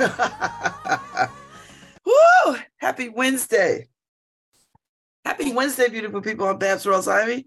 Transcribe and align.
Woo! 2.06 2.56
Happy 2.78 3.10
Wednesday. 3.10 3.86
Happy 5.26 5.52
Wednesday, 5.52 5.90
beautiful 5.90 6.22
people. 6.22 6.48
I'm 6.48 6.58
Babz 6.58 6.86
Rawls 6.86 7.06
Ivy. 7.06 7.46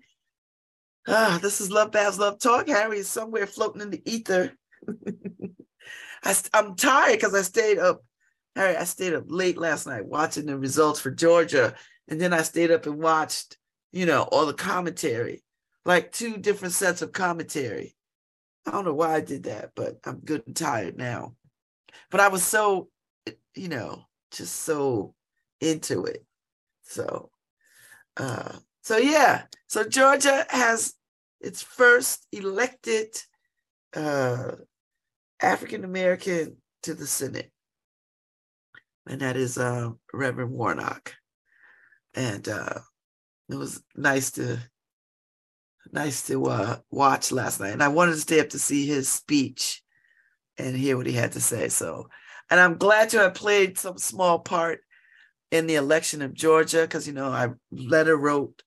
Ah, 1.07 1.39
this 1.41 1.61
is 1.61 1.71
Love 1.71 1.91
Babz 1.91 2.19
Love 2.19 2.37
Talk. 2.37 2.67
Harry 2.67 2.99
is 2.99 3.09
somewhere 3.09 3.47
floating 3.47 3.81
in 3.81 3.89
the 3.89 4.03
ether. 4.05 4.53
I, 6.23 6.35
am 6.53 6.75
tired 6.75 7.13
because 7.13 7.33
I 7.33 7.41
stayed 7.41 7.79
up. 7.79 8.03
Harry, 8.55 8.77
I 8.77 8.83
stayed 8.83 9.15
up 9.15 9.23
late 9.27 9.57
last 9.57 9.87
night 9.87 10.05
watching 10.05 10.45
the 10.45 10.55
results 10.55 10.99
for 10.99 11.09
Georgia. 11.09 11.73
And 12.07 12.21
then 12.21 12.33
I 12.33 12.43
stayed 12.43 12.69
up 12.69 12.85
and 12.85 13.01
watched, 13.01 13.57
you 13.91 14.05
know, 14.05 14.29
all 14.31 14.45
the 14.45 14.53
commentary, 14.53 15.41
like 15.85 16.11
two 16.11 16.37
different 16.37 16.75
sets 16.75 17.01
of 17.01 17.13
commentary. 17.13 17.95
I 18.67 18.71
don't 18.71 18.85
know 18.85 18.93
why 18.93 19.15
I 19.15 19.21
did 19.21 19.43
that, 19.43 19.71
but 19.75 19.97
I'm 20.05 20.19
good 20.19 20.43
and 20.45 20.55
tired 20.55 20.99
now. 20.99 21.33
But 22.09 22.19
I 22.19 22.27
was 22.27 22.43
so, 22.43 22.89
you 23.55 23.67
know, 23.67 24.05
just 24.31 24.55
so 24.57 25.13
into 25.59 26.05
it. 26.05 26.25
So, 26.83 27.29
uh, 28.17 28.53
so 28.81 28.97
yeah. 28.97 29.43
So 29.67 29.83
Georgia 29.83 30.45
has 30.49 30.93
its 31.39 31.61
first 31.61 32.25
elected 32.31 33.07
uh, 33.95 34.53
African 35.41 35.83
American 35.83 36.57
to 36.83 36.93
the 36.93 37.07
Senate, 37.07 37.51
and 39.07 39.21
that 39.21 39.37
is 39.37 39.57
uh, 39.57 39.89
Reverend 40.13 40.51
Warnock. 40.51 41.13
And 42.15 42.47
uh, 42.47 42.79
it 43.49 43.55
was 43.55 43.83
nice 43.95 44.31
to 44.31 44.59
nice 45.91 46.25
to 46.27 46.45
uh, 46.45 46.77
watch 46.91 47.31
last 47.31 47.59
night. 47.59 47.73
And 47.73 47.83
I 47.83 47.87
wanted 47.89 48.13
to 48.13 48.19
stay 48.19 48.39
up 48.39 48.49
to 48.49 48.59
see 48.59 48.85
his 48.85 49.09
speech 49.09 49.82
and 50.57 50.75
hear 50.75 50.97
what 50.97 51.07
he 51.07 51.13
had 51.13 51.31
to 51.33 51.41
say. 51.41 51.69
So, 51.69 52.09
and 52.49 52.59
I'm 52.59 52.77
glad 52.77 53.09
to 53.09 53.19
have 53.19 53.33
played 53.33 53.77
some 53.77 53.97
small 53.97 54.39
part 54.39 54.81
in 55.51 55.67
the 55.67 55.75
election 55.75 56.21
of 56.21 56.33
Georgia 56.33 56.81
because, 56.81 57.07
you 57.07 57.13
know, 57.13 57.29
I 57.29 57.49
letter 57.71 58.17
wrote 58.17 58.63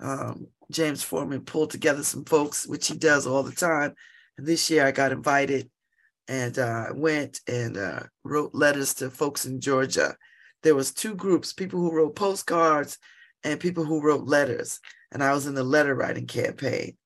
um, 0.00 0.48
James 0.70 1.02
Forman 1.02 1.42
pulled 1.42 1.70
together 1.70 2.02
some 2.02 2.24
folks, 2.24 2.66
which 2.66 2.88
he 2.88 2.96
does 2.96 3.26
all 3.26 3.42
the 3.42 3.52
time. 3.52 3.94
And 4.36 4.46
this 4.46 4.68
year 4.68 4.84
I 4.86 4.92
got 4.92 5.12
invited 5.12 5.70
and 6.28 6.58
uh, 6.58 6.86
went 6.94 7.40
and 7.46 7.76
uh, 7.76 8.02
wrote 8.24 8.54
letters 8.54 8.94
to 8.94 9.10
folks 9.10 9.46
in 9.46 9.60
Georgia. 9.60 10.16
There 10.62 10.74
was 10.74 10.92
two 10.92 11.14
groups, 11.14 11.52
people 11.52 11.80
who 11.80 11.94
wrote 11.94 12.16
postcards 12.16 12.98
and 13.44 13.60
people 13.60 13.84
who 13.84 14.02
wrote 14.02 14.24
letters. 14.24 14.80
And 15.12 15.22
I 15.22 15.32
was 15.32 15.46
in 15.46 15.54
the 15.54 15.62
letter 15.62 15.94
writing 15.94 16.26
campaign. 16.26 16.96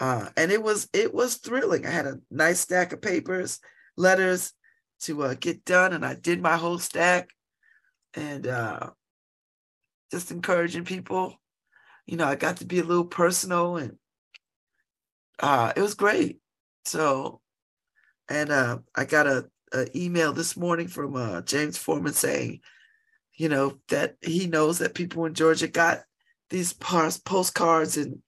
Uh, 0.00 0.28
and 0.36 0.52
it 0.52 0.62
was 0.62 0.88
it 0.92 1.12
was 1.12 1.36
thrilling. 1.36 1.86
I 1.86 1.90
had 1.90 2.06
a 2.06 2.20
nice 2.30 2.60
stack 2.60 2.92
of 2.92 3.02
papers, 3.02 3.58
letters 3.96 4.52
to 5.00 5.24
uh, 5.24 5.34
get 5.34 5.64
done, 5.64 5.92
and 5.92 6.04
I 6.04 6.14
did 6.14 6.40
my 6.40 6.56
whole 6.56 6.78
stack, 6.78 7.30
and 8.14 8.46
uh, 8.46 8.90
just 10.10 10.30
encouraging 10.30 10.84
people. 10.84 11.34
You 12.06 12.16
know, 12.16 12.26
I 12.26 12.36
got 12.36 12.58
to 12.58 12.66
be 12.66 12.78
a 12.78 12.84
little 12.84 13.04
personal, 13.04 13.76
and 13.76 13.96
uh, 15.40 15.72
it 15.76 15.80
was 15.80 15.94
great. 15.94 16.38
So, 16.84 17.40
and 18.28 18.50
uh, 18.50 18.78
I 18.94 19.04
got 19.04 19.26
a, 19.26 19.48
a, 19.72 19.86
email 19.96 20.32
this 20.32 20.56
morning 20.56 20.88
from 20.88 21.16
uh, 21.16 21.42
James 21.42 21.76
Forman 21.76 22.14
saying, 22.14 22.60
you 23.34 23.48
know, 23.48 23.78
that 23.88 24.16
he 24.22 24.46
knows 24.46 24.78
that 24.78 24.94
people 24.94 25.26
in 25.26 25.34
Georgia 25.34 25.68
got 25.68 26.00
these 26.50 26.72
postcards 26.72 27.96
and 27.96 28.22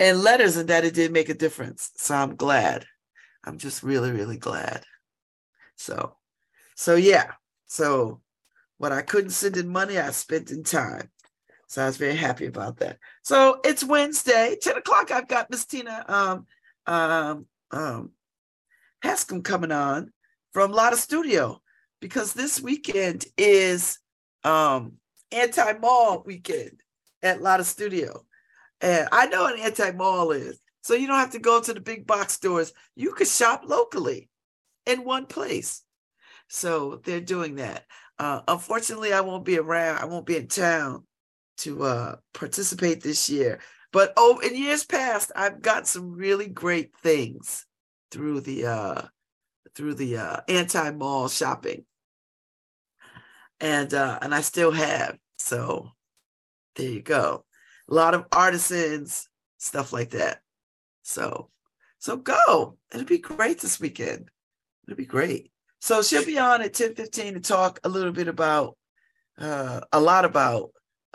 and 0.00 0.22
letters 0.22 0.56
and 0.56 0.68
that 0.68 0.84
it 0.84 0.94
did 0.94 1.12
make 1.12 1.28
a 1.28 1.34
difference. 1.34 1.90
So 1.96 2.14
I'm 2.14 2.36
glad. 2.36 2.86
I'm 3.44 3.58
just 3.58 3.82
really, 3.82 4.10
really 4.10 4.36
glad. 4.36 4.84
So, 5.76 6.16
so 6.76 6.94
yeah. 6.94 7.32
So 7.66 8.20
what 8.78 8.92
I 8.92 9.02
couldn't 9.02 9.30
send 9.30 9.56
in 9.56 9.68
money, 9.68 9.98
I 9.98 10.10
spent 10.10 10.50
in 10.50 10.64
time. 10.64 11.10
So 11.68 11.82
I 11.82 11.86
was 11.86 11.96
very 11.96 12.16
happy 12.16 12.46
about 12.46 12.78
that. 12.78 12.98
So 13.22 13.60
it's 13.64 13.84
Wednesday, 13.84 14.56
10 14.60 14.76
o'clock. 14.76 15.10
I've 15.10 15.28
got 15.28 15.50
Miss 15.50 15.64
Tina 15.64 16.04
um 16.08 16.46
um 16.86 17.46
um 17.70 18.10
Hascom 19.02 19.42
coming 19.42 19.72
on 19.72 20.12
from 20.52 20.72
Lotta 20.72 20.96
Studio 20.96 21.60
because 22.00 22.32
this 22.32 22.60
weekend 22.60 23.24
is 23.36 23.98
um 24.44 24.94
anti-mall 25.32 26.22
weekend 26.24 26.80
at 27.22 27.42
Lotta 27.42 27.64
Studio. 27.64 28.24
And 28.84 29.08
I 29.12 29.26
know 29.26 29.46
an 29.46 29.58
anti-mall 29.58 30.32
is. 30.32 30.60
So 30.82 30.92
you 30.92 31.06
don't 31.06 31.18
have 31.18 31.32
to 31.32 31.38
go 31.38 31.58
to 31.58 31.72
the 31.72 31.80
big 31.80 32.06
box 32.06 32.34
stores. 32.34 32.74
You 32.94 33.12
could 33.12 33.26
shop 33.26 33.62
locally 33.64 34.28
in 34.84 35.04
one 35.04 35.24
place. 35.24 35.82
So 36.50 37.00
they're 37.02 37.22
doing 37.22 37.54
that. 37.54 37.84
Uh, 38.18 38.42
unfortunately, 38.46 39.14
I 39.14 39.22
won't 39.22 39.46
be 39.46 39.58
around. 39.58 40.00
I 40.00 40.04
won't 40.04 40.26
be 40.26 40.36
in 40.36 40.48
town 40.48 41.06
to 41.58 41.82
uh, 41.82 42.16
participate 42.34 43.02
this 43.02 43.30
year. 43.30 43.60
But 43.90 44.12
oh, 44.18 44.38
in 44.40 44.54
years 44.54 44.84
past, 44.84 45.32
I've 45.34 45.62
got 45.62 45.86
some 45.86 46.12
really 46.12 46.48
great 46.48 46.94
things 46.98 47.64
through 48.10 48.42
the 48.42 48.66
uh, 48.66 49.02
through 49.74 49.94
the 49.94 50.18
uh, 50.18 50.40
anti-mall 50.46 51.28
shopping, 51.28 51.86
and 53.60 53.94
uh, 53.94 54.18
and 54.20 54.34
I 54.34 54.42
still 54.42 54.72
have. 54.72 55.16
So 55.38 55.88
there 56.76 56.90
you 56.90 57.00
go 57.00 57.44
a 57.90 57.94
lot 57.94 58.14
of 58.14 58.26
artisans, 58.32 59.28
stuff 59.58 59.92
like 59.92 60.10
that. 60.10 60.40
So, 61.02 61.50
so 61.98 62.16
go. 62.16 62.78
It'll 62.92 63.06
be 63.06 63.18
great 63.18 63.60
this 63.60 63.80
weekend. 63.80 64.30
It'll 64.86 64.96
be 64.96 65.06
great. 65.06 65.50
So 65.80 66.02
she'll 66.02 66.24
be 66.24 66.38
on 66.38 66.62
at 66.62 66.72
10 66.72 66.94
15 66.94 67.34
to 67.34 67.40
talk 67.40 67.80
a 67.84 67.88
little 67.88 68.12
bit 68.12 68.28
about 68.28 68.76
uh, 69.38 69.80
a 69.92 70.00
lot 70.00 70.24
about 70.24 70.70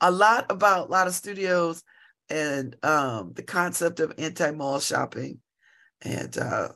a 0.00 0.10
lot 0.10 0.46
about 0.50 0.88
a 0.88 0.90
lot 0.90 1.06
of 1.06 1.14
studios 1.14 1.84
and 2.28 2.76
um, 2.82 3.32
the 3.34 3.42
concept 3.42 4.00
of 4.00 4.14
anti-mall 4.18 4.80
shopping. 4.80 5.38
And 6.00 6.36
uh, 6.36 6.70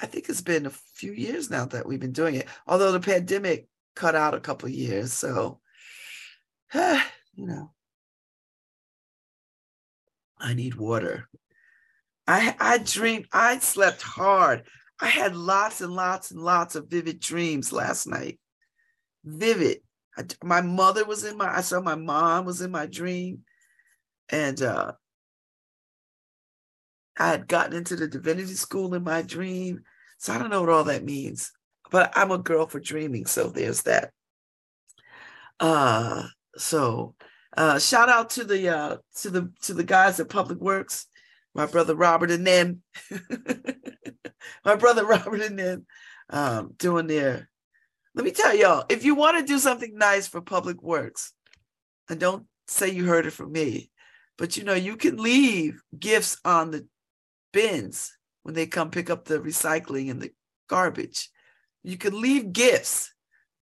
I 0.00 0.06
think 0.06 0.28
it's 0.28 0.40
been 0.40 0.66
a 0.66 0.70
few 0.70 1.12
years 1.12 1.50
now 1.50 1.66
that 1.66 1.86
we've 1.86 2.00
been 2.00 2.12
doing 2.12 2.36
it, 2.36 2.48
although 2.66 2.92
the 2.92 3.00
pandemic 3.00 3.68
cut 3.94 4.14
out 4.14 4.34
a 4.34 4.40
couple 4.40 4.68
years. 4.68 5.12
So, 5.12 5.60
you 6.74 7.00
know, 7.36 7.72
I 10.38 10.54
need 10.54 10.74
water. 10.74 11.28
I 12.26 12.54
I 12.58 12.78
dreamed, 12.78 13.26
I 13.32 13.58
slept 13.58 14.02
hard. 14.02 14.64
I 15.00 15.08
had 15.08 15.36
lots 15.36 15.80
and 15.80 15.92
lots 15.92 16.30
and 16.30 16.40
lots 16.40 16.74
of 16.74 16.88
vivid 16.88 17.20
dreams 17.20 17.72
last 17.72 18.06
night. 18.06 18.38
Vivid. 19.24 19.78
I, 20.16 20.24
my 20.42 20.60
mother 20.60 21.04
was 21.04 21.24
in 21.24 21.36
my, 21.36 21.56
I 21.56 21.60
saw 21.60 21.80
my 21.80 21.96
mom 21.96 22.44
was 22.44 22.60
in 22.60 22.70
my 22.70 22.86
dream. 22.86 23.42
And 24.28 24.62
uh, 24.62 24.92
I 27.18 27.28
had 27.28 27.48
gotten 27.48 27.74
into 27.76 27.96
the 27.96 28.08
divinity 28.08 28.54
school 28.54 28.94
in 28.94 29.02
my 29.04 29.22
dream. 29.22 29.82
So 30.18 30.32
I 30.32 30.38
don't 30.38 30.50
know 30.50 30.60
what 30.60 30.70
all 30.70 30.84
that 30.84 31.04
means, 31.04 31.52
but 31.90 32.12
I'm 32.16 32.30
a 32.30 32.38
girl 32.38 32.66
for 32.66 32.80
dreaming. 32.80 33.26
So 33.26 33.48
there's 33.48 33.82
that. 33.82 34.12
Uh, 35.60 36.24
so 36.56 37.14
uh, 37.56 37.78
shout 37.78 38.08
out 38.08 38.30
to 38.30 38.44
the 38.44 38.68
uh, 38.68 38.96
to 39.16 39.30
the 39.30 39.52
to 39.62 39.74
the 39.74 39.84
guys 39.84 40.18
at 40.18 40.28
Public 40.28 40.58
Works, 40.60 41.06
my 41.54 41.66
brother 41.66 41.94
Robert 41.94 42.30
and 42.30 42.46
them, 42.46 42.82
my 44.64 44.74
brother 44.74 45.06
Robert 45.06 45.40
and 45.40 45.58
them, 45.58 45.86
um, 46.30 46.74
doing 46.78 47.06
their. 47.06 47.48
Let 48.14 48.24
me 48.24 48.30
tell 48.30 48.54
y'all, 48.54 48.84
if 48.88 49.04
you 49.04 49.14
want 49.14 49.38
to 49.38 49.44
do 49.44 49.58
something 49.58 49.96
nice 49.96 50.26
for 50.26 50.40
Public 50.40 50.82
Works, 50.82 51.32
and 52.08 52.18
don't 52.18 52.46
say 52.66 52.90
you 52.90 53.06
heard 53.06 53.26
it 53.26 53.32
from 53.32 53.52
me, 53.52 53.90
but 54.36 54.56
you 54.56 54.64
know 54.64 54.74
you 54.74 54.96
can 54.96 55.16
leave 55.16 55.80
gifts 55.96 56.38
on 56.44 56.72
the 56.72 56.86
bins 57.52 58.16
when 58.42 58.54
they 58.54 58.66
come 58.66 58.90
pick 58.90 59.10
up 59.10 59.24
the 59.24 59.38
recycling 59.38 60.10
and 60.10 60.20
the 60.20 60.30
garbage. 60.68 61.30
You 61.84 61.98
can 61.98 62.20
leave 62.20 62.52
gifts 62.52 63.13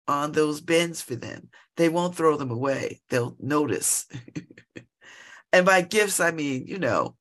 on 0.08 0.32
those 0.32 0.60
bins 0.60 1.02
for 1.02 1.16
them. 1.16 1.48
They 1.76 1.88
won't 1.88 2.14
throw 2.14 2.36
them 2.36 2.50
away. 2.50 3.02
They'll 3.10 3.36
notice. 3.38 4.06
and 5.52 5.66
by 5.66 5.82
gifts, 5.82 6.20
I 6.20 6.30
mean, 6.30 6.66
you 6.66 6.78
know, 6.78 7.16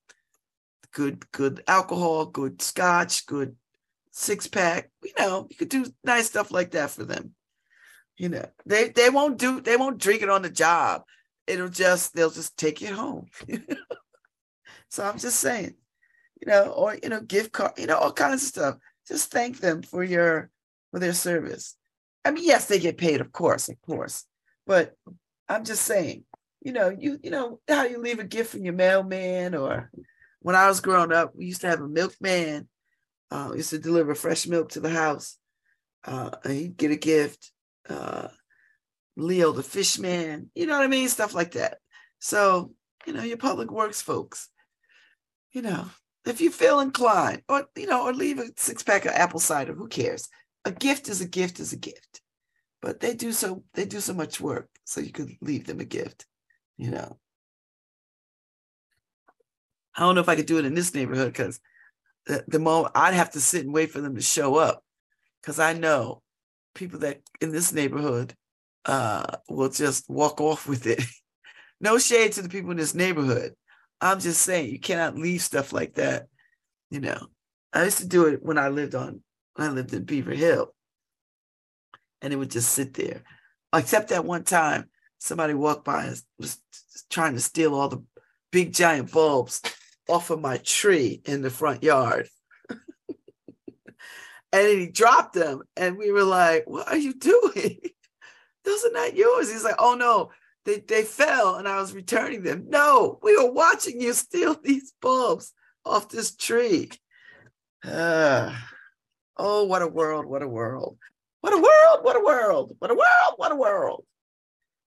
good, 0.93 1.29
good 1.31 1.63
alcohol, 1.67 2.25
good 2.25 2.61
scotch, 2.61 3.25
good 3.25 3.55
six 4.11 4.47
pack. 4.47 4.89
You 5.03 5.11
know, 5.19 5.47
you 5.49 5.55
could 5.55 5.69
do 5.69 5.85
nice 6.03 6.27
stuff 6.27 6.51
like 6.51 6.71
that 6.71 6.91
for 6.91 7.03
them. 7.03 7.35
You 8.17 8.29
know, 8.29 8.45
they 8.65 8.89
they 8.89 9.09
won't 9.09 9.38
do 9.38 9.59
they 9.59 9.75
won't 9.75 9.97
drink 9.97 10.21
it 10.21 10.29
on 10.29 10.41
the 10.41 10.49
job. 10.49 11.03
It'll 11.47 11.69
just 11.69 12.15
they'll 12.15 12.31
just 12.31 12.57
take 12.57 12.81
it 12.81 12.93
home. 12.93 13.27
so 14.89 15.03
I'm 15.03 15.19
just 15.19 15.39
saying, 15.39 15.75
you 16.41 16.47
know, 16.47 16.71
or 16.71 16.97
you 17.01 17.09
know, 17.09 17.21
gift 17.21 17.51
card, 17.51 17.73
you 17.77 17.88
know, 17.88 17.97
all 17.97 18.13
kinds 18.13 18.43
of 18.43 18.47
stuff. 18.47 18.77
Just 19.07 19.31
thank 19.31 19.59
them 19.59 19.81
for 19.81 20.03
your 20.03 20.49
for 20.91 20.99
their 20.99 21.13
service. 21.13 21.75
I 22.25 22.31
mean, 22.31 22.44
yes, 22.45 22.66
they 22.68 22.80
get 22.80 22.98
paid, 22.98 23.22
of 23.22 23.31
course, 23.31 23.69
of 23.69 23.81
course. 23.83 24.25
But 24.68 24.95
I'm 25.48 25.63
just 25.66 25.83
saying, 25.83 26.25
you 26.62 26.74
know, 26.74 26.89
you 26.89 27.19
you 27.24 27.31
know 27.31 27.60
how 27.69 27.86
you 27.86 28.00
leave 28.01 28.19
a 28.19 28.25
gift 28.25 28.51
from 28.51 28.66
your 28.66 28.74
mailman, 28.74 29.56
or 29.56 29.92
when 30.42 30.56
I 30.56 30.68
was 30.68 30.81
growing 30.81 31.13
up, 31.13 31.33
we 31.36 31.45
used 31.45 31.62
to 31.62 31.68
have 31.68 31.81
a 31.81 31.88
milkman. 31.88 32.68
Uh, 33.31 33.51
used 33.56 33.72
to 33.72 33.80
deliver 33.80 34.16
fresh 34.16 34.48
milk 34.48 34.69
to 34.72 34.80
the 34.81 34.89
house. 34.89 35.38
uh, 36.06 36.31
and 36.44 36.54
he'd 36.54 36.77
get 36.77 36.92
a 36.92 36.95
gift. 36.95 37.51
Uh, 37.89 38.30
Leo 39.18 39.51
the 39.51 39.63
Fishman, 39.63 40.51
you 40.56 40.66
know 40.68 40.77
what 40.77 40.83
I 40.86 40.88
mean? 40.88 41.10
Stuff 41.10 41.33
like 41.33 41.54
that. 41.54 41.80
So, 42.19 42.74
you 43.06 43.13
know, 43.13 43.24
your 43.24 43.38
public 43.38 43.72
works 43.72 44.01
folks, 44.01 44.50
you 45.51 45.62
know, 45.62 45.86
if 46.25 46.42
you 46.42 46.51
feel 46.51 46.80
inclined, 46.80 47.44
or, 47.48 47.66
you 47.75 47.88
know, 47.88 48.04
or 48.07 48.13
leave 48.13 48.39
a 48.39 48.48
six 48.57 48.83
pack 48.83 49.06
of 49.06 49.13
apple 49.13 49.39
cider, 49.39 49.74
who 49.74 49.88
cares? 49.88 50.27
A 50.65 50.71
gift 50.71 51.07
is 51.07 51.21
a 51.21 51.27
gift 51.27 51.59
is 51.59 51.73
a 51.73 51.77
gift. 51.77 52.21
But 52.81 53.00
they 53.00 53.13
do 53.13 53.31
so, 53.31 53.63
they 53.73 53.85
do 53.85 54.00
so 54.00 54.13
much 54.13 54.41
work. 54.41 54.69
So 54.83 55.01
you 55.01 55.12
could 55.12 55.31
leave 55.41 55.65
them 55.65 55.79
a 55.79 55.85
gift, 55.85 56.25
you 56.77 56.91
know. 56.91 57.17
I 59.95 60.01
don't 60.01 60.15
know 60.15 60.21
if 60.21 60.29
I 60.29 60.35
could 60.35 60.45
do 60.45 60.59
it 60.59 60.65
in 60.65 60.73
this 60.73 60.94
neighborhood 60.94 61.31
because 61.31 61.59
the, 62.25 62.44
the 62.47 62.59
moment 62.59 62.91
I'd 62.95 63.13
have 63.13 63.31
to 63.31 63.39
sit 63.39 63.63
and 63.63 63.73
wait 63.73 63.91
for 63.91 64.01
them 64.01 64.15
to 64.15 64.21
show 64.21 64.56
up 64.56 64.83
because 65.41 65.59
I 65.59 65.73
know 65.73 66.21
people 66.73 67.00
that 67.00 67.21
in 67.39 67.51
this 67.51 67.71
neighborhood 67.71 68.35
uh, 68.85 69.38
will 69.50 69.69
just 69.69 70.09
walk 70.09 70.41
off 70.41 70.67
with 70.67 70.85
it. 70.85 71.01
no 71.81 71.97
shade 71.97 72.33
to 72.33 72.41
the 72.41 72.50
people 72.50 72.71
in 72.71 72.77
this 72.77 72.94
neighborhood. 72.94 73.53
I'm 74.01 74.19
just 74.19 74.41
saying 74.41 74.69
you 74.69 74.79
cannot 74.79 75.17
leave 75.17 75.41
stuff 75.41 75.71
like 75.71 75.95
that. 75.95 76.27
You 76.91 77.00
know, 77.00 77.27
I 77.73 77.85
used 77.85 78.00
to 78.00 78.07
do 78.07 78.25
it 78.27 78.44
when 78.44 78.57
I 78.57 78.69
lived 78.69 78.95
on 78.95 79.21
I 79.57 79.69
lived 79.69 79.93
in 79.93 80.03
Beaver 80.03 80.33
Hill, 80.33 80.73
and 82.21 82.33
it 82.33 82.35
would 82.35 82.51
just 82.51 82.71
sit 82.71 82.93
there. 82.93 83.23
Except 83.73 84.09
that 84.09 84.25
one 84.25 84.43
time, 84.43 84.89
somebody 85.19 85.53
walked 85.53 85.85
by 85.85 86.05
and 86.05 86.21
was 86.37 86.59
trying 87.09 87.33
to 87.33 87.39
steal 87.39 87.73
all 87.73 87.89
the 87.89 88.03
big 88.51 88.73
giant 88.73 89.11
bulbs 89.11 89.61
off 90.07 90.29
of 90.29 90.41
my 90.41 90.57
tree 90.57 91.21
in 91.25 91.41
the 91.41 91.49
front 91.49 91.83
yard. 91.83 92.27
and 92.69 94.67
he 94.67 94.87
dropped 94.87 95.33
them, 95.33 95.61
and 95.75 95.97
we 95.97 96.11
were 96.11 96.23
like, 96.23 96.63
"What 96.67 96.87
are 96.87 96.97
you 96.97 97.13
doing? 97.13 97.79
Those 98.65 98.85
are 98.85 98.91
not 98.91 99.15
yours." 99.15 99.51
He's 99.51 99.63
like, 99.63 99.75
"Oh 99.79 99.95
no, 99.95 100.31
they 100.65 100.79
they 100.79 101.03
fell, 101.03 101.55
and 101.55 101.67
I 101.67 101.79
was 101.79 101.93
returning 101.93 102.43
them." 102.43 102.65
No, 102.69 103.19
we 103.23 103.37
were 103.37 103.51
watching 103.51 104.01
you 104.01 104.13
steal 104.13 104.55
these 104.63 104.93
bulbs 105.01 105.53
off 105.85 106.09
this 106.09 106.35
tree. 106.35 106.91
Uh, 107.83 108.55
oh, 109.37 109.63
what 109.65 109.81
a 109.81 109.87
world! 109.87 110.25
What 110.25 110.41
a 110.41 110.47
world! 110.47 110.97
What 111.41 111.53
a 111.53 111.57
world! 111.57 112.03
What 112.03 112.15
a 112.15 112.19
world! 112.19 112.75
What 112.79 112.91
a 112.91 112.95
world! 112.95 113.33
What 113.37 113.51
a 113.51 113.55
world! 113.55 114.05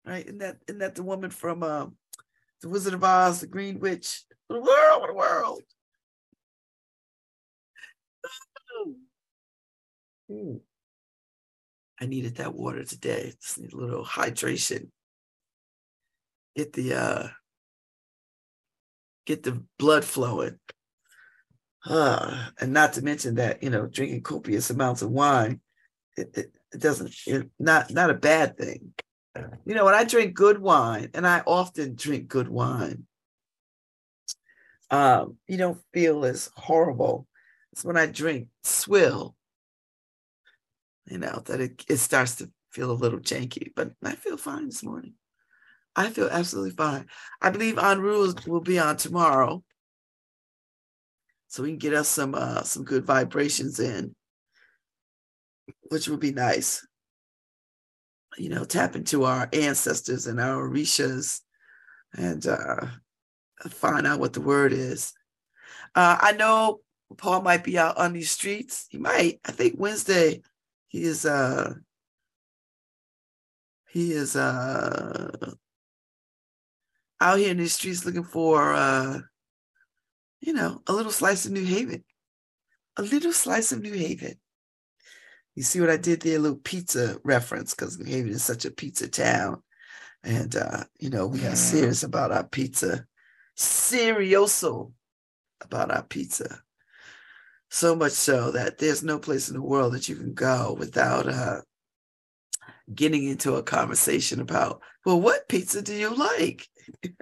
Right? 0.05 0.25
Isn't 0.25 0.39
that 0.39 0.57
isn't 0.67 0.79
that 0.79 0.95
the 0.95 1.03
woman 1.03 1.31
from 1.31 1.63
um, 1.63 1.95
the 2.61 2.69
Wizard 2.69 2.93
of 2.93 3.03
Oz, 3.03 3.41
the 3.41 3.47
Green 3.47 3.79
Witch? 3.79 4.23
What 4.47 4.57
a 4.57 4.61
world, 4.61 5.01
what 5.01 5.09
a 5.09 5.13
world. 5.13 5.61
I 11.99 12.05
needed 12.05 12.35
that 12.35 12.53
water 12.53 12.83
today. 12.83 13.33
Just 13.41 13.59
need 13.59 13.73
a 13.73 13.77
little 13.77 14.05
hydration. 14.05 14.89
Get 16.55 16.73
the 16.73 16.93
uh 16.93 17.27
get 19.25 19.43
the 19.43 19.63
blood 19.77 20.03
flowing. 20.03 20.59
Uh, 21.85 22.47
and 22.59 22.73
not 22.73 22.93
to 22.93 23.01
mention 23.01 23.35
that, 23.35 23.61
you 23.63 23.69
know, 23.69 23.87
drinking 23.87 24.21
copious 24.21 24.69
amounts 24.69 25.01
of 25.01 25.11
wine, 25.11 25.59
it, 26.17 26.29
it, 26.35 26.51
it 26.73 26.81
doesn't, 26.81 27.13
it, 27.27 27.49
not, 27.59 27.91
not 27.91 28.09
a 28.09 28.15
bad 28.15 28.57
thing. 28.57 28.93
You 29.65 29.75
know, 29.75 29.85
when 29.85 29.93
I 29.93 30.05
drink 30.05 30.33
good 30.33 30.59
wine, 30.59 31.09
and 31.13 31.27
I 31.27 31.41
often 31.45 31.95
drink 31.95 32.29
good 32.29 32.47
wine, 32.47 33.05
um, 34.91 35.37
you 35.47 35.57
don't 35.57 35.81
feel 35.93 36.23
as 36.23 36.49
horrible 36.55 37.27
as 37.75 37.83
when 37.83 37.97
I 37.97 38.05
drink 38.05 38.47
swill, 38.63 39.35
you 41.07 41.17
know, 41.17 41.41
that 41.45 41.59
it, 41.59 41.83
it 41.89 41.97
starts 41.97 42.35
to 42.35 42.49
feel 42.71 42.91
a 42.91 42.93
little 42.93 43.19
janky, 43.19 43.71
but 43.75 43.91
I 44.03 44.15
feel 44.15 44.37
fine 44.37 44.65
this 44.65 44.83
morning. 44.83 45.13
I 45.95 46.09
feel 46.09 46.29
absolutely 46.29 46.71
fine. 46.71 47.07
I 47.41 47.49
believe 47.49 47.77
On 47.77 47.99
Rules 47.99 48.35
will 48.45 48.61
be 48.61 48.79
on 48.79 48.97
tomorrow. 48.97 49.63
So 51.55 51.63
we 51.63 51.69
can 51.69 51.77
get 51.77 51.93
us 51.93 52.09
some 52.09 52.35
uh, 52.35 52.63
some 52.63 52.83
good 52.83 53.05
vibrations 53.05 53.79
in, 53.79 54.13
which 55.83 56.09
would 56.09 56.19
be 56.19 56.33
nice. 56.33 56.85
You 58.37 58.49
know, 58.49 58.65
tap 58.65 58.97
into 58.97 59.23
our 59.23 59.47
ancestors 59.53 60.27
and 60.27 60.41
our 60.41 60.67
Orishas 60.67 61.39
and 62.13 62.45
uh, 62.45 62.87
find 63.69 64.05
out 64.05 64.19
what 64.19 64.33
the 64.33 64.41
word 64.41 64.73
is. 64.73 65.13
Uh, 65.95 66.17
I 66.19 66.33
know 66.33 66.81
Paul 67.15 67.41
might 67.41 67.63
be 67.63 67.77
out 67.77 67.95
on 67.95 68.11
these 68.11 68.31
streets. 68.31 68.87
He 68.89 68.97
might. 68.97 69.39
I 69.45 69.53
think 69.53 69.75
Wednesday 69.77 70.41
he 70.89 71.03
is 71.03 71.25
uh 71.25 71.73
he 73.87 74.11
is 74.11 74.35
uh 74.35 75.53
out 77.21 77.39
here 77.39 77.51
in 77.51 77.57
these 77.59 77.75
streets 77.75 78.05
looking 78.05 78.25
for 78.25 78.73
uh 78.73 79.19
you 80.45 80.53
know 80.53 80.81
a 80.87 80.93
little 80.93 81.11
slice 81.11 81.45
of 81.45 81.51
New 81.51 81.65
Haven. 81.65 82.03
A 82.97 83.01
little 83.01 83.33
slice 83.33 83.71
of 83.71 83.81
New 83.81 83.93
Haven. 83.93 84.35
You 85.55 85.63
see 85.63 85.81
what 85.81 85.89
I 85.89 85.97
did 85.97 86.21
there? 86.21 86.37
A 86.37 86.39
little 86.39 86.57
pizza 86.57 87.17
reference 87.23 87.73
because 87.73 87.97
New 87.97 88.09
Haven 88.09 88.31
is 88.31 88.43
such 88.43 88.65
a 88.65 88.71
pizza 88.71 89.07
town. 89.07 89.61
And 90.23 90.55
uh, 90.55 90.83
you 90.99 91.09
know, 91.09 91.27
we 91.27 91.45
are 91.45 91.55
serious 91.55 92.03
about 92.03 92.31
our 92.31 92.43
pizza 92.43 93.05
serioso 93.57 94.91
about 95.61 95.91
our 95.91 96.03
pizza. 96.03 96.61
So 97.69 97.95
much 97.95 98.11
so 98.11 98.51
that 98.51 98.77
there's 98.77 99.03
no 99.03 99.19
place 99.19 99.49
in 99.49 99.55
the 99.55 99.61
world 99.61 99.93
that 99.93 100.07
you 100.07 100.15
can 100.15 100.33
go 100.33 100.75
without 100.77 101.27
uh, 101.27 101.61
getting 102.93 103.25
into 103.25 103.55
a 103.55 103.63
conversation 103.63 104.39
about, 104.39 104.81
well, 105.05 105.19
what 105.19 105.49
pizza 105.49 105.81
do 105.81 105.93
you 105.93 106.13
like? 106.15 106.67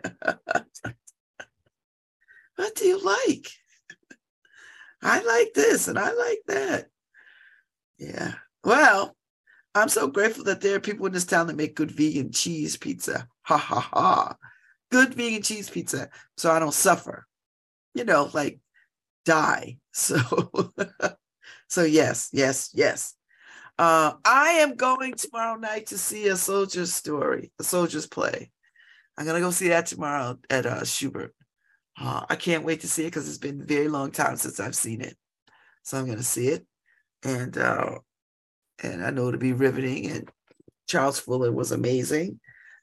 what 2.55 2.75
do 2.75 2.85
you 2.85 3.03
like? 3.03 3.47
I 5.01 5.21
like 5.21 5.53
this 5.53 5.87
and 5.87 5.99
I 5.99 6.13
like 6.13 6.41
that. 6.47 6.87
Yeah. 7.97 8.33
Well, 8.63 9.15
I'm 9.75 9.89
so 9.89 10.07
grateful 10.07 10.45
that 10.45 10.61
there 10.61 10.75
are 10.75 10.81
people 10.81 11.05
in 11.05 11.13
this 11.13 11.25
town 11.25 11.47
that 11.47 11.57
make 11.57 11.75
good 11.75 11.91
vegan 11.91 12.31
cheese 12.31 12.77
pizza. 12.77 13.27
Ha 13.43 13.57
ha 13.57 13.79
ha 13.79 14.35
good 14.93 15.15
vegan 15.15 15.41
cheese 15.41 15.69
pizza 15.69 16.07
so 16.37 16.51
I 16.51 16.59
don't 16.59 16.73
suffer, 16.73 17.25
you 17.95 18.05
know, 18.05 18.29
like 18.33 18.59
die. 19.25 19.77
So, 19.95 20.17
so 21.67 21.83
yes, 21.83 22.29
yes, 22.33 22.71
yes. 22.73 23.13
Uh, 23.77 24.13
I 24.25 24.53
am 24.53 24.75
going 24.75 25.13
tomorrow 25.13 25.55
night 25.55 25.85
to 25.87 25.99
see 25.99 26.27
a 26.29 26.35
soldier's 26.35 26.91
story, 26.91 27.51
a 27.59 27.63
soldier's 27.63 28.07
play. 28.07 28.49
I'm 29.15 29.27
gonna 29.27 29.39
go 29.39 29.51
see 29.51 29.67
that 29.67 29.85
tomorrow 29.85 30.39
at 30.49 30.65
uh, 30.65 30.81
Shubert. 30.81 31.29
Uh, 31.99 32.25
I 32.29 32.35
can't 32.35 32.65
wait 32.65 32.81
to 32.81 32.87
see 32.87 33.03
it 33.03 33.07
because 33.07 33.27
it's 33.27 33.37
been 33.37 33.61
a 33.61 33.65
very 33.65 33.87
long 33.87 34.11
time 34.11 34.35
since 34.35 34.59
I've 34.59 34.75
seen 34.75 35.01
it. 35.01 35.15
So 35.83 35.97
I'm 35.97 36.07
gonna 36.07 36.23
see 36.23 36.47
it, 36.47 36.65
and 37.23 37.57
uh, 37.57 37.99
and 38.81 39.03
I 39.03 39.09
know 39.09 39.27
it'll 39.27 39.39
be 39.39 39.53
riveting. 39.53 40.09
And 40.09 40.29
Charles 40.87 41.19
Fuller 41.19 41.51
was 41.51 41.71
amazing. 41.71 42.39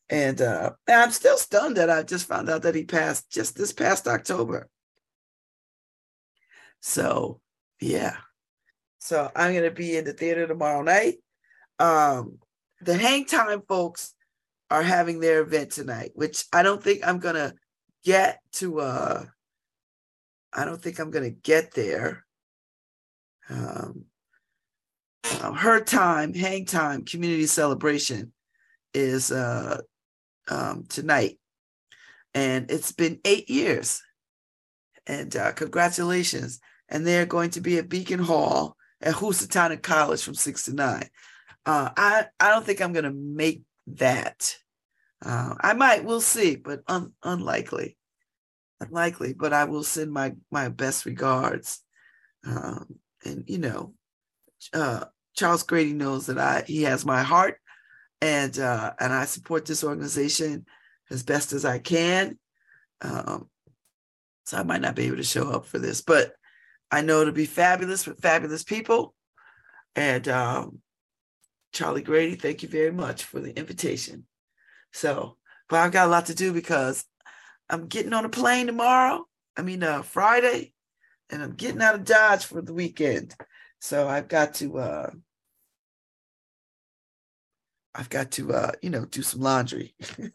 And, 0.09 0.41
uh, 0.41 0.73
and 0.89 1.03
I'm 1.03 1.11
still 1.11 1.37
stunned 1.37 1.77
that 1.77 1.91
I 1.91 2.03
just 2.03 2.27
found 2.27 2.49
out 2.51 2.63
that 2.63 2.75
he 2.75 2.85
passed 2.85 3.31
just 3.31 3.57
this 3.57 3.73
past 3.73 4.09
October. 4.09 4.69
So, 6.81 7.41
yeah. 7.81 8.17
So 8.99 9.31
I'm 9.37 9.53
going 9.53 9.65
to 9.65 9.71
be 9.71 9.97
in 9.97 10.05
the 10.05 10.13
theater 10.13 10.47
tomorrow 10.47 10.83
night. 10.83 11.17
Um, 11.79 12.39
the 12.81 12.97
Hang 12.97 13.25
Time 13.25 13.63
folks 13.69 14.15
are 14.71 14.83
having 14.83 15.21
their 15.21 15.41
event 15.41 15.73
tonight, 15.73 16.11
which 16.15 16.45
I 16.53 16.63
don't 16.63 16.83
think 16.83 17.07
I'm 17.07 17.19
going 17.19 17.37
to 17.37 17.55
get 18.05 18.41
to. 18.53 18.81
Uh, 18.81 19.25
I 20.53 20.65
don't 20.65 20.83
think 20.83 20.99
I'm 20.99 21.11
to 21.25 21.31
get 21.31 21.73
there. 21.73 22.25
Um, 23.49 24.05
her 25.25 25.81
time, 25.81 26.35
hang 26.35 26.65
time, 26.65 27.05
community 27.05 27.47
celebration 27.47 28.33
is 28.95 29.31
uh, 29.31 29.81
um, 30.49 30.85
tonight. 30.89 31.39
And 32.35 32.71
it's 32.71 32.93
been 32.93 33.21
eight 33.25 33.49
years. 33.51 34.03
And 35.07 35.35
uh, 35.37 35.53
congratulations. 35.53 36.61
And 36.89 37.07
they're 37.07 37.27
going 37.27 37.51
to 37.51 37.61
be 37.61 37.79
at 37.79 37.89
Beacon 37.89 38.21
Hall 38.21 38.77
at 39.01 39.15
Housatonic 39.15 39.83
College 39.83 40.23
from 40.23 40.35
six 40.35 40.65
to 40.65 40.75
nine. 40.75 41.09
Uh, 41.67 41.91
I, 41.97 42.27
I 42.39 42.51
don't 42.51 42.65
think 42.65 42.81
I'm 42.81 42.93
to 43.05 43.13
make 43.13 43.63
that. 43.89 44.57
Uh, 45.25 45.55
I 45.61 45.75
might, 45.75 46.05
we'll 46.05 46.21
see, 46.21 46.57
but 46.57 46.83
un, 46.87 47.13
unlikely. 47.23 47.97
Unlikely, 48.81 49.35
but 49.35 49.53
I 49.53 49.65
will 49.65 49.85
send 49.85 50.11
my, 50.11 50.35
my 50.51 50.69
best 50.69 51.05
regards. 51.05 51.81
Um, 52.47 52.99
and, 53.25 53.45
you 53.47 53.59
know, 53.59 53.95
uh, 54.73 55.05
Charles 55.35 55.63
Grady 55.63 55.93
knows 55.93 56.27
that 56.27 56.39
I 56.39 56.65
he 56.67 56.83
has 56.83 57.07
my 57.07 57.23
heart 57.23 57.57
and 58.21 58.59
uh, 58.59 58.93
and 58.99 59.13
I 59.13 59.25
support 59.25 59.65
this 59.65 59.85
organization 59.85 60.67
as 61.11 61.23
best 61.23 61.53
as 61.53 61.65
I 61.65 61.79
can. 61.79 62.39
Um, 63.01 63.49
so 64.45 64.59
I 64.59 64.63
might 64.63 64.81
not 64.81 64.95
be 64.95 65.07
able 65.07 65.17
to 65.17 65.23
show 65.23 65.51
up 65.51 65.67
for 65.67 65.79
this, 65.79 66.03
but 66.03 66.35
I 66.91 67.03
know 67.03 67.21
it'll 67.21 67.33
be 67.33 67.47
fabulous 67.47 68.07
with 68.07 68.21
fabulous 68.21 68.65
people, 68.65 69.15
and 69.95 70.27
um, 70.29 70.81
Charlie 71.73 72.03
Grady, 72.03 72.35
thank 72.35 72.63
you 72.63 72.69
very 72.69 72.93
much 72.93 73.25
for 73.25 73.41
the 73.41 73.57
invitation. 73.57 74.27
So, 74.93 75.37
but 75.69 75.81
I've 75.81 75.93
got 75.93 76.07
a 76.07 76.11
lot 76.11 76.27
to 76.27 76.35
do 76.35 76.53
because 76.53 77.05
I'm 77.69 77.87
getting 77.87 78.13
on 78.13 78.25
a 78.25 78.29
plane 78.29 78.67
tomorrow. 78.67 79.25
I 79.57 79.63
mean, 79.63 79.83
uh, 79.83 80.03
Friday, 80.03 80.73
and 81.31 81.43
I'm 81.43 81.55
getting 81.55 81.83
out 81.83 81.95
of 81.95 82.05
Dodge 82.05 82.45
for 82.45 82.61
the 82.61 82.75
weekend. 82.75 83.35
So 83.81 84.09
I've 84.09 84.29
got 84.29 84.55
to, 84.55 84.79
uh, 84.79 85.11
I've 87.95 88.11
got 88.11 88.31
to, 88.33 88.53
uh, 88.53 88.73
you 88.83 88.91
know, 88.91 89.05
do 89.05 89.23
some 89.23 89.41
laundry 89.41 89.95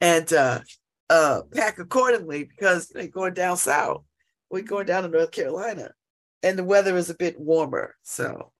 and 0.00 0.32
uh, 0.32 0.60
uh, 1.08 1.42
pack 1.54 1.78
accordingly 1.78 2.44
because 2.44 2.88
they're 2.88 3.08
going 3.08 3.34
down 3.34 3.56
south. 3.56 4.04
We're 4.50 4.62
going 4.62 4.86
down 4.86 5.04
to 5.04 5.08
North 5.08 5.30
Carolina, 5.30 5.90
and 6.42 6.58
the 6.58 6.64
weather 6.64 6.96
is 6.96 7.10
a 7.10 7.14
bit 7.14 7.40
warmer. 7.40 7.94
So, 8.02 8.52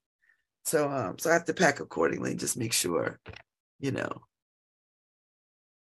so, 0.64 0.90
um, 0.90 1.18
so 1.18 1.30
I 1.30 1.34
have 1.34 1.44
to 1.44 1.54
pack 1.54 1.80
accordingly. 1.80 2.34
Just 2.34 2.56
make 2.56 2.72
sure, 2.72 3.20
you 3.84 3.90
know, 3.90 4.22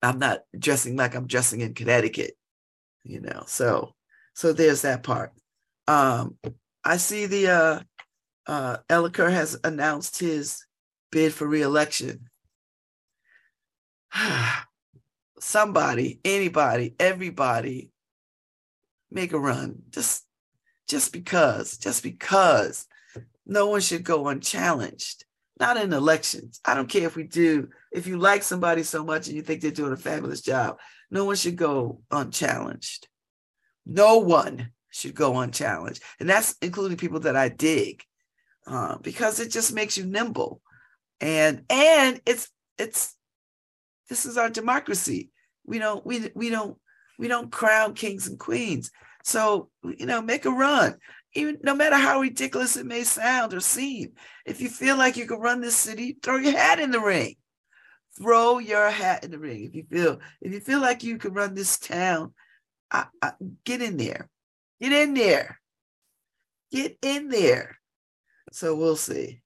I'm 0.01 0.18
not 0.18 0.39
dressing 0.58 0.96
like 0.96 1.13
I'm 1.13 1.27
dressing 1.27 1.62
in 1.62 1.75
Connecticut, 1.75 2.36
you 3.04 3.22
know. 3.22 3.44
So, 3.46 3.94
so 4.34 4.54
there's 4.54 4.82
that 4.82 5.04
part. 5.04 5.34
Um, 5.88 6.36
I 6.84 6.98
see 6.98 7.27
the 7.27 7.48
uh, 7.48 7.80
uh, 8.48 8.77
Elicker 8.89 9.32
has 9.32 9.60
announced 9.63 10.20
his 10.20 10.65
bid 11.12 11.32
for 11.32 11.46
reelection. 11.46 12.27
Somebody, 15.39 16.22
anybody, 16.25 16.96
everybody, 17.00 17.92
make 19.12 19.32
a 19.32 19.39
run. 19.39 19.84
Just, 19.92 20.25
just 20.88 21.13
because, 21.13 21.77
just 21.77 22.01
because. 22.01 22.88
No 23.46 23.68
one 23.68 23.82
should 23.82 24.04
go 24.04 24.27
unchallenged. 24.27 25.25
Not 25.60 25.78
in 25.78 25.94
elections. 25.94 26.60
I 26.66 26.76
don't 26.76 26.90
care 26.90 27.08
if 27.08 27.16
we 27.16 27.24
do. 27.24 27.70
If 27.92 28.08
you 28.08 28.18
like 28.18 28.44
somebody 28.44 28.84
so 28.84 29.06
much 29.06 29.28
and 29.28 29.36
you 29.36 29.42
think 29.42 29.62
they're 29.62 29.72
doing 29.72 29.94
a 29.94 29.98
fabulous 29.98 30.42
job, 30.42 30.80
no 31.10 31.26
one 31.26 31.36
should 31.38 31.56
go 31.56 32.02
unchallenged. 32.12 33.08
No 33.86 34.18
one 34.18 34.72
should 34.92 35.16
go 35.16 35.40
unchallenged. 35.40 36.02
And 36.20 36.30
that's 36.30 36.56
including 36.62 36.98
people 36.98 37.22
that 37.22 37.36
I 37.36 37.50
dig 37.50 38.04
uh, 38.68 38.98
because 38.98 39.40
it 39.40 39.52
just 39.52 39.74
makes 39.74 39.98
you 39.98 40.06
nimble. 40.06 40.62
And 41.22 41.64
and 41.70 42.20
it's 42.26 42.50
it's 42.78 43.16
this 44.10 44.26
is 44.26 44.38
our 44.38 44.50
democracy. 44.50 45.32
We 45.66 45.80
don't 45.80 46.06
we 46.06 46.30
we 46.36 46.50
don't 46.50 46.78
we 47.18 47.28
don't 47.28 47.52
crown 47.52 47.94
kings 47.94 48.28
and 48.28 48.38
queens. 48.38 48.92
So 49.24 49.70
you 49.84 50.06
know, 50.06 50.22
make 50.22 50.46
a 50.46 50.52
run. 50.52 50.98
Even 51.36 51.60
no 51.63 51.75
matter 51.75 51.98
how 51.98 52.22
ridiculous 52.22 52.77
it 52.77 52.86
may 52.86 53.04
sound 53.04 53.54
or 53.54 53.60
seem, 53.60 54.13
if 54.46 54.62
you 54.62 54.70
feel 54.70 54.98
like 54.98 55.18
you 55.18 55.27
can 55.27 55.39
run 55.39 55.60
this 55.60 55.75
city, 55.75 56.18
throw 56.24 56.38
your 56.38 56.54
hat 56.54 56.80
in 56.80 56.92
the 56.92 57.00
ring. 57.00 57.36
Throw 58.18 58.60
your 58.60 58.89
hat 58.89 59.25
in 59.25 59.32
the 59.32 59.38
ring. 59.38 59.65
If 59.65 59.75
you 59.75 59.84
feel 59.84 60.20
if 60.42 60.54
you 60.54 60.62
feel 60.62 60.80
like 60.80 61.04
you 61.04 61.18
can 61.18 61.34
run 61.34 61.54
this 61.54 61.77
town, 61.77 62.34
I, 62.89 63.08
I, 63.22 63.34
get 63.65 63.82
in 63.82 63.98
there. 63.98 64.30
Get 64.80 64.94
in 64.94 65.13
there. 65.13 65.60
Get 66.72 66.98
in 67.01 67.27
there. 67.27 67.77
So 68.54 68.74
we'll 68.75 68.96
see. 68.96 69.42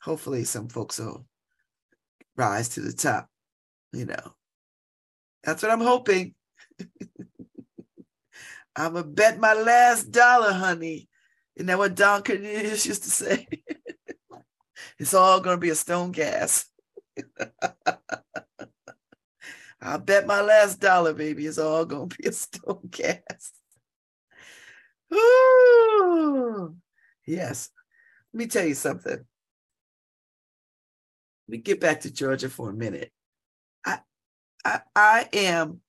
Hopefully, 0.00 0.44
some 0.44 0.68
folks 0.68 1.00
will 1.00 1.26
rise 2.36 2.68
to 2.70 2.80
the 2.80 2.92
top. 2.92 3.28
You 3.92 4.04
know, 4.06 4.34
that's 5.42 5.64
what 5.64 5.72
I'm 5.72 5.80
hoping. 5.80 6.36
I'm 8.76 8.94
to 8.94 9.02
bet 9.02 9.40
my 9.40 9.54
last 9.54 10.12
dollar, 10.12 10.52
honey. 10.52 11.08
Isn't 11.56 11.66
that 11.66 11.78
what 11.78 11.94
Don 11.94 12.22
Cornelius 12.22 12.86
used 12.86 13.04
to 13.04 13.10
say? 13.10 13.48
it's 14.98 15.14
all 15.14 15.40
going 15.40 15.56
to 15.56 15.60
be 15.60 15.70
a 15.70 15.74
stone 15.74 16.12
gas. 16.12 16.66
I'll 19.80 19.98
bet 19.98 20.26
my 20.26 20.40
last 20.42 20.80
dollar, 20.80 21.12
baby. 21.14 21.46
It's 21.46 21.58
all 21.58 21.84
going 21.84 22.08
to 22.08 22.16
be 22.16 22.28
a 22.28 22.32
stone 22.32 22.80
gas. 22.90 23.52
Ooh. 25.14 26.76
Yes. 27.26 27.70
Let 28.32 28.38
me 28.38 28.46
tell 28.46 28.66
you 28.66 28.74
something. 28.74 29.12
Let 29.12 29.24
me 31.48 31.58
get 31.58 31.80
back 31.80 32.00
to 32.02 32.10
Georgia 32.12 32.48
for 32.48 32.70
a 32.70 32.74
minute. 32.74 33.12
I 33.84 34.00
I 34.64 34.80
I 34.96 35.28
am 35.32 35.80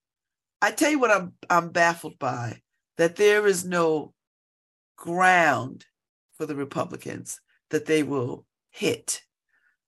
I 0.61 0.71
tell 0.71 0.91
you 0.91 0.99
what 0.99 1.09
I'm 1.11 1.33
I'm 1.49 1.69
baffled 1.69 2.19
by 2.19 2.61
that 2.97 3.15
there 3.15 3.47
is 3.47 3.65
no 3.65 4.13
ground 4.97 5.85
for 6.35 6.45
the 6.45 6.55
Republicans 6.55 7.39
that 7.69 7.85
they 7.85 8.03
will 8.03 8.45
hit. 8.69 9.21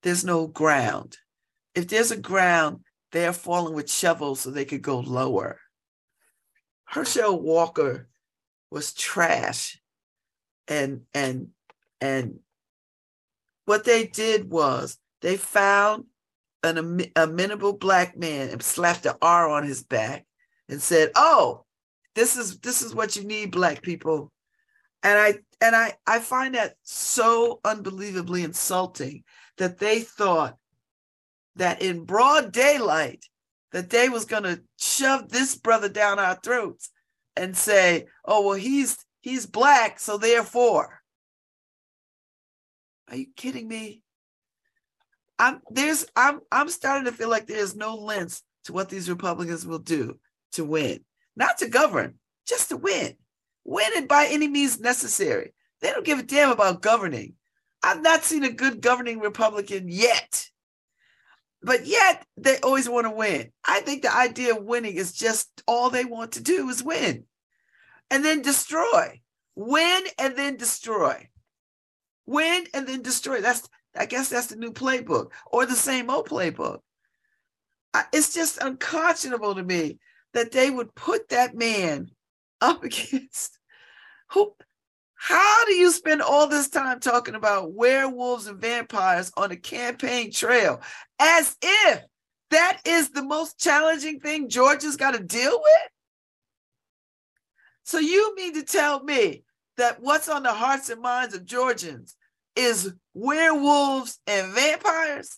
There's 0.03 0.23
no 0.23 0.47
ground. 0.47 1.17
If 1.75 1.89
there's 1.89 2.11
a 2.11 2.17
ground, 2.17 2.81
they're 3.11 3.33
falling 3.33 3.73
with 3.73 3.91
shovels 3.91 4.41
so 4.41 4.51
they 4.51 4.65
could 4.65 4.81
go 4.81 4.99
lower. 4.99 5.59
Herschel 6.85 7.41
Walker 7.41 8.07
was 8.71 8.93
trash. 8.93 9.79
And 10.67 11.01
and 11.13 11.49
and 11.99 12.39
what 13.65 13.83
they 13.83 14.05
did 14.05 14.49
was 14.49 14.97
they 15.21 15.35
found 15.35 16.05
an 16.63 17.01
amenable 17.15 17.73
black 17.73 18.17
man 18.17 18.49
and 18.49 18.61
slapped 18.61 19.03
the 19.03 19.17
R 19.21 19.49
on 19.49 19.63
his 19.63 19.83
back 19.83 20.25
and 20.67 20.81
said, 20.81 21.11
"Oh, 21.15 21.65
this 22.15 22.37
is 22.37 22.59
this 22.59 22.81
is 22.81 22.93
what 22.93 23.15
you 23.15 23.23
need, 23.23 23.51
black 23.51 23.81
people." 23.81 24.31
And 25.03 25.17
I 25.17 25.33
and 25.61 25.75
I 25.75 25.93
I 26.05 26.19
find 26.19 26.55
that 26.55 26.75
so 26.83 27.59
unbelievably 27.63 28.43
insulting 28.43 29.23
that 29.57 29.79
they 29.79 30.01
thought 30.01 30.57
that 31.55 31.81
in 31.81 32.05
broad 32.05 32.51
daylight 32.51 33.25
that 33.71 33.89
they 33.89 34.09
was 34.09 34.25
going 34.25 34.43
to 34.43 34.61
shove 34.77 35.29
this 35.29 35.55
brother 35.55 35.89
down 35.89 36.19
our 36.19 36.35
throats 36.35 36.89
and 37.35 37.55
say, 37.55 38.07
"Oh, 38.25 38.47
well, 38.47 38.57
he's 38.57 38.97
he's 39.21 39.45
black, 39.45 39.99
so 39.99 40.17
therefore." 40.17 41.01
Are 43.09 43.15
you 43.15 43.27
kidding 43.35 43.67
me? 43.67 44.03
I'm 45.39 45.61
there's 45.71 46.05
I'm 46.15 46.41
I'm 46.51 46.69
starting 46.69 47.05
to 47.05 47.11
feel 47.11 47.29
like 47.29 47.47
there's 47.47 47.75
no 47.75 47.95
lengths 47.95 48.43
to 48.65 48.73
what 48.73 48.89
these 48.89 49.09
Republicans 49.09 49.65
will 49.65 49.79
do 49.79 50.19
to 50.53 50.65
win, 50.65 50.99
not 51.35 51.57
to 51.59 51.69
govern, 51.69 52.15
just 52.45 52.69
to 52.69 52.77
win. 52.77 53.15
Win 53.63 53.89
it 53.93 54.07
by 54.07 54.27
any 54.29 54.47
means 54.47 54.79
necessary. 54.79 55.53
They 55.81 55.91
don't 55.91 56.05
give 56.05 56.19
a 56.19 56.23
damn 56.23 56.51
about 56.51 56.81
governing. 56.81 57.35
I've 57.83 58.01
not 58.01 58.23
seen 58.23 58.43
a 58.43 58.51
good 58.51 58.81
governing 58.81 59.19
Republican 59.19 59.87
yet. 59.87 60.49
But 61.61 61.85
yet 61.85 62.25
they 62.37 62.57
always 62.59 62.87
want 62.87 63.05
to 63.05 63.11
win. 63.11 63.51
I 63.65 63.81
think 63.81 64.01
the 64.01 64.15
idea 64.15 64.55
of 64.55 64.63
winning 64.63 64.95
is 64.95 65.13
just 65.13 65.61
all 65.67 65.89
they 65.89 66.05
want 66.05 66.33
to 66.33 66.43
do 66.43 66.69
is 66.69 66.83
win 66.83 67.25
and 68.09 68.23
then 68.23 68.41
destroy. 68.41 69.21
Win 69.55 70.03
and 70.17 70.35
then 70.37 70.55
destroy. 70.55 71.29
Win 72.25 72.65
and 72.73 72.87
then 72.87 73.01
destroy. 73.01 73.41
That's 73.41 73.67
I 73.95 74.05
guess 74.05 74.29
that's 74.29 74.47
the 74.47 74.55
new 74.55 74.71
playbook 74.71 75.31
or 75.51 75.65
the 75.65 75.75
same 75.75 76.09
old 76.09 76.29
playbook. 76.29 76.79
It's 78.13 78.33
just 78.33 78.59
unconscionable 78.61 79.55
to 79.55 79.63
me 79.63 79.99
that 80.33 80.51
they 80.51 80.69
would 80.69 80.93
put 80.95 81.29
that 81.29 81.55
man 81.55 82.09
up 82.61 82.83
against 82.83 83.57
who 84.31 84.53
how 85.21 85.65
do 85.65 85.73
you 85.73 85.91
spend 85.91 86.21
all 86.21 86.47
this 86.47 86.69
time 86.69 87.01
talking 87.01 87.35
about 87.35 87.73
werewolves 87.73 88.47
and 88.47 88.59
vampires 88.59 89.33
on 89.35 89.51
a 89.51 89.57
campaign 89.57 90.31
trail 90.31 90.81
as 91.19 91.57
if 91.61 92.03
that 92.51 92.79
is 92.85 93.09
the 93.09 93.21
most 93.21 93.59
challenging 93.59 94.21
thing 94.21 94.47
Georgia's 94.47 94.95
got 94.95 95.15
to 95.15 95.21
deal 95.21 95.51
with? 95.51 95.91
So 97.83 97.99
you 97.99 98.33
mean 98.35 98.53
to 98.53 98.63
tell 98.63 99.03
me 99.03 99.43
that 99.75 100.01
what's 100.01 100.29
on 100.29 100.43
the 100.43 100.53
hearts 100.53 100.89
and 100.89 101.01
minds 101.01 101.35
of 101.35 101.43
Georgians 101.43 102.15
is 102.55 102.93
werewolves 103.13 104.19
and 104.25 104.53
vampires? 104.53 105.37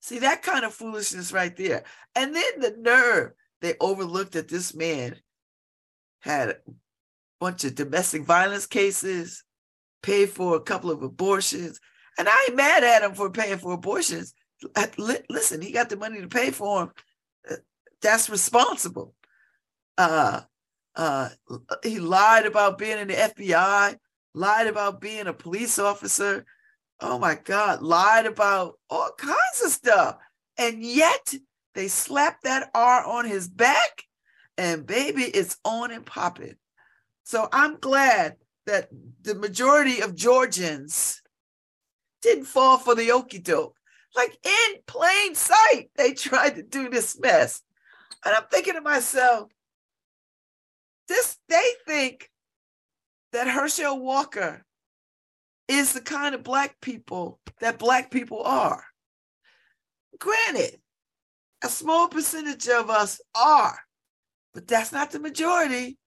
See 0.00 0.18
that 0.18 0.42
kind 0.42 0.64
of 0.64 0.74
foolishness 0.74 1.32
right 1.32 1.56
there. 1.56 1.84
And 2.16 2.34
then 2.34 2.58
the 2.58 2.74
nerve 2.76 3.34
they 3.60 3.74
overlooked 3.80 4.32
that 4.32 4.48
this 4.48 4.74
man 4.74 5.16
had 6.20 6.50
a 6.50 6.56
bunch 7.40 7.64
of 7.64 7.74
domestic 7.74 8.22
violence 8.22 8.66
cases, 8.66 9.44
paid 10.02 10.30
for 10.30 10.56
a 10.56 10.60
couple 10.60 10.90
of 10.90 11.02
abortions. 11.02 11.80
And 12.18 12.28
I 12.28 12.46
ain't 12.48 12.56
mad 12.56 12.84
at 12.84 13.02
him 13.02 13.14
for 13.14 13.30
paying 13.30 13.58
for 13.58 13.72
abortions. 13.72 14.34
Listen, 15.28 15.60
he 15.60 15.72
got 15.72 15.88
the 15.88 15.96
money 15.96 16.20
to 16.20 16.28
pay 16.28 16.50
for 16.50 16.80
them. 16.80 16.92
Uh, 17.48 17.54
that's 18.02 18.30
responsible. 18.30 19.14
Uh, 19.96 20.40
uh, 20.96 21.28
he 21.82 22.00
lied 22.00 22.46
about 22.46 22.78
being 22.78 22.98
in 22.98 23.08
the 23.08 23.14
FBI, 23.14 23.96
lied 24.34 24.66
about 24.66 25.00
being 25.00 25.26
a 25.26 25.32
police 25.32 25.78
officer. 25.78 26.44
Oh 27.00 27.18
my 27.18 27.36
God, 27.36 27.82
lied 27.82 28.26
about 28.26 28.74
all 28.90 29.10
kinds 29.16 29.62
of 29.64 29.70
stuff. 29.70 30.16
And 30.56 30.82
yet 30.82 31.34
they 31.74 31.88
slapped 31.88 32.44
that 32.44 32.70
R 32.74 33.04
on 33.04 33.24
his 33.24 33.48
back, 33.48 34.04
and 34.56 34.86
baby, 34.86 35.22
it's 35.22 35.56
on 35.64 35.90
and 35.90 36.04
popping. 36.04 36.56
So 37.24 37.48
I'm 37.52 37.78
glad 37.78 38.36
that 38.66 38.88
the 39.22 39.34
majority 39.34 40.00
of 40.00 40.14
Georgians 40.14 41.22
didn't 42.22 42.46
fall 42.46 42.78
for 42.78 42.94
the 42.94 43.12
okey 43.12 43.38
doke. 43.38 43.76
Like 44.16 44.36
in 44.42 44.80
plain 44.86 45.34
sight, 45.34 45.90
they 45.96 46.14
tried 46.14 46.56
to 46.56 46.62
do 46.62 46.88
this 46.88 47.18
mess. 47.20 47.62
And 48.24 48.34
I'm 48.34 48.44
thinking 48.50 48.74
to 48.74 48.80
myself, 48.80 49.50
this 51.06 51.38
they 51.48 51.70
think 51.86 52.30
that 53.32 53.46
Herschel 53.46 54.00
Walker 54.00 54.64
is 55.68 55.92
the 55.92 56.00
kind 56.00 56.34
of 56.34 56.42
black 56.42 56.80
people 56.80 57.38
that 57.60 57.78
black 57.78 58.10
people 58.10 58.42
are. 58.42 58.84
Granted, 60.18 60.78
a 61.62 61.68
small 61.68 62.08
percentage 62.08 62.68
of 62.68 62.90
us 62.90 63.20
are, 63.34 63.78
but 64.54 64.66
that's 64.66 64.92
not 64.92 65.10
the 65.10 65.18
majority. 65.18 65.98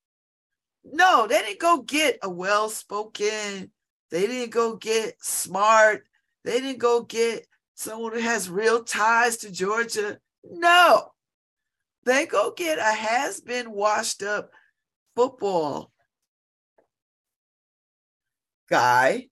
No, 0.84 1.28
they 1.28 1.40
didn't 1.40 1.60
go 1.60 1.82
get 1.82 2.20
a 2.24 2.30
well 2.30 2.70
spoken, 2.70 3.72
they 4.10 4.28
didn't 4.28 4.52
go 4.52 4.76
get 4.76 5.16
smart, 5.22 6.04
they 6.44 6.60
didn't 6.60 6.80
go 6.80 7.04
get 7.04 7.46
someone 7.76 8.14
who 8.14 8.20
has 8.20 8.50
real 8.50 8.84
ties 8.84 9.38
to 9.38 9.52
Georgia. 9.52 10.20
No, 10.44 11.12
they 12.06 12.26
go 12.26 12.52
get 12.56 12.80
a 12.80 12.84
has 12.84 13.42
been 13.42 13.72
washed 13.72 14.24
up 14.24 14.52
football 15.16 15.92
guy, 18.70 19.28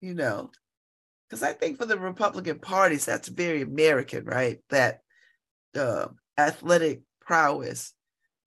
you 0.00 0.14
know, 0.14 0.50
because 1.34 1.42
I 1.42 1.52
think 1.52 1.78
for 1.78 1.84
the 1.84 1.98
Republican 1.98 2.60
parties, 2.60 3.04
that's 3.04 3.26
very 3.26 3.62
American, 3.62 4.24
right? 4.24 4.60
That 4.70 5.00
uh, 5.76 6.06
athletic 6.38 7.02
prowess 7.20 7.92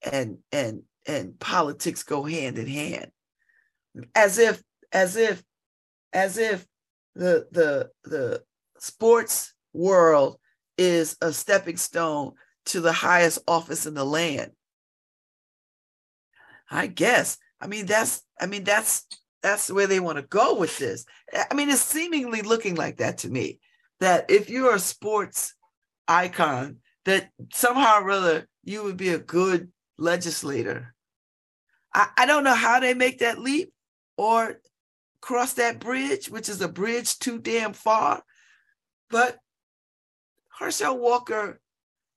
and 0.10 0.38
and 0.54 0.84
and 1.06 1.38
politics 1.38 2.04
go 2.04 2.24
hand 2.24 2.58
in 2.58 2.68
hand, 2.68 3.12
as 4.16 4.38
if 4.38 4.64
as 4.94 5.18
if 5.18 5.44
as 6.14 6.38
if 6.38 6.66
the 7.14 7.48
the 7.52 7.90
the 8.06 8.44
sports 8.80 9.54
world 9.74 10.40
is 10.78 11.18
a 11.22 11.34
stepping 11.34 11.76
stone 11.76 12.36
to 12.68 12.80
the 12.80 12.94
highest 12.94 13.40
office 13.50 13.86
in 13.86 13.96
the 13.96 14.06
land. 14.06 14.52
I 16.72 16.88
guess. 16.88 17.38
I 17.60 17.68
mean 17.68 17.86
that's 17.86 18.22
I 18.40 18.46
mean 18.46 18.64
that's 18.64 19.06
that's 19.48 19.72
where 19.72 19.88
they 19.88 20.00
want 20.00 20.18
to 20.18 20.24
go 20.24 20.56
with 20.56 20.78
this. 20.78 21.06
I 21.34 21.54
mean 21.54 21.70
it's 21.70 21.82
seemingly 21.82 22.42
looking 22.42 22.76
like 22.76 22.98
that 22.98 23.20
to 23.20 23.30
me. 23.30 23.60
That 24.00 24.30
if 24.30 24.50
you're 24.50 24.76
a 24.76 24.80
sports 24.80 25.56
icon, 26.08 26.78
that 27.06 27.30
somehow 27.54 28.02
or 28.02 28.12
other 28.12 28.48
you 28.64 28.84
would 28.84 28.98
be 28.98 29.10
a 29.10 29.18
good 29.18 29.72
legislator. 29.98 30.94
I, 31.94 32.10
I 32.18 32.26
don't 32.26 32.44
know 32.44 32.54
how 32.54 32.80
they 32.80 32.94
make 32.94 33.20
that 33.20 33.40
leap 33.40 33.74
or 34.18 34.60
cross 35.22 35.54
that 35.54 35.80
bridge, 35.80 36.30
which 36.30 36.50
is 36.50 36.62
a 36.62 36.68
bridge 36.68 37.18
too 37.20 37.40
damn 37.40 37.74
far. 37.74 38.24
But 39.10 39.38
Herschel 40.60 40.98
Walker, 40.98 41.60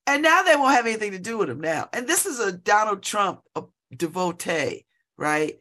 and 0.07 0.23
now 0.23 0.43
they 0.43 0.57
won't 0.57 0.75
have 0.75 0.87
anything 0.87 1.13
to 1.13 1.19
do 1.19 1.39
with 1.39 1.49
him 1.49 1.61
now. 1.61 1.89
And 1.93 2.07
this 2.07 2.27
is 2.27 2.41
a 2.41 2.53
Donald 2.53 3.03
Trump 3.03 3.41
a 3.55 3.63
devotee, 3.95 4.87
right? 5.17 5.61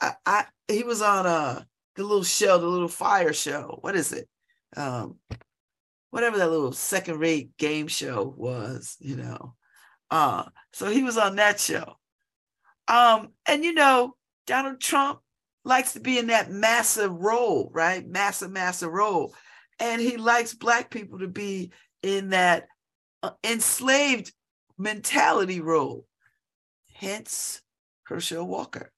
I, 0.00 0.12
I 0.24 0.44
he 0.68 0.82
was 0.82 1.02
on 1.02 1.26
uh 1.26 1.62
the 1.96 2.02
little 2.02 2.24
show, 2.24 2.58
the 2.58 2.66
little 2.66 2.88
fire 2.88 3.32
show. 3.32 3.78
What 3.80 3.96
is 3.96 4.12
it? 4.12 4.28
Um, 4.76 5.16
whatever 6.10 6.38
that 6.38 6.50
little 6.50 6.72
second 6.72 7.18
rate 7.18 7.56
game 7.56 7.88
show 7.88 8.34
was, 8.36 8.96
you 9.00 9.16
know. 9.16 9.54
Uh, 10.10 10.44
so 10.72 10.88
he 10.88 11.02
was 11.02 11.16
on 11.18 11.36
that 11.36 11.60
show. 11.60 11.96
Um, 12.88 13.28
and 13.46 13.64
you 13.64 13.72
know, 13.72 14.14
Donald 14.46 14.80
Trump 14.80 15.20
likes 15.64 15.92
to 15.92 16.00
be 16.00 16.18
in 16.18 16.28
that 16.28 16.50
massive 16.50 17.12
role, 17.12 17.70
right? 17.72 18.06
Massive, 18.06 18.50
massive 18.50 18.90
role. 18.90 19.34
And 19.78 20.00
he 20.00 20.16
likes 20.16 20.54
Black 20.54 20.90
people 20.90 21.20
to 21.20 21.28
be 21.28 21.72
in 22.02 22.30
that 22.30 22.66
uh, 23.22 23.30
enslaved 23.44 24.32
mentality 24.78 25.60
role. 25.60 26.06
Hence, 26.94 27.62
Herschel 28.04 28.46
Walker. 28.46 28.90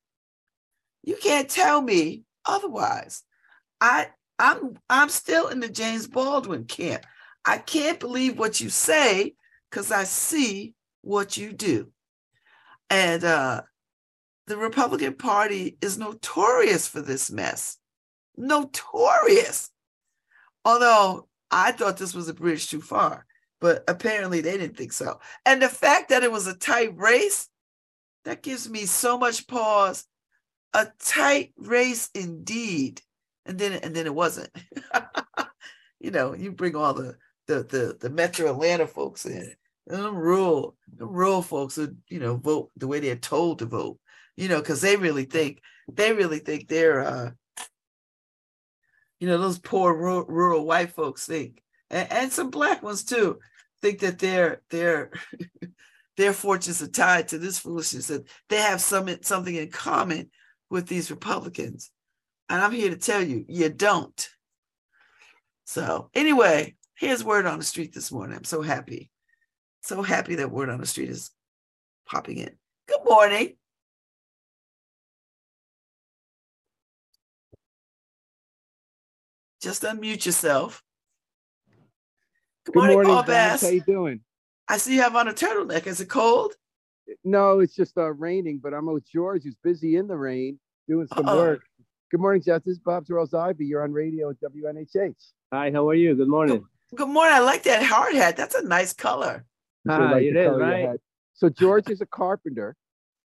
You 1.03 1.17
can't 1.17 1.49
tell 1.49 1.81
me 1.81 2.23
otherwise. 2.45 3.23
I 3.81 4.09
I'm 4.39 4.79
I'm 4.89 5.09
still 5.09 5.49
in 5.49 5.61
the 5.61 5.69
James 5.69 6.07
Baldwin 6.07 6.65
camp. 6.65 7.05
I 7.45 7.59
can't 7.59 7.99
believe 8.01 8.39
what 8.39 8.61
you 8.61 8.71
say 8.71 9.35
because 9.71 9.91
I 9.91 10.05
see 10.05 10.75
what 11.03 11.37
you 11.37 11.53
do. 11.53 11.91
And 12.89 13.25
uh, 13.25 13.63
the 14.47 14.57
Republican 14.57 15.15
Party 15.15 15.77
is 15.81 15.99
notorious 15.99 16.87
for 16.87 17.01
this 17.01 17.31
mess. 17.31 17.79
Notorious. 18.37 19.71
Although 20.65 21.29
I 21.51 21.73
thought 21.73 21.97
this 21.97 22.15
was 22.15 22.29
a 22.29 22.35
bridge 22.35 22.71
too 22.71 22.81
far, 22.81 23.27
but 23.61 23.83
apparently 23.89 24.41
they 24.41 24.57
didn't 24.57 24.77
think 24.77 24.93
so. 24.93 25.21
And 25.45 25.61
the 25.61 25.69
fact 25.69 26.11
that 26.11 26.23
it 26.23 26.31
was 26.31 26.47
a 26.47 26.57
tight 26.57 26.97
race, 26.97 27.49
that 28.25 28.43
gives 28.43 28.69
me 28.71 28.87
so 28.87 29.19
much 29.19 29.47
pause. 29.47 30.05
A 30.75 30.87
tight 30.99 31.53
race 31.57 32.11
indeed. 32.15 33.01
And 33.47 33.59
then 33.59 33.73
and 33.73 33.95
then 33.95 34.07
it 34.07 34.15
wasn't. 34.15 34.51
you 36.01 36.11
know, 36.11 36.35
you 36.35 36.53
bring 36.53 36.77
all 36.77 36.95
the 36.95 37.17
the 37.47 37.63
the, 37.65 37.97
the 38.01 38.11
Metro 38.11 38.51
Atlanta 38.51 38.87
folks 38.87 39.27
in. 39.27 39.53
And 39.89 40.05
them 40.05 40.15
rural, 40.15 40.77
the 40.97 41.07
rural 41.07 41.43
folks 41.43 41.77
would, 41.77 41.97
you 42.09 42.21
know, 42.21 42.37
vote 42.37 42.71
the 42.77 42.87
way 42.87 43.01
they're 43.01 43.17
told 43.17 43.59
to 43.59 43.67
vote 43.67 43.99
you 44.37 44.49
know, 44.49 44.61
because 44.61 44.81
they 44.81 44.97
really 44.97 45.25
think 45.25 45.61
they 45.93 46.13
really 46.13 46.39
think 46.39 46.69
they're, 46.69 47.01
uh, 47.01 47.31
you 49.21 49.29
know, 49.29 49.39
those 49.39 49.59
poor 49.59 49.95
rural, 49.95 50.25
rural 50.25 50.65
white 50.65 50.91
folks 50.91 51.27
think, 51.27 51.63
and, 51.91 52.11
and 52.11 52.33
some 52.33 52.51
black 52.51 52.83
ones 52.83 53.05
too, 53.05 53.39
think 53.81 54.01
that 54.01 54.19
their 54.19 54.63
their 54.71 55.11
their 56.17 56.33
fortunes 56.33 56.83
are 56.83 56.89
tied 56.89 57.29
to 57.29 57.39
this 57.39 57.59
foolishness 57.59 58.09
that 58.09 58.27
they 58.49 58.59
have 58.59 58.81
some 58.81 59.09
something 59.23 59.55
in 59.55 59.71
common 59.71 60.31
with 60.73 60.89
these 60.89 61.11
Republicans, 61.11 61.91
and 62.49 62.61
I'm 62.61 62.73
here 62.73 62.89
to 62.89 62.97
tell 62.97 63.23
you, 63.23 63.45
you 63.47 63.69
don't. 63.69 64.29
So 65.67 66.09
anyway, 66.15 66.77
here's 66.95 67.23
word 67.23 67.45
on 67.45 67.59
the 67.59 67.65
street 67.65 67.93
this 67.93 68.11
morning. 68.11 68.35
I'm 68.35 68.45
so 68.45 68.63
happy, 68.63 69.11
so 69.83 70.01
happy 70.01 70.37
that 70.37 70.51
word 70.51 70.71
on 70.71 70.81
the 70.81 70.87
street 70.87 71.11
is 71.11 71.31
popping 72.07 72.39
in. 72.39 72.53
Good 72.89 73.05
morning. 73.05 73.53
Just 79.61 79.83
unmute 79.83 80.25
yourself. 80.25 80.83
Good, 82.65 82.73
Good 82.73 82.81
morning, 82.81 82.97
morning 82.97 83.13
Paul 83.13 83.23
Bass. 83.25 83.61
How 83.61 83.69
you 83.69 83.83
doing? 83.83 84.21
I 84.69 84.79
see 84.79 84.95
you 84.95 85.03
have 85.03 85.17
on 85.17 85.29
a 85.29 85.35
turtleneck. 85.35 85.87
Is 85.87 86.01
it 86.01 86.09
cold? 86.09 86.55
No, 87.25 87.61
it's 87.61 87.75
just 87.75 87.97
uh, 87.99 88.13
raining, 88.13 88.59
but 88.63 88.75
I'm 88.75 88.87
with 88.87 89.09
George, 89.11 89.43
who's 89.45 89.57
busy 89.63 89.97
in 89.97 90.07
the 90.07 90.17
rain 90.17 90.59
doing 90.89 91.07
some 91.15 91.27
Uh-oh. 91.27 91.37
work. 91.37 91.63
Good 92.11 92.21
morning, 92.21 92.43
Jeff. 92.43 92.63
This 92.65 92.75
is 92.75 92.81
Babz 92.81 93.09
Rawls 93.09 93.35
Ivy. 93.35 93.65
You're 93.65 93.83
on 93.83 93.93
radio 93.93 94.31
at 94.31 94.37
WNHH. 94.41 95.15
Hi, 95.53 95.71
how 95.71 95.89
are 95.89 95.95
you? 95.95 96.15
Good 96.15 96.29
morning. 96.29 96.59
Good, 96.91 96.99
good 96.99 97.09
morning. 97.09 97.35
I 97.35 97.41
like 97.41 97.63
that 97.65 97.83
hard 97.83 98.15
hat. 98.15 98.37
That's 98.37 98.55
a 98.55 98.63
nice 98.63 98.93
color. 98.93 99.45
Ah, 99.89 100.11
like 100.13 100.23
it 100.23 100.37
is, 100.37 100.59
right? 100.59 100.99
So 101.35 101.49
George 101.49 101.89
is 101.89 102.01
a 102.01 102.07
carpenter, 102.07 102.77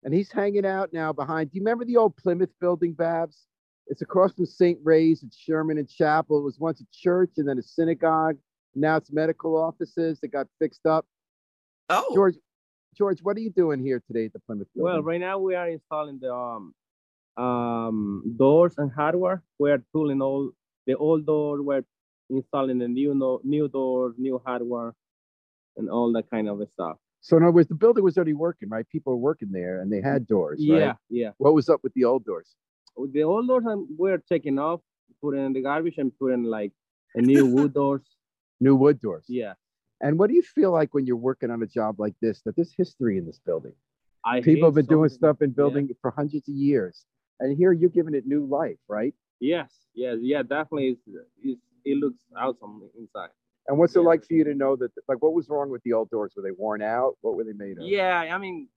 and 0.04 0.14
he's 0.14 0.32
hanging 0.32 0.66
out 0.66 0.94
now 0.94 1.12
behind. 1.12 1.52
Do 1.52 1.58
you 1.58 1.62
remember 1.64 1.84
the 1.84 1.98
old 1.98 2.16
Plymouth 2.16 2.52
building, 2.62 2.94
Babz? 2.94 3.46
It's 3.88 4.02
across 4.02 4.34
from 4.34 4.46
St. 4.46 4.80
Ray's. 4.84 5.24
It's 5.24 5.38
Sherman 5.38 5.78
and 5.78 5.90
Chapel. 5.90 6.40
It 6.40 6.44
was 6.44 6.60
once 6.60 6.80
a 6.82 6.86
church 6.94 7.32
and 7.38 7.48
then 7.48 7.60
a 7.60 7.64
synagogue. 7.64 8.38
Now 8.74 8.98
it's 8.98 9.12
medical 9.12 9.58
offices 9.58 10.20
that 10.20 10.30
got 10.30 10.48
fixed 10.60 10.86
up. 10.86 11.06
Oh, 11.90 12.12
George, 12.14 12.36
George, 12.98 13.20
what 13.22 13.36
are 13.38 13.42
you 13.42 13.52
doing 13.52 13.80
here 13.84 14.02
today 14.08 14.26
at 14.26 14.34
the 14.34 14.40
Plymouth? 14.40 14.68
Building? 14.74 14.94
Well, 14.94 15.04
right 15.04 15.20
now 15.20 15.38
we 15.38 15.56
are 15.56 15.68
installing 15.68 16.20
the 16.22 16.34
um, 16.34 16.74
um, 17.38 18.36
doors 18.38 18.74
and 18.78 18.92
hardware. 18.92 19.44
We 19.60 19.72
are 19.72 19.84
tooling 19.92 20.22
all 20.22 20.52
the 20.88 20.96
old 20.96 21.26
door. 21.26 21.62
We're 21.62 21.84
installing 22.30 22.80
the 22.80 22.88
new 22.88 23.14
no, 23.14 23.42
new 23.44 23.68
doors, 23.68 24.16
new 24.18 24.42
hardware, 24.46 24.94
and 25.78 25.90
all 25.90 26.12
that 26.14 26.30
kind 26.30 26.48
of 26.48 26.62
stuff. 26.72 26.98
So 27.22 27.38
in 27.38 27.44
other 27.44 27.52
words, 27.52 27.68
the 27.68 27.76
building 27.76 28.04
was 28.04 28.18
already 28.18 28.34
working, 28.34 28.70
right? 28.70 28.88
People 28.88 29.14
were 29.14 29.20
working 29.20 29.52
there, 29.52 29.82
and 29.82 29.92
they 29.92 30.02
had 30.02 30.28
doors. 30.28 30.60
Yeah, 30.62 30.76
right? 30.76 30.96
yeah. 31.10 31.32
What 31.38 31.54
was 31.54 31.70
up 31.70 31.82
with 31.84 31.94
the 31.94 32.06
old 32.06 32.24
doors? 32.24 32.56
the 33.12 33.24
old 33.24 33.48
doors 33.48 33.64
we're 33.98 34.20
taking 34.30 34.58
off, 34.58 34.80
putting 35.22 35.46
in 35.46 35.54
the 35.54 35.62
garbage 35.62 35.96
and 35.98 36.18
putting 36.18 36.44
like 36.44 36.72
a 37.16 37.22
new 37.22 37.46
wood 37.46 37.74
doors. 37.82 38.04
New 38.62 38.76
wood 38.76 39.02
doors. 39.02 39.26
Yeah. 39.28 39.54
And 40.02 40.20
what 40.20 40.30
do 40.30 40.36
you 40.36 40.42
feel 40.42 40.72
like 40.72 40.94
when 40.94 41.06
you're 41.06 41.16
working 41.16 41.52
on 41.52 41.62
a 41.64 41.68
job 41.68 42.00
like 42.00 42.16
this? 42.22 42.42
That 42.46 42.56
there's 42.56 42.74
history 42.76 43.18
in 43.18 43.26
this 43.26 43.40
building. 43.40 43.74
I 44.26 44.42
People 44.42 44.68
have 44.68 44.76
been 44.76 44.86
doing 44.86 45.10
stuff 45.10 45.42
in 45.42 45.52
building 45.52 45.88
yeah. 45.88 45.96
for 46.02 46.12
hundreds 46.12 46.50
of 46.50 46.56
years, 46.56 47.06
and 47.40 47.56
here 47.56 47.72
you're 47.72 47.90
giving 47.90 48.16
it 48.16 48.26
new 48.26 48.46
life, 48.46 48.78
right? 48.88 49.14
Yes, 49.40 49.72
yes, 49.94 50.18
yeah, 50.22 50.42
definitely. 50.42 50.98
It's, 50.98 51.02
it's, 51.44 51.62
it 51.86 51.98
looks 51.98 52.18
awesome 52.36 52.82
inside. 52.98 53.30
And 53.68 53.78
what's 53.78 53.96
yeah. 53.96 54.02
it 54.02 54.06
like 54.06 54.26
for 54.26 54.34
you 54.34 54.44
to 54.44 54.56
know 54.56 54.76
that? 54.76 54.92
Like, 55.08 55.22
what 55.22 55.34
was 55.34 55.48
wrong 55.50 55.70
with 55.70 55.84
the 55.84 55.94
old 55.94 56.10
doors? 56.10 56.34
Were 56.36 56.44
they 56.44 56.52
worn 56.52 56.82
out? 56.82 57.18
What 57.22 57.36
were 57.36 57.44
they 57.44 57.54
made 57.54 57.78
of? 57.78 57.86
Yeah, 57.86 58.18
I 58.18 58.38
mean, 58.38 58.68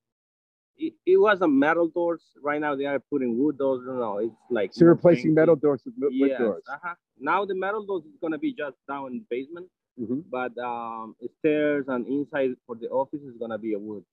it, 0.79 0.95
it 1.07 1.17
was 1.17 1.41
a 1.41 1.49
metal 1.49 1.89
doors. 1.89 2.23
Right 2.43 2.61
now 2.61 2.75
they 2.77 2.87
are 2.87 3.01
putting 3.11 3.39
wood 3.39 3.59
doors. 3.59 3.83
No, 3.87 4.19
it's 4.19 4.35
like 4.51 4.73
So 4.73 4.81
you're 4.85 4.95
replacing 4.95 5.35
metal 5.35 5.57
doors 5.57 5.83
with 5.85 5.95
with 5.99 6.13
wood 6.19 6.31
Yes, 6.31 6.39
doors. 6.39 6.65
uh-huh. 6.71 6.95
Now 7.19 7.45
the 7.45 7.55
metal 7.55 7.85
doors 7.85 8.05
is 8.05 8.17
gonna 8.21 8.39
be 8.39 8.53
just 8.55 8.77
down 8.89 9.09
in 9.09 9.19
the 9.19 9.25
basement, 9.29 9.67
Mhm. 9.99 10.25
but 10.31 10.57
um, 10.59 11.15
stairs 11.39 11.87
and 11.89 12.07
inside 12.07 12.51
for 12.67 12.77
the 12.77 12.89
office 12.89 13.23
is 13.23 13.37
gonna 13.39 13.59
be 13.59 13.75
a 13.75 13.79
wood. 13.79 14.05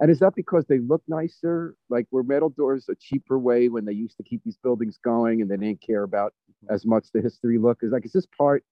And 0.00 0.10
is 0.10 0.18
that 0.20 0.34
because 0.34 0.66
they 0.66 0.78
look 0.78 1.02
nicer? 1.08 1.74
Like 1.88 2.06
were 2.10 2.22
metal 2.22 2.50
doors 2.50 2.88
a 2.88 2.94
cheaper 2.96 3.38
way 3.38 3.68
when 3.68 3.84
they 3.84 3.92
used 3.92 4.16
to 4.18 4.22
keep 4.24 4.42
these 4.44 4.58
buildings 4.58 4.98
going 5.02 5.40
and 5.42 5.50
they 5.50 5.56
didn't 5.56 5.80
care 5.82 6.02
about 6.04 6.34
Mm-hmm. 6.50 6.70
as 6.70 6.86
much 6.86 7.10
the 7.12 7.20
history 7.20 7.58
look? 7.58 7.78
Is 7.82 7.92
like 7.92 8.04
is 8.04 8.12
this 8.12 8.26
part 8.26 8.64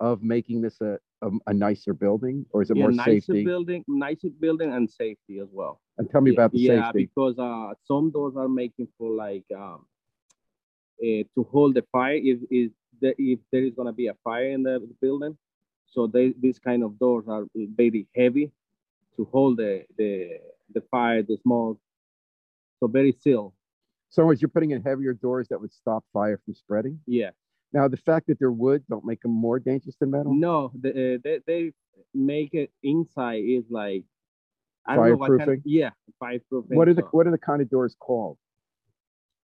of 0.00 0.22
making 0.22 0.62
this 0.62 0.80
a 0.80 0.98
a, 1.22 1.30
a 1.46 1.54
nicer 1.54 1.94
building 1.94 2.46
or 2.50 2.62
is 2.62 2.70
it 2.70 2.74
yeah, 2.74 2.86
more 2.86 2.90
nicer 2.90 3.34
safety? 3.34 3.44
building, 3.44 3.84
nicer 3.88 4.28
building 4.40 4.72
and 4.72 4.90
safety 4.90 5.38
as 5.38 5.48
well. 5.52 5.80
And 5.98 6.08
tell 6.10 6.20
me 6.20 6.30
about 6.30 6.52
the 6.52 6.58
yeah, 6.58 6.92
safety. 6.92 7.10
because 7.10 7.38
uh, 7.38 7.74
some 7.86 8.10
doors 8.10 8.34
are 8.36 8.48
making 8.48 8.88
for 8.98 9.10
like 9.10 9.44
um, 9.56 9.86
uh, 11.02 11.22
to 11.34 11.44
hold 11.50 11.74
the 11.74 11.82
fire 11.92 12.16
if 12.16 12.38
if 12.50 12.72
there, 13.00 13.14
if 13.18 13.38
there 13.52 13.64
is 13.64 13.74
gonna 13.74 13.92
be 13.92 14.06
a 14.08 14.14
fire 14.24 14.50
in 14.50 14.62
the 14.62 14.80
building. 15.00 15.36
So 15.90 16.06
they 16.06 16.34
these 16.38 16.58
kind 16.58 16.82
of 16.82 16.98
doors 16.98 17.24
are 17.28 17.44
very 17.54 18.06
heavy 18.14 18.52
to 19.16 19.24
hold 19.32 19.56
the 19.58 19.84
the 19.96 20.38
the 20.74 20.82
fire, 20.90 21.22
the 21.22 21.36
smoke. 21.42 21.78
So 22.80 22.86
very 22.86 23.12
still. 23.12 23.54
So 24.10 24.30
as 24.30 24.40
you're 24.40 24.48
putting 24.48 24.70
in 24.70 24.82
heavier 24.82 25.12
doors 25.14 25.48
that 25.48 25.60
would 25.60 25.72
stop 25.72 26.04
fire 26.12 26.40
from 26.44 26.54
spreading. 26.54 27.00
Yeah. 27.06 27.30
Now 27.72 27.88
the 27.88 27.96
fact 27.96 28.26
that 28.28 28.38
they're 28.38 28.52
wood 28.52 28.84
don't 28.88 29.04
make 29.04 29.20
them 29.22 29.32
more 29.32 29.58
dangerous 29.58 29.96
than 30.00 30.10
metal. 30.10 30.32
No, 30.34 30.70
the, 30.80 30.90
uh, 30.90 31.18
they 31.22 31.40
they 31.46 31.72
make 32.14 32.54
it 32.54 32.70
inside 32.82 33.42
is 33.46 33.64
like 33.70 34.04
I 34.86 34.96
don't 34.96 35.08
know 35.10 35.16
what 35.16 35.38
kind 35.38 35.42
of, 35.42 35.48
Fireproofing? 35.48 35.62
yeah, 35.64 35.90
fireproofing. 36.22 36.76
What 36.76 36.88
are 36.88 36.94
the 36.94 37.02
so- 37.02 37.08
what 37.12 37.26
are 37.26 37.30
the 37.30 37.38
kind 37.38 37.60
of 37.60 37.68
doors 37.68 37.96
called? 37.98 38.38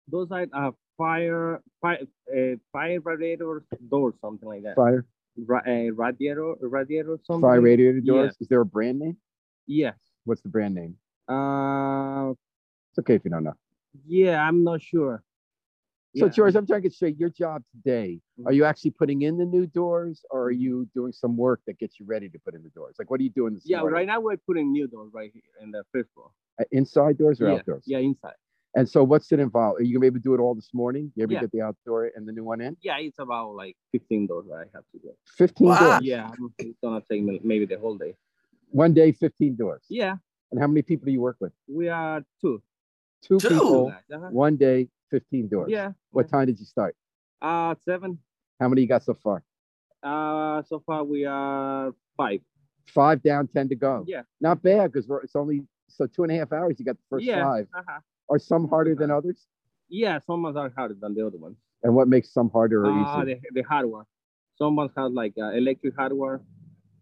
those 0.09 0.31
are 0.33 0.47
uh, 0.53 0.71
fire 0.99 1.63
fire 1.81 1.99
uh, 2.37 2.57
fire 2.73 3.01
radiator 3.01 3.63
doors, 3.91 4.15
something 4.21 4.49
like 4.49 4.63
that. 4.65 4.75
Fire 4.77 5.07
Ra- 5.47 5.63
uh, 5.67 5.93
radiator 5.93 6.55
radiator 6.61 7.19
something. 7.25 7.41
fire 7.43 7.61
radiator 7.61 8.01
doors. 8.01 8.35
Yeah. 8.39 8.43
Is 8.43 8.49
there 8.49 8.61
a 8.61 8.67
brand 8.67 8.99
name? 8.99 9.17
Yes. 9.67 9.97
What's 10.25 10.43
the 10.43 10.49
brand 10.49 10.75
name? 10.75 10.97
Uh, 11.29 12.31
It's 12.91 12.99
okay 12.99 13.15
if 13.15 13.25
you 13.25 13.31
don't 13.31 13.45
know. 13.45 13.55
yeah, 14.07 14.43
I'm 14.47 14.65
not 14.65 14.83
sure. 14.83 15.23
So 16.17 16.27
Yeah. 16.27 16.33
George, 16.33 16.57
I'm 16.57 16.67
trying 16.67 16.83
to 16.83 16.89
get 16.89 16.93
straight. 16.93 17.17
Your 17.19 17.31
job 17.31 17.63
today, 17.73 18.21
are 18.45 18.53
you 18.53 18.65
actually 18.65 18.91
putting 18.93 19.23
in 19.23 19.39
the 19.39 19.45
new 19.45 19.67
doors 19.67 20.25
or 20.31 20.43
are 20.45 20.51
you 20.51 20.89
doing 20.93 21.13
some 21.13 21.37
work 21.37 21.61
that 21.69 21.79
gets 21.79 22.01
you 22.01 22.07
ready 22.07 22.29
to 22.29 22.39
put 22.41 22.55
in 22.55 22.65
the 22.65 22.71
doors? 22.71 22.97
Like 22.99 23.11
what 23.11 23.21
are 23.21 23.23
you 23.23 23.31
doing 23.31 23.55
this 23.55 23.63
Yeah, 23.65 23.79
morning? 23.81 23.95
right 23.95 24.07
now 24.09 24.19
we're 24.21 24.37
putting 24.39 24.73
new 24.73 24.89
doors 24.89 25.11
right 25.15 25.31
here 25.33 25.43
in 25.63 25.71
the 25.71 25.85
first 25.93 26.11
floor. 26.15 26.31
Uh, 26.61 26.65
Inside 26.73 27.17
doors 27.17 27.41
or 27.41 27.47
yeah, 27.47 27.55
outdoors? 27.55 27.85
yeah, 27.87 27.99
inside. 27.99 28.35
And 28.75 28.89
so 28.89 29.03
what's 29.03 29.33
it 29.33 29.41
involve? 29.41 29.79
Are 29.79 29.83
you 29.83 29.95
gonna 29.95 30.01
be 30.03 30.07
able 30.07 30.19
to 30.19 30.23
do 30.23 30.35
it 30.35 30.39
all 30.41 30.55
this 30.55 30.71
morning? 30.73 31.13
You 31.17 31.25
ever 31.25 31.33
Yeah. 31.33 31.41
get 31.41 31.51
the 31.53 31.61
outdoor 31.63 32.11
and 32.15 32.27
the 32.27 32.33
new 32.33 32.45
one 32.45 32.61
in? 32.61 32.77
Yeah, 32.83 32.99
it's 32.99 33.19
about 33.19 33.55
like 33.57 33.77
15 33.93 34.27
doors 34.27 34.47
that 34.49 34.55
I 34.55 34.65
have 34.75 34.85
to 34.93 34.99
do. 35.03 35.13
15 35.37 35.67
Wow. 35.67 35.79
doors. 35.79 36.03
Yeah, 36.05 36.31
it's 36.59 36.79
gonna 36.83 37.03
take 37.11 37.23
maybe 37.45 37.67
the 37.67 37.79
whole 37.79 37.99
day. 37.99 38.17
One 38.71 38.95
day, 38.95 39.11
15 39.13 39.57
doors. 39.57 39.85
Yeah, 39.89 40.17
And 40.53 40.61
how 40.61 40.67
many 40.69 40.83
people 40.83 41.07
do 41.07 41.13
you 41.13 41.21
work 41.21 41.37
with? 41.41 41.53
we 41.69 41.89
are 41.89 42.25
two. 42.41 42.63
Two, 43.23 43.39
Two? 43.39 43.49
people, 43.49 43.89
Uh-huh. 43.89 44.29
one 44.31 44.57
day, 44.57 44.89
15 45.11 45.49
doors. 45.49 45.71
Yeah. 45.71 45.93
What 46.13 46.29
time 46.29 46.47
did 46.47 46.59
you 46.59 46.65
start? 46.65 46.97
Uh, 47.43 47.75
seven. 47.85 48.19
How 48.61 48.69
many 48.69 48.83
you 48.83 48.89
got 48.89 49.03
so 49.03 49.15
far? 49.15 49.43
Uh, 50.03 50.63
so 50.63 50.79
far 50.81 51.05
we 51.05 51.25
are 51.25 51.93
five. 52.17 52.41
Five 52.87 53.23
down, 53.23 53.49
10 53.49 53.69
to 53.69 53.75
go. 53.75 54.05
Yeah. 54.07 54.23
Not 54.41 54.63
bad 54.63 54.93
because 54.93 55.07
we're 55.09 55.23
it's 55.23 55.37
only 55.37 55.67
so 55.89 56.07
two 56.07 56.23
and 56.23 56.33
a 56.33 56.37
half 56.37 56.53
hours. 56.53 56.79
You 56.79 56.85
got 56.85 56.97
the 56.97 57.03
first 57.11 57.25
yeah. 57.27 57.43
five. 57.45 57.69
Uh-huh. 57.75 58.01
Are 58.31 58.39
some 58.39 58.69
harder 58.69 58.95
than 58.95 59.11
others? 59.11 59.47
Yeah, 59.89 60.21
some 60.25 60.43
ones 60.43 60.57
are 60.57 60.73
harder 60.77 60.95
than 60.99 61.15
the 61.15 61.27
other 61.27 61.37
ones. 61.37 61.57
And 61.83 61.95
what 61.97 62.07
makes 62.07 62.33
some 62.33 62.49
harder 62.51 62.87
or 62.87 62.91
Ah, 62.91 63.23
easier? 63.23 63.41
the, 63.53 63.61
the 63.61 63.63
hardware. 63.63 64.07
Some 64.57 64.77
ones 64.77 64.93
have 64.97 65.11
like 65.13 65.35
uh, 65.37 65.51
electric 65.51 65.97
hardware, 65.97 66.41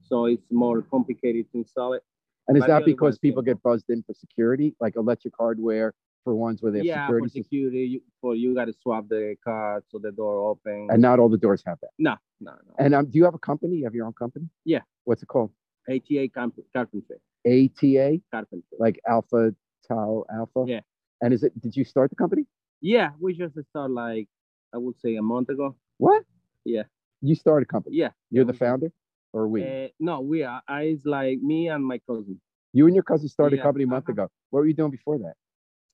so 0.02 0.24
it's 0.24 0.50
more 0.50 0.80
complicated 0.82 1.50
to 1.52 1.58
install 1.58 1.92
it. 1.92 2.02
And 2.46 2.56
is 2.56 2.62
but 2.62 2.68
that 2.68 2.84
because 2.86 3.18
people 3.18 3.42
get 3.42 3.62
buzzed 3.62 3.90
in 3.90 4.02
for 4.04 4.14
security, 4.14 4.74
like 4.80 4.96
electric 4.96 5.34
hardware 5.38 5.92
for 6.24 6.34
ones 6.34 6.62
where 6.62 6.72
they 6.72 6.78
have 6.78 6.86
yeah, 6.86 7.06
security 7.06 7.28
for 7.28 7.32
security, 7.44 7.78
you, 7.78 8.02
for 8.22 8.34
you 8.34 8.54
got 8.54 8.66
to 8.66 8.72
swap 8.72 9.08
the 9.08 9.36
card 9.44 9.82
so 9.90 9.98
the 9.98 10.12
door 10.12 10.48
open. 10.48 10.88
And 10.90 11.02
not 11.02 11.18
all 11.18 11.28
the 11.28 11.36
doors 11.36 11.62
have 11.66 11.78
that. 11.82 11.90
no, 11.98 12.16
no, 12.40 12.52
no. 12.52 12.74
And 12.78 12.94
um, 12.94 13.06
do 13.10 13.18
you 13.18 13.24
have 13.24 13.34
a 13.34 13.38
company? 13.38 13.76
You 13.76 13.84
have 13.84 13.94
your 13.94 14.06
own 14.06 14.14
company? 14.14 14.46
Yeah. 14.64 14.80
What's 15.04 15.22
it 15.22 15.26
called? 15.26 15.50
ATA 15.90 16.28
carp- 16.28 16.54
carpentry, 16.72 17.16
ATA, 17.46 18.20
carpentry. 18.30 18.76
like 18.78 19.00
Alpha 19.06 19.54
Tau 19.86 20.24
Alpha? 20.32 20.64
Yeah. 20.66 20.80
And 21.20 21.34
is 21.34 21.42
it, 21.42 21.60
did 21.60 21.76
you 21.76 21.84
start 21.84 22.10
the 22.10 22.16
company? 22.16 22.44
Yeah, 22.80 23.10
we 23.20 23.34
just 23.34 23.56
started 23.70 23.92
like 23.92 24.28
I 24.74 24.78
would 24.78 24.98
say 25.00 25.16
a 25.16 25.22
month 25.22 25.48
ago. 25.48 25.76
What? 25.96 26.24
Yeah. 26.64 26.84
You 27.20 27.34
started 27.34 27.66
a 27.68 27.72
company. 27.72 27.96
Yeah. 27.96 28.10
You're 28.30 28.44
the 28.44 28.52
founder 28.52 28.92
or 29.32 29.48
we? 29.48 29.62
Uh, 29.62 29.88
no, 29.98 30.20
we 30.20 30.42
are. 30.42 30.62
I 30.68 30.82
it's 30.82 31.04
like 31.04 31.40
me 31.40 31.68
and 31.68 31.84
my 31.84 31.98
cousin. 32.08 32.40
you 32.72 32.86
and 32.86 32.94
your 32.94 33.02
cousin 33.02 33.28
started 33.28 33.58
a 33.58 33.62
company 33.62 33.84
a 33.84 33.88
month 33.88 34.04
uh-huh. 34.04 34.24
ago. 34.24 34.28
What 34.50 34.60
were 34.60 34.66
you 34.66 34.74
doing 34.74 34.90
before 34.90 35.18
that? 35.18 35.34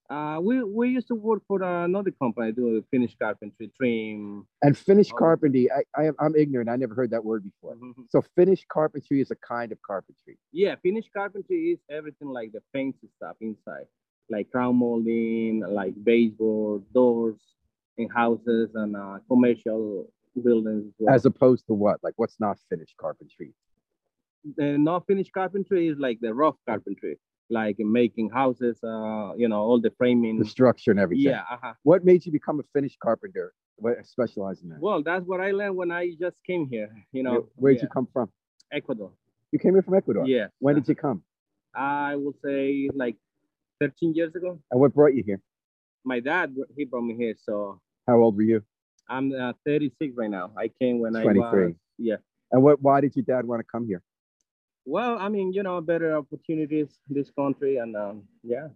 Uh, 0.07 0.39
we 0.39 0.63
we 0.63 0.89
used 0.89 1.07
to 1.07 1.15
work 1.15 1.41
for 1.47 1.63
another 1.63 2.11
company 2.11 2.51
doing 2.51 2.83
finish 2.91 3.15
carpentry, 3.17 3.71
trim. 3.75 4.45
And 4.61 4.77
finished 4.77 5.11
Oh. 5.15 5.17
carpentry, 5.17 5.67
I, 5.71 5.81
I 5.99 6.05
am, 6.05 6.15
I'm 6.19 6.35
ignorant. 6.35 6.69
I 6.69 6.75
never 6.75 6.93
heard 6.93 7.09
that 7.09 7.25
word 7.25 7.43
before. 7.43 7.75
Mhm. 7.75 8.05
So 8.09 8.21
finished 8.35 8.67
carpentry 8.67 9.19
is 9.19 9.31
a 9.31 9.35
kind 9.35 9.71
of 9.71 9.81
carpentry. 9.81 10.37
Yeah, 10.51 10.75
finish 10.75 11.09
carpentry 11.11 11.71
is 11.71 11.79
everything 11.89 12.27
like 12.27 12.51
the 12.51 12.61
fancy 12.71 13.09
stuff 13.17 13.37
inside, 13.41 13.87
like 14.29 14.49
crown 14.51 14.77
molding, 14.77 15.63
like 15.67 15.93
baseboard, 16.03 16.83
doors 16.93 17.39
in 17.97 18.09
houses 18.09 18.71
and 18.75 18.95
uh, 18.95 19.19
commercial 19.29 20.11
buildings. 20.43 20.87
As 20.87 20.93
well. 20.99 21.15
As 21.15 21.25
opposed 21.25 21.67
to 21.67 21.73
what? 21.73 21.99
Like 22.03 22.13
what's 22.17 22.39
not 22.39 22.57
finished 22.69 22.95
carpentry? 22.97 23.53
the 24.55 24.77
not 24.77 25.05
finished 25.07 25.31
carpentry 25.33 25.87
is 25.87 25.97
like 25.97 26.19
the 26.21 26.33
rough 26.33 26.55
carpentry, 26.67 27.17
like 27.49 27.77
making 27.79 28.29
houses, 28.29 28.77
uh, 28.83 29.33
you 29.35 29.47
know, 29.47 29.59
all 29.59 29.79
the 29.79 29.91
framing. 29.97 30.39
The 30.39 30.45
structure 30.45 30.91
and 30.91 30.99
everything. 30.99 31.25
yeah, 31.25 31.41
uh-huh. 31.51 31.73
What 31.83 32.05
made 32.05 32.25
you 32.25 32.31
become 32.31 32.59
a 32.59 32.63
finished 32.73 32.99
carpenter? 32.99 33.53
What 33.77 34.05
specialize 34.05 34.61
in 34.61 34.69
that? 34.69 34.79
Well, 34.79 35.03
that's 35.03 35.25
what 35.25 35.41
I 35.41 35.51
learned 35.51 35.75
when 35.75 35.91
I 35.91 36.11
just 36.19 36.37
came 36.45 36.67
here. 36.69 36.89
You 37.11 37.23
know, 37.23 37.49
Where'd 37.55 37.77
yeah, 37.77 37.83
you 37.83 37.89
come 37.89 38.07
from? 38.13 38.29
Ecuador. 38.71 39.11
You 39.51 39.59
came 39.59 39.73
here 39.73 39.81
from 39.81 39.95
Ecuador. 39.95 40.25
Yeah. 40.27 40.47
When 40.59 40.75
did 40.75 40.87
you 40.87 40.95
come? 40.95 41.23
I 41.75 42.15
would 42.15 42.35
say 42.43 42.89
like 42.93 43.17
13 43.79 44.13
years 44.13 44.35
ago. 44.35 44.59
And 44.71 44.79
what 44.79 44.93
brought 44.93 45.13
you 45.13 45.23
here? 45.25 45.41
My 46.03 46.19
dad, 46.19 46.55
he 46.77 46.85
brought 46.85 47.01
me 47.03 47.15
here, 47.15 47.35
so 47.41 47.79
How 48.07 48.17
old 48.17 48.35
were 48.35 48.43
you? 48.43 48.63
I'm 49.09 49.31
uh, 49.33 49.53
36 49.65 50.13
right 50.15 50.29
now. 50.29 50.51
I 50.57 50.67
came 50.79 50.99
when 50.99 51.15
I 51.15 51.23
23. 51.23 51.41
was 51.65 51.73
yeah. 51.97 52.15
And 52.51 52.61
what? 52.63 52.81
Why 52.81 53.01
did 53.01 53.15
your 53.15 53.23
dad 53.25 53.45
want 53.45 53.59
to 53.59 53.65
come 53.71 53.85
here? 53.87 54.01
Well, 54.85 55.17
I 55.17 55.29
mean, 55.29 55.51
you 55.51 55.63
know, 55.63 55.81
better 55.81 56.15
opportunities 56.15 56.89
in 57.09 57.15
this 57.15 57.31
country, 57.31 57.77
and 57.77 57.95
um, 57.95 58.23
yeah, 58.43 58.67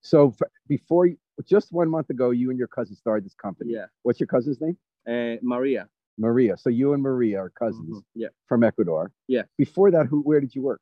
So 0.00 0.28
f- 0.28 0.48
before, 0.66 1.06
you, 1.06 1.18
just 1.46 1.72
one 1.72 1.90
month 1.90 2.08
ago, 2.10 2.30
you 2.30 2.48
and 2.50 2.58
your 2.58 2.68
cousin 2.68 2.96
started 2.96 3.24
this 3.26 3.34
company. 3.34 3.72
yeah. 3.74 3.86
What's 4.02 4.18
your 4.20 4.26
cousin's 4.28 4.58
name? 4.60 4.78
Uh, 5.06 5.36
Maria. 5.42 5.88
Maria. 6.18 6.56
So 6.56 6.70
you 6.70 6.94
and 6.94 7.02
Maria 7.02 7.38
are 7.38 7.50
cousins 7.50 7.98
Mhm, 7.98 8.04
Yeah. 8.14 8.28
from 8.46 8.64
Ecuador. 8.64 9.12
Yeah. 9.28 9.42
Before 9.58 9.90
that, 9.90 10.06
who? 10.06 10.20
Where 10.22 10.40
did 10.40 10.54
you 10.54 10.62
work? 10.62 10.80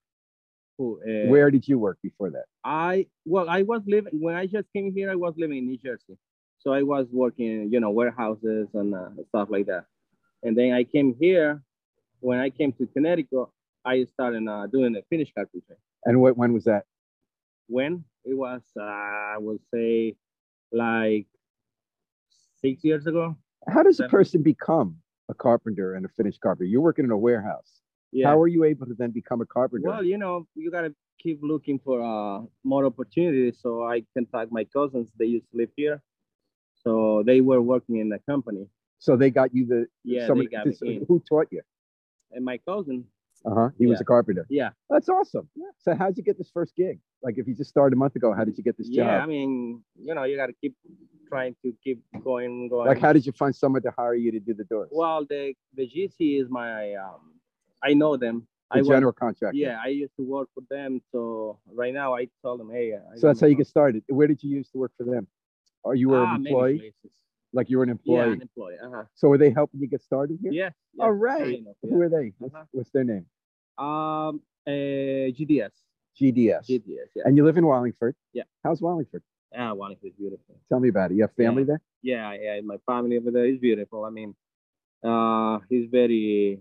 Who? 0.79 1.01
Uh, 1.03 1.29
where 1.29 1.51
did 1.51 1.67
you 1.67 1.79
work 1.79 1.99
before 2.03 2.31
that? 2.31 2.45
I 2.65 3.07
well, 3.25 3.49
I 3.49 3.63
was 3.63 3.83
living 3.87 4.21
when 4.21 4.35
I 4.35 4.47
just 4.47 4.71
came 4.73 4.93
here. 4.93 5.11
I 5.11 5.15
was 5.15 5.35
living 5.37 5.59
in 5.59 5.67
New 5.67 5.79
Jersey, 5.79 6.19
so 6.59 6.73
I 6.73 6.83
was 6.83 7.07
working, 7.11 7.73
you 7.73 7.81
know, 7.81 7.91
warehouses 7.91 8.69
and 8.75 8.95
uh, 8.95 9.09
stuff 9.29 9.49
like 9.51 9.67
that. 9.67 9.87
And 10.43 10.57
then 10.57 10.73
I 10.73 10.85
came 10.85 11.15
here. 11.19 11.63
When 12.21 12.39
I 12.39 12.51
came 12.51 12.73
to 12.73 12.87
Connecticut, 12.87 13.49
I 13.85 14.05
started 14.05 14.47
uh, 14.49 14.67
doing 14.67 14.93
the 14.93 15.03
finish 15.09 15.33
carpentry. 15.35 15.77
And 16.05 16.21
what? 16.21 16.37
When 16.37 16.53
was 16.53 16.65
that? 16.65 16.85
When 17.69 18.05
it 18.25 18.35
was, 18.35 18.63
uh, 18.79 18.83
I 18.83 19.37
would 19.39 19.61
say, 19.73 20.17
like 20.73 21.27
six 22.61 22.85
years 22.85 23.07
ago. 23.07 23.37
How 23.69 23.83
does 23.83 24.01
a 24.01 24.09
person 24.09 24.43
become 24.43 24.97
a 25.29 25.35
carpenter 25.35 25.95
and 25.95 26.05
a 26.05 26.09
finished 26.09 26.41
carpenter? 26.41 26.65
You're 26.65 26.81
working 26.83 27.05
in 27.05 27.11
a 27.11 27.19
warehouse. 27.19 27.81
Yeah. 28.13 28.29
How 28.29 28.41
are 28.41 28.47
you 28.49 28.65
able 28.65 28.87
to 28.87 28.95
then 28.95 29.11
become 29.11 29.41
a 29.41 29.47
carpenter? 29.47 29.89
Well, 29.89 30.05
you 30.05 30.19
know, 30.19 30.47
you 30.55 30.71
gotta 30.71 30.95
keep 31.19 31.41
looking 31.43 31.79
for 31.79 32.01
uh, 32.03 32.45
more 32.65 32.85
opportunities. 32.87 33.59
So 33.61 33.85
I 33.85 34.05
contact 34.15 34.53
my 34.53 34.65
cousins. 34.65 35.11
They 35.19 35.27
used 35.27 35.51
to 35.51 35.57
live 35.59 35.71
here, 35.77 36.03
so 36.75 37.23
they 37.27 37.41
were 37.41 37.61
working 37.61 37.97
in 37.99 38.09
the 38.09 38.19
company. 38.29 38.69
so 38.99 39.15
they 39.17 39.31
got 39.31 39.55
you 39.55 39.67
the 39.67 39.87
Yeah, 40.05 40.27
somebody- 40.27 40.49
they 40.49 40.57
got 40.57 40.67
me 40.67 40.73
this- 40.73 40.83
in. 40.83 41.05
who 41.09 41.21
taught 41.29 41.49
you? 41.51 41.63
And 42.33 42.45
my 42.45 42.59
cousin, 42.59 43.05
Uh 43.45 43.55
huh. 43.55 43.69
He 43.79 43.87
was 43.87 44.01
a 44.01 44.05
carpenter. 44.05 44.47
yeah, 44.49 44.71
That's 44.91 45.09
awesome. 45.09 45.49
Yeah. 45.55 45.67
So 45.79 45.95
how'd 45.95 46.17
you 46.17 46.23
get 46.25 46.37
this 46.39 46.51
first 46.51 46.75
gig? 46.75 46.99
Like 47.23 47.37
if 47.39 47.47
you 47.47 47.55
just 47.55 47.71
started 47.71 47.95
a 47.95 48.01
month 48.05 48.17
ago, 48.17 48.33
how 48.33 48.45
did 48.45 48.57
you 48.59 48.65
get 48.65 48.77
this 48.79 48.89
job? 48.89 49.07
yeah. 49.07 49.23
I 49.23 49.27
mean, 49.27 49.83
you 50.07 50.15
know, 50.15 50.25
you 50.25 50.37
gotta 50.37 50.55
keep 50.63 50.75
trying 51.29 51.55
to 51.63 51.73
keep 51.85 51.99
going, 52.25 52.69
going. 52.69 52.87
Like 52.89 52.99
how 53.07 53.13
did 53.13 53.25
you 53.27 53.33
find 53.33 53.55
someone 53.55 53.83
to 53.83 53.93
hire 54.01 54.15
you 54.15 54.31
to 54.33 54.41
do 54.41 54.55
the 54.55 54.65
doors? 54.65 54.89
well, 54.93 55.25
the 55.33 55.55
the 55.79 55.87
GC 55.95 56.41
is 56.43 56.49
my 56.49 56.95
um, 56.95 57.23
I 57.83 57.95
know 57.95 58.17
them. 58.17 58.47
The 58.73 58.79
I 58.79 58.83
general 58.83 59.13
contractor. 59.13 59.57
yeah, 59.57 59.79
I 59.83 59.89
used 59.89 60.17
to 60.17 60.25
work 60.25 60.49
for 60.53 60.63
them. 60.69 61.01
So 61.13 61.61
right 61.73 61.95
now 61.95 62.15
I 62.17 62.29
tell 62.43 62.59
them, 62.59 62.69
hey. 62.71 62.95
I 62.95 63.17
So 63.17 63.29
that's 63.29 63.41
how 63.41 63.47
you 63.47 63.55
get 63.55 63.69
started. 63.69 64.03
Where 64.09 64.27
did 64.27 64.43
you 64.43 64.51
used 64.51 64.73
to 64.73 64.79
work 64.79 64.93
for 64.97 65.05
them? 65.05 65.29
Are 65.85 65.95
you 65.95 66.09
were 66.09 66.19
Ah, 66.25 66.35
an 66.35 66.45
employee? 66.47 66.93
Like 67.53 67.71
you 67.71 67.79
were 67.79 67.85
an 67.85 67.91
Yeah, 67.91 68.23
employee. 68.25 68.33
an 68.35 68.43
employee. 68.43 68.75
Uh-huh. 68.83 69.05
So 69.15 69.29
were 69.29 69.39
they 69.39 69.51
helping 69.51 69.81
you 69.81 69.87
get 69.87 70.03
started 70.03 70.39
here? 70.43 70.51
Yeah. 70.53 70.71
All 70.99 71.13
yeah, 71.13 71.19
right. 71.19 71.55
kind 71.55 71.69
of, 71.69 71.77
Who 71.89 72.01
are 72.03 72.09
they? 72.09 72.33
What's, 72.39 72.55
Uh-huh. 72.55 72.65
what's 72.73 72.91
their 72.91 73.05
name? 73.05 73.27
Um, 73.79 74.41
uh, 74.67 75.31
GDS. 75.39 75.71
GDS. 76.21 76.67
GDS. 76.69 77.09
Yeah. 77.15 77.23
And 77.27 77.37
you 77.37 77.45
live 77.45 77.57
in 77.59 77.67
Wallingford. 77.67 78.17
Yeah. 78.33 78.45
How's 78.65 78.81
Wallingford? 78.83 79.23
Ah, 79.57 79.75
Wallingford 79.75 80.09
is 80.11 80.17
beautiful. 80.17 80.59
Tell 80.69 80.81
me 80.81 80.89
about 80.89 81.13
it. 81.13 81.15
You 81.15 81.23
have 81.23 81.33
family 81.35 81.63
there? 81.65 81.81
Yeah, 82.03 82.33
yeah. 82.35 82.61
My 82.63 82.79
family 82.87 83.17
over 83.17 83.31
there 83.31 83.47
is 83.47 83.59
beautiful. 83.59 84.05
I 84.05 84.11
mean, 84.11 84.35
uh, 85.05 85.61
he's 85.69 85.89
very 85.89 86.61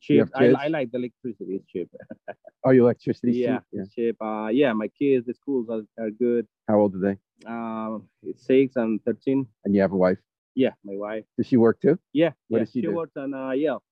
cheap. 0.00 0.26
I. 0.34 0.46
I 0.52 0.68
like 0.68 0.90
the 0.92 0.98
electricity. 0.98 1.54
It's 1.56 1.66
cheap. 1.66 1.88
Oh, 2.62 2.72
your 2.72 2.84
electricity. 2.84 3.32
yeah, 3.38 3.60
Yeah. 3.72 3.80
it's 3.82 3.94
cheap. 3.94 4.16
Uh, 4.20 4.48
yeah, 4.52 4.74
my 4.74 4.88
kids, 4.88 5.24
the 5.26 5.32
schools 5.32 5.68
are, 5.70 5.80
are 5.98 6.10
good. 6.10 6.46
How 6.68 6.78
old 6.78 6.94
are 6.94 6.98
they? 7.00 7.16
Um, 7.46 8.06
it's 8.22 8.44
six 8.44 8.76
and 8.76 9.02
thirteen. 9.02 9.46
And 9.64 9.74
you 9.74 9.80
have 9.80 9.92
a 9.92 9.96
wife? 9.96 10.18
Yeah, 10.54 10.72
my 10.84 10.92
wife. 10.94 11.24
Does 11.38 11.46
she 11.46 11.56
work 11.56 11.80
too? 11.80 11.98
Yeah, 12.12 12.32
What 12.48 12.58
yeah. 12.58 12.64
does 12.64 12.72
she 12.72 12.82
do? 12.82 12.88
She 12.88 12.94
works 12.94 13.16
on 13.16 13.32
uh, 13.32 13.52
Yale 13.52 13.82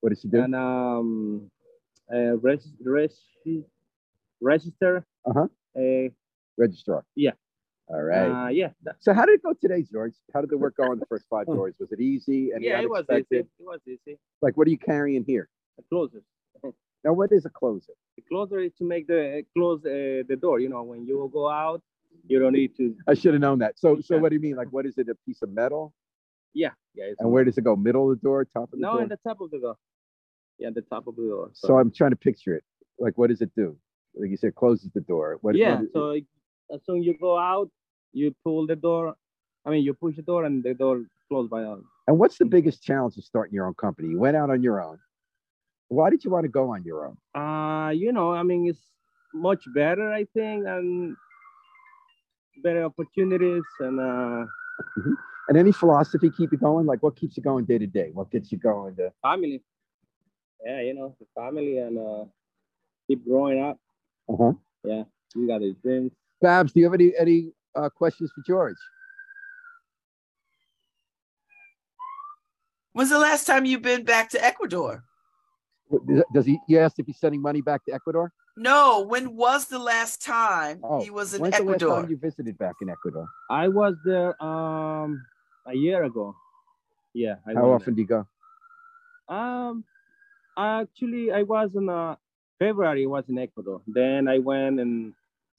What 0.00 0.08
does 0.08 0.20
she 0.22 0.28
do? 0.28 0.40
and 0.40 0.54
um, 0.54 1.50
uh, 2.10 2.38
res- 2.38 2.72
res- 2.82 3.20
register. 4.40 5.04
Uh-huh. 5.26 5.46
Uh, 5.78 6.08
Registrar. 6.56 7.04
Yeah. 7.14 7.32
All 7.88 8.02
right. 8.02 8.46
uh, 8.46 8.48
yeah, 8.48 8.68
so 8.98 9.12
how 9.12 9.26
did 9.26 9.34
it 9.34 9.42
go 9.42 9.52
today, 9.52 9.82
George? 9.82 10.14
How 10.32 10.40
did 10.40 10.48
the 10.48 10.56
work 10.56 10.76
go 10.76 10.84
on 10.84 10.98
the 10.98 11.06
first 11.06 11.26
five 11.28 11.46
doors? 11.56 11.74
Was 11.78 11.92
it 11.92 12.00
easy? 12.00 12.50
Any 12.54 12.66
yeah, 12.66 12.80
it 12.80 12.88
was 12.88 13.04
easy. 13.12 13.26
It 13.30 13.46
was 13.58 13.80
easy. 13.86 14.18
Like, 14.40 14.56
what 14.56 14.66
are 14.66 14.70
you 14.70 14.78
carrying 14.78 15.24
here? 15.26 15.48
The 15.76 15.84
closer. 15.88 16.22
Now, 17.04 17.12
what 17.12 17.32
is 17.32 17.44
a 17.44 17.50
closer? 17.50 17.92
The 18.16 18.22
closer 18.22 18.60
is 18.60 18.72
to 18.78 18.84
make 18.84 19.06
the 19.06 19.42
close 19.54 19.80
uh, 19.84 20.24
the 20.26 20.38
door. 20.40 20.58
You 20.58 20.70
know, 20.70 20.82
when 20.84 21.04
you 21.06 21.30
go 21.30 21.50
out, 21.50 21.82
you 22.26 22.38
don't 22.38 22.54
need 22.54 22.74
to. 22.78 22.96
I 23.06 23.12
should 23.12 23.34
have 23.34 23.42
known 23.42 23.58
that. 23.58 23.78
So, 23.78 24.00
so 24.00 24.16
what 24.16 24.30
do 24.30 24.36
you 24.36 24.40
mean? 24.40 24.56
Like, 24.56 24.68
what 24.70 24.86
is 24.86 24.96
it? 24.96 25.10
A 25.10 25.14
piece 25.26 25.42
of 25.42 25.52
metal? 25.52 25.92
Yeah, 26.54 26.70
yeah. 26.94 27.06
And 27.18 27.30
where 27.30 27.44
does 27.44 27.58
it 27.58 27.64
go? 27.64 27.76
Middle 27.76 28.10
of 28.10 28.18
the 28.18 28.24
door, 28.24 28.46
top 28.46 28.72
of 28.72 28.78
the 28.78 28.78
no, 28.78 28.94
door? 28.94 29.02
in 29.02 29.08
the 29.10 29.18
top 29.26 29.42
of 29.42 29.50
the 29.50 29.58
door. 29.58 29.76
Yeah, 30.58 30.70
the 30.74 30.80
top 30.80 31.06
of 31.06 31.16
the 31.16 31.22
door. 31.22 31.50
So 31.52 31.76
I'm 31.78 31.90
trying 31.90 32.12
to 32.12 32.16
picture 32.16 32.54
it. 32.54 32.64
Like, 32.98 33.18
what 33.18 33.28
does 33.28 33.42
it 33.42 33.50
do? 33.54 33.76
Like 34.14 34.30
you 34.30 34.38
said, 34.38 34.54
closes 34.54 34.90
the 34.94 35.00
door. 35.02 35.36
What? 35.42 35.56
yeah, 35.56 35.80
what- 35.80 35.92
so 35.92 36.20
as 36.72 36.80
soon 36.84 37.02
you 37.02 37.16
go 37.18 37.38
out, 37.38 37.70
you 38.12 38.34
pull 38.44 38.66
the 38.66 38.76
door. 38.76 39.14
I 39.66 39.70
mean, 39.70 39.82
you 39.82 39.94
push 39.94 40.16
the 40.16 40.22
door 40.22 40.44
and 40.44 40.62
the 40.62 40.74
door 40.74 41.02
closes 41.28 41.50
by 41.50 41.64
on. 41.64 41.84
and 42.06 42.18
what's 42.18 42.38
the 42.38 42.44
biggest 42.44 42.82
challenge 42.82 43.16
of 43.16 43.24
starting 43.24 43.54
your 43.54 43.66
own 43.66 43.74
company? 43.74 44.08
You 44.08 44.18
went 44.18 44.36
out 44.36 44.50
on 44.50 44.62
your 44.62 44.82
own. 44.82 44.98
Why 45.88 46.10
did 46.10 46.24
you 46.24 46.30
want 46.30 46.44
to 46.44 46.48
go 46.48 46.70
on 46.74 46.84
your 46.84 47.06
own? 47.06 47.16
Uh, 47.34 47.90
you 47.90 48.12
know, 48.12 48.32
I 48.32 48.42
mean, 48.42 48.66
it's 48.68 48.80
much 49.32 49.64
better, 49.74 50.12
I 50.12 50.24
think, 50.34 50.66
and 50.66 51.16
better 52.62 52.84
opportunities 52.84 53.62
and 53.80 54.00
uh, 54.00 54.44
And 55.48 55.58
any 55.58 55.72
philosophy 55.72 56.30
keep 56.30 56.52
you 56.52 56.58
going? 56.58 56.86
Like, 56.86 57.02
what 57.02 57.16
keeps 57.16 57.36
you 57.36 57.42
going 57.42 57.64
day 57.64 57.78
to 57.78 57.86
day? 57.86 58.10
What 58.12 58.30
gets 58.30 58.50
you 58.50 58.58
going 58.58 58.96
to? 58.96 59.12
family. 59.22 59.62
Yeah, 60.64 60.80
you 60.80 60.94
know, 60.94 61.14
the 61.20 61.26
family 61.34 61.78
and 61.78 61.98
uh, 61.98 62.24
keep 63.06 63.24
growing 63.26 63.60
up. 63.62 63.78
Uh-huh. 64.28 64.52
Yeah, 64.84 65.04
you 65.34 65.46
got 65.46 65.60
the 65.60 65.76
dreams. 65.82 66.12
Babz, 66.44 66.72
do 66.74 66.80
you 66.80 66.84
have 66.86 66.92
any 66.94 67.12
any 67.18 67.52
uh, 67.74 67.88
questions 67.88 68.30
for 68.34 68.42
George? 68.46 68.76
When's 72.92 73.08
the 73.10 73.18
last 73.18 73.46
time 73.46 73.64
you've 73.64 73.80
been 73.82 74.04
back 74.04 74.28
to 74.30 74.44
Ecuador? 74.44 75.02
Does- 76.06 76.24
Does 76.34 76.46
he? 76.46 76.58
You 76.68 76.78
asked 76.80 76.98
if 76.98 77.06
he's 77.06 77.18
sending 77.18 77.40
money 77.40 77.62
back 77.62 77.82
to 77.86 77.94
Ecuador. 77.94 78.30
No, 78.56 79.00
when 79.08 79.34
was 79.34 79.66
the 79.66 79.78
last 79.80 80.22
time 80.22 80.80
Oh, 80.84 81.00
he 81.02 81.10
was 81.10 81.34
in 81.34 81.40
When's 81.40 81.56
the 81.56 81.64
last 81.64 81.74
Ecuador? 81.76 82.02
time 82.02 82.10
you 82.10 82.16
visited 82.18 82.56
back 82.58 82.74
in 82.82 82.88
Ecuador? 82.90 83.26
I 83.50 83.66
was 83.68 83.94
there 84.04 84.30
um 84.44 85.24
a 85.66 85.74
year 85.74 86.04
ago. 86.04 86.36
Yeah. 87.14 87.36
I 87.46 87.54
How 87.54 87.62
went 87.70 87.82
often 87.82 87.94
do 87.94 88.02
you 88.02 88.06
go? 88.06 88.26
Um, 89.34 89.82
actually, 90.58 91.32
I 91.32 91.42
was 91.42 91.70
in 91.74 91.88
uh, 91.88 92.16
February. 92.58 93.04
I 93.04 93.06
was 93.08 93.24
in 93.30 93.38
Ecuador. 93.38 93.80
Then 93.88 94.28
I 94.28 94.38
went 94.38 94.78
in 94.78 95.14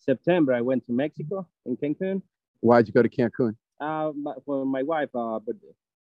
September. 0.09 0.53
I 0.53 0.61
went 0.61 0.85
to 0.87 0.93
Mexico 0.93 1.47
in 1.65 1.75
Cancun. 1.77 2.21
Why'd 2.61 2.87
you 2.87 2.93
go 2.93 3.01
to 3.01 3.09
Cancun? 3.09 3.55
Uh, 3.79 4.11
my, 4.15 4.33
for 4.45 4.65
my 4.65 4.83
wife. 4.83 5.09
Uh, 5.13 5.39
but 5.45 5.55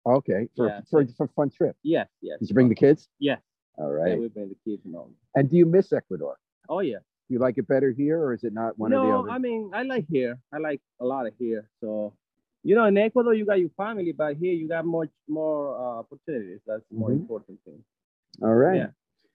Okay, 0.07 0.49
for 0.57 0.69
Yeah, 0.69 0.81
for, 0.91 1.07
for 1.17 1.25
a 1.25 1.29
fun 1.29 1.51
trip. 1.51 1.77
yes, 1.83 2.09
yes. 2.23 2.39
Did 2.41 2.49
you 2.49 2.55
bring 2.55 2.69
the 2.71 2.75
kids? 2.75 3.09
Yes. 3.19 3.41
All 3.77 3.91
Yeah, 3.91 4.03
right. 4.03 4.19
we 4.21 4.29
bring 4.29 4.49
the 4.49 4.57
kids 4.71 4.83
and 4.87 4.97
all. 4.97 5.11
And 5.35 5.51
do 5.51 5.57
you 5.57 5.67
miss 5.67 5.93
Ecuador? 5.93 6.39
Oh 6.69 6.81
yeah. 6.81 6.99
Do 7.29 7.35
you 7.35 7.39
like 7.39 7.59
it 7.59 7.69
better 7.69 7.91
here, 7.93 8.19
or 8.19 8.33
is 8.33 8.43
it 8.45 8.53
not 8.55 8.79
one 8.79 8.93
or 8.93 9.01
the 9.01 9.07
no, 9.07 9.19
other? 9.21 9.31
I 9.31 9.39
mean 9.39 9.71
I 9.75 9.83
like 9.83 10.07
here. 10.11 10.39
I 10.53 10.59
like 10.59 10.81
a 11.01 11.05
lot 11.05 11.27
of 11.27 11.35
here. 11.39 11.69
So, 11.83 12.15
you 12.65 12.75
know, 12.75 12.85
in 12.87 12.97
Ecuador 12.97 13.35
you 13.35 13.45
got 13.45 13.61
your 13.61 13.71
family, 13.77 14.13
but 14.13 14.37
here 14.37 14.55
you 14.55 14.67
got 14.69 14.87
much 14.87 15.11
more 15.29 15.77
uh, 15.77 15.99
opportunities. 16.01 16.61
That's 16.67 16.83
the 16.91 16.97
more 16.97 17.11
Mhm. 17.11 17.17
important 17.21 17.59
thing. 17.67 17.85
All 18.43 18.55
right. 18.55 18.77
Yeah. 18.77 18.87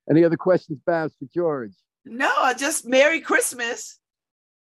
Any 0.09 0.23
other 0.23 0.37
questions, 0.37 0.79
Babz, 0.85 1.15
for 1.17 1.25
George? 1.33 1.73
No, 2.05 2.31
just 2.57 2.87
Merry 2.87 3.21
Christmas. 3.21 3.99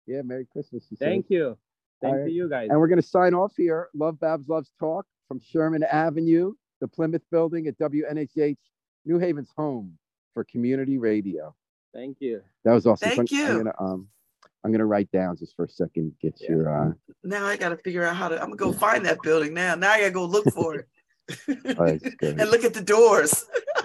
Yeah, 0.07 0.23
Merry 0.23 0.47
Christmas. 0.51 0.85
he 0.89 0.97
says. 0.97 1.07
Thank 1.07 1.31
you. 1.31 1.57
Thank 2.03 2.17
right. 2.17 2.31
you, 2.31 2.45
you 2.45 2.49
guys. 2.49 2.69
And 2.71 2.79
we're 2.79 2.89
going 2.89 3.01
to 3.01 3.07
sign 3.07 3.35
off 3.35 3.53
here. 3.57 3.89
Love 3.95 4.19
Babz 4.21 4.49
Loves 4.49 4.71
Talk 4.79 5.07
from 5.29 5.41
Sherman 5.41 5.83
Avenue, 5.85 6.53
the 6.81 6.89
Plymouth 6.89 7.23
building 7.31 7.67
at 7.67 7.79
WNHH, 7.79 8.59
New 9.07 9.19
Haven's 9.19 9.51
home 9.57 9.97
for 10.35 10.45
community 10.45 10.99
radio. 10.99 11.55
Thank 11.95 12.19
you. 12.21 12.43
That 12.65 12.73
was 12.73 12.87
awesome. 12.87 13.09
Thank 13.09 13.29
So 13.29 13.37
I'm, 13.37 13.41
you. 13.41 13.47
I'm 13.47 13.57
gonna 13.59 13.75
um 13.79 14.09
I'm 14.65 14.73
gonna 14.73 14.87
write 14.87 15.11
down 15.13 15.37
just 15.37 15.55
for 15.55 15.65
a 15.65 15.69
second, 15.69 16.13
get 16.21 16.37
Yeah. 16.41 16.51
your 16.51 16.69
uh 16.69 16.93
Now 17.23 17.47
I 17.47 17.57
got 17.57 17.71
to 17.71 17.77
figure 17.77 18.05
out 18.05 18.17
how 18.17 18.29
to. 18.29 18.35
I'm 18.35 18.51
gonna 18.51 18.57
go 18.57 18.73
find 18.73 19.07
that 19.07 19.23
building 19.23 19.55
now. 19.55 19.77
Now 19.77 19.93
I 19.93 20.01
gotta 20.01 20.11
go 20.11 20.25
look 20.25 20.47
for 20.53 20.75
it 20.75 20.89
oh, 21.79 21.99
and 22.21 22.51
look 22.51 22.65
at 22.65 22.75
the 22.75 22.83
doors. 22.83 23.47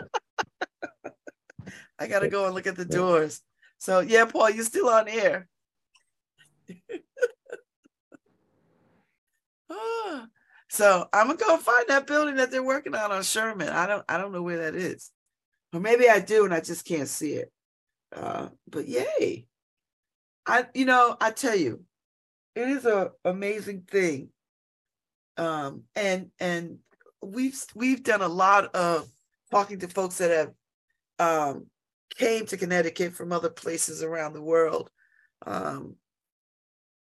I 2.00 2.08
gotta 2.08 2.30
go 2.30 2.46
and 2.46 2.56
look 2.56 2.68
at 2.68 2.76
the 2.76 2.86
doors. 2.86 3.42
So 3.78 4.00
yeah, 4.00 4.26
Paul, 4.26 4.50
you're 4.50 4.66
still 4.66 4.90
on 4.90 5.08
air. 5.08 5.48
Ah, 9.70 10.28
so 10.70 11.08
I'm 11.14 11.28
gonna 11.28 11.40
go 11.40 11.58
find 11.58 11.86
that 11.88 12.08
building 12.08 12.36
that 12.36 12.52
they're 12.52 12.64
working 12.64 12.96
on 12.96 13.12
on 13.12 13.24
Sherman. 13.24 13.70
I 13.70 13.88
don't 13.88 14.06
I 14.10 14.18
don't 14.18 14.32
know 14.32 14.42
where 14.44 14.72
that 14.72 14.76
is. 14.76 15.12
Or 15.74 15.80
maybe 15.80 16.10
I 16.10 16.20
do 16.20 16.46
and 16.46 16.54
I 16.54 16.62
just 16.62 16.86
can't 16.86 17.08
see 17.08 17.34
it. 17.34 17.52
Uh, 18.16 18.50
but 18.68 18.88
yay. 18.88 19.48
I 20.46 20.66
you 20.74 20.86
know, 20.86 21.16
I 21.22 21.32
tell 21.32 21.56
you, 21.56 21.84
it 22.56 22.68
is 22.68 22.86
a 22.86 23.12
amazing 23.24 23.82
thing. 23.90 24.30
Um, 25.38 25.84
and 25.96 26.32
and 26.40 26.80
we've 27.22 27.58
we've 27.76 28.04
done 28.04 28.22
a 28.22 28.28
lot 28.28 28.76
of 28.76 29.08
talking 29.52 29.80
to 29.80 29.88
folks 29.88 30.18
that 30.18 30.32
have 30.32 30.54
um 31.20 31.68
came 32.18 32.46
to 32.48 32.58
Connecticut 32.58 33.14
from 33.14 33.32
other 33.32 33.50
places 33.50 34.04
around 34.04 34.34
the 34.34 34.42
world. 34.42 34.90
Um, 35.46 35.96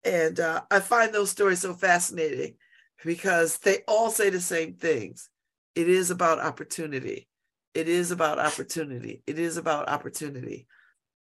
and 0.07 0.39
uh, 0.39 0.63
I 0.71 0.79
find 0.81 1.13
those 1.13 1.31
stories 1.31 1.61
so 1.61 1.75
fascinating 1.75 2.55
because 3.05 3.59
they 3.59 3.79
all 3.89 4.11
say 4.11 4.31
the 4.31 4.41
same 4.41 4.75
things. 4.75 5.29
It 5.75 5.89
is 5.89 6.11
about 6.11 6.39
opportunity. 6.39 7.29
It 7.75 7.89
is 7.89 8.13
about 8.13 8.39
opportunity. 8.39 9.23
It 9.27 9.39
is 9.39 9.57
about 9.57 9.89
opportunity. 9.89 10.69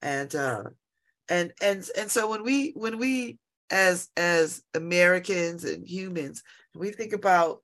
And 0.02 0.34
uh, 0.36 0.63
and 1.28 1.52
and 1.62 1.84
and 1.98 2.12
so 2.12 2.30
when 2.30 2.43
we 2.43 2.71
when 2.76 3.00
we 3.00 3.39
as 3.71 4.08
as 4.15 4.62
Americans 4.76 5.63
and 5.63 5.86
humans, 5.86 6.43
we 6.76 6.91
think 6.91 7.12
about 7.12 7.62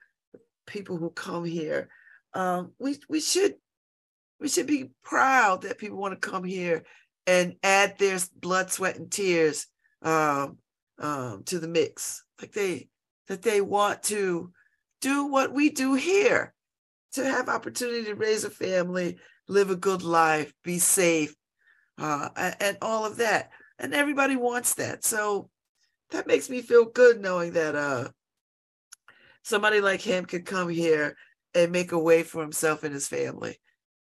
people 0.65 0.97
who 0.97 1.11
come 1.11 1.45
here, 1.45 1.89
um, 2.33 2.71
we 2.79 2.97
we 3.07 3.21
should 3.21 3.55
we 4.39 4.49
should 4.49 4.67
be 4.67 4.89
proud 5.03 5.61
that 5.61 5.77
people 5.77 5.99
want 5.99 6.19
to 6.19 6.29
come 6.29 6.43
here 6.43 6.83
and 7.27 7.55
add 7.61 7.99
their 7.99 8.17
blood, 8.35 8.71
sweat, 8.71 8.97
and 8.97 9.11
tears 9.11 9.67
um, 10.01 10.57
um, 10.99 11.43
to 11.45 11.59
the 11.59 11.67
mix. 11.67 12.23
Like 12.39 12.51
they 12.51 12.89
that 13.27 13.41
they 13.41 13.61
want 13.61 14.03
to 14.03 14.51
do 14.99 15.25
what 15.25 15.53
we 15.53 15.69
do 15.69 15.93
here, 15.93 16.53
to 17.13 17.23
have 17.23 17.49
opportunity 17.49 18.05
to 18.05 18.15
raise 18.15 18.43
a 18.43 18.49
family, 18.49 19.17
live 19.47 19.69
a 19.69 19.75
good 19.75 20.03
life, 20.03 20.53
be 20.63 20.79
safe, 20.79 21.35
uh, 21.97 22.29
and 22.59 22.77
all 22.81 23.05
of 23.05 23.17
that. 23.17 23.51
And 23.79 23.93
everybody 23.93 24.35
wants 24.35 24.75
that. 24.75 25.03
So 25.03 25.49
that 26.11 26.27
makes 26.27 26.49
me 26.49 26.61
feel 26.61 26.85
good 26.85 27.19
knowing 27.19 27.53
that 27.53 27.75
uh, 27.75 28.09
somebody 29.43 29.81
like 29.81 30.01
him 30.01 30.25
could 30.25 30.45
come 30.45 30.69
here 30.69 31.15
and 31.53 31.71
make 31.71 31.91
a 31.91 31.99
way 31.99 32.23
for 32.23 32.41
himself 32.41 32.83
and 32.83 32.93
his 32.93 33.07
family. 33.07 33.59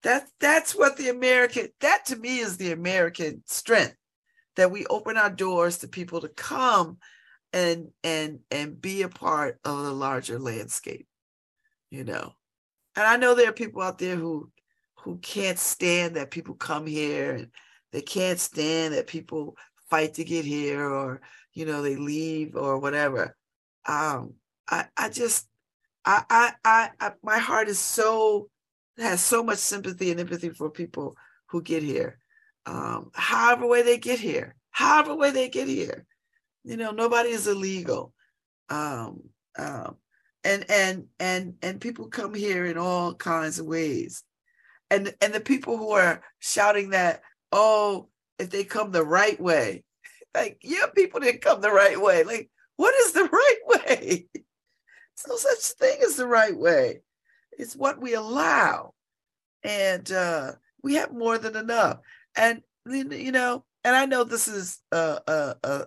That 0.03 0.27
that's 0.41 0.75
what 0.75 0.97
the 0.97 1.11
American 1.11 1.69
that 1.81 2.07
to 2.07 2.17
me 2.17 2.41
is 2.41 2.57
the 2.57 2.73
American 2.73 3.43
strength 3.47 3.97
that 4.57 4.71
we 4.71 4.87
open 4.87 5.17
our 5.17 5.31
doors 5.31 5.79
to 5.79 5.89
people 5.89 6.21
to 6.21 6.29
come 6.29 6.99
and 7.53 7.89
and 8.03 8.41
and 8.51 8.81
be 8.81 9.03
a 9.03 9.09
part 9.09 9.59
of 9.65 9.85
the 9.85 9.93
larger 9.93 10.39
landscape 10.39 11.07
you 11.93 12.05
know? 12.05 12.33
And 12.97 13.07
i 13.07 13.17
know 13.17 13.35
there 13.35 13.49
are 13.49 13.55
people 13.55 13.83
out 13.83 13.99
there 13.99 14.17
who 14.17 14.51
who 14.97 15.19
can't 15.19 15.59
stand 15.59 16.17
that 16.17 16.31
people 16.31 16.55
come 16.55 16.87
here 16.87 17.33
and 17.35 17.49
they 17.93 18.01
can't 18.03 18.39
stand 18.39 18.95
that 18.95 19.07
people 19.07 19.57
fight 19.91 20.15
to 20.15 20.25
get 20.25 20.45
here 20.45 20.89
or 20.89 21.21
you 21.53 21.67
know 21.67 21.83
they 21.83 21.97
leave 21.97 22.57
or 22.57 22.79
whatever. 22.79 23.37
Um 23.87 24.35
i 24.69 24.87
i 24.97 25.09
just 25.09 25.49
i 26.05 26.23
i 26.29 26.53
i, 26.65 26.91
I 27.01 27.13
my 27.23 27.39
heart 27.39 27.69
is 27.69 27.79
so 27.79 28.49
has 28.99 29.21
so 29.23 29.43
much 29.43 29.59
sympathy 29.59 30.11
and 30.11 30.21
empathy 30.21 30.51
for 30.51 30.71
people 30.71 31.17
who 31.47 31.63
get 31.63 31.83
here 31.83 32.19
um 32.67 33.11
however 33.15 33.67
way 33.67 33.83
they 33.83 33.99
get 33.99 34.19
here 34.19 34.55
however 34.71 35.15
way 35.15 35.31
they 35.31 35.49
get 35.49 35.69
here 35.69 36.07
you 36.65 36.77
know 36.77 36.91
nobody 36.91 37.31
is 37.31 37.47
illegal 37.47 38.13
um 38.69 39.21
um 39.59 39.97
and 40.45 40.65
and 40.71 41.07
and 41.19 41.55
and 41.63 41.81
people 41.81 42.09
come 42.09 42.35
here 42.35 42.65
in 42.65 42.79
all 42.79 43.15
kinds 43.15 43.59
of 43.59 43.67
ways 43.67 44.25
and 44.91 45.15
and 45.21 45.33
the 45.33 45.41
people 45.41 45.77
who 45.77 45.91
are 45.91 46.23
shouting 46.41 46.91
that 46.91 47.23
oh 47.51 48.09
if 48.43 48.51
they 48.51 48.65
come 48.65 48.91
the 48.91 49.05
right 49.05 49.41
way. 49.41 49.85
Like, 50.35 50.61
yeah, 50.63 50.87
people 50.97 51.21
didn't 51.21 51.43
come 51.43 51.61
the 51.61 51.71
right 51.71 52.01
way. 52.01 52.25
Like, 52.25 52.49
what 52.77 52.95
is 52.95 53.13
the 53.13 53.25
right 53.31 53.59
way? 53.67 54.27
no 55.29 55.37
such 55.37 55.59
thing 55.79 55.99
as 56.03 56.17
the 56.17 56.27
right 56.27 56.57
way. 56.57 57.03
It's 57.59 57.77
what 57.77 58.01
we 58.01 58.15
allow. 58.15 58.95
And 59.63 60.11
uh, 60.11 60.53
we 60.83 60.95
have 60.95 61.13
more 61.13 61.37
than 61.37 61.55
enough. 61.55 61.99
And, 62.37 62.63
you 62.87 63.33
know, 63.33 63.65
and 63.85 63.97
I 63.97 64.07
know 64.07 64.25
this 64.25 64.49
is 64.49 64.81
uh, 64.93 65.19
uh, 65.27 65.55
uh, 65.63 65.85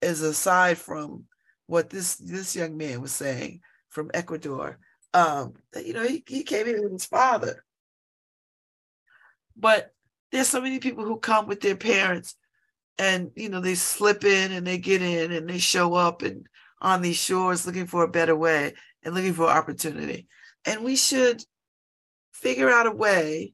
is 0.00 0.22
aside 0.22 0.78
from 0.78 1.24
what 1.66 1.90
this 1.90 2.16
this 2.16 2.56
young 2.56 2.76
man 2.76 3.00
was 3.00 3.12
saying 3.12 3.60
from 3.90 4.10
Ecuador. 4.14 4.78
Um, 5.14 5.54
you 5.76 5.92
know, 5.92 6.06
he, 6.06 6.24
he 6.26 6.42
came 6.42 6.66
here 6.66 6.82
with 6.82 6.92
his 6.92 7.04
father. 7.04 7.64
But 9.56 9.92
there's 10.30 10.48
so 10.48 10.60
many 10.60 10.78
people 10.78 11.04
who 11.04 11.18
come 11.18 11.46
with 11.46 11.60
their 11.60 11.76
parents 11.76 12.34
and 12.98 13.30
you 13.36 13.48
know 13.48 13.60
they 13.60 13.74
slip 13.74 14.24
in 14.24 14.52
and 14.52 14.66
they 14.66 14.78
get 14.78 15.02
in 15.02 15.32
and 15.32 15.48
they 15.48 15.58
show 15.58 15.94
up 15.94 16.22
and 16.22 16.46
on 16.80 17.02
these 17.02 17.16
shores 17.16 17.66
looking 17.66 17.86
for 17.86 18.02
a 18.04 18.08
better 18.08 18.36
way 18.36 18.74
and 19.02 19.14
looking 19.14 19.32
for 19.32 19.48
opportunity 19.48 20.26
and 20.64 20.84
we 20.84 20.96
should 20.96 21.42
figure 22.32 22.70
out 22.70 22.86
a 22.86 22.90
way 22.90 23.52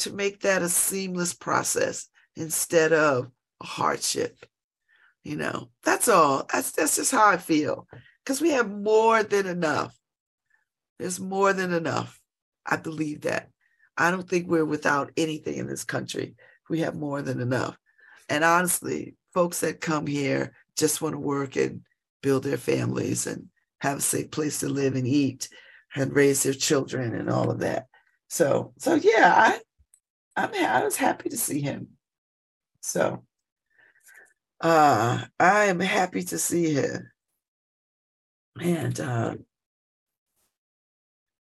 to 0.00 0.12
make 0.12 0.40
that 0.40 0.62
a 0.62 0.68
seamless 0.68 1.34
process 1.34 2.08
instead 2.36 2.92
of 2.92 3.30
a 3.60 3.66
hardship 3.66 4.44
you 5.22 5.36
know 5.36 5.68
that's 5.84 6.08
all 6.08 6.46
that's 6.52 6.72
that's 6.72 6.96
just 6.96 7.12
how 7.12 7.26
i 7.26 7.36
feel 7.36 7.86
because 8.24 8.40
we 8.40 8.50
have 8.50 8.70
more 8.70 9.22
than 9.22 9.46
enough 9.46 9.94
there's 10.98 11.20
more 11.20 11.52
than 11.52 11.72
enough 11.72 12.20
i 12.66 12.76
believe 12.76 13.22
that 13.22 13.50
I 14.00 14.10
don't 14.10 14.26
think 14.26 14.48
we're 14.48 14.64
without 14.64 15.12
anything 15.18 15.56
in 15.56 15.66
this 15.66 15.84
country. 15.84 16.34
We 16.70 16.80
have 16.80 16.94
more 16.94 17.20
than 17.20 17.38
enough. 17.38 17.76
And 18.30 18.42
honestly, 18.42 19.14
folks 19.34 19.60
that 19.60 19.82
come 19.82 20.06
here 20.06 20.54
just 20.74 21.02
want 21.02 21.14
to 21.14 21.18
work 21.18 21.56
and 21.56 21.82
build 22.22 22.44
their 22.44 22.56
families 22.56 23.26
and 23.26 23.48
have 23.82 23.98
a 23.98 24.00
safe 24.00 24.30
place 24.30 24.60
to 24.60 24.70
live 24.70 24.94
and 24.94 25.06
eat 25.06 25.50
and 25.94 26.16
raise 26.16 26.42
their 26.42 26.54
children 26.54 27.14
and 27.14 27.28
all 27.28 27.50
of 27.50 27.60
that. 27.60 27.88
So, 28.28 28.72
so 28.78 28.94
yeah, 28.94 29.34
I, 29.36 29.60
I'm, 30.36 30.54
I 30.54 30.84
was 30.84 30.96
happy 30.96 31.28
to 31.28 31.36
see 31.36 31.60
him. 31.60 31.88
So, 32.80 33.24
uh, 34.60 35.24
I 35.38 35.64
am 35.66 35.80
happy 35.80 36.22
to 36.24 36.38
see 36.38 36.74
him. 36.74 37.10
And 38.60 38.98
uh, 39.00 39.34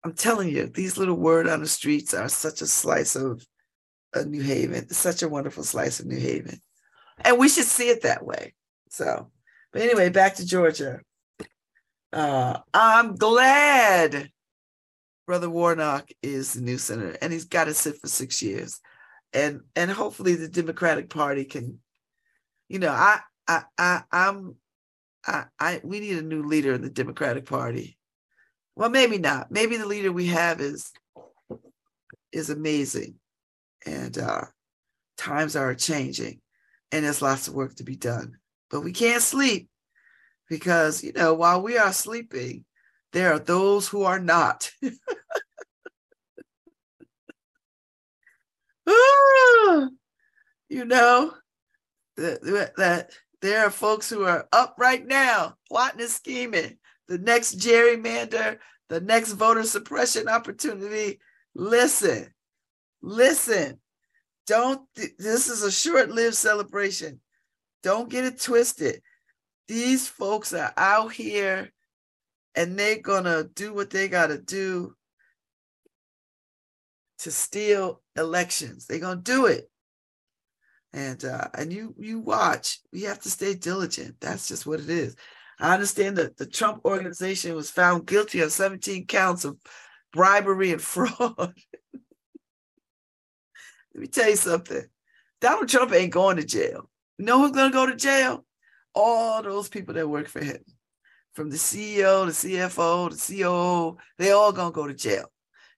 I'm 0.04 0.14
telling 0.14 0.50
you, 0.50 0.68
these 0.68 0.98
little 0.98 1.16
word 1.16 1.48
on 1.48 1.62
the 1.62 1.68
streets 1.68 2.14
are 2.14 2.30
such 2.30 2.62
a 2.62 2.68
slice 2.68 3.16
of 3.16 3.46
a 4.14 4.26
New 4.26 4.42
Haven, 4.42 4.90
such 4.90 5.24
a 5.24 5.30
wonderful 5.30 5.64
slice 5.64 6.00
of 6.00 6.06
New 6.06 6.20
Haven. 6.20 6.60
And 7.22 7.38
we 7.38 7.50
should 7.50 7.66
see 7.66 7.90
it 7.90 8.04
that 8.04 8.26
way. 8.26 8.54
So, 8.90 9.32
but 9.72 9.82
anyway, 9.82 10.10
back 10.10 10.36
to 10.36 10.46
Georgia. 10.46 11.02
Uh, 12.12 12.60
I'm 12.74 13.16
glad 13.16 14.30
Brother 15.26 15.50
Warnock 15.50 16.10
is 16.22 16.54
the 16.54 16.62
new 16.62 16.78
senator, 16.78 17.18
and 17.22 17.32
he's 17.32 17.46
got 17.46 17.66
to 17.66 17.74
sit 17.74 18.00
for 18.00 18.08
six 18.08 18.42
years. 18.42 18.80
And 19.32 19.62
and 19.76 19.90
hopefully 19.90 20.36
the 20.36 20.48
Democratic 20.50 21.10
Party 21.10 21.46
can, 21.46 21.80
you 22.68 22.80
know, 22.80 22.92
I 22.92 23.20
I 23.48 23.64
I 23.78 24.04
I'm 24.12 24.56
I 25.26 25.46
I 25.60 25.82
we 25.84 26.00
need 26.00 26.18
a 26.18 26.22
new 26.22 26.44
leader 26.44 26.74
in 26.74 26.82
the 26.82 26.90
Democratic 26.90 27.46
Party. 27.46 27.98
Well 28.76 28.90
maybe 28.90 29.18
not. 29.18 29.52
Maybe 29.52 29.78
the 29.78 29.86
leader 29.86 30.12
we 30.12 30.28
have 30.28 30.60
is 30.60 30.92
is 32.32 32.50
amazing. 32.50 33.16
And 33.86 34.18
uh 34.18 34.46
times 35.18 35.56
are 35.56 35.74
changing 35.74 36.42
and 36.92 37.06
there's 37.06 37.22
lots 37.22 37.48
of 37.48 37.54
work 37.54 37.76
to 37.76 37.84
be 37.84 37.96
done. 37.96 38.38
But 38.70 38.82
we 38.82 38.92
can't 38.92 39.22
sleep 39.22 39.70
because 40.50 41.04
you 41.04 41.14
know 41.14 41.34
while 41.34 41.62
we 41.62 41.78
are 41.78 41.94
sleeping 41.94 42.66
there 43.14 43.34
are 43.34 43.40
those 43.40 43.88
who 43.88 44.04
are 44.04 44.20
not 44.20 44.70
ah, 48.88 49.88
you 50.70 50.86
know 50.86 51.34
that, 52.18 52.74
that 52.78 53.12
there 53.42 53.66
are 53.66 53.72
folks 53.72 54.10
who 54.10 54.24
are 54.24 54.48
up 54.52 54.76
right 54.78 55.06
now 55.06 55.56
plotting 55.70 56.02
and 56.02 56.10
scheming 56.10 56.78
the 57.08 57.18
next 57.18 57.60
gerrymander, 57.60 58.58
the 58.90 59.02
next 59.02 59.34
voter 59.34 59.64
suppression 59.64 60.28
opportunity. 60.28 61.20
Listen, 61.56 62.34
listen. 63.02 63.80
Don't, 64.46 64.82
this 64.96 65.48
is 65.48 65.64
a 65.64 65.72
short 65.72 66.10
lived 66.10 66.36
celebration. 66.36 67.22
Don't 67.82 68.10
get 68.10 68.26
it 68.26 68.42
twisted. 68.42 69.02
These 69.68 70.08
folks 70.08 70.54
are 70.54 70.74
out 70.76 71.14
here 71.14 71.72
and 72.56 72.78
they're 72.78 73.02
going 73.02 73.24
to 73.24 73.50
do 73.56 73.74
what 73.74 73.90
they 73.90 74.08
got 74.08 74.28
to 74.28 74.38
do 74.38 74.96
to 77.20 77.32
steal 77.32 78.02
elections. 78.18 78.86
They're 78.86 79.00
going 79.00 79.24
to 79.24 79.32
do 79.32 79.46
it. 79.46 79.70
And 80.96 81.26
uh, 81.26 81.48
and 81.56 81.74
you 81.74 81.96
you 81.98 82.20
watch. 82.20 82.80
We 82.92 83.04
have 83.04 83.20
to 83.22 83.30
stay 83.30 83.56
diligent. 83.56 84.18
That's 84.22 84.48
just 84.48 84.68
what 84.68 84.80
it 84.80 84.90
is. 84.90 85.16
I 85.60 85.74
understand 85.74 86.18
that 86.18 86.38
the 86.38 86.46
Trump 86.46 86.82
organization 86.86 87.56
was 87.56 87.72
found 87.72 88.06
guilty 88.06 88.42
of 88.42 88.52
17 88.52 89.08
counts 89.08 89.46
of 89.46 89.58
bribery 90.12 90.72
and 90.72 90.82
fraud. 90.82 91.54
Let 93.94 94.02
me 94.02 94.08
tell 94.08 94.30
you 94.30 94.36
something. 94.36 94.84
Donald 95.42 95.70
Trump 95.70 95.94
ain't 95.94 96.14
going 96.14 96.38
to 96.38 96.46
jail. 96.46 96.90
You 97.18 97.26
know 97.26 97.40
who's 97.40 97.52
going 97.52 97.72
to 97.72 97.76
go 97.76 97.86
to 97.86 97.96
jail? 97.96 98.46
All 98.96 99.42
those 99.42 99.70
people 99.70 99.94
that 99.96 100.08
work 100.08 100.28
for 100.28 100.44
him, 100.44 100.60
from 101.34 101.50
the 101.50 101.58
CEO, 101.58 102.26
the 102.26 102.32
CFO, 102.32 103.10
the 103.10 103.44
COO, 103.44 103.98
they 104.18 104.32
all 104.32 104.54
to 104.72 104.76
go 104.76 104.88
to 104.88 104.94
jail. 104.94 105.26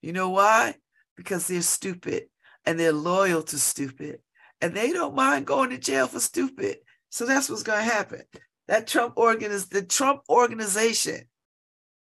You 0.02 0.14
know 0.14 0.30
why? 0.30 0.76
Because 1.16 1.48
they're 1.48 1.62
stupid 1.62 2.26
and 2.66 2.80
they're 2.80 2.92
loyal 2.92 3.42
to 3.44 3.58
stupid 3.58 4.20
and 4.62 4.74
they 4.74 4.92
don't 4.92 5.16
mind 5.16 5.48
going 5.48 5.70
to 5.72 5.78
jail 5.78 6.08
for 6.08 6.20
stupid. 6.20 6.78
So 7.10 7.26
that's 7.26 7.50
what's 7.50 7.64
to 7.64 7.92
happen. 7.92 8.24
That 8.68 8.88
Trump 8.88 9.14
organ 9.16 9.52
is 9.52 9.68
the 9.68 9.84
Trump 9.84 10.22
organization 10.30 11.22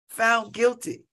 found 0.10 0.54
guilty. 0.54 1.06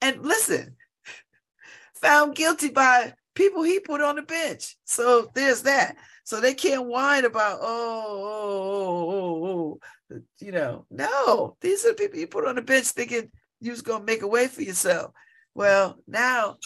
And 0.00 0.24
listen, 0.24 0.76
found 1.94 2.36
guilty 2.36 2.70
by 2.70 3.14
people 3.34 3.62
he 3.62 3.80
put 3.80 4.00
on 4.00 4.16
the 4.16 4.22
bench. 4.22 4.76
So 4.84 5.30
there's 5.34 5.62
that. 5.62 5.96
So 6.24 6.40
they 6.40 6.54
can't 6.54 6.86
whine 6.86 7.24
about, 7.24 7.58
oh, 7.60 8.04
oh, 8.06 9.04
oh, 9.08 9.46
oh, 9.46 9.46
oh. 9.46 9.78
Uh, 10.12 10.18
you 10.40 10.52
know, 10.52 10.86
no, 10.90 11.56
these 11.60 11.84
are 11.84 11.88
the 11.88 11.94
people 11.94 12.18
you 12.18 12.26
put 12.26 12.46
on 12.46 12.56
the 12.56 12.62
bench 12.62 12.86
thinking 12.86 13.30
you 13.60 13.70
was 13.70 13.82
gonna 13.82 14.04
make 14.04 14.22
a 14.22 14.28
way 14.28 14.46
for 14.46 14.62
yourself. 14.62 15.12
Well, 15.54 15.98
now 16.06 16.56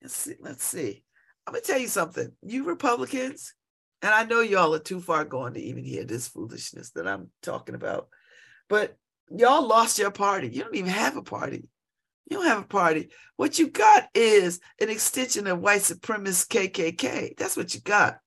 let's 0.00 0.16
see, 0.16 0.34
let's 0.40 0.64
see. 0.64 1.04
I'm 1.46 1.54
gonna 1.54 1.64
tell 1.64 1.78
you 1.78 1.88
something. 1.88 2.32
You 2.42 2.64
Republicans, 2.64 3.54
and 4.00 4.12
I 4.12 4.24
know 4.24 4.40
y'all 4.40 4.74
are 4.74 4.78
too 4.78 5.00
far 5.00 5.24
gone 5.24 5.54
to 5.54 5.60
even 5.60 5.84
hear 5.84 6.04
this 6.04 6.28
foolishness 6.28 6.90
that 6.92 7.06
I'm 7.06 7.30
talking 7.42 7.74
about. 7.74 8.08
But 8.68 8.96
y'all 9.30 9.66
lost 9.66 9.98
your 9.98 10.10
party. 10.10 10.48
You 10.48 10.62
don't 10.62 10.74
even 10.74 10.90
have 10.90 11.16
a 11.16 11.22
party. 11.22 11.68
You 12.30 12.38
don't 12.38 12.46
have 12.46 12.62
a 12.62 12.66
party. 12.66 13.10
What 13.36 13.58
you 13.58 13.68
got 13.68 14.08
is 14.14 14.60
an 14.80 14.88
extension 14.88 15.46
of 15.46 15.60
white 15.60 15.82
supremacist 15.82 16.48
KKK. 16.48 17.36
That's 17.36 17.56
what 17.56 17.74
you 17.74 17.80
got. 17.80 18.18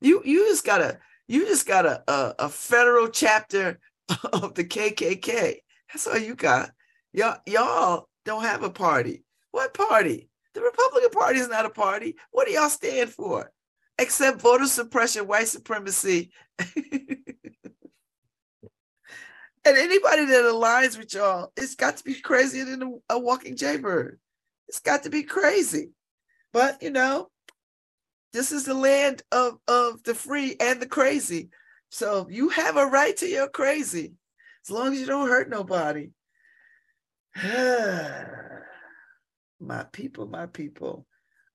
You 0.00 0.22
you 0.24 0.46
just 0.46 0.64
got 0.64 0.82
a 0.82 0.98
you 1.28 1.46
just 1.46 1.66
got 1.66 1.86
a, 1.86 2.02
a, 2.10 2.34
a 2.40 2.48
federal 2.48 3.08
chapter 3.08 3.78
of 4.32 4.54
the 4.54 4.64
KKK. 4.64 5.58
That's 5.92 6.06
all 6.06 6.18
you 6.18 6.34
got. 6.34 6.70
Y'all 7.12 7.38
y'all 7.46 8.08
don't 8.24 8.42
have 8.42 8.62
a 8.62 8.70
party. 8.70 9.24
What 9.50 9.74
party? 9.74 10.28
The 10.54 10.62
Republican 10.62 11.10
Party 11.10 11.38
is 11.38 11.48
not 11.48 11.66
a 11.66 11.70
party. 11.70 12.16
What 12.30 12.46
do 12.46 12.52
y'all 12.52 12.68
stand 12.68 13.10
for? 13.10 13.52
except 13.98 14.40
voter 14.40 14.66
suppression, 14.66 15.26
white 15.26 15.48
supremacy. 15.48 16.30
and 16.58 16.76
anybody 19.66 20.24
that 20.24 20.44
aligns 20.44 20.96
with 20.96 21.12
y'all, 21.12 21.52
it's 21.56 21.74
got 21.74 21.96
to 21.96 22.04
be 22.04 22.14
crazier 22.14 22.64
than 22.64 22.82
a, 22.82 23.14
a 23.14 23.18
walking 23.18 23.56
jaybird. 23.56 24.18
It's 24.68 24.80
got 24.80 25.02
to 25.02 25.10
be 25.10 25.24
crazy. 25.24 25.90
But 26.52 26.82
you 26.82 26.90
know, 26.90 27.28
this 28.32 28.52
is 28.52 28.64
the 28.64 28.74
land 28.74 29.22
of, 29.32 29.58
of 29.66 30.02
the 30.02 30.14
free 30.14 30.56
and 30.60 30.80
the 30.80 30.86
crazy. 30.86 31.48
So 31.90 32.28
you 32.30 32.50
have 32.50 32.76
a 32.76 32.86
right 32.86 33.16
to 33.18 33.26
your 33.26 33.48
crazy 33.48 34.14
as 34.64 34.70
long 34.70 34.92
as 34.92 35.00
you 35.00 35.06
don't 35.06 35.28
hurt 35.28 35.48
nobody. 35.48 36.10
my 39.60 39.84
people, 39.92 40.26
my 40.26 40.46
people. 40.46 41.06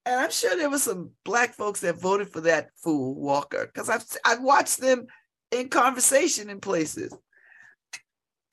And 0.05 0.19
I'm 0.19 0.31
sure 0.31 0.57
there 0.57 0.69
were 0.69 0.79
some 0.79 1.11
black 1.23 1.53
folks 1.53 1.79
that 1.81 1.95
voted 1.95 2.29
for 2.29 2.41
that 2.41 2.69
fool 2.75 3.15
Walker 3.15 3.65
because 3.65 3.89
I've 3.89 4.05
I've 4.25 4.41
watched 4.41 4.81
them 4.81 5.07
in 5.51 5.69
conversation 5.69 6.49
in 6.49 6.59
places. 6.59 7.15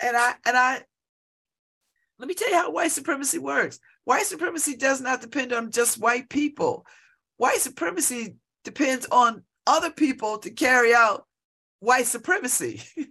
And 0.00 0.16
I 0.16 0.34
and 0.46 0.56
I 0.56 0.82
let 2.18 2.28
me 2.28 2.34
tell 2.34 2.50
you 2.50 2.56
how 2.56 2.70
white 2.70 2.92
supremacy 2.92 3.38
works. 3.38 3.80
White 4.04 4.26
supremacy 4.26 4.76
does 4.76 5.00
not 5.00 5.20
depend 5.20 5.52
on 5.52 5.70
just 5.70 5.98
white 5.98 6.28
people. 6.28 6.86
White 7.40 7.60
supremacy 7.60 8.36
depends 8.64 9.06
on 9.10 9.44
other 9.66 9.90
people 9.90 10.36
to 10.40 10.50
carry 10.50 10.92
out 10.92 11.24
white 11.78 12.04
supremacy. 12.04 12.82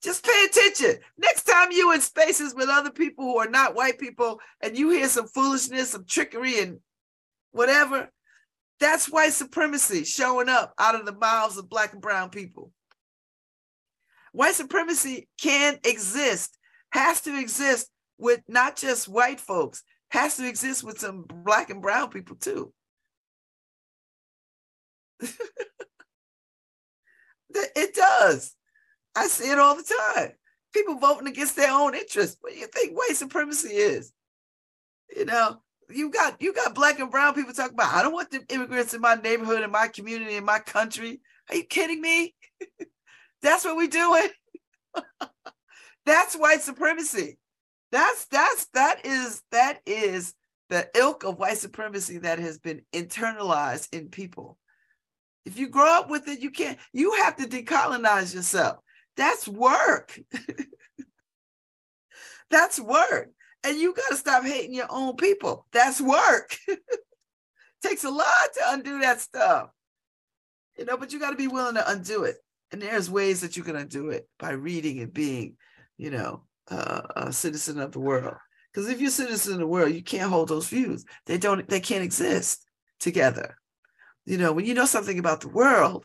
just 0.00 0.24
pay 0.24 0.46
attention. 0.48 1.02
Next 1.18 1.48
time 1.48 1.72
you 1.72 1.92
in 1.92 2.00
spaces 2.00 2.54
with 2.54 2.68
other 2.68 2.92
people 2.92 3.24
who 3.24 3.38
are 3.38 3.50
not 3.50 3.74
white 3.74 3.98
people 3.98 4.38
and 4.60 4.78
you 4.78 4.90
hear 4.90 5.08
some 5.08 5.26
foolishness, 5.26 5.90
some 5.90 6.04
trickery, 6.04 6.60
and 6.60 6.78
whatever, 7.50 8.08
that's 8.78 9.10
white 9.10 9.32
supremacy 9.32 10.04
showing 10.04 10.48
up 10.48 10.72
out 10.78 10.94
of 10.94 11.06
the 11.06 11.18
mouths 11.18 11.58
of 11.58 11.68
black 11.68 11.92
and 11.92 12.00
brown 12.00 12.30
people. 12.30 12.70
White 14.30 14.54
supremacy 14.54 15.28
can 15.42 15.80
exist, 15.82 16.56
has 16.92 17.20
to 17.22 17.36
exist 17.36 17.90
with 18.16 18.42
not 18.46 18.76
just 18.76 19.08
white 19.08 19.40
folks, 19.40 19.82
has 20.10 20.36
to 20.36 20.48
exist 20.48 20.84
with 20.84 20.98
some 20.98 21.22
black 21.22 21.70
and 21.70 21.82
brown 21.82 22.10
people 22.10 22.36
too. 22.36 22.72
it 27.50 27.94
does. 27.94 28.54
I 29.16 29.26
see 29.26 29.50
it 29.50 29.58
all 29.58 29.76
the 29.76 29.94
time. 30.14 30.32
People 30.72 30.98
voting 30.98 31.26
against 31.26 31.56
their 31.56 31.72
own 31.72 31.94
interests. 31.94 32.36
What 32.40 32.52
do 32.52 32.58
you 32.58 32.66
think 32.66 32.96
white 32.96 33.16
supremacy 33.16 33.70
is? 33.70 34.12
You 35.16 35.24
know, 35.24 35.60
you 35.88 36.10
got 36.10 36.40
you 36.40 36.52
got 36.54 36.74
black 36.74 37.00
and 37.00 37.10
brown 37.10 37.34
people 37.34 37.52
talking 37.52 37.74
about 37.74 37.92
I 37.94 38.02
don't 38.02 38.12
want 38.12 38.30
the 38.30 38.44
immigrants 38.48 38.94
in 38.94 39.00
my 39.00 39.16
neighborhood, 39.16 39.62
in 39.62 39.70
my 39.70 39.88
community, 39.88 40.36
in 40.36 40.44
my 40.44 40.60
country. 40.60 41.20
Are 41.48 41.56
you 41.56 41.64
kidding 41.64 42.00
me? 42.00 42.34
that's 43.42 43.64
what 43.64 43.76
we're 43.76 43.88
doing. 43.88 44.28
that's 46.06 46.36
white 46.36 46.62
supremacy. 46.62 47.38
That's 47.92 48.26
that's 48.26 48.66
that 48.74 49.04
is 49.04 49.42
that 49.50 49.80
is 49.86 50.34
the 50.68 50.88
ilk 50.94 51.24
of 51.24 51.38
white 51.38 51.58
supremacy 51.58 52.18
that 52.18 52.38
has 52.38 52.58
been 52.58 52.82
internalized 52.92 53.92
in 53.92 54.08
people. 54.08 54.56
If 55.44 55.58
you 55.58 55.68
grow 55.68 55.98
up 55.98 56.08
with 56.08 56.28
it, 56.28 56.40
you 56.40 56.50
can't, 56.50 56.78
you 56.92 57.14
have 57.14 57.36
to 57.36 57.44
decolonize 57.44 58.34
yourself. 58.34 58.78
That's 59.16 59.48
work. 59.48 60.18
That's 62.50 62.78
work. 62.78 63.30
And 63.64 63.78
you 63.78 63.94
got 63.94 64.10
to 64.10 64.16
stop 64.16 64.44
hating 64.44 64.74
your 64.74 64.86
own 64.90 65.16
people. 65.16 65.66
That's 65.72 66.00
work. 66.00 66.56
Takes 67.82 68.04
a 68.04 68.10
lot 68.10 68.26
to 68.54 68.60
undo 68.68 69.00
that 69.00 69.20
stuff. 69.20 69.70
You 70.78 70.84
know, 70.84 70.96
but 70.96 71.12
you 71.12 71.18
got 71.18 71.30
to 71.30 71.36
be 71.36 71.48
willing 71.48 71.74
to 71.74 71.90
undo 71.90 72.24
it. 72.24 72.36
And 72.72 72.80
there's 72.80 73.10
ways 73.10 73.40
that 73.40 73.56
you 73.56 73.62
can 73.62 73.76
undo 73.76 74.10
it 74.10 74.28
by 74.38 74.50
reading 74.50 75.00
and 75.00 75.12
being, 75.12 75.56
you 75.98 76.10
know, 76.10 76.44
uh, 76.70 77.02
a 77.16 77.32
citizen 77.32 77.80
of 77.80 77.92
the 77.92 78.00
world. 78.00 78.36
Because 78.72 78.88
if 78.88 79.00
you're 79.00 79.08
a 79.08 79.12
citizen 79.12 79.54
of 79.54 79.58
the 79.58 79.66
world, 79.66 79.92
you 79.92 80.02
can't 80.02 80.30
hold 80.30 80.48
those 80.48 80.68
views. 80.68 81.04
They 81.26 81.38
don't, 81.38 81.68
they 81.68 81.80
can't 81.80 82.04
exist 82.04 82.64
together. 83.00 83.56
You 84.26 84.38
know, 84.38 84.52
when 84.52 84.64
you 84.64 84.74
know 84.74 84.84
something 84.84 85.18
about 85.18 85.40
the 85.40 85.48
world, 85.48 86.04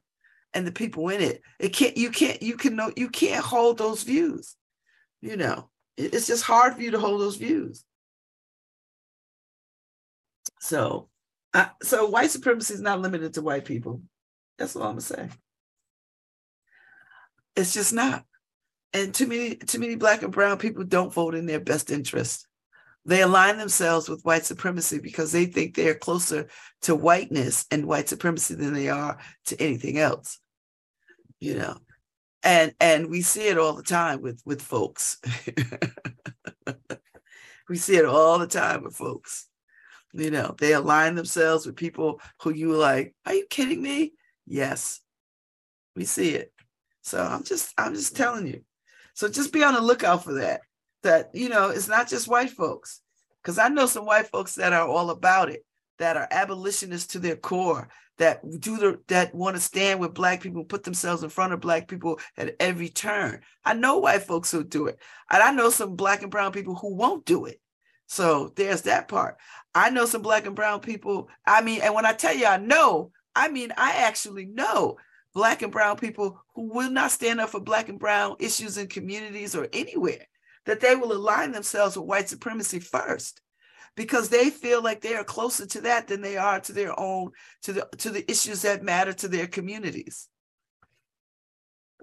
and 0.56 0.66
the 0.66 0.72
people 0.72 1.10
in 1.10 1.22
it. 1.22 1.44
It 1.60 1.70
can't, 1.70 1.96
you 1.98 2.10
can't, 2.10 2.42
you 2.42 2.56
can 2.56 2.76
know, 2.76 2.92
you 2.96 3.10
can't 3.10 3.44
hold 3.44 3.78
those 3.78 4.04
views. 4.04 4.56
You 5.22 5.36
know, 5.38 5.70
it's 5.98 6.28
just 6.28 6.44
hard 6.44 6.76
for 6.76 6.82
you 6.82 6.92
to 6.92 7.00
hold 7.00 7.22
those 7.22 7.36
views. 7.36 7.84
So, 10.62 11.10
uh, 11.54 11.68
so 11.84 12.08
white 12.08 12.32
supremacy 12.32 12.74
is 12.74 12.82
not 12.82 13.02
limited 13.02 13.34
to 13.34 13.42
white 13.42 13.66
people. 13.66 14.02
That's 14.58 14.76
all 14.76 14.84
I'm 14.84 14.92
gonna 14.92 15.02
say. 15.02 15.30
It's 17.56 17.74
just 17.74 17.94
not. 17.94 18.24
And 18.94 19.14
too 19.14 19.28
many, 19.28 19.56
too 19.56 19.80
many 19.80 19.96
black 19.96 20.24
and 20.24 20.32
brown 20.32 20.58
people 20.58 20.84
don't 20.84 21.14
vote 21.14 21.36
in 21.36 21.46
their 21.46 21.60
best 21.60 21.92
interest. 21.92 22.48
They 23.06 23.22
align 23.22 23.58
themselves 23.58 24.10
with 24.10 24.24
white 24.24 24.46
supremacy 24.46 25.00
because 25.00 25.32
they 25.32 25.46
think 25.46 25.76
they're 25.76 25.96
closer 25.96 26.48
to 26.84 26.96
whiteness 26.96 27.66
and 27.70 27.86
white 27.86 28.10
supremacy 28.10 28.56
than 28.56 28.74
they 28.74 28.90
are 28.90 29.20
to 29.46 29.62
anything 29.62 30.00
else 30.00 30.40
you 31.40 31.58
know? 31.58 31.78
And 32.44 32.74
and 32.80 33.10
we 33.10 33.22
see 33.22 33.48
it 33.48 33.58
all 33.58 33.74
the 33.74 33.84
time 33.84 34.22
with 34.22 34.42
with 34.46 34.62
folks. 34.62 35.20
We 37.68 37.78
see 37.78 37.96
it 37.96 38.06
all 38.06 38.38
the 38.38 38.46
time 38.46 38.84
with 38.84 38.96
folks 38.96 39.48
you 40.14 40.30
know? 40.30 40.56
They 40.60 40.74
align 40.74 41.16
themselves 41.16 41.66
with 41.66 41.76
people 41.76 42.22
who 42.42 42.54
you 42.54 42.76
like 42.76 43.16
are 43.26 43.34
you 43.34 43.48
kidding 43.50 43.82
me? 43.82 44.14
Yes. 44.46 45.02
We 45.96 46.06
see 46.06 46.36
it. 46.36 46.54
So 47.02 47.24
i'm 47.24 47.44
just 47.44 47.74
i'm 47.78 47.96
just 47.96 48.16
telling 48.16 48.46
you 48.46 48.62
so 49.16 49.28
just 49.28 49.52
be 49.52 49.64
on 49.64 49.74
the 49.74 49.82
lookout 49.82 50.24
for 50.24 50.34
that 50.36 50.62
that 51.02 51.32
you 51.34 51.50
know 51.50 51.70
it's 51.70 51.88
not 51.88 52.08
just 52.08 52.28
white 52.28 52.52
folks 52.52 53.02
because 53.42 53.58
i 53.58 53.68
know 53.68 53.88
some 53.88 54.06
white 54.06 54.28
folks 54.28 54.56
that 54.56 54.74
are 54.74 54.88
all 54.88 55.10
about 55.10 55.50
it 55.50 55.66
that 55.98 56.18
are 56.18 56.28
abolitionists 56.30 57.14
to 57.14 57.20
their 57.20 57.36
core 57.36 57.90
that 58.18 58.42
do 58.62 58.78
the 58.78 59.00
that 59.08 59.36
want 59.36 59.56
to 59.56 59.62
stand 59.62 60.00
with 60.00 60.14
black 60.14 60.42
people, 60.42 60.64
put 60.64 60.84
themselves 60.84 61.24
in 61.24 61.30
front 61.30 61.54
of 61.54 61.60
black 61.60 61.88
people 61.88 62.20
at 62.38 62.56
every 62.60 62.90
turn. 62.90 63.42
I 63.64 63.74
know 63.74 63.98
white 63.98 64.24
folks 64.24 64.52
who 64.52 64.64
do 64.64 64.88
it, 64.88 65.00
and 65.30 65.44
I 65.44 65.52
know 65.52 65.70
some 65.70 65.96
black 65.96 66.22
and 66.22 66.32
brown 66.32 66.52
people 66.52 66.76
who 66.76 66.96
won't 66.96 67.26
do 67.26 67.46
it. 67.46 67.60
So 68.08 68.54
there's 68.56 68.84
that 68.84 69.08
part. 69.08 69.38
I 69.74 69.90
know 69.90 70.06
some 70.06 70.22
black 70.22 70.46
and 70.46 70.56
brown 70.56 70.80
people. 70.80 71.30
I 71.46 71.62
mean, 71.62 71.82
and 71.82 71.94
when 71.94 72.06
I 72.06 72.14
tell 72.14 72.36
you 72.36 72.46
I 72.46 72.58
know, 72.58 73.12
I 73.36 73.50
mean 73.50 73.74
I 73.76 73.92
actually 74.06 74.46
know 74.46 74.98
black 75.36 75.62
and 75.62 75.72
brown 75.72 75.98
people 75.98 76.42
who 76.56 76.74
will 76.74 76.90
not 76.90 77.12
stand 77.12 77.40
up 77.40 77.50
for 77.50 77.60
black 77.60 77.90
and 77.90 78.00
brown 78.00 78.36
issues 78.40 78.80
in 78.80 78.88
communities 78.88 79.54
or 79.54 79.68
anywhere. 79.74 80.26
That 80.66 80.80
they 80.80 80.96
will 80.96 81.12
align 81.12 81.52
themselves 81.52 81.96
with 81.96 82.08
white 82.08 82.28
supremacy 82.28 82.80
first 82.80 83.42
because 83.96 84.30
they 84.30 84.50
feel 84.50 84.84
like 84.84 85.02
they 85.02 85.16
are 85.16 85.24
closer 85.24 85.66
to 85.66 85.82
that 85.82 86.08
than 86.08 86.22
they 86.22 86.38
are 86.38 86.60
to 86.62 86.74
their 86.74 86.98
own 87.00 87.32
to 87.64 87.74
the 87.74 87.88
to 87.98 88.10
the 88.10 88.30
issues 88.30 88.62
that 88.62 88.84
matter 88.84 89.14
to 89.14 89.28
their 89.28 89.48
communities 89.48 90.28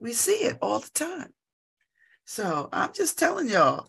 we 0.01 0.13
see 0.13 0.33
it 0.33 0.59
all 0.63 0.81
the 0.81 0.91
time 0.95 1.33
so 2.25 2.69
i'm 2.73 2.93
just 2.93 3.19
telling 3.19 3.49
y'all 3.49 3.87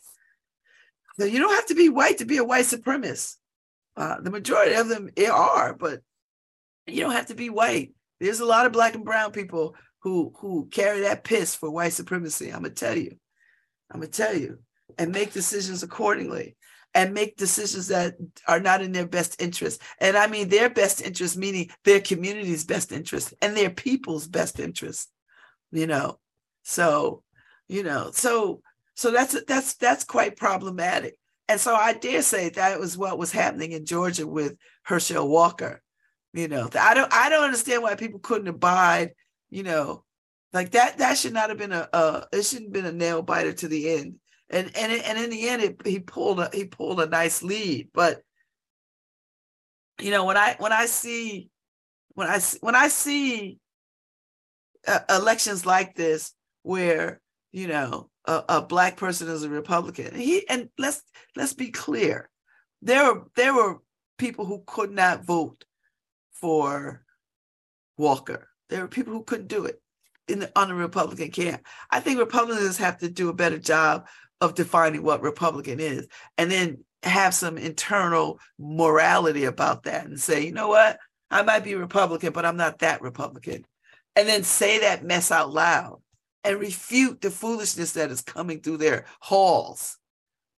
that 1.17 1.31
you 1.31 1.39
don't 1.39 1.55
have 1.55 1.67
to 1.67 1.75
be 1.75 1.89
white 1.89 2.17
to 2.17 2.25
be 2.25 2.37
a 2.37 2.43
white 2.43 2.65
supremacist 2.65 3.35
uh, 3.95 4.19
the 4.21 4.31
majority 4.31 4.75
of 4.75 4.87
them 4.89 5.09
are 5.31 5.73
but 5.73 6.01
you 6.87 6.99
don't 7.01 7.11
have 7.13 7.27
to 7.27 7.35
be 7.35 7.49
white 7.49 7.93
there's 8.25 8.39
a 8.39 8.45
lot 8.45 8.65
of 8.65 8.71
black 8.71 8.95
and 8.95 9.05
brown 9.05 9.31
people 9.31 9.75
who 10.01 10.33
who 10.39 10.67
carry 10.71 11.01
that 11.01 11.23
piss 11.23 11.55
for 11.55 11.69
white 11.69 11.93
supremacy 11.93 12.49
i'm 12.49 12.61
gonna 12.61 12.69
tell 12.69 12.97
you 12.97 13.15
i'm 13.91 13.99
gonna 13.99 14.07
tell 14.11 14.35
you 14.35 14.59
and 14.97 15.11
make 15.11 15.33
decisions 15.33 15.83
accordingly 15.83 16.55
and 16.93 17.13
make 17.13 17.37
decisions 17.37 17.87
that 17.87 18.15
are 18.47 18.59
not 18.59 18.81
in 18.81 18.91
their 18.91 19.07
best 19.07 19.41
interest. 19.41 19.81
And 19.99 20.15
I 20.15 20.27
mean 20.27 20.49
their 20.49 20.69
best 20.69 21.01
interest, 21.01 21.37
meaning 21.37 21.69
their 21.83 21.99
community's 21.99 22.65
best 22.65 22.91
interest 22.91 23.33
and 23.41 23.57
their 23.57 23.69
people's 23.69 24.27
best 24.27 24.59
interest, 24.59 25.09
you 25.71 25.87
know. 25.87 26.19
So, 26.63 27.23
you 27.67 27.83
know, 27.83 28.11
so 28.13 28.61
so 28.95 29.11
that's 29.11 29.41
that's 29.45 29.73
that's 29.75 30.03
quite 30.03 30.37
problematic. 30.37 31.17
And 31.49 31.59
so 31.59 31.75
I 31.75 31.93
dare 31.93 32.21
say 32.21 32.49
that 32.49 32.79
was 32.79 32.97
what 32.97 33.17
was 33.17 33.31
happening 33.31 33.71
in 33.71 33.85
Georgia 33.85 34.25
with 34.27 34.55
Herschel 34.83 35.27
Walker. 35.27 35.81
You 36.33 36.47
know, 36.47 36.67
I 36.79 36.93
don't 36.95 37.13
I 37.13 37.29
don't 37.29 37.43
understand 37.43 37.83
why 37.83 37.95
people 37.95 38.19
couldn't 38.19 38.47
abide, 38.47 39.11
you 39.51 39.61
know, 39.61 40.03
like 40.51 40.71
that 40.71 40.97
that 40.97 41.17
should 41.17 41.33
not 41.33 41.49
have 41.49 41.59
been 41.59 41.71
a, 41.71 41.87
a 41.93 42.25
it 42.31 42.43
shouldn't 42.43 42.75
have 42.75 42.83
been 42.83 42.93
a 42.93 42.97
nail 42.97 43.21
biter 43.21 43.53
to 43.53 43.67
the 43.67 43.91
end. 43.97 44.15
And 44.49 44.71
and 44.75 44.91
and 44.91 45.19
in 45.19 45.29
the 45.29 45.47
end, 45.49 45.61
it, 45.61 45.81
he 45.85 45.99
pulled 45.99 46.39
a 46.39 46.49
he 46.51 46.65
pulled 46.65 46.99
a 46.99 47.05
nice 47.05 47.43
lead. 47.43 47.89
But 47.93 48.21
you 50.01 50.09
know, 50.09 50.25
when 50.25 50.37
I 50.37 50.55
when 50.57 50.73
I 50.73 50.87
see 50.87 51.49
when 52.15 52.27
I 52.27 52.39
when 52.61 52.75
I 52.75 52.87
see 52.87 53.59
uh, 54.87 54.99
elections 55.09 55.65
like 55.67 55.95
this, 55.95 56.33
where 56.63 57.21
you 57.51 57.67
know 57.67 58.09
a, 58.25 58.43
a, 58.49 58.61
black 58.61 58.97
person 58.97 59.29
is 59.29 59.43
a 59.43 59.49
Republican, 59.49 60.15
he 60.15 60.47
and 60.49 60.69
let's 60.79 61.03
let's 61.35 61.53
be 61.53 61.69
clear, 61.69 62.29
there 62.81 63.13
were 63.13 63.23
there 63.35 63.53
were 63.53 63.77
people 64.17 64.45
who 64.45 64.63
could 64.65 64.91
not 64.91 65.25
vote 65.25 65.63
for 66.43 67.01
Walker. 67.97 68.49
There 68.69 68.81
were 68.81 68.89
people 68.89 69.13
who 69.13 69.23
couldn't 69.23 69.47
do 69.47 69.63
it 69.63 69.81
in 70.27 70.39
the, 70.39 70.51
on 70.59 70.67
the 70.67 70.73
Republican 70.73 71.31
camp. 71.31 71.65
I 71.89 72.01
think 72.01 72.19
Republicans 72.19 72.77
have 72.79 72.97
to 72.97 73.07
do 73.07 73.29
a 73.29 73.33
better 73.33 73.57
job 73.57 74.07
of 74.41 74.53
defining 74.53 75.03
what 75.03 75.21
Republican 75.21 75.79
is, 75.79 76.05
and 76.37 76.51
then 76.51 76.83
have 77.03 77.33
some 77.33 77.57
internal 77.57 78.41
morality 78.59 79.45
about 79.45 79.83
that 79.83 80.05
and 80.05 80.19
say, 80.19 80.45
you 80.45 80.51
know 80.51 80.67
what? 80.67 80.99
I 81.31 81.43
might 81.43 81.63
be 81.63 81.75
Republican, 81.75 82.33
but 82.33 82.45
I'm 82.45 82.57
not 82.57 82.79
that 82.79 83.01
Republican. 83.01 83.65
And 84.17 84.27
then 84.27 84.43
say 84.43 84.79
that 84.79 85.05
mess 85.05 85.31
out 85.31 85.53
loud 85.53 86.01
and 86.43 86.59
refute 86.59 87.21
the 87.21 87.31
foolishness 87.31 87.93
that 87.93 88.11
is 88.11 88.19
coming 88.19 88.59
through 88.59 88.77
their 88.77 89.05
halls. 89.21 89.97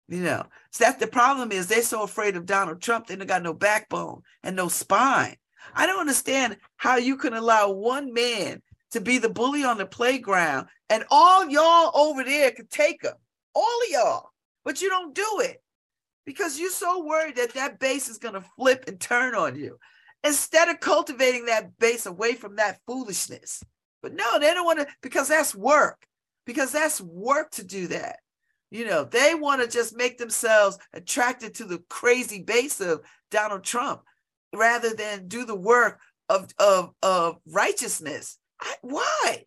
You 0.08 0.22
know, 0.22 0.46
so 0.70 0.84
that 0.84 0.98
the 0.98 1.06
problem 1.06 1.52
is 1.52 1.66
they're 1.66 1.82
so 1.82 2.04
afraid 2.04 2.36
of 2.36 2.46
Donald 2.46 2.80
Trump, 2.80 3.06
they 3.06 3.16
don't 3.16 3.26
got 3.26 3.42
no 3.42 3.52
backbone 3.52 4.22
and 4.42 4.56
no 4.56 4.68
spine. 4.68 5.36
I 5.74 5.86
don't 5.86 6.00
understand 6.00 6.56
how 6.76 6.96
you 6.96 7.16
can 7.16 7.34
allow 7.34 7.70
one 7.70 8.12
man 8.12 8.62
to 8.92 9.00
be 9.00 9.18
the 9.18 9.28
bully 9.28 9.64
on 9.64 9.78
the 9.78 9.86
playground 9.86 10.68
and 10.88 11.04
all 11.10 11.48
y'all 11.48 11.90
over 11.94 12.22
there 12.22 12.50
could 12.52 12.70
take 12.70 13.02
him, 13.02 13.14
all 13.54 13.80
of 13.84 13.90
y'all, 13.90 14.30
but 14.64 14.80
you 14.80 14.88
don't 14.88 15.14
do 15.14 15.40
it 15.40 15.62
because 16.24 16.58
you're 16.58 16.70
so 16.70 17.04
worried 17.04 17.36
that 17.36 17.54
that 17.54 17.78
base 17.78 18.08
is 18.08 18.18
going 18.18 18.34
to 18.34 18.44
flip 18.56 18.84
and 18.86 19.00
turn 19.00 19.34
on 19.34 19.56
you 19.56 19.78
instead 20.22 20.68
of 20.68 20.80
cultivating 20.80 21.46
that 21.46 21.78
base 21.78 22.06
away 22.06 22.34
from 22.34 22.56
that 22.56 22.78
foolishness. 22.86 23.62
But 24.02 24.14
no, 24.14 24.38
they 24.38 24.52
don't 24.52 24.64
want 24.64 24.80
to 24.80 24.86
because 25.02 25.28
that's 25.28 25.54
work, 25.54 26.06
because 26.46 26.72
that's 26.72 27.00
work 27.00 27.50
to 27.52 27.64
do 27.64 27.88
that. 27.88 28.18
You 28.70 28.86
know, 28.86 29.04
they 29.04 29.34
want 29.34 29.62
to 29.62 29.68
just 29.68 29.96
make 29.96 30.18
themselves 30.18 30.78
attracted 30.92 31.54
to 31.54 31.64
the 31.64 31.82
crazy 31.88 32.42
base 32.42 32.80
of 32.80 33.02
Donald 33.30 33.64
Trump 33.64 34.02
rather 34.56 34.94
than 34.94 35.28
do 35.28 35.44
the 35.44 35.54
work 35.54 36.00
of, 36.28 36.48
of, 36.58 36.92
of 37.02 37.38
righteousness. 37.46 38.38
I, 38.60 38.74
why? 38.82 39.44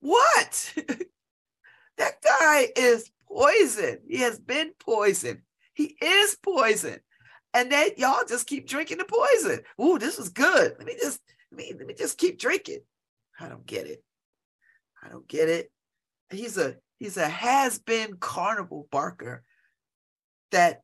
What? 0.00 0.74
that 1.98 2.22
guy 2.22 2.68
is 2.76 3.10
poison. 3.28 3.98
He 4.08 4.18
has 4.18 4.38
been 4.38 4.72
poisoned. 4.78 5.40
He 5.74 5.96
is 6.00 6.36
poison. 6.42 6.98
And 7.54 7.70
then 7.70 7.90
y'all 7.96 8.24
just 8.26 8.46
keep 8.46 8.66
drinking 8.66 8.98
the 8.98 9.04
poison. 9.04 9.60
Ooh, 9.80 9.98
this 9.98 10.18
was 10.18 10.30
good. 10.30 10.74
Let 10.78 10.86
me 10.86 10.96
just 11.00 11.20
let 11.50 11.58
me, 11.58 11.74
let 11.76 11.86
me 11.86 11.94
just 11.94 12.18
keep 12.18 12.38
drinking. 12.38 12.80
I 13.38 13.48
don't 13.48 13.66
get 13.66 13.86
it. 13.86 14.02
I 15.02 15.08
don't 15.08 15.28
get 15.28 15.48
it. 15.48 15.70
He's 16.30 16.56
a 16.56 16.76
he's 16.98 17.16
a 17.16 17.28
has-been 17.28 18.16
carnival 18.18 18.88
barker 18.90 19.42
that 20.50 20.82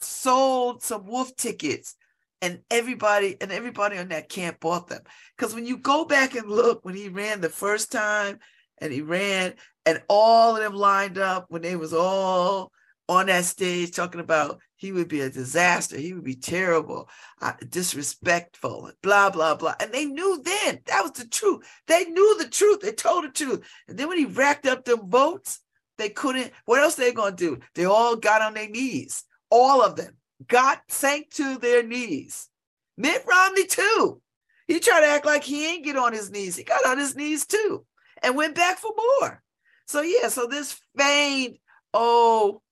sold 0.00 0.82
some 0.82 1.06
wolf 1.06 1.34
tickets 1.36 1.96
and 2.42 2.60
everybody 2.70 3.36
and 3.40 3.50
everybody 3.50 3.96
on 3.96 4.08
that 4.08 4.28
camp 4.28 4.60
bought 4.60 4.88
them 4.88 5.02
because 5.36 5.54
when 5.54 5.64
you 5.64 5.78
go 5.78 6.04
back 6.04 6.34
and 6.34 6.50
look 6.50 6.84
when 6.84 6.94
he 6.94 7.08
ran 7.08 7.40
the 7.40 7.48
first 7.48 7.90
time 7.90 8.38
and 8.78 8.92
he 8.92 9.00
ran 9.00 9.54
and 9.86 10.02
all 10.08 10.56
of 10.56 10.62
them 10.62 10.74
lined 10.74 11.16
up 11.16 11.46
when 11.48 11.62
they 11.62 11.76
was 11.76 11.94
all 11.94 12.70
on 13.08 13.26
that 13.26 13.44
stage 13.44 13.92
talking 13.92 14.20
about 14.20 14.60
he 14.82 14.90
would 14.90 15.06
be 15.06 15.20
a 15.20 15.30
disaster, 15.30 15.96
he 15.96 16.12
would 16.12 16.24
be 16.24 16.34
terrible, 16.34 17.08
uh, 17.40 17.52
disrespectful, 17.68 18.86
and 18.86 18.96
blah, 19.00 19.30
blah, 19.30 19.54
blah. 19.54 19.74
And 19.78 19.92
they 19.92 20.06
knew 20.06 20.42
then 20.42 20.80
that 20.86 21.02
was 21.02 21.12
the 21.12 21.28
truth. 21.28 21.64
They 21.86 22.06
knew 22.06 22.36
the 22.38 22.48
truth. 22.48 22.80
They 22.80 22.90
told 22.90 23.24
the 23.24 23.28
truth. 23.28 23.64
And 23.86 23.96
then 23.96 24.08
when 24.08 24.18
he 24.18 24.24
racked 24.24 24.66
up 24.66 24.84
them 24.84 25.08
votes, 25.08 25.60
they 25.98 26.08
couldn't, 26.08 26.50
what 26.64 26.80
else 26.80 26.96
they 26.96 27.12
going 27.12 27.36
to 27.36 27.56
do? 27.56 27.60
They 27.76 27.84
all 27.84 28.16
got 28.16 28.42
on 28.42 28.54
their 28.54 28.68
knees. 28.68 29.22
All 29.50 29.82
of 29.82 29.94
them 29.94 30.16
got 30.48 30.82
sank 30.88 31.30
to 31.34 31.58
their 31.58 31.82
knees. 31.82 32.48
Mitt 32.96 33.24
Romney, 33.26 33.66
too. 33.66 34.20
He 34.66 34.80
tried 34.80 35.00
to 35.00 35.06
act 35.06 35.26
like 35.26 35.44
he 35.44 35.66
ain't 35.66 35.84
get 35.84 35.96
on 35.96 36.12
his 36.12 36.30
knees. 36.30 36.56
He 36.56 36.64
got 36.64 36.86
on 36.86 36.98
his 36.98 37.16
knees, 37.16 37.46
too, 37.46 37.84
and 38.22 38.36
went 38.36 38.54
back 38.54 38.78
for 38.78 38.92
more. 38.96 39.42
So, 39.86 40.00
yeah, 40.02 40.28
so 40.28 40.46
this 40.46 40.78
feigned, 40.96 41.58
oh, 41.92 42.62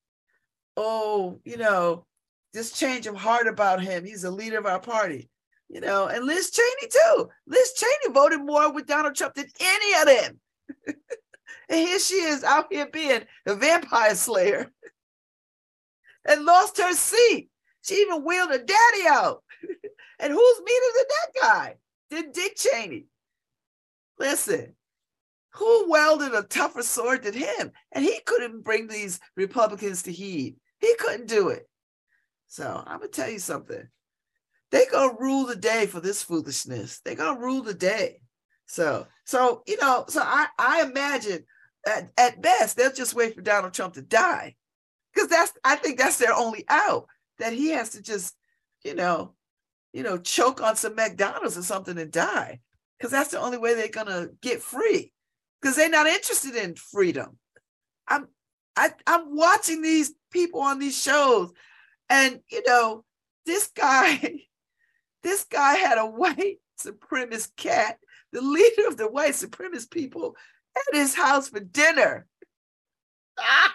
oh, 0.77 1.41
you 1.45 1.57
know, 1.57 2.07
this 2.53 2.73
change 2.73 3.07
of 3.07 3.17
heart 3.17 3.47
about 3.47 3.83
him. 3.83 4.05
He's 4.05 4.23
the 4.23 4.31
leader 4.31 4.59
of 4.59 4.67
our 4.67 4.81
party, 4.81 5.29
you 5.69 5.81
know, 5.81 6.07
and 6.07 6.25
Liz 6.25 6.51
Cheney 6.51 6.91
too. 6.91 7.29
Liz 7.47 7.73
Cheney 7.75 8.13
voted 8.13 8.41
more 8.41 8.73
with 8.73 8.87
Donald 8.87 9.15
Trump 9.15 9.35
than 9.35 9.47
any 9.61 10.01
of 10.01 10.07
them. 10.07 10.41
and 11.69 11.79
here 11.79 11.99
she 11.99 12.15
is 12.15 12.45
out 12.45 12.73
here 12.73 12.87
being 12.87 13.23
a 13.47 13.55
vampire 13.55 14.15
slayer 14.15 14.71
and 16.29 16.45
lost 16.45 16.79
her 16.79 16.95
seat. 16.95 17.50
She 17.83 17.95
even 17.97 18.25
wheeled 18.25 18.51
her 18.51 18.59
daddy 18.59 19.09
out. 19.09 19.43
and 20.19 20.33
who's 20.33 20.63
meaner 20.65 20.93
than 20.97 21.05
that 21.09 21.43
guy? 21.43 21.77
Than 22.11 22.33
Dick 22.33 22.57
Cheney. 22.57 23.07
Listen, 24.19 24.75
who 25.55 25.91
welded 25.91 26.35
a 26.35 26.43
tougher 26.43 26.83
sword 26.83 27.23
than 27.23 27.35
him? 27.35 27.73
And 27.93 28.05
he 28.05 28.21
couldn't 28.25 28.63
bring 28.63 28.87
these 28.87 29.21
Republicans 29.37 30.03
to 30.03 30.13
heed. 30.13 30.57
He 30.79 30.95
couldn't 30.99 31.29
do 31.29 31.49
it. 31.49 31.69
So 32.49 32.83
I'm 32.87 32.99
gonna 32.99 33.09
tell 33.09 33.31
you 33.31 33.39
something. 33.39 33.89
They 34.71 34.87
gonna 34.87 35.17
rule 35.19 35.47
the 35.47 35.57
day 35.57 35.87
for 35.87 36.01
this 36.01 36.23
foolishness. 36.23 37.01
They 37.05 37.15
gonna 37.15 37.41
rule 37.41 37.63
the 37.63 37.75
day. 37.75 38.21
So, 38.67 39.07
so 39.25 39.63
you 39.67 39.77
know, 39.79 40.05
so 40.09 40.21
I 40.23 40.47
I 40.59 40.83
imagine 40.83 41.45
at, 41.87 42.11
at 42.17 42.43
best 42.43 42.77
they'll 42.77 42.93
just 42.93 43.15
wait 43.15 43.35
for 43.35 43.41
Donald 43.41 43.75
Trump 43.75 43.95
to 43.95 44.03
die, 44.03 44.55
because 45.13 45.29
that's 45.29 45.53
I 45.65 45.77
think 45.77 45.99
that's 45.99 46.19
their 46.19 46.35
only 46.35 46.65
out. 46.69 47.07
That 47.41 47.53
he 47.53 47.71
has 47.71 47.91
to 47.91 48.03
just, 48.03 48.35
you 48.85 48.95
know, 48.95 49.35
you 49.93 50.03
know, 50.03 50.17
choke 50.17 50.63
on 50.63 50.77
some 50.77 50.95
McDonald's 50.95 51.59
or 51.59 51.63
something 51.63 51.99
and 51.99 52.13
die, 52.13 52.61
because 52.99 53.11
that's 53.11 53.31
the 53.31 53.41
only 53.41 53.59
way 53.59 53.75
they're 53.75 53.89
gonna 53.89 54.29
get 54.41 54.63
free 54.63 55.13
because 55.61 55.77
they're 55.77 55.91
not 55.91 56.07
interested 56.07 56.55
in 56.57 56.75
freedom. 56.75 57.39
I'm 58.09 58.29
I, 58.77 58.91
I'm 59.07 59.37
watching 59.37 59.83
these 59.83 60.13
people 60.31 60.61
on 60.61 60.79
these 60.79 61.01
shows, 61.01 61.53
and 62.09 62.41
you 62.51 62.63
know, 62.67 63.05
this 63.47 63.69
guy, 63.69 64.41
this 65.23 65.45
guy 65.45 65.75
had 65.75 65.99
a 65.99 66.07
white 66.07 66.59
supremacist 66.81 67.57
cat, 67.57 67.99
the 68.33 68.41
leader 68.41 68.89
of 68.89 68.97
the 68.97 69.09
white 69.09 69.33
supremacist 69.33 69.91
people, 69.91 70.37
at 70.77 70.99
his 70.99 71.15
house 71.15 71.49
for 71.49 71.61
dinner. 71.61 72.27
Ah! 73.43 73.75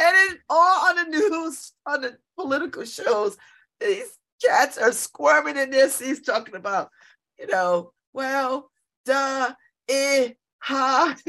And 0.00 0.32
it 0.32 0.38
all 0.48 0.88
on 0.88 0.96
the 0.96 1.04
news, 1.18 1.72
on 1.84 2.00
the 2.00 2.16
political 2.38 2.84
shows, 2.84 3.36
these 3.80 4.16
cats 4.42 4.78
are 4.78 4.92
squirming 4.92 5.58
in 5.58 5.70
their 5.70 5.90
seats 5.90 6.22
talking 6.22 6.54
about, 6.54 6.88
you 7.38 7.46
know, 7.46 7.92
well, 8.14 8.70
duh, 9.04 9.52
eh, 9.88 10.30
ha. 10.58 11.14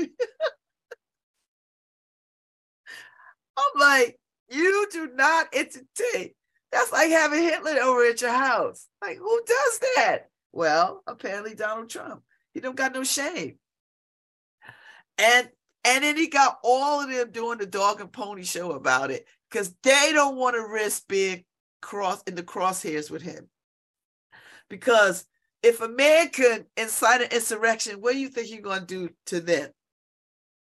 I'm 3.57 3.79
like, 3.79 4.17
you 4.49 4.87
do 4.89 5.09
not 5.13 5.47
entertain. 5.53 6.31
That's 6.71 6.93
like 6.93 7.09
having 7.09 7.43
Hitler 7.43 7.73
over 7.81 8.05
at 8.05 8.21
your 8.21 8.31
house. 8.31 8.87
Like, 9.01 9.17
who 9.17 9.41
does 9.45 9.79
that? 9.95 10.29
Well, 10.53 11.03
apparently 11.05 11.55
Donald 11.55 11.89
Trump. 11.89 12.23
He 12.53 12.61
don't 12.61 12.75
got 12.75 12.93
no 12.93 13.03
shame. 13.03 13.57
And 15.17 15.49
and 15.83 16.03
then 16.03 16.17
he 16.17 16.27
got 16.27 16.59
all 16.63 17.01
of 17.01 17.09
them 17.09 17.31
doing 17.31 17.57
the 17.57 17.65
dog 17.65 18.01
and 18.01 18.11
pony 18.11 18.43
show 18.43 18.71
about 18.73 19.11
it 19.11 19.27
because 19.49 19.73
they 19.83 20.11
don't 20.11 20.37
want 20.37 20.55
to 20.55 20.67
risk 20.67 21.07
being 21.07 21.43
cross 21.81 22.21
in 22.23 22.35
the 22.35 22.43
crosshairs 22.43 23.09
with 23.09 23.21
him. 23.21 23.47
Because 24.69 25.25
if 25.63 25.81
a 25.81 25.89
man 25.89 26.29
could 26.29 26.65
incite 26.77 27.21
an 27.21 27.29
insurrection, 27.31 28.01
what 28.01 28.13
do 28.13 28.19
you 28.19 28.29
think 28.29 28.47
he's 28.47 28.61
going 28.61 28.81
to 28.81 28.85
do 28.85 29.09
to 29.27 29.41
them? 29.41 29.69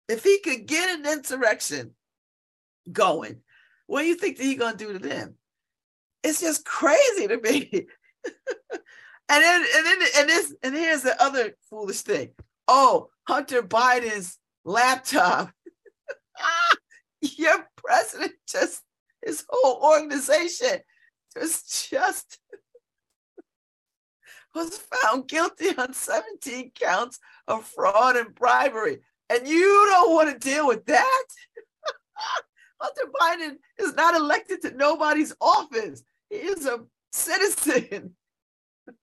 If 0.07 0.23
he 0.23 0.39
could 0.39 0.65
get 0.65 0.89
an 0.89 1.05
insurrection 1.05 1.91
going, 2.91 3.41
what 3.91 4.03
do 4.03 4.07
you 4.07 4.15
think 4.15 4.37
that 4.37 4.43
he's 4.43 4.57
gonna 4.57 4.77
do 4.77 4.93
to 4.93 4.99
them? 4.99 5.35
It's 6.23 6.39
just 6.39 6.63
crazy 6.63 7.27
to 7.27 7.37
me. 7.41 7.69
and 8.71 8.79
then 9.27 9.65
and 9.75 9.85
then 9.85 9.97
and 10.17 10.29
this 10.29 10.55
and 10.63 10.75
here's 10.75 11.01
the 11.01 11.21
other 11.21 11.57
foolish 11.69 11.99
thing. 12.01 12.29
Oh, 12.69 13.09
Hunter 13.27 13.61
Biden's 13.61 14.39
laptop. 14.65 15.51
Your 17.21 17.67
president 17.75 18.33
just 18.47 18.81
his 19.23 19.45
whole 19.49 19.81
organization 19.83 20.79
just 21.37 21.89
just 21.89 22.39
was 24.53 24.77
found 24.77 25.27
guilty 25.27 25.69
on 25.77 25.93
17 25.93 26.71
counts 26.75 27.19
of 27.47 27.65
fraud 27.65 28.17
and 28.17 28.35
bribery. 28.35 28.99
And 29.29 29.47
you 29.47 29.87
don't 29.89 30.13
want 30.13 30.29
to 30.29 30.49
deal 30.49 30.67
with 30.67 30.85
that? 30.87 31.23
Hunter 32.81 33.11
Biden 33.21 33.57
is 33.77 33.93
not 33.93 34.15
elected 34.15 34.61
to 34.63 34.75
nobody's 34.75 35.33
office. 35.39 36.03
He 36.29 36.37
is 36.37 36.65
a 36.65 36.83
citizen. 37.13 38.15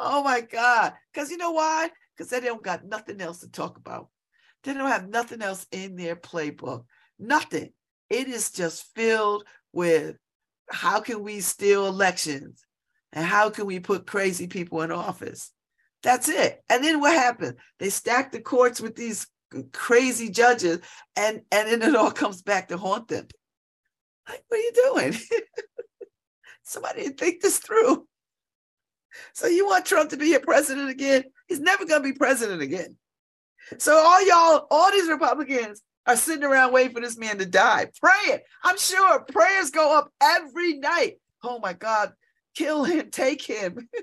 oh 0.00 0.22
my 0.22 0.40
God. 0.40 0.94
Because 1.12 1.30
you 1.30 1.36
know 1.36 1.50
why? 1.50 1.90
Because 2.18 2.30
they 2.30 2.40
don't 2.40 2.64
got 2.64 2.84
nothing 2.84 3.20
else 3.20 3.38
to 3.40 3.50
talk 3.50 3.76
about. 3.76 4.08
They 4.64 4.74
don't 4.74 4.90
have 4.90 5.08
nothing 5.08 5.40
else 5.40 5.64
in 5.70 5.94
their 5.94 6.16
playbook. 6.16 6.84
Nothing. 7.16 7.70
It 8.10 8.26
is 8.26 8.50
just 8.50 8.92
filled 8.96 9.44
with 9.72 10.16
how 10.68 11.00
can 11.00 11.22
we 11.22 11.40
steal 11.40 11.86
elections 11.86 12.64
and 13.12 13.24
how 13.24 13.50
can 13.50 13.66
we 13.66 13.78
put 13.78 14.06
crazy 14.06 14.48
people 14.48 14.82
in 14.82 14.90
office? 14.90 15.52
That's 16.02 16.28
it. 16.28 16.60
And 16.68 16.82
then 16.82 17.00
what 17.00 17.14
happened? 17.14 17.56
They 17.78 17.90
stacked 17.90 18.32
the 18.32 18.40
courts 18.40 18.80
with 18.80 18.96
these 18.96 19.26
crazy 19.72 20.28
judges 20.28 20.80
and 21.16 21.40
and 21.50 21.68
then 21.68 21.82
it 21.82 21.96
all 21.96 22.10
comes 22.10 22.42
back 22.42 22.68
to 22.68 22.76
haunt 22.76 23.08
them 23.08 23.26
Like, 24.28 24.42
what 24.48 24.58
are 24.58 24.60
you 24.60 24.72
doing? 24.74 25.14
Somebody 26.62 27.04
didn't 27.04 27.18
think 27.18 27.40
this 27.40 27.58
through. 27.58 28.06
So 29.32 29.46
you 29.46 29.66
want 29.66 29.86
Trump 29.86 30.10
to 30.10 30.18
be 30.18 30.28
your 30.28 30.40
president 30.40 30.90
again? 30.90 31.24
He's 31.48 31.60
never 31.60 31.84
going 31.86 32.02
to 32.02 32.08
be 32.08 32.16
president 32.16 32.62
again. 32.62 32.96
So 33.78 33.94
all 33.96 34.26
y'all, 34.26 34.66
all 34.70 34.92
these 34.92 35.08
Republicans 35.08 35.82
are 36.06 36.16
sitting 36.16 36.44
around 36.44 36.72
waiting 36.72 36.94
for 36.94 37.00
this 37.00 37.18
man 37.18 37.38
to 37.38 37.46
die, 37.46 37.90
praying. 38.00 38.40
I'm 38.62 38.78
sure 38.78 39.20
prayers 39.20 39.70
go 39.70 39.96
up 39.96 40.10
every 40.22 40.78
night. 40.78 41.18
Oh 41.42 41.58
my 41.58 41.74
God, 41.74 42.12
kill 42.54 42.84
him, 42.84 43.10
take 43.10 43.42
him. 43.42 43.88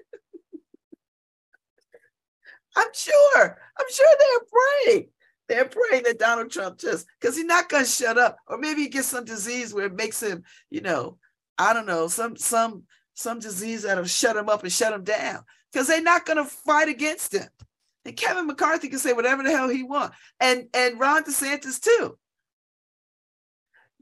I'm 2.76 2.88
sure. 2.94 3.58
I'm 3.80 3.86
sure 3.90 4.08
they're 4.20 4.40
praying. 4.86 5.08
They're 5.48 5.66
praying 5.66 6.04
that 6.04 6.20
Donald 6.20 6.52
Trump 6.52 6.78
just 6.80 7.08
because 7.20 7.36
he's 7.36 7.46
not 7.46 7.70
gonna 7.70 7.86
shut 7.86 8.18
up, 8.18 8.38
or 8.48 8.58
maybe 8.58 8.82
he 8.82 8.90
gets 8.90 9.08
some 9.08 9.26
disease 9.26 9.74
where 9.74 9.86
it 9.86 9.96
makes 9.96 10.22
him, 10.22 10.44
you 10.70 10.82
know, 10.82 11.18
I 11.58 11.74
don't 11.74 11.86
know, 11.86 12.08
some 12.08 12.36
some 12.36 12.84
some 13.14 13.40
disease 13.40 13.84
that'll 13.84 14.06
shut 14.06 14.36
him 14.36 14.50
up 14.50 14.64
and 14.64 14.72
shut 14.72 14.94
him 14.94 15.04
down. 15.04 15.44
Because 15.76 15.88
they're 15.88 16.02
not 16.02 16.26
gonna 16.26 16.46
fight 16.46 16.88
against 16.88 17.34
him. 17.34 17.50
And 18.06 18.16
Kevin 18.16 18.48
McCarthy 18.48 18.88
can 18.88 18.98
say 18.98 19.12
whatever 19.12 19.44
the 19.44 19.52
hell 19.52 19.68
he 19.68 19.84
wants. 19.84 20.16
And 20.40 20.70
and 20.74 20.98
Ron 20.98 21.26
DeSantis 21.26 21.82
too. 21.82 22.18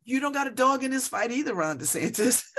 You 0.03 0.19
don't 0.19 0.33
got 0.33 0.45
a 0.45 0.51
dog 0.51 0.83
in 0.83 0.91
this 0.91 1.07
fight 1.07 1.31
either, 1.31 1.55
Ron 1.55 1.79
DeSantis. 1.79 2.43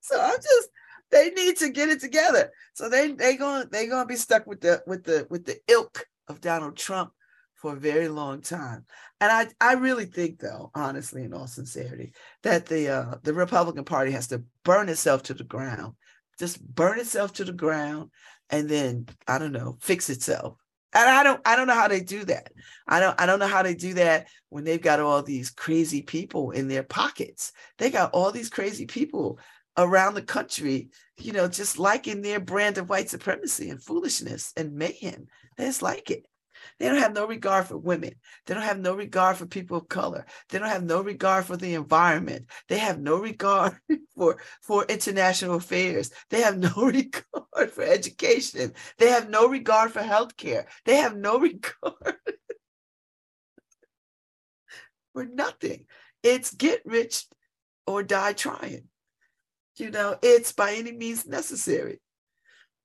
so 0.00 0.20
I'm 0.20 0.36
just 0.36 0.68
they 1.10 1.30
need 1.30 1.56
to 1.56 1.70
get 1.70 1.88
it 1.88 1.98
together. 1.98 2.52
So 2.74 2.88
they 2.88 3.10
they 3.10 3.36
going 3.36 3.66
they 3.72 3.88
gonna 3.88 4.06
be 4.06 4.14
stuck 4.14 4.46
with 4.46 4.60
the 4.60 4.84
with 4.86 5.02
the 5.02 5.26
with 5.30 5.46
the 5.46 5.58
ilk 5.66 6.06
of 6.28 6.40
Donald 6.40 6.76
Trump 6.76 7.10
for 7.56 7.72
a 7.72 7.80
very 7.80 8.08
long 8.08 8.40
time. 8.40 8.86
And 9.20 9.32
I 9.32 9.48
I 9.60 9.72
really 9.72 10.06
think 10.06 10.38
though, 10.38 10.70
honestly, 10.76 11.24
in 11.24 11.34
all 11.34 11.48
sincerity, 11.48 12.12
that 12.44 12.66
the 12.66 12.88
uh, 12.88 13.14
the 13.24 13.34
Republican 13.34 13.84
Party 13.84 14.12
has 14.12 14.28
to 14.28 14.44
burn 14.64 14.88
itself 14.88 15.24
to 15.24 15.34
the 15.34 15.42
ground, 15.42 15.96
just 16.40 16.60
burn 16.66 16.98
itself 16.98 17.34
to 17.34 17.44
the 17.44 17.52
ground, 17.52 18.10
and 18.48 18.68
then 18.68 19.06
I 19.28 19.38
don't 19.38 19.52
know, 19.52 19.76
fix 19.80 20.10
itself. 20.10 20.56
And 20.92 21.08
I 21.08 21.22
don't 21.22 21.40
I 21.44 21.54
don't 21.54 21.68
know 21.68 21.74
how 21.74 21.86
they 21.86 22.00
do 22.00 22.24
that. 22.24 22.50
I 22.88 22.98
don't 22.98 23.20
I 23.20 23.26
don't 23.26 23.38
know 23.38 23.46
how 23.46 23.62
they 23.62 23.74
do 23.74 23.94
that 23.94 24.26
when 24.48 24.64
they've 24.64 24.80
got 24.82 24.98
all 24.98 25.22
these 25.22 25.50
crazy 25.50 26.02
people 26.02 26.50
in 26.50 26.66
their 26.66 26.82
pockets. 26.82 27.52
They 27.78 27.90
got 27.90 28.12
all 28.12 28.32
these 28.32 28.50
crazy 28.50 28.86
people 28.86 29.38
around 29.76 30.14
the 30.14 30.22
country, 30.22 30.88
you 31.18 31.32
know, 31.32 31.46
just 31.46 31.78
liking 31.78 32.22
their 32.22 32.40
brand 32.40 32.78
of 32.78 32.88
white 32.88 33.08
supremacy 33.08 33.70
and 33.70 33.80
foolishness 33.80 34.52
and 34.56 34.74
mayhem. 34.74 35.28
They 35.56 35.66
just 35.66 35.82
like 35.82 36.10
it. 36.10 36.26
They 36.78 36.88
don't 36.88 36.98
have 36.98 37.14
no 37.14 37.26
regard 37.26 37.66
for 37.66 37.76
women. 37.76 38.14
They 38.46 38.54
don't 38.54 38.62
have 38.62 38.78
no 38.78 38.94
regard 38.94 39.36
for 39.36 39.46
people 39.46 39.78
of 39.78 39.88
color. 39.88 40.24
They 40.48 40.58
don't 40.58 40.68
have 40.68 40.84
no 40.84 41.02
regard 41.02 41.44
for 41.44 41.56
the 41.56 41.74
environment. 41.74 42.46
They 42.68 42.78
have 42.78 43.00
no 43.00 43.18
regard 43.18 43.76
for, 44.14 44.38
for 44.62 44.84
international 44.84 45.56
affairs. 45.56 46.10
They 46.30 46.40
have 46.42 46.58
no 46.58 46.72
regard 46.76 47.70
for 47.70 47.82
education. 47.82 48.72
They 48.98 49.08
have 49.08 49.28
no 49.28 49.48
regard 49.48 49.92
for 49.92 50.00
healthcare. 50.00 50.66
They 50.84 50.96
have 50.96 51.16
no 51.16 51.38
regard 51.40 52.16
for 55.12 55.24
nothing. 55.24 55.86
It's 56.22 56.52
get 56.52 56.82
rich 56.84 57.26
or 57.86 58.02
die 58.02 58.32
trying. 58.32 58.84
You 59.76 59.90
know, 59.90 60.16
it's 60.22 60.52
by 60.52 60.74
any 60.74 60.92
means 60.92 61.26
necessary. 61.26 62.00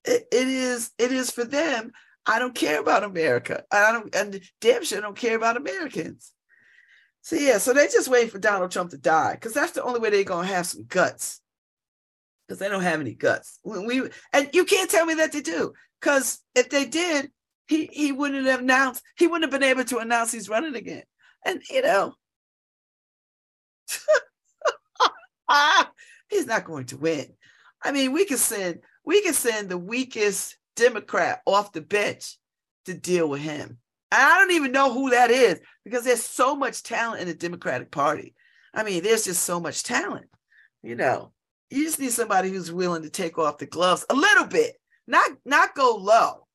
It, 0.04 0.26
it 0.32 0.48
is 0.48 0.92
it 0.98 1.12
is 1.12 1.30
for 1.30 1.44
them. 1.44 1.92
I 2.26 2.38
don't 2.38 2.54
care 2.54 2.80
about 2.80 3.04
America. 3.04 3.62
I 3.70 3.92
don't 3.92 4.14
and 4.14 4.40
damn 4.60 4.84
sure 4.84 4.98
I 4.98 5.00
don't 5.00 5.16
care 5.16 5.36
about 5.36 5.56
Americans. 5.56 6.32
So 7.22 7.36
yeah, 7.36 7.58
so 7.58 7.72
they 7.72 7.86
just 7.86 8.08
wait 8.08 8.30
for 8.30 8.38
Donald 8.38 8.70
Trump 8.70 8.90
to 8.90 8.98
die 8.98 9.34
because 9.34 9.52
that's 9.52 9.72
the 9.72 9.82
only 9.82 10.00
way 10.00 10.10
they're 10.10 10.24
gonna 10.24 10.46
have 10.46 10.66
some 10.66 10.84
guts. 10.84 11.40
Because 12.46 12.58
they 12.58 12.68
don't 12.68 12.82
have 12.82 13.00
any 13.00 13.14
guts. 13.14 13.58
When 13.62 13.86
we 13.86 14.02
and 14.32 14.50
you 14.52 14.64
can't 14.64 14.90
tell 14.90 15.06
me 15.06 15.14
that 15.14 15.32
they 15.32 15.40
do. 15.40 15.72
Because 16.00 16.40
if 16.54 16.68
they 16.70 16.84
did, 16.84 17.30
he 17.68 17.88
he 17.92 18.12
wouldn't 18.12 18.46
have 18.46 18.60
announced. 18.60 19.02
He 19.16 19.26
wouldn't 19.26 19.50
have 19.50 19.60
been 19.60 19.68
able 19.68 19.84
to 19.84 19.98
announce 19.98 20.32
he's 20.32 20.48
running 20.48 20.76
again. 20.76 21.02
And 21.44 21.62
you 21.70 21.82
know, 21.82 22.14
he's 26.28 26.46
not 26.46 26.64
going 26.64 26.86
to 26.86 26.96
win. 26.96 27.26
I 27.82 27.92
mean, 27.92 28.12
we 28.12 28.24
can 28.24 28.38
send 28.38 28.80
we 29.04 29.22
can 29.22 29.34
send 29.34 29.68
the 29.68 29.78
weakest 29.78 30.56
Democrat 30.76 31.42
off 31.46 31.72
the 31.72 31.80
bench 31.80 32.36
to 32.84 32.94
deal 32.94 33.28
with 33.28 33.40
him. 33.40 33.78
And 34.12 34.22
I 34.22 34.38
don't 34.38 34.52
even 34.52 34.72
know 34.72 34.92
who 34.92 35.10
that 35.10 35.30
is 35.30 35.60
because 35.84 36.04
there's 36.04 36.22
so 36.22 36.54
much 36.54 36.82
talent 36.82 37.20
in 37.20 37.28
the 37.28 37.34
Democratic 37.34 37.90
Party. 37.90 38.34
I 38.72 38.84
mean, 38.84 39.02
there's 39.02 39.24
just 39.24 39.42
so 39.42 39.58
much 39.58 39.82
talent. 39.82 40.26
You 40.82 40.94
know, 40.94 41.32
you 41.70 41.84
just 41.84 41.98
need 41.98 42.12
somebody 42.12 42.50
who's 42.50 42.70
willing 42.70 43.02
to 43.02 43.10
take 43.10 43.38
off 43.38 43.58
the 43.58 43.66
gloves 43.66 44.06
a 44.08 44.14
little 44.14 44.46
bit, 44.46 44.76
not 45.06 45.30
not 45.44 45.74
go 45.74 45.96
low, 45.96 46.46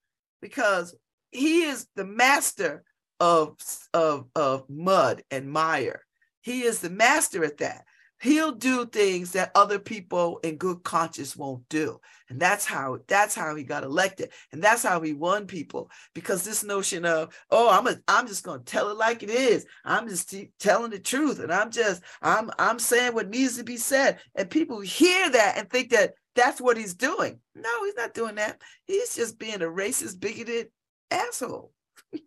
because 0.42 0.96
he 1.32 1.64
is 1.64 1.88
the 1.96 2.06
master 2.06 2.84
of 3.20 3.58
of 3.94 4.28
of 4.36 4.70
mud 4.70 5.24
and 5.30 5.52
mire. 5.52 6.06
He 6.42 6.62
is 6.62 6.80
the 6.80 6.90
master 6.90 7.44
at 7.44 7.58
that 7.58 7.84
he'll 8.22 8.52
do 8.52 8.86
things 8.86 9.32
that 9.32 9.52
other 9.56 9.80
people 9.80 10.40
in 10.44 10.56
good 10.56 10.84
conscience 10.84 11.36
won't 11.36 11.68
do. 11.70 12.00
And 12.30 12.40
that's 12.40 12.66
how 12.66 13.00
that's 13.08 13.36
how 13.36 13.56
he 13.56 13.64
got 13.64 13.84
elected. 13.84 14.32
And 14.52 14.64
that's 14.64 14.84
how 14.84 15.02
he 15.02 15.14
won 15.14 15.48
people. 15.48 15.90
Because 16.14 16.44
this 16.44 16.64
notion 16.64 17.04
of 17.06 17.36
oh 17.50 17.70
i'm 17.70 17.88
a, 17.88 17.98
i'm 18.08 18.28
just 18.28 18.44
going 18.44 18.60
to 18.60 18.66
tell 18.66 18.90
it 18.90 18.98
like 18.98 19.24
it 19.24 19.30
is. 19.30 19.66
I'm 19.84 20.08
just 20.08 20.30
t- 20.30 20.52
telling 20.60 20.92
the 20.92 21.00
truth. 21.00 21.40
And 21.40 21.52
i'm 21.52 21.72
just 21.72 22.04
i'm 22.22 22.52
i'm 22.58 22.80
saying 22.80 23.14
what 23.14 23.30
needs 23.30 23.58
to 23.58 23.64
be 23.64 23.78
said. 23.78 24.20
And 24.36 24.50
people 24.50 24.80
hear 24.80 25.30
that 25.30 25.56
and 25.58 25.70
think 25.70 25.90
that 25.90 26.14
that's 26.36 26.62
what 26.62 26.78
he's 26.78 26.94
doing. 26.94 27.40
No 27.56 27.86
he's 27.86 27.96
not 27.96 28.14
doing 28.14 28.36
that. 28.36 28.62
He's 28.86 29.16
just 29.16 29.40
being 29.40 29.62
a 29.62 29.66
racist 29.66 30.20
bigoted 30.20 30.70
asshole. 31.10 31.72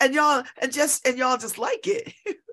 And 0.00 0.14
y'all 0.14 0.44
and 0.62 0.72
just 0.72 1.06
and 1.06 1.18
y'all 1.18 1.36
just 1.36 1.58
like 1.58 1.86
it 1.86 2.14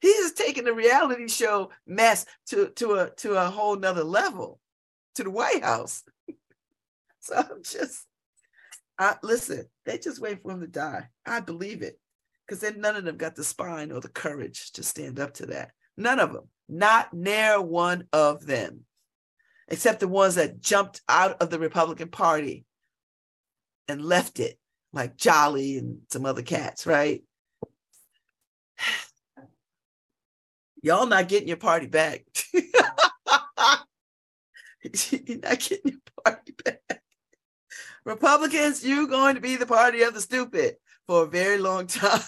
He's 0.00 0.16
just 0.16 0.36
taking 0.36 0.64
the 0.64 0.74
reality 0.74 1.28
show 1.28 1.70
mess 1.86 2.26
to, 2.48 2.70
to 2.76 2.94
a 2.94 3.10
to 3.18 3.34
a 3.34 3.50
whole 3.50 3.76
nother 3.76 4.04
level, 4.04 4.60
to 5.14 5.24
the 5.24 5.30
White 5.30 5.62
House. 5.62 6.02
so 7.20 7.36
I'm 7.36 7.62
just, 7.62 8.06
I 8.98 9.16
listen, 9.22 9.66
they 9.86 9.98
just 9.98 10.20
wait 10.20 10.42
for 10.42 10.52
him 10.52 10.60
to 10.60 10.66
die. 10.66 11.08
I 11.26 11.40
believe 11.40 11.82
it. 11.82 11.98
Because 12.46 12.60
then 12.62 12.80
none 12.80 12.96
of 12.96 13.04
them 13.04 13.16
got 13.16 13.36
the 13.36 13.44
spine 13.44 13.92
or 13.92 14.00
the 14.00 14.08
courage 14.08 14.72
to 14.72 14.82
stand 14.82 15.20
up 15.20 15.34
to 15.34 15.46
that. 15.46 15.70
None 15.96 16.18
of 16.18 16.32
them. 16.32 16.48
Not 16.68 17.14
near 17.14 17.60
one 17.60 18.08
of 18.12 18.44
them. 18.44 18.80
Except 19.68 20.00
the 20.00 20.08
ones 20.08 20.34
that 20.34 20.60
jumped 20.60 21.00
out 21.08 21.40
of 21.40 21.50
the 21.50 21.60
Republican 21.60 22.08
Party 22.08 22.64
and 23.86 24.04
left 24.04 24.40
it, 24.40 24.58
like 24.92 25.16
Jolly 25.16 25.78
and 25.78 26.00
some 26.10 26.26
other 26.26 26.42
cats, 26.42 26.86
right? 26.86 27.22
y'all 30.82 31.06
not 31.06 31.28
getting 31.28 31.48
your 31.48 31.56
party 31.56 31.86
back. 31.86 32.24
You're 34.82 35.38
not 35.38 35.60
getting 35.60 35.92
your 35.92 36.00
party 36.24 36.54
back. 36.64 37.02
Republicans, 38.04 38.84
you're 38.84 39.06
going 39.06 39.34
to 39.34 39.40
be 39.40 39.56
the 39.56 39.66
party 39.66 40.02
of 40.02 40.14
the 40.14 40.20
stupid 40.20 40.76
for 41.06 41.24
a 41.24 41.28
very 41.28 41.58
long 41.58 41.86
time. 41.86 42.20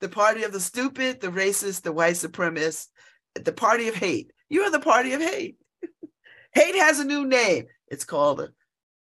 the 0.00 0.08
party 0.08 0.42
of 0.42 0.52
the 0.52 0.60
stupid, 0.60 1.20
the 1.20 1.28
racist, 1.28 1.82
the 1.82 1.92
white 1.92 2.14
supremacist, 2.14 2.88
the 3.36 3.52
party 3.52 3.88
of 3.88 3.94
hate. 3.94 4.32
You 4.48 4.62
are 4.62 4.70
the 4.70 4.80
party 4.80 5.12
of 5.12 5.20
hate. 5.20 5.58
hate 6.54 6.74
has 6.74 6.98
a 6.98 7.04
new 7.04 7.24
name. 7.24 7.66
It's 7.88 8.04
called 8.04 8.38
the 8.38 8.52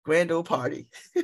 grand 0.04 0.30
old 0.30 0.46
party. 0.46 0.86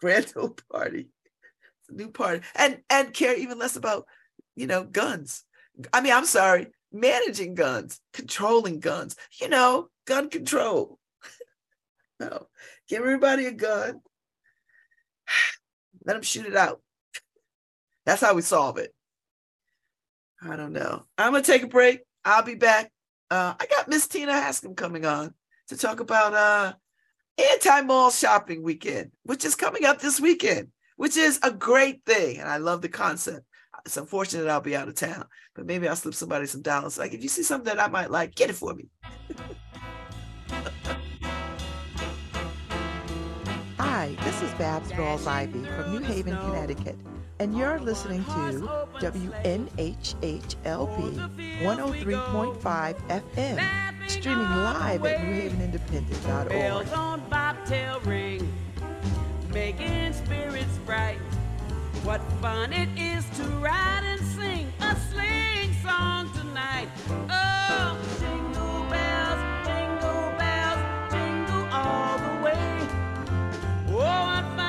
grand 0.00 0.32
old 0.36 0.62
party 0.70 1.08
new 1.92 2.08
party 2.10 2.44
and 2.54 2.80
and 2.88 3.12
care 3.12 3.36
even 3.36 3.58
less 3.58 3.76
about 3.76 4.06
you 4.56 4.66
know 4.66 4.84
guns. 4.84 5.44
I 5.92 6.00
mean 6.00 6.12
i'm 6.12 6.26
sorry 6.26 6.68
managing 6.92 7.54
guns 7.54 8.00
controlling 8.12 8.80
guns 8.80 9.16
you 9.40 9.48
know 9.48 9.88
gun 10.06 10.28
control. 10.30 10.98
No 12.20 12.48
give 12.86 13.00
everybody 13.00 13.46
a 13.46 13.52
gun. 13.52 14.00
Let 16.04 16.14
them 16.14 16.22
shoot 16.22 16.46
it 16.46 16.56
out. 16.56 16.82
That's 18.06 18.20
how 18.20 18.34
we 18.34 18.42
solve 18.42 18.76
it. 18.76 18.94
I 20.42 20.56
don't 20.56 20.72
know. 20.72 21.04
I'm 21.16 21.32
gonna 21.32 21.42
take 21.42 21.62
a 21.62 21.68
break. 21.68 22.00
I'll 22.24 22.42
be 22.42 22.54
back. 22.56 22.90
Uh, 23.30 23.54
i 23.60 23.66
got 23.66 23.88
miss 23.88 24.08
tina 24.08 24.32
hascom 24.32 24.76
coming 24.76 25.06
on 25.06 25.32
to 25.68 25.76
talk 25.76 26.00
about 26.00 26.34
uh 26.34 26.72
anti-mall 27.52 28.10
shopping 28.10 28.60
weekend 28.60 29.12
which 29.22 29.44
is 29.44 29.54
coming 29.54 29.84
up 29.84 30.00
this 30.00 30.20
weekend 30.20 30.68
which 31.00 31.16
is 31.16 31.40
a 31.42 31.50
great 31.50 32.04
thing. 32.04 32.38
And 32.38 32.46
I 32.46 32.58
love 32.58 32.82
the 32.82 32.88
concept. 32.90 33.46
It's 33.86 33.96
unfortunate 33.96 34.48
I'll 34.48 34.60
be 34.60 34.76
out 34.76 34.86
of 34.86 34.96
town, 34.96 35.24
but 35.54 35.64
maybe 35.64 35.88
I'll 35.88 35.96
slip 35.96 36.12
somebody 36.12 36.44
some 36.44 36.60
dollars. 36.60 36.98
Like, 36.98 37.14
if 37.14 37.22
you 37.22 37.28
see 37.30 37.42
something 37.42 37.74
that 37.74 37.82
I 37.82 37.88
might 37.88 38.10
like, 38.10 38.34
get 38.34 38.50
it 38.50 38.56
for 38.56 38.74
me. 38.74 38.90
Hi, 43.78 44.14
this 44.22 44.40
This 44.40 44.52
is 44.52 44.58
Babz 44.58 44.90
Rawls 44.92 45.26
Ivy 45.26 45.64
from 45.64 45.92
New 45.92 46.00
Haven, 46.00 46.34
Connecticut, 46.36 46.96
and 47.38 47.54
you're 47.56 47.78
listening 47.78 48.24
to 48.24 48.68
WNHHLP 49.00 50.56
103.5 51.62 53.22
FM, 53.36 54.10
streaming 54.10 54.44
live 54.44 55.04
at 55.04 55.20
newhavenindependent.org. 55.20 56.86
making 59.52 60.12
spirits 60.12 60.78
bright. 60.86 61.18
What 62.04 62.20
fun 62.40 62.72
it 62.72 62.88
is 62.96 63.24
to 63.36 63.42
ride 63.58 64.02
and 64.04 64.20
sing 64.20 64.72
a 64.80 64.96
sling 65.10 65.74
song 65.82 66.30
tonight. 66.34 66.88
Oh, 67.28 67.98
jingle 68.20 68.84
bells, 68.88 69.66
jingle 69.66 70.32
bells, 70.38 71.12
jingle 71.12 71.66
all 71.72 72.18
the 72.18 72.44
way. 72.44 72.88
Oh, 73.88 74.59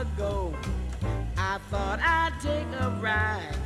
ago, 0.00 0.54
I 1.38 1.58
thought 1.70 1.98
I'd 2.00 2.34
take 2.40 2.66
a 2.80 2.90
ride, 3.00 3.56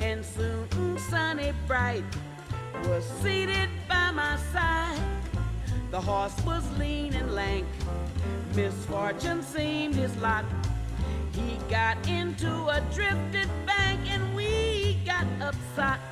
and 0.00 0.24
soon 0.24 0.98
Sunny 0.98 1.52
Bright 1.66 2.04
was 2.84 3.04
seated 3.22 3.70
by 3.88 4.10
my 4.10 4.36
side. 4.52 5.00
The 5.90 6.00
horse 6.00 6.38
was 6.44 6.64
lean 6.78 7.14
and 7.14 7.34
lank, 7.34 7.66
misfortune 8.54 9.42
seemed 9.42 9.94
his 9.94 10.14
lot. 10.18 10.44
He 11.32 11.58
got 11.70 11.96
into 12.06 12.52
a 12.68 12.80
drifted 12.92 13.48
bank, 13.66 14.00
and 14.08 14.34
we 14.34 14.98
got 15.06 15.26
upside. 15.40 16.11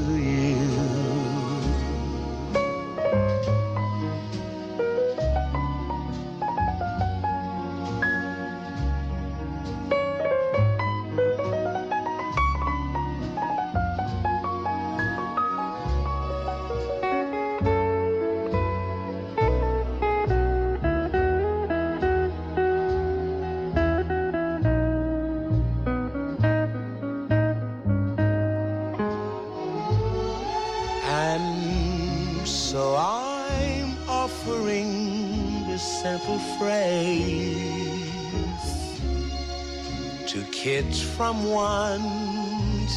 from 41.21 41.43
1 41.51 42.01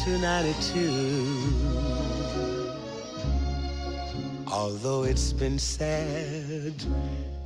to 0.03 0.17
92. 0.17 1.53
Although 4.51 5.03
it's 5.03 5.31
been 5.31 5.59
said 5.59 6.73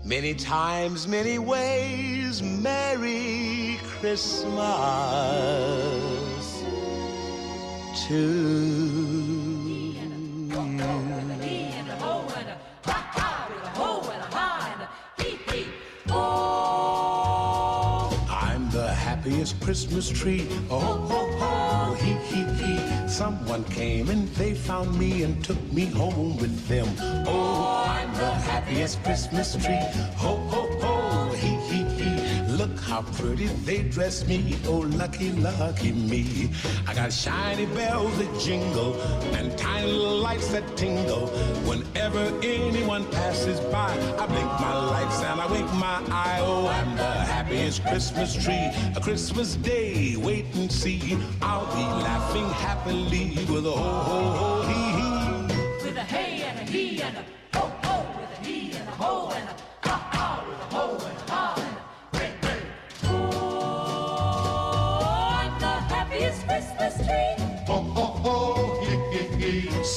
many 0.05 0.33
times, 0.33 1.05
many 1.05 1.37
ways, 1.37 2.41
Merry 2.41 3.77
Christmas 3.99 4.55
to 8.07 8.68
Christmas 19.69 20.09
tree. 20.09 20.47
Oh, 20.71 20.79
ho, 20.79 21.29
ho, 21.37 21.93
he, 22.01 22.13
he, 22.33 22.43
he. 22.57 23.07
Someone 23.07 23.63
came 23.65 24.09
and 24.09 24.27
they 24.29 24.55
found 24.55 24.97
me 24.97 25.21
and 25.21 25.43
took 25.45 25.61
me 25.71 25.85
home 25.85 26.37
with 26.37 26.67
them. 26.67 26.87
Oh, 27.27 27.85
I'm 27.87 28.11
the 28.15 28.31
happiest 28.31 29.03
Christmas 29.03 29.55
tree. 29.63 29.77
Ho, 30.15 30.37
how 32.89 33.03
pretty 33.03 33.45
they 33.65 33.83
dress 33.83 34.27
me. 34.27 34.57
Oh, 34.65 34.79
lucky, 34.79 35.31
lucky 35.33 35.91
me. 35.91 36.49
I 36.87 36.95
got 36.95 37.13
shiny 37.13 37.67
bells 37.67 38.17
that 38.17 38.39
jingle 38.39 38.99
and 39.35 39.55
tiny 39.57 39.91
lights 39.91 40.47
that 40.49 40.65
tingle. 40.75 41.27
Whenever 41.69 42.23
anyone 42.41 43.05
passes 43.11 43.59
by, 43.71 43.91
I 44.17 44.25
blink 44.25 44.51
my 44.59 44.75
lights 44.93 45.21
and 45.21 45.39
I 45.39 45.45
wink 45.51 45.71
my 45.73 46.01
eye. 46.09 46.39
Oh, 46.41 46.67
I'm 46.67 46.95
the 46.97 47.13
happiest 47.33 47.85
Christmas 47.85 48.33
tree. 48.43 48.71
A 48.95 48.99
Christmas 48.99 49.55
day, 49.55 50.15
wait 50.15 50.45
and 50.55 50.71
see. 50.71 51.15
I'll 51.43 51.67
be 51.67 51.85
laughing 52.03 52.49
happily 52.49 53.37
with 53.53 53.67
a 53.67 53.71
ho, 53.71 53.93
ho, 54.09 54.19
ho, 54.39 54.61
hee, 54.67 54.89
hee. 54.97 55.85
With 55.85 55.97
a 55.97 56.03
hey 56.03 56.41
and 56.41 56.59
a 56.59 56.71
he 56.71 57.01
and 57.03 57.17
a 57.17 57.57
ho 57.57 57.78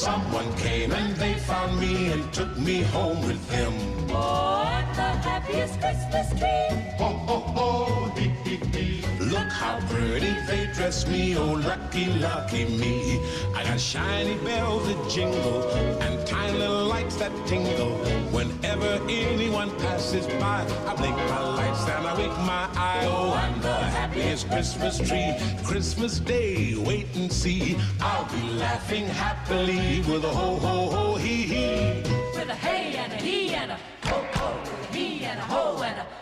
Someone 0.03 0.53
came 0.57 0.91
and 0.91 1.15
they 1.15 1.35
found 1.35 1.79
me 1.79 2.11
and 2.11 2.33
took 2.33 2.59
me 2.59 2.83
home 2.83 3.25
with 3.25 3.49
them. 3.51 3.73
Oh, 4.11 4.65
the 4.97 5.11
happiest 5.23 5.81
Christmas 5.81 6.29
tree. 6.31 6.97
Ho, 6.99 7.11
ho, 7.29 7.39
ho, 7.55 8.13
hee, 8.17 8.33
hee, 8.43 8.57
hee. 8.73 8.92
How 9.63 9.79
pretty 9.91 10.35
they 10.49 10.67
dress 10.75 11.07
me, 11.07 11.37
oh 11.37 11.53
lucky, 11.53 12.07
lucky 12.19 12.65
me. 12.65 13.21
I 13.55 13.63
got 13.63 13.79
shiny 13.79 14.37
bells 14.45 14.89
that 14.89 15.09
jingle 15.09 15.71
and 16.03 16.27
tiny 16.27 16.67
lights 16.67 17.15
that 17.19 17.31
tingle. 17.47 17.95
Whenever 18.37 19.01
anyone 19.09 19.71
passes 19.79 20.27
by, 20.43 20.67
I 20.89 20.97
blink 20.97 21.17
my 21.17 21.43
lights 21.59 21.89
and 21.89 22.05
I 22.05 22.13
wink 22.19 22.37
my 22.39 22.69
eye. 22.75 23.05
Oh, 23.07 23.35
I'm 23.35 23.61
the 23.63 23.77
happiest 23.99 24.51
Christmas 24.51 24.99
tree. 24.99 25.33
Christmas 25.63 26.19
Day, 26.19 26.75
wait 26.75 27.07
and 27.15 27.33
see. 27.33 27.79
I'll 28.01 28.29
be 28.33 28.43
laughing 28.55 29.07
happily 29.07 30.01
with 30.11 30.25
a 30.25 30.35
ho, 30.41 30.57
ho, 30.57 30.91
ho, 30.91 31.15
hee, 31.15 31.45
hee. 31.53 32.03
With 32.35 32.49
a 32.49 32.59
hey 32.67 32.97
and 32.97 33.13
a 33.13 33.17
he 33.17 33.55
and 33.55 33.71
a 33.71 33.79
ho 34.09 34.27
ho, 34.35 34.49
he 34.91 35.25
and 35.25 35.39
a 35.39 35.45
ho 35.45 35.83
and 35.83 36.01
a 36.01 36.22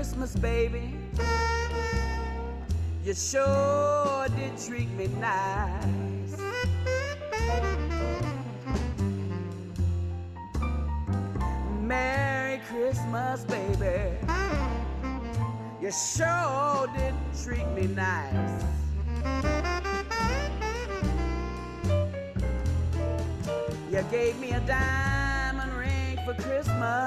Christmas, 0.00 0.34
baby. 0.34 0.96
You 3.04 3.12
sure 3.12 4.26
did 4.34 4.56
treat 4.56 4.88
me 4.92 5.08
nice. 5.20 6.40
Merry 11.82 12.62
Christmas, 12.70 13.44
baby. 13.44 14.16
You 15.82 15.92
sure 15.92 16.88
did 16.96 17.14
treat 17.44 17.68
me 17.76 17.86
nice. 17.88 18.64
You 23.92 24.02
gave 24.10 24.40
me 24.40 24.52
a 24.52 24.60
diamond 24.60 25.74
ring 25.74 26.18
for 26.24 26.32
Christmas. 26.42 26.99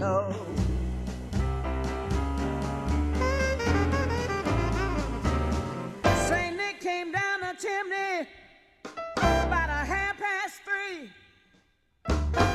toe. 0.00 0.34
Saint 6.26 6.56
Nick 6.56 6.80
came 6.80 7.12
down 7.12 7.40
the 7.40 7.54
chimney 7.60 8.26
about 9.18 9.68
a 9.68 9.84
half 9.84 10.16
past 10.18 10.62
three. 10.64 11.10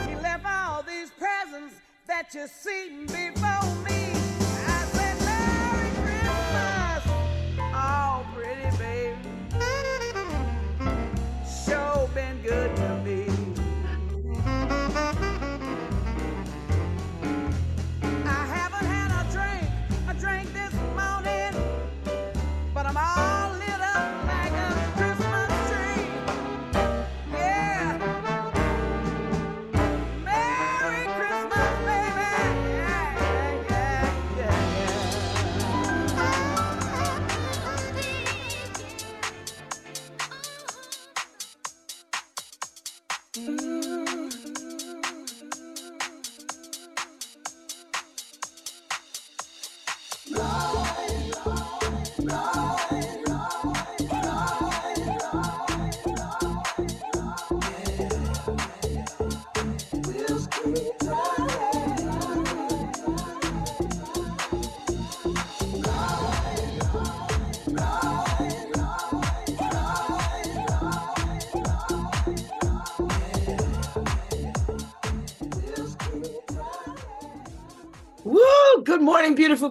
He 0.09 0.15
left 0.15 0.43
all 0.43 0.81
these 0.81 1.11
presents 1.11 1.75
that 2.07 2.33
you've 2.33 2.49
seen 2.49 3.05
before. 3.05 3.44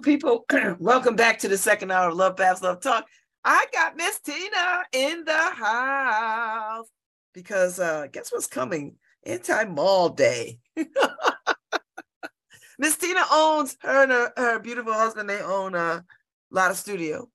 Beautiful 0.00 0.44
people. 0.48 0.76
Welcome 0.80 1.14
back 1.14 1.38
to 1.40 1.48
the 1.48 1.56
second 1.56 1.92
hour 1.92 2.08
of 2.08 2.16
Love 2.16 2.34
Babz 2.34 2.62
Love 2.62 2.80
Talk. 2.80 3.06
I 3.44 3.66
got 3.72 3.96
Miss 3.96 4.18
Tina 4.18 4.82
in 4.92 5.24
the 5.24 5.38
house 5.38 6.88
because 7.32 7.78
uh 7.78 8.08
guess 8.10 8.32
what's 8.32 8.48
coming? 8.48 8.96
Anti-mall 9.24 10.08
day. 10.08 10.58
Miss 12.78 12.96
Tina 12.96 13.20
owns 13.30 13.76
her 13.82 14.02
and 14.02 14.10
her, 14.10 14.32
her 14.36 14.58
beautiful 14.58 14.94
husband, 14.94 15.28
they 15.28 15.40
own 15.40 15.76
a 15.76 16.04
Lotta 16.50 16.74
Studio. 16.74 17.28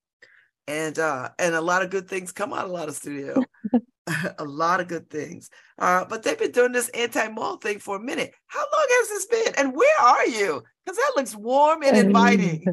And 0.68 1.00
uh 1.00 1.30
and 1.40 1.56
a 1.56 1.62
lot 1.62 1.82
of 1.82 1.92
good 1.92 2.10
things 2.10 2.34
come 2.34 2.52
out 2.52 2.66
of 2.66 2.72
a 2.72 2.74
Lotta 2.74 2.94
Studio. 2.94 3.42
a 4.38 4.44
lot 4.44 4.80
of 4.80 4.88
good 4.88 5.10
things. 5.10 5.50
Uh, 5.78 6.06
but 6.06 6.24
they've 6.24 6.38
been 6.38 6.52
doing 6.52 6.72
this 6.72 6.90
anti-mall 6.90 7.58
thing 7.58 7.80
for 7.80 7.98
a 7.98 8.00
minute. 8.00 8.34
How 8.48 8.60
long 8.60 8.88
has 8.90 9.10
this 9.10 9.26
been? 9.26 9.54
And 9.58 9.76
where 9.76 10.02
are 10.02 10.26
you? 10.26 10.64
Because 10.86 10.98
that 10.98 11.14
looks 11.16 11.36
warm 11.36 11.84
and 11.84 11.98
inviting. 11.98 12.66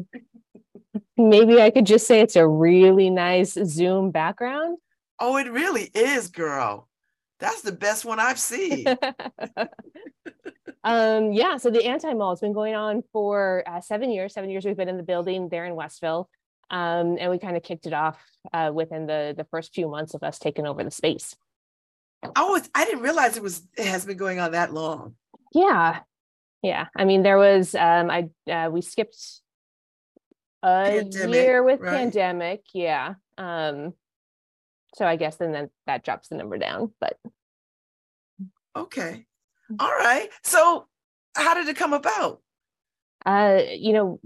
Maybe 1.17 1.61
I 1.61 1.71
could 1.71 1.85
just 1.85 2.07
say 2.07 2.21
it's 2.21 2.35
a 2.35 2.47
really 2.47 3.09
nice 3.09 3.53
Zoom 3.53 4.11
background. 4.11 4.77
Oh, 5.19 5.37
it 5.37 5.51
really 5.51 5.89
is, 5.93 6.27
girl. 6.27 6.87
That's 7.39 7.61
the 7.61 7.71
best 7.71 8.05
one 8.05 8.19
I've 8.19 8.39
seen. 8.39 8.85
um, 10.83 11.31
yeah, 11.31 11.57
so 11.57 11.69
the 11.69 11.85
anti 11.85 12.13
mall 12.13 12.31
has 12.31 12.39
been 12.39 12.53
going 12.53 12.75
on 12.75 13.03
for 13.11 13.63
uh, 13.67 13.81
seven 13.81 14.11
years. 14.11 14.33
Seven 14.33 14.49
years 14.49 14.65
we've 14.65 14.77
been 14.77 14.89
in 14.89 14.97
the 14.97 15.03
building 15.03 15.49
there 15.49 15.65
in 15.65 15.75
Westville. 15.75 16.29
Um, 16.69 17.17
and 17.19 17.31
we 17.31 17.39
kind 17.39 17.55
of 17.55 17.63
kicked 17.63 17.85
it 17.87 17.93
off 17.93 18.19
uh, 18.53 18.71
within 18.73 19.07
the 19.07 19.33
the 19.37 19.45
first 19.45 19.73
few 19.73 19.87
months 19.89 20.13
of 20.13 20.23
us 20.23 20.39
taking 20.39 20.67
over 20.67 20.83
the 20.83 20.91
space. 20.91 21.35
Oh, 22.35 22.55
it's, 22.55 22.69
I 22.75 22.85
didn't 22.85 23.01
realize 23.01 23.37
it 23.37 23.43
was 23.43 23.61
it 23.77 23.85
has 23.87 24.05
been 24.05 24.17
going 24.17 24.39
on 24.39 24.51
that 24.51 24.73
long. 24.73 25.15
Yeah, 25.53 25.99
yeah. 26.61 26.87
I 26.95 27.05
mean, 27.05 27.23
there 27.23 27.37
was 27.37 27.73
um, 27.75 28.09
I 28.09 28.29
uh, 28.51 28.69
we 28.69 28.81
skipped 28.81 29.17
a 30.63 30.99
Pandemic, 30.99 31.35
year 31.35 31.63
with 31.63 31.79
right. 31.79 31.93
pandemic. 31.93 32.63
Yeah. 32.73 33.15
Um, 33.37 33.93
so 34.95 35.05
I 35.05 35.15
guess 35.15 35.35
then 35.35 35.51
that, 35.51 35.69
that 35.85 36.03
drops 36.03 36.29
the 36.29 36.35
number 36.35 36.57
down, 36.57 36.93
but 36.99 37.17
Okay. 38.75 39.25
All 39.79 39.91
right. 39.91 40.29
So 40.43 40.87
how 41.35 41.53
did 41.53 41.67
it 41.67 41.77
come 41.77 41.93
about? 41.93 42.41
uh, 43.25 43.61
you 43.71 43.93
know, 43.93 44.19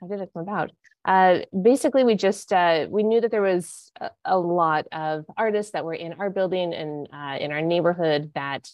how 0.00 0.06
did 0.06 0.20
it 0.20 0.30
come 0.32 0.42
about? 0.42 0.70
Uh, 1.04 1.40
basically, 1.62 2.04
we 2.04 2.14
just 2.14 2.52
uh, 2.52 2.86
we 2.90 3.02
knew 3.02 3.20
that 3.20 3.30
there 3.30 3.42
was 3.42 3.90
a, 4.00 4.10
a 4.24 4.38
lot 4.38 4.86
of 4.92 5.24
artists 5.36 5.72
that 5.72 5.84
were 5.84 5.94
in 5.94 6.14
our 6.14 6.30
building 6.30 6.74
and 6.74 7.08
uh, 7.12 7.36
in 7.38 7.52
our 7.52 7.62
neighborhood 7.62 8.30
that 8.34 8.68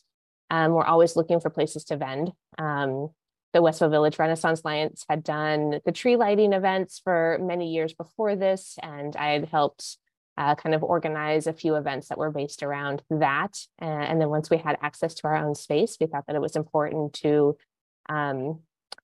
um, 0.50 0.72
were 0.72 0.86
always 0.86 1.16
looking 1.16 1.40
for 1.40 1.50
places 1.50 1.84
to 1.84 1.96
vend. 1.96 2.32
Um, 2.58 3.10
the 3.52 3.62
Westville 3.62 3.90
Village 3.90 4.18
Renaissance 4.18 4.62
Alliance 4.64 5.04
had 5.08 5.24
done 5.24 5.80
the 5.84 5.92
tree 5.92 6.16
lighting 6.16 6.52
events 6.52 7.00
for 7.02 7.38
many 7.40 7.72
years 7.72 7.94
before 7.94 8.36
this, 8.36 8.76
and 8.82 9.16
I 9.16 9.32
had 9.32 9.48
helped 9.48 9.96
uh, 10.36 10.54
kind 10.54 10.74
of 10.74 10.82
organize 10.82 11.46
a 11.46 11.52
few 11.52 11.76
events 11.76 12.08
that 12.08 12.18
were 12.18 12.30
based 12.30 12.62
around 12.62 13.02
that. 13.08 13.56
And 13.78 14.20
then 14.20 14.28
once 14.28 14.50
we 14.50 14.58
had 14.58 14.76
access 14.82 15.14
to 15.14 15.28
our 15.28 15.36
own 15.36 15.54
space, 15.54 15.96
we 15.98 16.06
thought 16.06 16.26
that 16.26 16.36
it 16.36 16.42
was 16.42 16.56
important 16.56 17.14
to 17.14 17.56
um, 18.08 18.60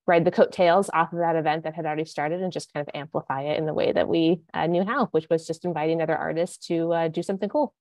ride 0.07 0.25
the 0.25 0.31
coattails 0.31 0.91
off 0.93 1.13
of 1.13 1.19
that 1.21 1.37
event 1.37 1.65
that 1.65 1.75
had 1.75 1.87
already 1.87 2.05
started 2.05 2.43
and 2.43 2.53
just 2.53 2.73
kind 2.73 2.87
of 2.87 2.93
amplify 2.95 3.43
it 3.43 3.59
in 3.59 3.67
the 3.67 3.75
way 3.75 3.93
that 3.93 4.09
we 4.09 4.41
uh, 4.53 4.67
knew 4.67 4.85
how, 4.85 5.07
which 5.07 5.27
was 5.31 5.47
just 5.47 5.65
inviting 5.65 6.01
other 6.03 6.17
artists 6.17 6.67
to 6.67 6.93
uh, 6.93 7.09
do 7.09 7.23
something 7.23 7.49
cool. 7.49 7.75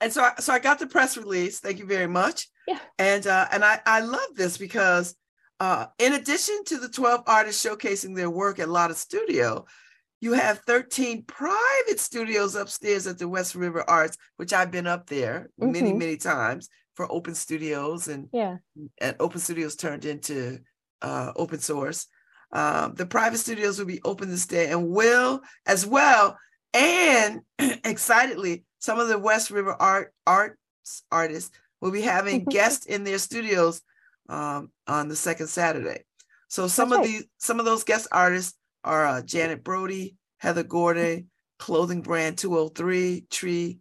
And 0.00 0.12
so, 0.12 0.22
I- 0.22 0.34
so 0.40 0.52
I 0.52 0.58
got 0.58 0.78
the 0.78 0.86
press 0.86 1.16
release. 1.16 1.60
Thank 1.60 1.78
you 1.78 1.86
very 1.86 2.06
much. 2.06 2.48
Yeah. 2.68 2.78
And 2.98 3.26
uh, 3.26 3.46
and 3.52 3.64
I 3.64 3.80
I 3.86 4.00
love 4.00 4.34
this 4.34 4.58
because 4.58 5.14
uh, 5.60 5.86
in 5.98 6.12
addition 6.14 6.64
to 6.66 6.78
the 6.78 6.88
twelve 6.88 7.22
artists 7.26 7.64
showcasing 7.64 8.14
their 8.14 8.28
work 8.28 8.58
at 8.58 8.68
Lotta 8.68 8.94
Studio, 8.94 9.64
you 10.20 10.32
have 10.34 10.58
thirteen 10.66 11.22
private 11.24 11.98
studios 12.00 12.56
upstairs 12.56 13.06
at 13.06 13.18
the 13.18 13.28
West 13.28 13.54
River 13.54 13.88
Arts, 13.88 14.18
which 14.36 14.52
I've 14.52 14.70
been 14.72 14.86
up 14.88 15.06
there 15.06 15.48
many 15.58 15.92
Mhm. 15.92 15.98
many 15.98 16.16
times 16.18 16.68
for 16.96 17.10
open 17.10 17.34
studios 17.34 18.08
and 18.08 18.28
Yeah. 18.32 18.56
and 19.00 19.16
open 19.20 19.38
studios 19.40 19.76
turned 19.76 20.04
into 20.04 20.58
uh, 21.02 21.32
open 21.36 21.60
source. 21.60 22.06
Um, 22.52 22.94
the 22.94 23.06
private 23.06 23.38
studios 23.38 23.78
will 23.78 23.86
be 23.86 24.00
open 24.04 24.30
this 24.30 24.46
day 24.46 24.70
and 24.70 24.88
will 24.88 25.40
as 25.66 25.86
well. 25.86 26.38
And 26.72 27.40
excitedly, 27.58 28.64
some 28.78 28.98
of 28.98 29.08
the 29.08 29.18
West 29.18 29.50
River 29.50 29.74
art 29.74 30.12
arts 30.26 30.56
artists 31.10 31.56
will 31.80 31.90
be 31.90 32.02
having 32.02 32.44
guests 32.50 32.86
in 32.86 33.04
their 33.04 33.18
studios 33.18 33.82
um, 34.28 34.70
on 34.86 35.08
the 35.08 35.16
second 35.16 35.48
Saturday. 35.48 36.04
So 36.48 36.68
some 36.68 36.90
That's 36.90 36.98
of 36.98 37.04
right. 37.04 37.18
these, 37.18 37.24
some 37.38 37.58
of 37.58 37.66
those 37.66 37.84
guest 37.84 38.08
artists 38.12 38.56
are 38.84 39.06
uh, 39.06 39.22
Janet 39.22 39.64
Brody, 39.64 40.16
Heather 40.38 40.64
Gorday, 40.64 41.26
clothing 41.58 42.02
brand 42.02 42.38
203 42.38 43.26
Tree, 43.30 43.78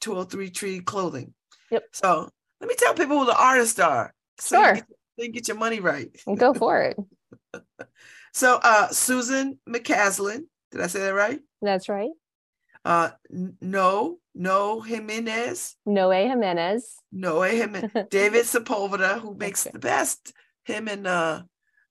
203 0.00 0.50
Tree 0.50 0.80
Clothing. 0.80 1.34
Yep. 1.70 1.84
So 1.92 2.30
let 2.60 2.68
me 2.68 2.74
tell 2.78 2.94
people 2.94 3.18
who 3.18 3.26
the 3.26 3.38
artists 3.38 3.78
are. 3.78 4.14
So 4.38 4.62
Sure. 4.62 4.78
You 5.24 5.32
get 5.32 5.48
your 5.48 5.56
money 5.56 5.80
right. 5.80 6.08
Go 6.36 6.54
for 6.54 6.82
it. 6.82 6.96
So 8.32 8.60
uh 8.62 8.88
Susan 8.88 9.58
McCaslin, 9.66 10.42
did 10.70 10.82
I 10.82 10.88
say 10.88 11.00
that 11.00 11.14
right? 11.14 11.40
That's 11.62 11.88
right. 11.88 12.10
Uh 12.84 13.10
no, 13.30 14.18
no 14.34 14.80
Jimenez, 14.82 15.74
Noe 15.86 16.10
Jimenez. 16.10 16.96
no 17.10 17.40
Jimenez, 17.40 17.90
David 18.10 18.44
Sepulveda, 18.44 19.20
who 19.20 19.34
makes 19.34 19.66
Okay. 19.66 19.72
the 19.72 19.78
best. 19.78 20.34
Him 20.66 20.86
and 20.88 21.06
uh 21.06 21.42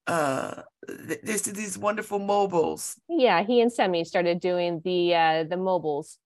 uh 0.05 0.61
th- 0.87 1.21
there's 1.23 1.41
these 1.43 1.79
wonderful 1.79 2.19
mobiles. 2.19 2.95
Yeah, 3.09 3.41
he 3.43 3.59
and 3.59 3.73
Semi 3.73 4.03
started 4.03 4.39
doing 4.39 4.81
the 4.85 5.15
uh, 5.15 5.43
the 5.45 5.57
mobiles. 5.57 6.19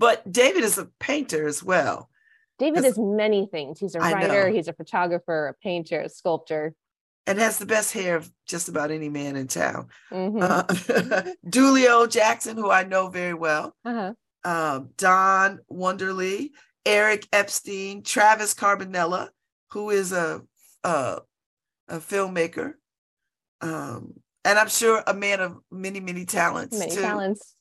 But 0.00 0.26
David 0.32 0.64
is 0.64 0.76
a 0.76 0.86
painter 0.98 1.46
as 1.46 1.62
well. 1.62 2.09
David 2.60 2.84
is 2.84 2.96
many 2.98 3.46
things. 3.46 3.80
He's 3.80 3.96
a 3.96 4.00
I 4.00 4.12
writer, 4.12 4.48
know. 4.48 4.54
he's 4.54 4.68
a 4.68 4.72
photographer, 4.72 5.48
a 5.48 5.54
painter, 5.54 6.00
a 6.00 6.08
sculptor. 6.08 6.74
And 7.26 7.38
has 7.38 7.58
the 7.58 7.66
best 7.66 7.92
hair 7.92 8.16
of 8.16 8.30
just 8.46 8.68
about 8.68 8.90
any 8.90 9.08
man 9.08 9.34
in 9.36 9.46
town. 9.48 9.88
Mhm. 10.12 10.42
Uh, 10.42 10.62
Dulio 11.46 12.08
Jackson, 12.08 12.56
who 12.56 12.70
I 12.70 12.84
know 12.84 13.08
very 13.08 13.34
well. 13.34 13.74
Uh-huh. 13.84 14.14
um, 14.44 14.90
Don 14.96 15.58
Wonderly, 15.68 16.52
Eric 16.86 17.26
Epstein, 17.32 18.02
Travis 18.02 18.54
Carbonella, 18.54 19.28
who 19.72 19.90
is 19.90 20.12
a 20.12 20.42
a, 20.82 21.20
a 21.88 21.98
filmmaker, 21.98 22.74
um, 23.60 24.14
and 24.44 24.58
I'm 24.58 24.68
sure 24.68 25.02
a 25.06 25.12
man 25.14 25.40
of 25.40 25.58
many 25.70 26.00
many 26.00 26.24
talents 26.24 26.78
Many 26.78 26.94
too. 26.94 27.00
talents. 27.02 27.54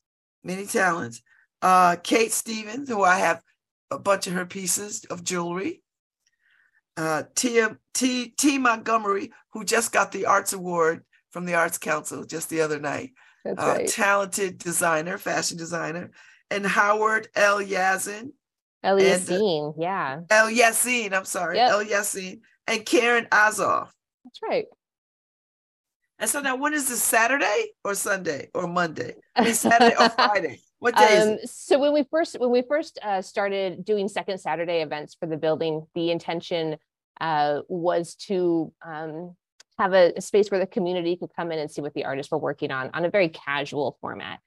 Many 0.43 0.65
talents. 0.65 1.21
Uh, 1.61 1.97
Kate 2.01 2.31
Stevens, 2.31 2.87
who 2.89 3.03
I 3.03 3.17
have 3.19 3.41
a 3.91 3.99
bunch 3.99 4.27
of 4.27 4.33
her 4.33 4.45
pieces 4.45 5.05
of 5.05 5.23
jewelry. 5.23 5.81
Uh, 6.97 7.23
Tia 7.35 7.77
T 7.93 8.33
T 8.37 8.57
Montgomery, 8.57 9.31
who 9.53 9.63
just 9.63 9.91
got 9.91 10.11
the 10.11 10.25
Arts 10.25 10.53
Award 10.53 11.03
from 11.31 11.45
the 11.45 11.53
Arts 11.55 11.77
Council 11.77 12.25
just 12.25 12.49
the 12.49 12.61
other 12.61 12.79
night. 12.79 13.11
That's 13.45 13.61
uh, 13.61 13.75
right. 13.77 13.87
talented 13.87 14.57
designer, 14.57 15.17
fashion 15.17 15.57
designer, 15.57 16.11
and 16.51 16.65
Howard 16.65 17.29
L. 17.35 17.59
Yazin, 17.59 18.31
Elias 18.83 19.29
and, 19.29 19.41
uh, 19.41 19.73
yeah, 19.77 20.19
El 20.29 20.49
Yassin, 20.49 21.13
I'm 21.13 21.25
sorry, 21.25 21.57
Yep. 21.57 21.69
El 21.71 21.85
Yassin, 21.85 22.39
and 22.67 22.85
Karen 22.85 23.27
Azoff. 23.31 23.89
that's 24.25 24.39
right. 24.43 24.65
And 26.17 26.29
so 26.29 26.41
now, 26.41 26.57
when 26.57 26.73
is 26.73 26.89
this 26.89 27.01
Saturday 27.01 27.71
or 27.83 27.95
Sunday 27.95 28.49
or 28.53 28.67
Monday? 28.67 29.15
I 29.35 29.45
mean, 29.45 29.53
Saturday 29.53 29.95
or 29.97 30.09
Friday? 30.09 30.59
What 30.79 30.95
day 30.95 31.17
Um, 31.17 31.37
so 31.45 31.77
when 31.77 31.93
we 31.93 32.03
first 32.03 32.39
when 32.39 32.51
we 32.51 32.61
first 32.61 32.99
uh, 33.03 33.21
started 33.21 33.83
doing 33.83 34.07
second 34.07 34.39
Saturday 34.39 34.81
events 34.81 35.15
for 35.19 35.27
the 35.27 35.37
building, 35.37 35.85
the 35.93 36.11
intention 36.11 36.77
uh, 37.19 37.61
was 37.67 38.15
to 38.15 38.71
um, 38.85 39.35
have 39.77 39.93
a, 39.93 40.13
a 40.15 40.21
space 40.21 40.49
where 40.49 40.59
the 40.59 40.67
community 40.67 41.17
could 41.17 41.31
come 41.35 41.51
in 41.51 41.59
and 41.59 41.69
see 41.69 41.81
what 41.81 41.93
the 41.93 42.05
artists 42.05 42.31
were 42.31 42.37
working 42.37 42.71
on 42.71 42.89
on 42.93 43.03
a 43.05 43.09
very 43.09 43.29
casual 43.29 43.97
format. 43.99 44.39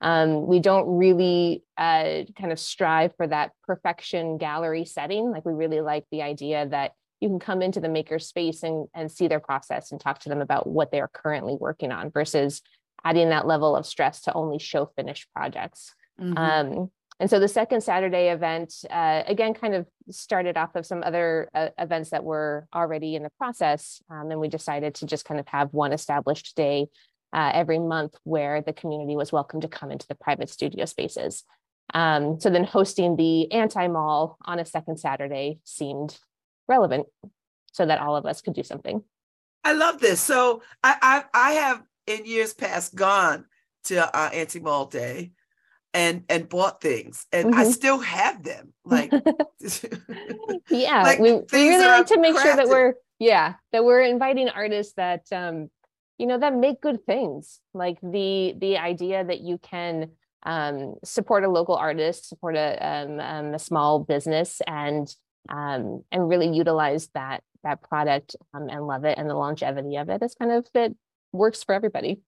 Um, 0.00 0.46
we 0.46 0.60
don't 0.60 0.98
really 0.98 1.62
uh, 1.78 2.24
kind 2.38 2.52
of 2.52 2.58
strive 2.58 3.14
for 3.16 3.26
that 3.26 3.52
perfection 3.64 4.38
gallery 4.38 4.84
setting. 4.84 5.30
Like 5.30 5.46
we 5.46 5.52
really 5.52 5.80
like 5.80 6.04
the 6.10 6.22
idea 6.22 6.66
that 6.66 6.92
you 7.20 7.28
can 7.28 7.38
come 7.38 7.62
into 7.62 7.80
the 7.80 7.88
maker 7.88 8.18
space 8.18 8.62
and, 8.62 8.88
and 8.94 9.10
see 9.10 9.26
their 9.26 9.40
process 9.40 9.92
and 9.92 10.00
talk 10.00 10.18
to 10.20 10.28
them 10.28 10.42
about 10.42 10.66
what 10.66 10.90
they 10.90 11.00
are 11.00 11.10
currently 11.12 11.56
working 11.58 11.92
on 11.92 12.10
versus 12.10 12.60
adding 13.06 13.28
that 13.30 13.46
level 13.46 13.76
of 13.76 13.86
stress 13.86 14.22
to 14.22 14.32
only 14.32 14.58
show 14.58 14.86
finished 14.96 15.28
projects. 15.32 15.94
Mhm. 16.20 16.36
Um, 16.36 16.90
and 17.20 17.30
so 17.30 17.38
the 17.38 17.48
second 17.48 17.80
Saturday 17.82 18.28
event, 18.28 18.84
uh, 18.90 19.22
again, 19.26 19.54
kind 19.54 19.74
of 19.74 19.86
started 20.10 20.56
off 20.56 20.74
of 20.74 20.84
some 20.84 21.02
other 21.02 21.48
uh, 21.54 21.68
events 21.78 22.10
that 22.10 22.24
were 22.24 22.66
already 22.74 23.14
in 23.14 23.22
the 23.22 23.30
process. 23.38 24.02
Um, 24.10 24.30
and 24.30 24.40
we 24.40 24.48
decided 24.48 24.96
to 24.96 25.06
just 25.06 25.24
kind 25.24 25.40
of 25.40 25.46
have 25.48 25.72
one 25.72 25.92
established 25.92 26.56
day 26.56 26.88
uh, 27.32 27.50
every 27.54 27.78
month 27.78 28.14
where 28.24 28.60
the 28.60 28.72
community 28.72 29.16
was 29.16 29.32
welcome 29.32 29.60
to 29.60 29.68
come 29.68 29.90
into 29.92 30.06
the 30.08 30.14
private 30.14 30.50
studio 30.50 30.84
spaces. 30.84 31.44
Um, 31.94 32.40
so 32.40 32.50
then 32.50 32.64
hosting 32.64 33.16
the 33.16 33.50
anti-mall 33.52 34.36
on 34.44 34.58
a 34.58 34.66
second 34.66 34.98
Saturday 34.98 35.60
seemed 35.64 36.18
relevant 36.68 37.06
so 37.72 37.86
that 37.86 38.00
all 38.00 38.16
of 38.16 38.26
us 38.26 38.42
could 38.42 38.54
do 38.54 38.64
something. 38.64 39.02
I 39.62 39.72
love 39.72 40.00
this. 40.00 40.20
So 40.20 40.62
I 40.82 40.96
I, 41.02 41.24
I 41.32 41.50
have 41.52 41.82
in 42.06 42.24
years 42.24 42.54
past 42.54 42.94
gone 42.94 43.44
to 43.84 44.16
uh, 44.16 44.30
Anti 44.32 44.60
Mall 44.60 44.86
Day 44.86 45.32
and 45.94 46.24
and 46.28 46.48
bought 46.48 46.80
things, 46.80 47.26
and 47.32 47.54
I 47.54 47.64
Mhm. 47.64 47.72
still 47.72 47.98
have 47.98 48.42
them. 48.42 48.72
Like, 48.84 49.10
yeah 50.70 51.02
Like, 51.04 51.18
we, 51.18 51.32
we 51.32 51.68
really 51.68 51.86
like 51.86 52.06
to 52.06 52.20
make 52.20 52.38
sure 52.38 52.54
that 52.56 52.68
we're 52.68 52.94
yeah 53.18 53.54
that 53.72 53.84
we're 53.84 54.02
inviting 54.02 54.48
artists 54.48 54.92
that 54.96 55.24
um 55.32 55.70
you 56.18 56.26
know 56.26 56.38
that 56.38 56.54
make 56.54 56.80
good 56.80 57.04
things 57.06 57.60
like 57.74 57.98
the 58.02 58.54
the 58.58 58.76
idea 58.78 59.24
that 59.24 59.40
you 59.40 59.58
can 59.58 60.10
um 60.44 60.94
support 61.04 61.44
a 61.44 61.48
local 61.48 61.74
artist 61.74 62.28
support 62.28 62.56
a 62.56 62.86
um, 62.86 63.20
um 63.20 63.54
a 63.54 63.58
small 63.58 64.00
business 64.00 64.60
and 64.66 65.08
um 65.48 66.04
and 66.12 66.28
really 66.28 66.48
utilize 66.48 67.08
that 67.14 67.42
that 67.62 67.82
product 67.82 68.36
um, 68.54 68.68
and 68.68 68.86
love 68.86 69.04
it 69.04 69.18
and 69.18 69.28
the 69.28 69.34
longevity 69.34 69.96
of 69.96 70.08
it 70.08 70.22
is 70.22 70.34
kind 70.34 70.52
of 70.52 70.66
it 70.74 70.94
works 71.36 71.62
for 71.62 71.74
everybody 71.74 72.20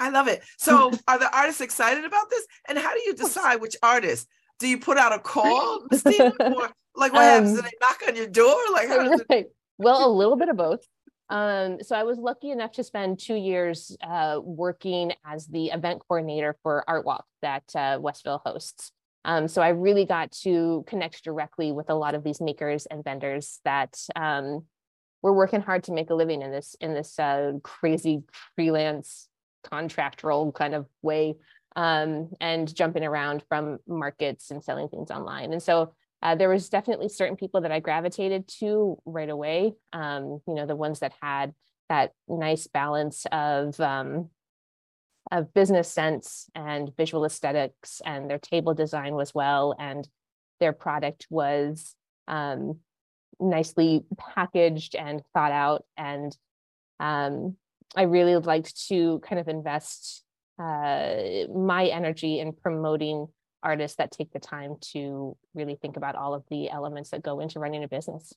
I 0.00 0.10
love 0.10 0.26
it. 0.26 0.42
So 0.58 0.90
are 1.08 1.18
the 1.18 1.36
artists 1.36 1.60
excited 1.60 2.04
about 2.04 2.28
this? 2.30 2.44
And 2.68 2.76
how 2.76 2.92
do 2.94 3.00
you 3.06 3.14
decide 3.14 3.60
which 3.60 3.76
artist? 3.80 4.28
Do 4.58 4.66
you 4.66 4.78
put 4.78 4.98
out 4.98 5.12
a 5.12 5.20
call, 5.20 5.86
Stephen, 5.92 6.32
or 6.40 6.70
like 6.96 7.12
what 7.12 7.22
happens? 7.22 7.52
Do 7.52 7.58
Um, 7.58 7.64
they 7.64 7.70
knock 7.80 8.00
on 8.08 8.16
your 8.16 8.26
door? 8.26 8.56
Like 8.72 8.88
how 8.88 9.04
does 9.08 9.20
it? 9.20 9.26
Right. 9.30 9.46
Well, 9.78 10.04
a 10.04 10.10
little 10.20 10.36
bit 10.36 10.48
of 10.48 10.56
both. 10.56 10.80
Um, 11.30 11.78
so 11.80 11.96
I 11.96 12.02
was 12.02 12.18
lucky 12.18 12.50
enough 12.50 12.72
to 12.72 12.84
spend 12.84 13.18
two 13.18 13.34
years 13.34 13.96
uh, 14.02 14.40
working 14.42 15.12
as 15.24 15.46
the 15.46 15.66
event 15.66 16.02
coordinator 16.06 16.56
for 16.62 16.84
Art 16.88 17.04
Walk 17.06 17.24
that 17.42 17.64
uh, 17.74 17.98
Westville 18.00 18.42
hosts. 18.44 18.92
Um, 19.24 19.48
so 19.48 19.62
I 19.62 19.68
really 19.68 20.04
got 20.04 20.32
to 20.42 20.84
connect 20.86 21.24
directly 21.24 21.72
with 21.72 21.88
a 21.88 21.94
lot 21.94 22.14
of 22.14 22.24
these 22.24 22.40
makers 22.40 22.86
and 22.86 23.02
vendors 23.02 23.60
that 23.64 23.98
um, 24.16 24.64
were 25.24 25.32
working 25.32 25.62
hard 25.62 25.82
to 25.82 25.92
make 25.92 26.10
a 26.10 26.14
living 26.14 26.42
in 26.42 26.52
this 26.52 26.76
in 26.82 26.92
this 26.92 27.18
uh, 27.18 27.52
crazy 27.62 28.22
freelance 28.54 29.26
contractual 29.70 30.52
kind 30.52 30.74
of 30.74 30.86
way 31.00 31.34
um, 31.76 32.30
and 32.42 32.74
jumping 32.74 33.02
around 33.02 33.42
from 33.48 33.78
markets 33.88 34.50
and 34.50 34.62
selling 34.62 34.86
things 34.88 35.10
online. 35.10 35.54
And 35.54 35.62
so 35.62 35.94
uh, 36.22 36.34
there 36.34 36.50
was 36.50 36.68
definitely 36.68 37.08
certain 37.08 37.36
people 37.36 37.62
that 37.62 37.72
I 37.72 37.80
gravitated 37.80 38.46
to 38.60 38.98
right 39.06 39.30
away. 39.30 39.72
Um, 39.94 40.42
you 40.46 40.54
know, 40.54 40.66
the 40.66 40.76
ones 40.76 41.00
that 41.00 41.14
had 41.22 41.54
that 41.88 42.12
nice 42.28 42.66
balance 42.66 43.24
of 43.32 43.80
um, 43.80 44.28
of 45.32 45.54
business 45.54 45.88
sense 45.88 46.50
and 46.54 46.94
visual 46.98 47.24
aesthetics, 47.24 48.02
and 48.04 48.28
their 48.28 48.38
table 48.38 48.74
design 48.74 49.14
was 49.14 49.34
well, 49.34 49.74
and 49.78 50.06
their 50.60 50.74
product 50.74 51.26
was 51.30 51.96
um, 52.28 52.80
nicely 53.44 54.04
packaged 54.34 54.94
and 54.94 55.22
thought 55.32 55.52
out. 55.52 55.84
And 55.96 56.36
um, 57.00 57.56
I 57.96 58.02
really 58.02 58.36
liked 58.36 58.88
to 58.88 59.20
kind 59.20 59.38
of 59.38 59.48
invest 59.48 60.22
uh, 60.58 61.14
my 61.54 61.86
energy 61.86 62.38
in 62.40 62.52
promoting 62.52 63.26
artists 63.62 63.96
that 63.96 64.10
take 64.10 64.32
the 64.32 64.38
time 64.38 64.76
to 64.92 65.36
really 65.54 65.74
think 65.74 65.96
about 65.96 66.16
all 66.16 66.34
of 66.34 66.44
the 66.50 66.70
elements 66.70 67.10
that 67.10 67.22
go 67.22 67.40
into 67.40 67.58
running 67.58 67.82
a 67.84 67.88
business. 67.88 68.32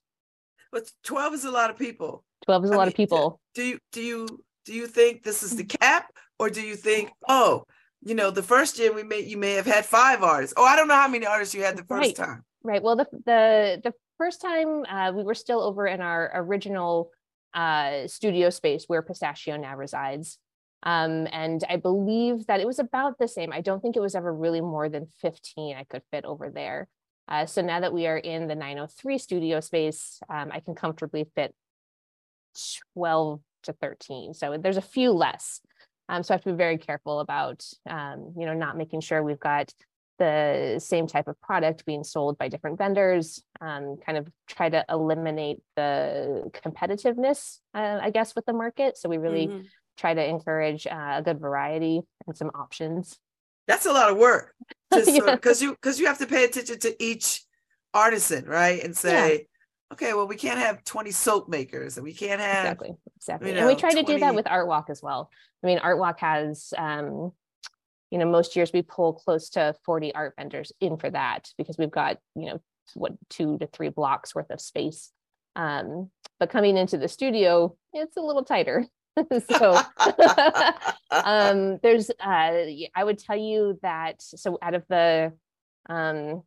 But 0.72 0.92
twelve 1.04 1.34
is 1.34 1.46
a 1.46 1.52
lot 1.52 1.70
of 1.70 1.78
people. 1.78 2.24
12 2.46 2.66
is 2.66 2.70
a 2.70 2.74
I 2.74 2.78
lot 2.78 2.84
mean, 2.84 2.88
of 2.90 2.96
people. 2.96 3.40
Do 3.56 3.64
you 3.64 3.80
do 3.92 4.02
you 4.02 4.44
do 4.66 4.74
you 4.74 4.88
think 4.88 5.24
this 5.24 5.44
is 5.44 5.56
the 5.56 5.64
cap, 5.64 6.12
or 6.40 6.50
do 6.50 6.62
you 6.62 6.76
think 6.76 7.12
oh, 7.28 7.64
you 8.02 8.16
know, 8.16 8.32
the 8.32 8.44
first 8.44 8.78
year 8.80 8.94
we 8.94 9.04
may 9.04 9.22
you 9.22 9.38
may 9.38 9.54
have 9.54 9.66
had 9.66 9.86
five 9.86 10.24
artists. 10.24 10.54
Oh, 10.58 10.64
I 10.66 10.76
don't 10.76 10.88
know 10.88 10.96
how 10.96 11.08
many 11.08 11.26
artists 11.26 11.54
you 11.56 11.64
had 11.64 11.78
the 11.78 11.84
first 11.84 12.02
Right. 12.02 12.16
time. 12.16 12.44
Right. 12.64 12.84
Well, 12.84 12.96
the 12.96 13.08
the 13.26 13.82
the 13.84 13.94
first 14.18 14.42
time 14.42 14.86
uh, 14.86 15.12
we 15.14 15.24
were 15.24 15.36
still 15.36 15.62
over 15.62 15.88
in 15.88 16.02
our 16.02 16.32
original 16.34 17.12
uh, 17.54 18.08
studio 18.08 18.50
space 18.50 18.86
where 18.88 19.02
Pistachio 19.02 19.58
now 19.58 19.76
resides. 19.76 20.38
Um, 20.84 21.28
and 21.32 21.64
I 21.70 21.78
believe 21.78 22.46
that 22.48 22.60
it 22.60 22.68
was 22.68 22.80
about 22.80 23.18
the 23.18 23.28
same. 23.28 23.52
I 23.52 23.62
don't 23.62 23.82
think 23.82 23.96
it 23.96 24.02
was 24.02 24.16
ever 24.16 24.34
really 24.34 24.62
more 24.62 24.90
than 24.90 25.08
15 25.22 25.76
I 25.76 25.84
could 25.86 26.04
fit 26.12 26.24
over 26.26 26.50
there. 26.50 26.88
Uh, 27.28 27.46
so 27.46 27.62
now 27.62 27.80
that 27.80 27.94
we 27.94 28.08
are 28.08 28.18
in 28.18 28.48
the 28.48 28.56
903 28.56 29.18
studio 29.18 29.60
space, 29.60 30.20
um, 30.30 30.50
I 30.52 30.60
can 30.60 30.76
comfortably 30.76 31.26
fit 31.36 31.54
12 32.94 33.42
to 33.64 33.74
13. 33.74 34.34
So 34.34 34.58
there's 34.58 34.78
a 34.78 34.82
few 34.82 35.12
less. 35.12 35.62
Um, 36.10 36.24
so 36.24 36.34
I 36.34 36.36
have 36.36 36.44
to 36.44 36.52
be 36.52 36.58
very 36.58 36.78
careful 36.78 37.20
about, 37.20 37.66
um, 37.90 38.34
you 38.38 38.46
know, 38.46 38.54
not 38.54 38.78
making 38.78 39.02
sure 39.02 39.22
we've 39.22 39.40
got 39.40 39.74
the 40.18 40.80
same 40.80 41.08
type 41.08 41.28
of 41.28 41.40
product 41.42 41.86
being 41.86 42.04
sold 42.04 42.38
by 42.38 42.48
different 42.50 42.78
vendors, 42.78 43.44
um, 43.62 43.98
kind 44.06 44.18
of 44.18 44.28
try 44.48 44.70
to 44.70 44.84
eliminate 44.90 45.58
the 45.76 46.50
competitiveness, 46.54 47.60
uh, 47.74 48.00
I 48.02 48.10
guess, 48.10 48.36
with 48.36 48.46
the 48.46 48.54
market. 48.54 48.98
So 48.98 49.10
we 49.10 49.18
really 49.18 49.48
Mhm. 49.48 49.66
try 49.98 50.14
to 50.14 50.24
encourage 50.26 50.88
uh, 50.88 51.16
a 51.18 51.22
good 51.24 51.40
variety 51.40 52.02
and 52.26 52.38
some 52.38 52.52
options. 52.54 53.20
That's 53.68 53.86
a 53.86 53.92
lot 53.92 54.10
of 54.10 54.18
work. 54.18 54.56
Just 54.94 55.08
Yeah. 55.16 55.36
because 55.36 55.62
you 55.62 55.72
because 55.72 56.00
you 56.00 56.08
have 56.08 56.20
to 56.20 56.28
pay 56.28 56.44
attention 56.46 56.80
to 56.80 57.04
each 57.04 57.46
artisan, 57.94 58.46
right? 58.46 58.84
And 58.84 58.96
say, 58.96 59.48
okay, 59.94 60.14
well, 60.14 60.28
we 60.28 60.36
can't 60.36 60.60
have 60.60 60.84
20 60.84 61.12
soap 61.12 61.50
makers 61.50 61.98
and 61.98 62.04
we 62.04 62.14
can't 62.14 62.42
have 62.42 62.66
Exactly. 62.66 62.96
Exactly. 63.18 63.52
you 63.52 63.58
and 63.58 63.66
we 63.68 63.74
know, 63.74 63.80
try 63.80 63.92
to 63.92 64.04
do 64.04 64.20
that 64.20 64.36
with 64.36 64.48
Art 64.48 64.68
Walk 64.68 64.90
as 64.90 65.02
well. 65.02 65.30
I 65.64 65.68
mean, 65.68 65.80
Art 65.80 65.98
Walk 65.98 66.20
has, 66.20 66.74
um, 66.78 67.32
you 68.12 68.18
know, 68.18 68.26
most 68.26 68.56
years 68.56 68.72
we 68.74 68.82
pull 68.82 69.14
close 69.14 69.50
to 69.52 69.76
40 69.86 70.16
art 70.16 70.34
vendors 70.38 70.72
in 70.80 70.98
for 70.98 71.10
that 71.10 71.50
because 71.58 71.78
we've 71.78 71.92
got, 71.92 72.18
you 72.36 72.48
know, 72.48 72.62
what 72.94 73.14
two 73.30 73.58
to 73.58 73.68
three 73.68 73.90
blocks 73.90 74.34
worth 74.34 74.50
of 74.50 74.62
space. 74.62 75.12
Um, 75.56 76.10
but 76.40 76.50
coming 76.50 76.78
into 76.78 76.98
the 76.98 77.08
studio, 77.08 77.76
it's 77.94 78.18
a 78.18 78.22
little 78.22 78.44
tighter. 78.44 78.86
so 79.58 79.80
um 81.12 81.80
there's 81.82 82.10
uh 82.10 82.66
i 82.96 83.04
would 83.04 83.18
tell 83.18 83.38
you 83.38 83.80
that 83.82 84.22
so 84.22 84.60
out 84.62 84.76
of 84.76 84.84
the 84.90 85.34
um 85.90 86.44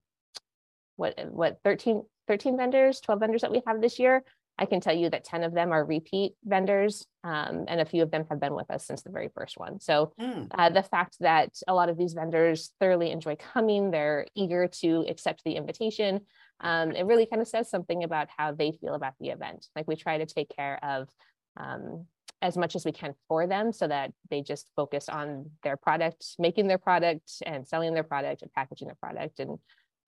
what 0.96 1.18
what 1.30 1.58
13 1.64 2.02
13 2.28 2.56
vendors 2.56 3.00
12 3.00 3.20
vendors 3.20 3.40
that 3.40 3.50
we 3.50 3.62
have 3.66 3.80
this 3.80 3.98
year 3.98 4.22
i 4.60 4.66
can 4.66 4.80
tell 4.80 4.94
you 4.94 5.10
that 5.10 5.24
10 5.24 5.42
of 5.42 5.54
them 5.54 5.72
are 5.72 5.84
repeat 5.84 6.34
vendors 6.44 7.06
um, 7.24 7.64
and 7.68 7.80
a 7.80 7.84
few 7.84 8.02
of 8.02 8.10
them 8.10 8.24
have 8.30 8.40
been 8.40 8.54
with 8.54 8.70
us 8.70 8.86
since 8.86 9.02
the 9.02 9.10
very 9.10 9.28
first 9.34 9.58
one 9.58 9.80
so 9.80 10.12
Mm, 10.20 10.48
uh, 10.52 10.70
the 10.70 10.82
fact 10.82 11.16
that 11.20 11.50
a 11.66 11.74
lot 11.74 11.88
of 11.88 11.96
these 11.98 12.12
vendors 12.12 12.72
thoroughly 12.80 13.10
enjoy 13.10 13.36
coming 13.36 13.90
they're 13.90 14.26
eager 14.34 14.68
to 14.80 15.04
accept 15.08 15.42
the 15.44 15.56
invitation 15.56 16.20
um, 16.62 16.92
it 16.92 17.06
really 17.06 17.26
kind 17.26 17.40
of 17.40 17.48
says 17.48 17.70
something 17.70 18.04
about 18.04 18.28
how 18.36 18.52
they 18.52 18.72
feel 18.80 18.94
about 18.94 19.14
the 19.18 19.30
event 19.30 19.66
like 19.74 19.88
we 19.88 19.96
try 19.96 20.18
to 20.18 20.26
take 20.26 20.54
care 20.54 20.78
of 20.84 21.08
um, 21.56 22.06
as 22.42 22.56
much 22.56 22.74
as 22.74 22.84
we 22.84 22.92
can 22.92 23.14
for 23.28 23.46
them 23.46 23.72
so 23.72 23.86
that 23.86 24.12
they 24.30 24.40
just 24.40 24.70
focus 24.74 25.08
on 25.08 25.50
their 25.62 25.76
product, 25.76 26.24
making 26.38 26.68
their 26.68 26.78
product 26.78 27.42
and 27.44 27.66
selling 27.66 27.92
their 27.92 28.02
product 28.02 28.42
and 28.42 28.52
packaging 28.52 28.88
their 28.88 28.96
product. 28.96 29.40
And 29.40 29.58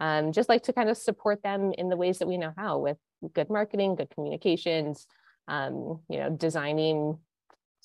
um, 0.03 0.33
just 0.33 0.49
like 0.49 0.65
to 0.65 0.73
kind 0.73 0.91
of 0.91 0.97
support 0.97 1.45
them 1.45 1.73
in 1.79 1.89
the 1.89 1.97
ways 1.97 2.19
that 2.19 2.27
we 2.27 2.37
know 2.37 2.53
how 2.57 2.79
with 2.79 2.97
good 3.35 3.49
marketing, 3.49 3.95
good 3.95 4.11
communications, 4.11 5.07
um, 5.47 6.01
you 6.09 6.19
know, 6.19 6.29
designing 6.29 7.19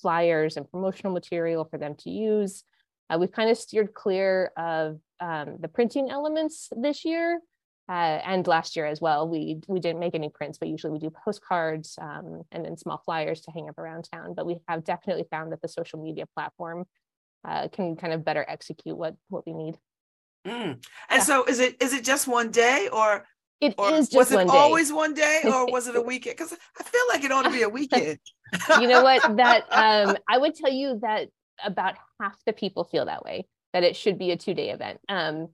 flyers 0.02 0.56
and 0.56 0.68
promotional 0.68 1.12
material 1.12 1.64
for 1.64 1.78
them 1.78 1.94
to 1.94 2.10
use. 2.10 2.64
Uh, 3.08 3.18
we've 3.20 3.30
kind 3.30 3.50
of 3.50 3.56
steered 3.56 3.94
clear 3.94 4.50
of 4.56 4.98
um, 5.20 5.58
the 5.60 5.68
printing 5.68 6.10
elements 6.10 6.70
this 6.76 7.04
year 7.04 7.38
uh, 7.88 8.18
and 8.24 8.48
last 8.48 8.74
year 8.74 8.86
as 8.86 9.00
well. 9.00 9.28
We 9.28 9.60
we 9.68 9.78
didn't 9.78 10.00
make 10.00 10.16
any 10.16 10.28
prints, 10.28 10.58
but 10.58 10.66
usually 10.66 10.92
we 10.92 10.98
do 10.98 11.10
postcards 11.10 11.96
um, 12.02 12.42
and 12.50 12.64
then 12.64 12.76
small 12.76 13.00
flyers 13.04 13.42
to 13.42 13.52
hang 13.52 13.68
up 13.68 13.78
around 13.78 14.08
town. 14.12 14.34
But 14.34 14.44
we 14.44 14.58
have 14.66 14.82
definitely 14.82 15.26
found 15.30 15.52
that 15.52 15.62
the 15.62 15.68
social 15.68 16.02
media 16.02 16.26
platform 16.34 16.84
uh, 17.44 17.68
can 17.68 17.94
kind 17.94 18.12
of 18.12 18.24
better 18.24 18.44
execute 18.48 18.96
what 18.96 19.14
what 19.28 19.46
we 19.46 19.54
need. 19.54 19.78
Mm. 20.48 20.72
And 20.72 20.82
Yeah. 21.10 21.18
so 21.20 21.44
is 21.44 21.60
it 21.60 21.80
is 21.82 21.92
it 21.92 22.04
just 22.04 22.26
one 22.26 22.50
day 22.50 22.88
or 22.92 23.26
It 23.60 23.72
is 23.72 23.76
or 23.78 23.90
just 23.90 24.12
was 24.14 24.32
it 24.32 24.48
always 24.48 24.92
one 24.92 25.14
day 25.14 25.42
or 25.46 25.70
was 25.70 25.88
it 25.88 25.96
a 25.96 26.00
weekend? 26.00 26.36
Because 26.36 26.54
I 26.78 26.82
feel 26.82 27.02
like 27.08 27.24
it 27.24 27.32
ought 27.32 27.42
to 27.42 27.50
be 27.50 27.62
a 27.62 27.68
weekend. 27.78 28.18
you 28.80 28.88
know 28.88 29.02
what 29.02 29.22
that 29.36 29.64
um 29.72 30.16
i 30.28 30.38
would 30.38 30.54
tell 30.54 30.72
you 30.72 30.98
that 31.02 31.28
about 31.62 31.94
half 32.20 32.36
the 32.46 32.52
people 32.52 32.84
feel 32.84 33.04
that 33.04 33.22
way 33.24 33.46
that 33.74 33.84
it 33.84 33.94
should 33.94 34.18
be 34.18 34.30
a 34.30 34.36
two 34.36 34.54
day 34.54 34.70
event 34.70 34.98
um 35.10 35.48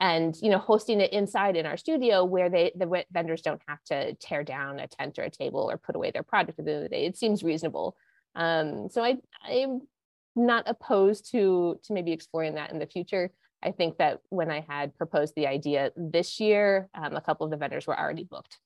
and 0.00 0.34
you 0.42 0.50
know 0.50 0.58
hosting 0.58 1.00
it 1.00 1.12
inside 1.12 1.54
in 1.56 1.66
our 1.66 1.76
studio 1.76 2.24
where 2.24 2.50
they 2.50 2.72
the 2.74 2.86
ve- 2.86 3.04
vendors 3.12 3.42
don't 3.42 3.60
have 3.68 3.82
to 3.84 4.14
tear 4.14 4.42
down 4.42 4.80
a 4.80 4.88
tent 4.88 5.18
or 5.18 5.22
a 5.22 5.30
table 5.30 5.70
or 5.70 5.76
put 5.76 5.94
away 5.94 6.10
their 6.10 6.24
product 6.24 6.58
at 6.58 6.64
the 6.64 6.72
end 6.72 6.82
of 6.84 6.90
the 6.90 6.96
day 6.96 7.04
it 7.06 7.16
seems 7.16 7.44
reasonable 7.44 7.94
um 8.34 8.88
so 8.90 9.04
i 9.04 9.16
i'm 9.44 9.80
not 10.34 10.64
opposed 10.66 11.30
to 11.30 11.78
to 11.84 11.92
maybe 11.92 12.10
exploring 12.12 12.54
that 12.54 12.72
in 12.72 12.78
the 12.80 12.86
future 12.86 13.30
i 13.62 13.70
think 13.70 13.98
that 13.98 14.20
when 14.28 14.50
i 14.50 14.64
had 14.68 14.94
proposed 14.96 15.34
the 15.36 15.46
idea 15.46 15.90
this 15.96 16.40
year 16.40 16.88
um, 16.94 17.14
a 17.14 17.20
couple 17.20 17.44
of 17.44 17.50
the 17.50 17.56
vendors 17.56 17.86
were 17.86 17.98
already 17.98 18.24
booked 18.24 18.58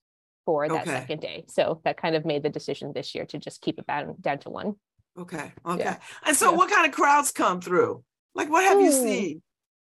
for 0.45 0.67
that 0.67 0.81
Okay. 0.87 0.91
second 0.91 1.19
day 1.21 1.43
so 1.47 1.81
that 1.83 1.97
kind 2.01 2.15
of 2.15 2.25
made 2.25 2.43
the 2.43 2.49
decision 2.49 2.91
this 2.93 3.13
year 3.15 3.25
to 3.25 3.37
just 3.37 3.61
keep 3.61 3.79
it 3.79 3.87
down 3.87 4.15
down 4.21 4.39
to 4.39 4.49
one 4.49 4.75
Okay, 5.19 5.51
okay. 5.65 5.79
Yeah. 5.83 5.97
And 6.27 6.37
so 6.37 6.51
Yeah. 6.51 6.57
what 6.57 6.69
kind 6.69 6.85
of 6.85 6.91
crowds 6.93 7.31
come 7.31 7.59
through? 7.59 8.03
Like 8.35 8.51
what 8.51 8.63
have 8.65 8.79
you 8.79 8.91
seen? 8.91 9.41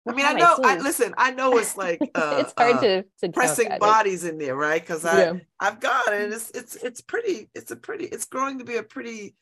I 0.09 0.13
mean, 0.13 0.25
I 0.25 0.29
have 0.29 0.37
I 0.37 0.39
know 0.39 0.59
I 0.63 0.79
listen, 0.79 1.13
I 1.19 1.33
know 1.33 1.57
it's 1.59 1.77
like 1.77 2.01
uh, 2.15 2.37
it's 2.39 2.55
hard 2.57 2.77
uh, 2.77 2.81
to, 2.83 3.05
to 3.23 3.29
pressing. 3.31 3.73
It- 3.73 3.81
bodies 3.81 4.23
in 4.23 4.39
there, 4.39 4.55
right? 4.55 4.81
Because 4.81 5.05
I 5.05 5.19
yeah. 5.19 5.33
I've 5.59 5.81
gone 5.81 6.13
and 6.13 6.33
it's 6.33 6.51
it's 6.53 6.77
it's 6.77 7.01
pretty, 7.01 7.51
it's 7.53 7.73
a 7.73 7.77
pretty, 7.77 8.05
it's 8.05 8.27
growing 8.27 8.61
to 8.61 8.65
be 8.65 8.77
a 8.77 8.85
pretty 8.85 9.35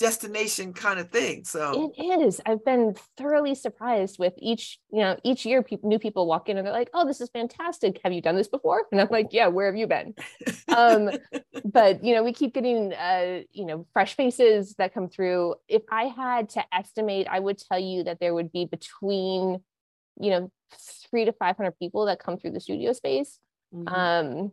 destination 0.00 0.72
kind 0.72 0.98
of 0.98 1.10
thing. 1.10 1.44
So 1.44 1.92
It 1.96 2.22
is. 2.22 2.40
I've 2.46 2.64
been 2.64 2.96
thoroughly 3.16 3.54
surprised 3.54 4.18
with 4.18 4.32
each, 4.38 4.80
you 4.90 5.00
know, 5.00 5.16
each 5.22 5.44
year 5.44 5.62
people 5.62 5.88
new 5.88 5.98
people 5.98 6.26
walk 6.26 6.48
in 6.48 6.56
and 6.56 6.66
they're 6.66 6.72
like, 6.72 6.90
"Oh, 6.94 7.06
this 7.06 7.20
is 7.20 7.28
fantastic. 7.28 8.00
Have 8.02 8.12
you 8.12 8.22
done 8.22 8.34
this 8.34 8.48
before?" 8.48 8.86
And 8.90 9.00
I'm 9.00 9.08
like, 9.10 9.28
"Yeah, 9.30 9.48
where 9.48 9.66
have 9.66 9.76
you 9.76 9.86
been?" 9.86 10.14
Um, 10.68 11.10
but 11.64 12.02
you 12.02 12.14
know, 12.14 12.24
we 12.24 12.32
keep 12.32 12.54
getting 12.54 12.94
uh, 12.94 13.42
you 13.52 13.66
know, 13.66 13.86
fresh 13.92 14.16
faces 14.16 14.74
that 14.78 14.94
come 14.94 15.08
through. 15.08 15.54
If 15.68 15.82
I 15.90 16.04
had 16.04 16.48
to 16.50 16.64
estimate, 16.74 17.28
I 17.30 17.38
would 17.38 17.58
tell 17.58 17.78
you 17.78 18.04
that 18.04 18.18
there 18.20 18.34
would 18.34 18.50
be 18.50 18.64
between, 18.64 19.62
you 20.18 20.30
know, 20.30 20.50
3 21.10 21.26
to 21.26 21.32
500 21.32 21.78
people 21.78 22.06
that 22.06 22.18
come 22.18 22.38
through 22.38 22.52
the 22.52 22.60
studio 22.60 22.92
space. 22.94 23.38
Mhm. 23.72 23.92
um, 23.92 24.52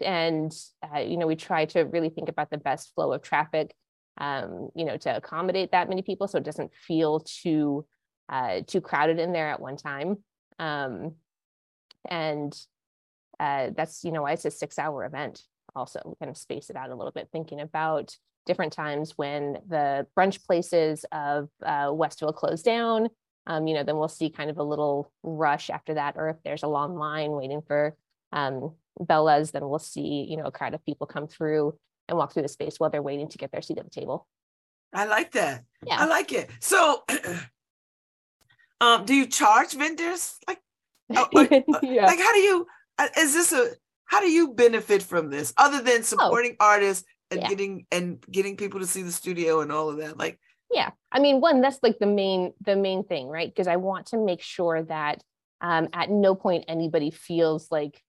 and 0.00 0.52
uh, 0.84 0.98
you 0.98 1.16
know 1.16 1.26
we 1.26 1.34
try 1.34 1.64
to 1.64 1.80
really 1.80 2.10
think 2.10 2.28
about 2.28 2.50
the 2.50 2.58
best 2.58 2.94
flow 2.94 3.12
of 3.12 3.22
traffic 3.22 3.74
um, 4.18 4.70
you 4.74 4.84
know 4.84 4.96
to 4.96 5.16
accommodate 5.16 5.72
that 5.72 5.88
many 5.88 6.02
people 6.02 6.28
so 6.28 6.38
it 6.38 6.44
doesn't 6.44 6.72
feel 6.74 7.20
too 7.20 7.84
uh, 8.28 8.60
too 8.66 8.80
crowded 8.80 9.18
in 9.18 9.32
there 9.32 9.48
at 9.48 9.60
one 9.60 9.76
time. 9.76 10.18
Um, 10.58 11.14
and 12.08 12.54
uh, 13.40 13.70
that's 13.76 14.04
you 14.04 14.12
know 14.12 14.22
why 14.22 14.32
it's 14.32 14.44
a 14.44 14.50
six 14.50 14.78
hour 14.78 15.04
event 15.04 15.42
also 15.76 16.00
we 16.04 16.14
kind 16.20 16.30
of 16.30 16.36
space 16.36 16.70
it 16.70 16.76
out 16.76 16.90
a 16.90 16.94
little 16.94 17.12
bit 17.12 17.28
thinking 17.30 17.60
about 17.60 18.16
different 18.46 18.72
times 18.72 19.12
when 19.16 19.58
the 19.68 20.06
brunch 20.16 20.44
places 20.44 21.04
of 21.12 21.48
uh, 21.64 21.90
westville 21.92 22.32
close 22.32 22.62
down. 22.62 23.08
Um, 23.46 23.66
you 23.66 23.74
know 23.74 23.84
then 23.84 23.96
we'll 23.96 24.08
see 24.08 24.30
kind 24.30 24.50
of 24.50 24.58
a 24.58 24.62
little 24.62 25.12
rush 25.22 25.70
after 25.70 25.94
that 25.94 26.14
or 26.16 26.28
if 26.28 26.36
there's 26.44 26.64
a 26.64 26.68
long 26.68 26.96
line 26.96 27.30
waiting 27.30 27.62
for 27.66 27.96
um, 28.32 28.74
Bella's, 29.00 29.52
then 29.52 29.68
we'll 29.68 29.78
see, 29.78 30.26
you 30.28 30.36
know, 30.36 30.44
a 30.44 30.52
crowd 30.52 30.74
of 30.74 30.84
people 30.84 31.06
come 31.06 31.26
through 31.26 31.78
and 32.08 32.16
walk 32.18 32.32
through 32.32 32.42
the 32.42 32.48
space 32.48 32.78
while 32.78 32.90
they're 32.90 33.02
waiting 33.02 33.28
to 33.28 33.38
get 33.38 33.52
their 33.52 33.62
seat 33.62 33.78
at 33.78 33.84
the 33.84 33.90
table. 33.90 34.26
I 34.92 35.04
like 35.04 35.32
that. 35.32 35.64
Yeah. 35.86 36.00
I 36.00 36.06
like 36.06 36.32
it. 36.32 36.50
So 36.60 37.04
um 38.80 39.04
do 39.04 39.14
you 39.14 39.26
charge 39.26 39.74
vendors? 39.74 40.36
Like 40.46 40.60
uh, 41.14 41.26
like, 41.32 41.52
uh, 41.52 41.80
yeah. 41.82 42.06
like 42.06 42.18
how 42.18 42.32
do 42.32 42.40
you 42.40 42.66
uh, 42.98 43.08
is 43.18 43.34
this 43.34 43.52
a 43.52 43.70
how 44.06 44.20
do 44.20 44.30
you 44.30 44.54
benefit 44.54 45.02
from 45.02 45.30
this 45.30 45.52
other 45.56 45.82
than 45.82 46.02
supporting 46.02 46.56
artists 46.60 47.04
and 47.04 47.14
Oh. 47.30 47.42
Yeah. 47.42 47.48
getting 47.50 47.86
and 47.92 48.24
getting 48.30 48.56
people 48.56 48.80
to 48.80 48.86
see 48.86 49.02
the 49.02 49.12
studio 49.12 49.60
and 49.60 49.70
all 49.70 49.90
of 49.90 49.98
that 49.98 50.16
like 50.16 50.38
yeah. 50.70 50.90
I 51.10 51.20
mean, 51.20 51.40
one, 51.40 51.60
that's 51.60 51.78
like 51.82 51.98
the 51.98 52.06
main, 52.06 52.52
the 52.60 52.76
main 52.76 53.04
thing, 53.04 53.28
right? 53.28 53.48
Because 53.48 53.68
I 53.68 53.76
want 53.76 54.06
to 54.06 54.18
make 54.18 54.42
sure 54.42 54.82
that 54.84 55.22
um, 55.60 55.88
at 55.92 56.10
no 56.10 56.34
point 56.34 56.64
anybody 56.68 57.10
feels 57.10 57.70
like 57.70 58.02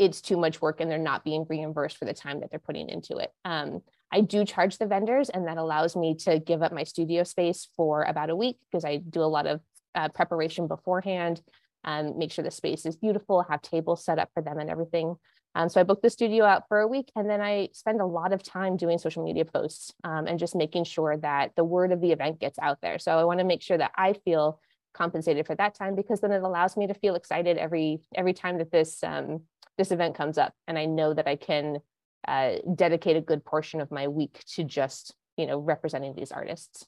it's 0.00 0.22
too 0.22 0.38
much 0.38 0.62
work 0.62 0.80
and 0.80 0.90
they're 0.90 0.98
not 0.98 1.24
being 1.24 1.44
reimbursed 1.46 1.98
for 1.98 2.06
the 2.06 2.14
time 2.14 2.40
that 2.40 2.50
they're 2.50 2.58
putting 2.58 2.88
into 2.88 3.18
it. 3.18 3.30
Um, 3.44 3.82
I 4.10 4.22
do 4.22 4.46
charge 4.46 4.78
the 4.78 4.86
vendors, 4.86 5.28
and 5.28 5.46
that 5.46 5.58
allows 5.58 5.94
me 5.94 6.16
to 6.20 6.38
give 6.40 6.62
up 6.62 6.72
my 6.72 6.84
studio 6.84 7.22
space 7.22 7.68
for 7.76 8.02
about 8.04 8.30
a 8.30 8.34
week 8.34 8.56
because 8.70 8.84
I 8.84 8.96
do 8.96 9.20
a 9.20 9.24
lot 9.28 9.46
of 9.46 9.60
uh, 9.94 10.08
preparation 10.08 10.66
beforehand, 10.66 11.42
um, 11.84 12.18
make 12.18 12.32
sure 12.32 12.42
the 12.42 12.50
space 12.50 12.86
is 12.86 12.96
beautiful, 12.96 13.42
have 13.42 13.60
tables 13.60 14.02
set 14.02 14.18
up 14.18 14.30
for 14.32 14.42
them 14.42 14.58
and 14.58 14.70
everything. 14.70 15.16
Um, 15.54 15.68
so 15.68 15.80
I 15.80 15.84
book 15.84 16.00
the 16.00 16.10
studio 16.10 16.44
out 16.46 16.66
for 16.68 16.80
a 16.80 16.88
week, 16.88 17.12
and 17.14 17.28
then 17.28 17.42
I 17.42 17.68
spend 17.72 18.00
a 18.00 18.06
lot 18.06 18.32
of 18.32 18.42
time 18.42 18.78
doing 18.78 18.96
social 18.96 19.22
media 19.22 19.44
posts 19.44 19.92
um, 20.02 20.26
and 20.26 20.38
just 20.38 20.56
making 20.56 20.84
sure 20.84 21.18
that 21.18 21.52
the 21.56 21.64
word 21.64 21.92
of 21.92 22.00
the 22.00 22.12
event 22.12 22.40
gets 22.40 22.58
out 22.58 22.78
there. 22.80 22.98
So 22.98 23.18
I 23.18 23.24
want 23.24 23.40
to 23.40 23.44
make 23.44 23.60
sure 23.60 23.76
that 23.76 23.92
I 23.96 24.14
feel 24.14 24.60
compensated 24.94 25.46
for 25.46 25.54
that 25.56 25.74
time 25.74 25.94
because 25.94 26.20
then 26.20 26.32
it 26.32 26.42
allows 26.42 26.76
me 26.76 26.86
to 26.86 26.94
feel 26.94 27.14
excited 27.14 27.58
every 27.58 28.00
every 28.14 28.32
time 28.32 28.58
that 28.58 28.72
this 28.72 29.04
um, 29.04 29.42
this 29.78 29.90
event 29.92 30.14
comes 30.16 30.38
up, 30.38 30.52
and 30.66 30.78
I 30.78 30.86
know 30.86 31.14
that 31.14 31.26
I 31.26 31.36
can 31.36 31.78
uh, 32.26 32.52
dedicate 32.74 33.16
a 33.16 33.20
good 33.20 33.44
portion 33.44 33.80
of 33.80 33.90
my 33.90 34.08
week 34.08 34.42
to 34.54 34.64
just 34.64 35.14
you 35.36 35.46
know 35.46 35.58
representing 35.58 36.14
these 36.14 36.32
artists. 36.32 36.84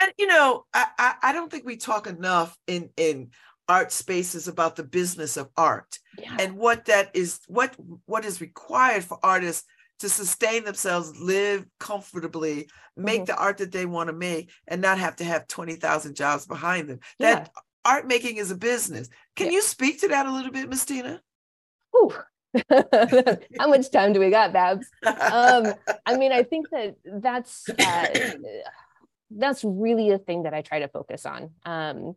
and 0.00 0.12
you 0.18 0.26
know 0.26 0.64
I, 0.74 0.86
I 0.98 1.14
i 1.24 1.32
don't 1.32 1.50
think 1.50 1.64
we 1.64 1.76
talk 1.76 2.06
enough 2.08 2.56
in 2.66 2.90
in 2.96 3.30
art 3.68 3.92
spaces 3.92 4.48
about 4.48 4.74
the 4.76 4.82
business 4.82 5.36
of 5.36 5.50
art 5.56 5.98
Yeah. 6.18 6.36
and 6.40 6.56
what 6.56 6.86
that 6.86 7.10
is 7.14 7.40
what 7.46 7.76
what 8.06 8.24
is 8.24 8.40
required 8.40 9.04
for 9.04 9.18
artists 9.22 9.64
to 10.00 10.08
sustain 10.08 10.64
themselves 10.64 11.18
live 11.20 11.64
comfortably 11.78 12.68
make 12.96 13.22
Mhm. 13.22 13.26
the 13.26 13.36
art 13.36 13.58
that 13.58 13.72
they 13.72 13.86
want 13.86 14.08
to 14.08 14.12
make 14.12 14.50
and 14.66 14.80
not 14.82 14.98
have 14.98 15.16
to 15.16 15.24
have 15.24 15.46
20,000 15.46 16.14
jobs 16.16 16.46
behind 16.46 16.88
them 16.88 16.98
Yeah. 17.18 17.34
that 17.36 17.52
art 17.84 18.06
making 18.06 18.36
is 18.38 18.50
a 18.50 18.56
business 18.56 19.08
can 19.36 19.46
Yeah. 19.46 19.52
you 19.54 19.62
speak 19.62 20.00
to 20.00 20.08
that 20.08 20.26
a 20.26 20.32
little 20.32 20.50
bit 20.52 20.68
miss 20.68 20.84
tina 20.84 21.08
Whew. 21.12 21.20
How 23.58 23.68
much 23.68 23.90
time 23.90 24.12
do 24.12 24.20
we 24.20 24.30
got, 24.30 24.52
Babz? 24.52 24.86
um 25.04 25.74
i 26.06 26.16
mean 26.16 26.32
i 26.32 26.42
think 26.42 26.70
that 26.70 26.96
that's 27.04 27.68
uh, 27.68 28.06
that's 29.30 29.62
really 29.64 30.10
a 30.10 30.18
thing 30.18 30.44
that 30.44 30.54
i 30.54 30.62
try 30.62 30.78
to 30.80 30.88
focus 30.88 31.26
on. 31.26 31.50
Um 31.64 32.16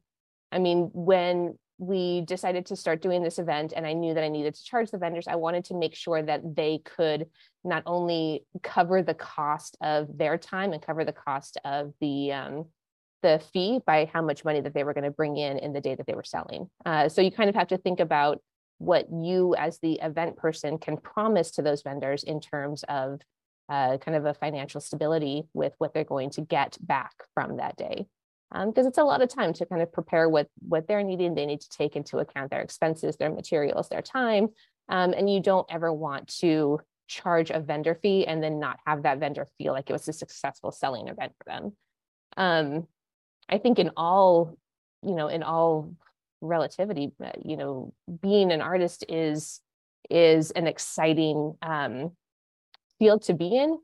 i 0.51 0.59
mean 0.59 0.89
when 0.93 1.57
we 1.77 2.21
decided 2.21 2.65
to 2.65 2.75
start 2.75 3.01
doing 3.01 3.23
this 3.23 3.39
event 3.39 3.71
and 3.75 3.87
i 3.87 3.93
knew 3.93 4.13
that 4.13 4.23
i 4.23 4.27
needed 4.27 4.53
to 4.53 4.63
charge 4.63 4.91
the 4.91 4.97
vendors 4.97 5.27
i 5.27 5.35
wanted 5.35 5.63
to 5.63 5.73
make 5.73 5.95
sure 5.95 6.21
that 6.21 6.41
they 6.55 6.81
could 6.83 7.27
not 7.63 7.83
only 7.85 8.43
cover 8.61 9.01
the 9.01 9.13
cost 9.13 9.77
of 9.81 10.17
their 10.17 10.37
time 10.37 10.73
and 10.73 10.81
cover 10.81 11.05
the 11.05 11.13
cost 11.13 11.57
of 11.63 11.93
the 12.01 12.33
um 12.33 12.65
the 13.21 13.41
fee 13.53 13.79
by 13.85 14.09
how 14.13 14.21
much 14.21 14.45
money 14.45 14.61
that 14.61 14.73
they 14.73 14.83
were 14.83 14.93
going 14.93 15.03
to 15.03 15.11
bring 15.11 15.37
in 15.37 15.57
in 15.57 15.73
the 15.73 15.81
day 15.81 15.95
that 15.95 16.07
they 16.07 16.13
were 16.13 16.23
selling. 16.23 16.69
Uh, 16.85 17.09
so 17.09 17.21
you 17.21 17.31
kind 17.31 17.49
of 17.49 17.55
have 17.55 17.67
to 17.67 17.77
think 17.77 17.99
about 17.99 18.41
what 18.79 19.07
you 19.11 19.55
as 19.55 19.79
the 19.79 19.99
event 20.01 20.35
person 20.37 20.77
can 20.77 20.97
promise 20.97 21.51
to 21.51 21.61
those 21.61 21.83
vendors 21.83 22.23
in 22.23 22.41
terms 22.41 22.83
of 22.89 23.21
uh, 23.69 23.97
kind 23.97 24.17
of 24.17 24.25
a 24.25 24.33
financial 24.33 24.81
stability 24.81 25.43
with 25.53 25.73
what 25.77 25.93
they're 25.93 26.03
going 26.03 26.31
to 26.31 26.41
get 26.41 26.77
back 26.81 27.11
from 27.33 27.57
that 27.57 27.77
day. 27.77 28.07
Because 28.51 28.87
it's 28.87 28.97
a 28.97 29.03
lot 29.03 29.21
of 29.21 29.29
time 29.29 29.53
to 29.53 29.65
kind 29.67 29.83
of 29.83 29.93
prepare 29.93 30.27
what 30.27 30.47
what 30.67 30.87
they're 30.87 31.03
needing. 31.03 31.35
They 31.35 31.45
need 31.45 31.61
to 31.61 31.69
take 31.69 31.95
into 31.95 32.17
account 32.17 32.49
their 32.49 32.61
expenses 32.61 33.15
their 33.15 33.29
materials 33.29 33.89
their 33.89 34.01
time 34.01 34.49
um, 34.87 35.13
and 35.13 35.31
you 35.31 35.39
don't 35.39 35.67
ever 35.69 35.93
want 35.93 36.27
to 36.39 36.79
charge 37.07 37.51
a 37.51 37.59
vendor 37.59 37.93
fee 38.01 38.25
and 38.25 38.41
then 38.41 38.59
not 38.59 38.79
have 38.87 39.03
that 39.03 39.19
vendor 39.19 39.47
feel 39.59 39.73
like 39.73 39.89
it 39.89 39.93
was 39.93 40.07
a 40.07 40.13
successful 40.13 40.71
selling 40.71 41.07
event 41.07 41.33
for 41.37 41.43
them. 41.45 41.77
Um, 42.37 42.87
i 43.49 43.57
think 43.57 43.79
in 43.79 43.91
all 43.97 44.55
you 45.03 45.15
know 45.15 45.27
in 45.27 45.43
all 45.43 45.91
relativity 46.41 47.11
uh, 47.23 47.31
you 47.43 47.57
know 47.57 47.93
being 48.21 48.51
an 48.51 48.61
artist 48.61 49.03
is 49.09 49.61
is 50.09 50.51
an 50.51 50.67
exciting 50.67 51.55
um 51.61 52.11
field 52.97 53.21
to 53.21 53.33
be 53.33 53.55
in 53.55 53.77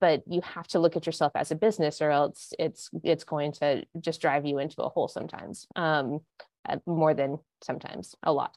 but 0.00 0.22
you 0.28 0.40
have 0.42 0.66
to 0.66 0.78
look 0.78 0.96
at 0.96 1.06
yourself 1.06 1.32
as 1.34 1.50
a 1.50 1.56
business 1.56 2.00
or 2.00 2.10
else 2.10 2.52
it's 2.58 2.90
it's 3.02 3.24
going 3.24 3.52
to 3.52 3.84
just 4.00 4.20
drive 4.20 4.46
you 4.46 4.58
into 4.58 4.82
a 4.82 4.88
hole 4.88 5.08
sometimes 5.08 5.66
um 5.76 6.20
uh, 6.68 6.76
more 6.86 7.14
than 7.14 7.38
sometimes 7.62 8.14
a 8.22 8.32
lot 8.32 8.56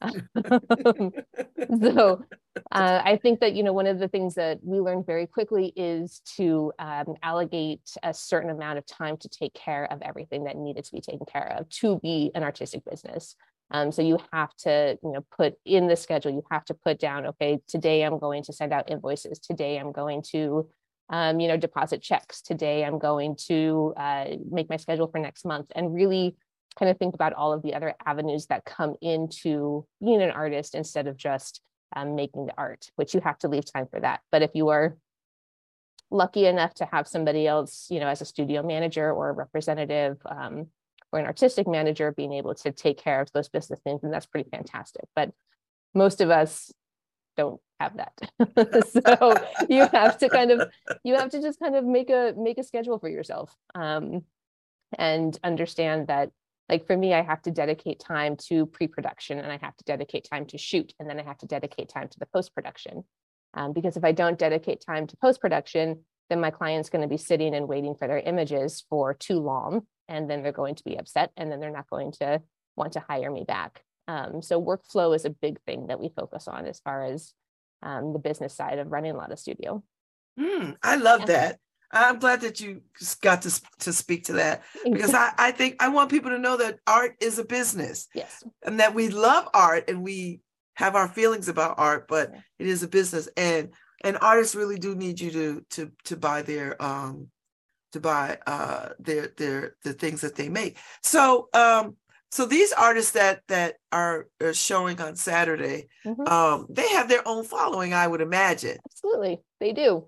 so 1.82 2.24
uh, 2.72 3.02
I 3.04 3.18
think 3.22 3.40
that 3.40 3.54
you 3.54 3.62
know 3.62 3.72
one 3.72 3.86
of 3.86 3.98
the 3.98 4.08
things 4.08 4.34
that 4.34 4.58
we 4.62 4.80
learned 4.80 5.06
very 5.06 5.26
quickly 5.26 5.72
is 5.76 6.20
to 6.36 6.72
um, 6.78 7.14
allocate 7.22 7.82
a 8.02 8.14
certain 8.14 8.50
amount 8.50 8.78
of 8.78 8.86
time 8.86 9.16
to 9.18 9.28
take 9.28 9.52
care 9.54 9.90
of 9.92 10.00
everything 10.02 10.44
that 10.44 10.56
needed 10.56 10.84
to 10.84 10.92
be 10.92 11.00
taken 11.00 11.26
care 11.30 11.54
of 11.58 11.68
to 11.68 11.98
be 12.00 12.30
an 12.34 12.42
artistic 12.42 12.84
business. 12.88 13.36
Um, 13.70 13.92
so 13.92 14.02
you 14.02 14.18
have 14.32 14.54
to 14.58 14.98
you 15.02 15.12
know 15.12 15.24
put 15.36 15.54
in 15.64 15.86
the 15.86 15.96
schedule. 15.96 16.32
You 16.32 16.44
have 16.50 16.64
to 16.66 16.74
put 16.74 16.98
down 16.98 17.26
okay 17.26 17.60
today 17.68 18.02
I'm 18.02 18.18
going 18.18 18.42
to 18.44 18.52
send 18.52 18.72
out 18.72 18.90
invoices. 18.90 19.38
Today 19.38 19.78
I'm 19.78 19.92
going 19.92 20.22
to 20.32 20.68
um, 21.10 21.40
you 21.40 21.48
know 21.48 21.58
deposit 21.58 22.02
checks. 22.02 22.40
Today 22.40 22.84
I'm 22.84 22.98
going 22.98 23.36
to 23.48 23.92
uh, 23.96 24.24
make 24.50 24.70
my 24.70 24.76
schedule 24.76 25.08
for 25.08 25.18
next 25.18 25.44
month 25.44 25.66
and 25.74 25.94
really 25.94 26.36
kind 26.78 26.90
of 26.90 26.98
think 26.98 27.14
about 27.14 27.32
all 27.32 27.52
of 27.52 27.62
the 27.62 27.74
other 27.74 27.94
avenues 28.04 28.46
that 28.46 28.64
come 28.64 28.94
into 29.00 29.86
being 30.02 30.22
an 30.22 30.30
artist 30.30 30.74
instead 30.74 31.06
of 31.06 31.16
just 31.16 31.60
um, 31.94 32.14
making 32.14 32.46
the 32.46 32.54
art, 32.56 32.90
which 32.96 33.14
you 33.14 33.20
have 33.20 33.38
to 33.38 33.48
leave 33.48 33.70
time 33.70 33.86
for 33.90 34.00
that. 34.00 34.20
But 34.30 34.42
if 34.42 34.50
you 34.54 34.68
are 34.68 34.96
lucky 36.10 36.46
enough 36.46 36.74
to 36.74 36.86
have 36.86 37.08
somebody 37.08 37.46
else, 37.46 37.86
you 37.90 38.00
know, 38.00 38.08
as 38.08 38.20
a 38.20 38.24
studio 38.24 38.62
manager 38.62 39.10
or 39.10 39.30
a 39.30 39.32
representative 39.32 40.18
um, 40.26 40.68
or 41.12 41.18
an 41.18 41.26
artistic 41.26 41.66
manager 41.66 42.12
being 42.12 42.32
able 42.32 42.54
to 42.54 42.72
take 42.72 42.98
care 42.98 43.20
of 43.20 43.30
those 43.32 43.48
business 43.48 43.80
things, 43.80 44.02
and 44.02 44.12
that's 44.12 44.26
pretty 44.26 44.48
fantastic. 44.50 45.04
But 45.14 45.30
most 45.94 46.20
of 46.20 46.30
us 46.30 46.72
don't 47.36 47.60
have 47.78 47.96
that. 47.96 48.92
so 49.04 49.34
you 49.68 49.86
have 49.88 50.18
to 50.18 50.28
kind 50.28 50.50
of 50.50 50.70
you 51.02 51.14
have 51.14 51.30
to 51.30 51.40
just 51.40 51.58
kind 51.58 51.74
of 51.74 51.84
make 51.84 52.10
a 52.10 52.34
make 52.36 52.58
a 52.58 52.62
schedule 52.62 52.98
for 52.98 53.08
yourself 53.08 53.54
um, 53.74 54.22
and 54.98 55.38
understand 55.42 56.08
that 56.08 56.30
like 56.70 56.86
for 56.86 56.96
me, 56.96 57.12
I 57.12 57.22
have 57.22 57.42
to 57.42 57.50
dedicate 57.50 57.98
time 57.98 58.36
to 58.48 58.64
pre-production 58.64 59.40
and 59.40 59.50
I 59.50 59.58
have 59.60 59.76
to 59.78 59.84
dedicate 59.84 60.28
time 60.30 60.46
to 60.46 60.56
shoot 60.56 60.94
and 61.00 61.10
then 61.10 61.18
I 61.18 61.24
have 61.24 61.38
to 61.38 61.46
dedicate 61.46 61.88
time 61.88 62.08
to 62.08 62.18
the 62.18 62.26
post-production. 62.26 63.02
Um, 63.54 63.72
because 63.72 63.96
if 63.96 64.04
I 64.04 64.12
don't 64.12 64.38
dedicate 64.38 64.80
time 64.86 65.08
to 65.08 65.16
post-production, 65.16 66.04
then 66.28 66.40
my 66.40 66.52
client's 66.52 66.88
going 66.88 67.02
to 67.02 67.08
be 67.08 67.16
sitting 67.16 67.56
and 67.56 67.66
waiting 67.66 67.96
for 67.96 68.06
their 68.06 68.20
images 68.20 68.84
for 68.88 69.12
too 69.14 69.40
long 69.40 69.82
and 70.06 70.30
then 70.30 70.44
they're 70.44 70.52
going 70.52 70.76
to 70.76 70.84
be 70.84 70.96
upset 70.96 71.32
and 71.36 71.50
then 71.50 71.58
they're 71.58 71.72
not 71.72 71.90
going 71.90 72.12
to 72.12 72.40
want 72.76 72.92
to 72.92 73.00
hire 73.00 73.32
me 73.32 73.42
back. 73.42 73.82
Um, 74.06 74.40
so 74.40 74.62
workflow 74.62 75.14
is 75.16 75.24
a 75.24 75.30
big 75.30 75.60
thing 75.62 75.88
that 75.88 75.98
we 75.98 76.08
focus 76.16 76.46
on 76.46 76.66
as 76.66 76.78
far 76.78 77.04
as 77.04 77.32
um, 77.82 78.12
the 78.12 78.20
business 78.20 78.54
side 78.54 78.78
of 78.78 78.92
running 78.92 79.12
a 79.12 79.16
Lotta 79.16 79.36
Studio. 79.36 79.82
Mm, 80.38 80.76
I 80.84 80.94
love 80.96 81.22
Yeah. 81.22 81.26
that. 81.26 81.58
I'm 81.92 82.18
glad 82.18 82.40
that 82.42 82.60
you 82.60 82.82
got 83.20 83.42
to, 83.42 83.60
to 83.80 83.92
speak 83.92 84.24
to 84.24 84.34
that 84.34 84.62
because 84.84 85.14
I, 85.14 85.32
I 85.38 85.50
think 85.50 85.76
I 85.80 85.88
want 85.88 86.10
people 86.10 86.30
to 86.30 86.38
know 86.38 86.56
that 86.56 86.78
art 86.86 87.16
is 87.20 87.38
a 87.38 87.44
business 87.44 88.08
yes, 88.14 88.42
and 88.64 88.78
that 88.80 88.94
we 88.94 89.08
love 89.08 89.48
art 89.54 89.88
and 89.88 90.02
we 90.02 90.40
have 90.74 90.94
our 90.94 91.08
feelings 91.08 91.48
about 91.48 91.74
art, 91.78 92.06
but 92.08 92.30
Yeah. 92.32 92.40
it 92.58 92.66
is 92.66 92.82
a 92.82 92.88
business 92.88 93.28
and 93.36 93.70
and 94.02 94.16
artists 94.22 94.54
really 94.54 94.78
do 94.78 94.94
need 94.94 95.20
you 95.20 95.30
to 95.32 95.64
to 95.70 95.92
to 96.04 96.16
buy 96.16 96.42
their 96.42 96.80
um 96.82 97.28
to 97.92 98.00
buy 98.00 98.38
uh 98.46 98.90
their 99.00 99.32
their 99.36 99.76
the 99.82 99.92
things 99.92 100.20
that 100.20 100.36
they 100.36 100.48
make. 100.48 100.78
So 101.02 101.48
um 101.54 101.96
so 102.30 102.46
these 102.46 102.72
artists 102.72 103.10
that 103.12 103.42
that 103.48 103.74
are, 103.90 104.28
are 104.40 104.54
showing 104.54 105.00
on 105.00 105.16
Saturday, 105.16 105.88
Mhm. 106.06 106.28
um 106.28 106.66
they 106.70 106.88
have 106.90 107.08
their 107.08 107.26
own 107.26 107.44
following, 107.44 107.92
I 107.92 108.06
would 108.06 108.20
imagine. 108.20 108.78
absolutely, 108.86 109.40
they 109.58 109.72
do. 109.72 110.06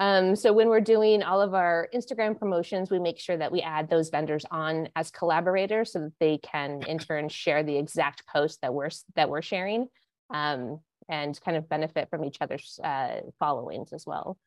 Um, 0.00 0.34
so 0.34 0.50
when 0.54 0.70
we're 0.70 0.80
doing 0.80 1.22
all 1.22 1.42
of 1.42 1.52
our 1.52 1.86
Instagram 1.94 2.38
promotions, 2.38 2.90
we 2.90 2.98
make 2.98 3.18
sure 3.18 3.36
that 3.36 3.52
we 3.52 3.60
add 3.60 3.90
those 3.90 4.08
vendors 4.08 4.46
on 4.50 4.88
as 4.96 5.10
collaborators 5.10 5.92
so 5.92 6.00
that 6.00 6.14
they 6.18 6.38
can 6.38 6.82
in 6.88 6.98
turn 6.98 7.28
share 7.28 7.62
the 7.62 7.76
exact 7.76 8.26
post 8.26 8.62
that 8.62 8.72
we're 8.72 8.88
that 9.14 9.28
we're 9.28 9.42
sharing, 9.42 9.88
um, 10.30 10.80
and 11.10 11.38
kind 11.42 11.56
of 11.58 11.68
benefit 11.68 12.08
from 12.08 12.24
each 12.24 12.38
other's 12.40 12.80
uh, 12.82 13.20
followings 13.38 13.92
as 13.92 14.06
well. 14.06 14.38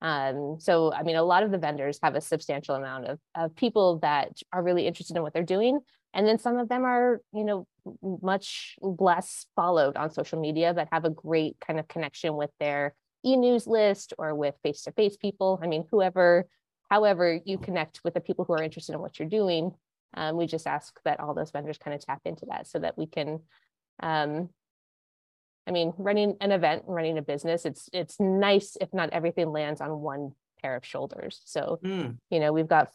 Um, 0.00 0.56
so 0.58 0.90
I 0.94 1.02
mean, 1.02 1.16
a 1.16 1.22
lot 1.22 1.42
of 1.42 1.50
the 1.50 1.58
vendors 1.58 1.98
have 2.02 2.14
a 2.14 2.20
substantial 2.22 2.74
amount 2.74 3.04
of 3.04 3.18
of 3.34 3.54
people 3.54 3.98
that 3.98 4.38
are 4.50 4.62
really 4.62 4.86
interested 4.86 5.14
in 5.14 5.22
what 5.22 5.34
they're 5.34 5.42
doing, 5.42 5.80
and 6.14 6.26
then 6.26 6.38
some 6.38 6.56
of 6.56 6.70
them 6.70 6.84
are, 6.84 7.20
you 7.34 7.44
know, 7.44 7.66
much 8.22 8.76
less 8.80 9.44
followed 9.56 9.98
on 9.98 10.10
social 10.10 10.40
media, 10.40 10.72
but 10.72 10.88
have 10.90 11.04
a 11.04 11.10
great 11.10 11.56
kind 11.60 11.78
of 11.78 11.86
connection 11.86 12.34
with 12.34 12.50
their 12.58 12.94
e-news 13.24 13.66
list 13.66 14.14
or 14.18 14.34
with 14.34 14.54
face-to-face 14.62 15.16
people. 15.16 15.60
I 15.62 15.66
mean, 15.66 15.86
whoever, 15.90 16.46
however 16.90 17.38
you 17.44 17.58
connect 17.58 18.00
with 18.04 18.14
the 18.14 18.20
people 18.20 18.44
who 18.44 18.54
are 18.54 18.62
interested 18.62 18.94
in 18.94 19.00
what 19.00 19.18
you're 19.18 19.28
doing, 19.28 19.72
um, 20.14 20.36
we 20.36 20.46
just 20.46 20.66
ask 20.66 20.98
that 21.04 21.20
all 21.20 21.34
those 21.34 21.50
vendors 21.50 21.78
kind 21.78 21.94
of 21.94 22.04
tap 22.04 22.20
into 22.24 22.46
that 22.46 22.66
so 22.66 22.78
that 22.78 22.98
we 22.98 23.06
can, 23.06 23.40
um, 24.02 24.50
I 25.66 25.70
mean, 25.70 25.94
running 25.96 26.36
an 26.40 26.52
event, 26.52 26.84
and 26.86 26.94
running 26.94 27.18
a 27.18 27.22
business, 27.22 27.64
it's 27.64 27.88
it's 27.92 28.18
nice 28.18 28.76
if 28.80 28.92
not 28.92 29.10
everything 29.10 29.52
lands 29.52 29.80
on 29.80 30.00
one 30.00 30.32
pair 30.60 30.74
of 30.76 30.84
shoulders. 30.84 31.40
So 31.44 31.78
Mm. 31.82 32.18
you 32.30 32.40
know, 32.40 32.52
we've 32.52 32.68
got 32.68 32.90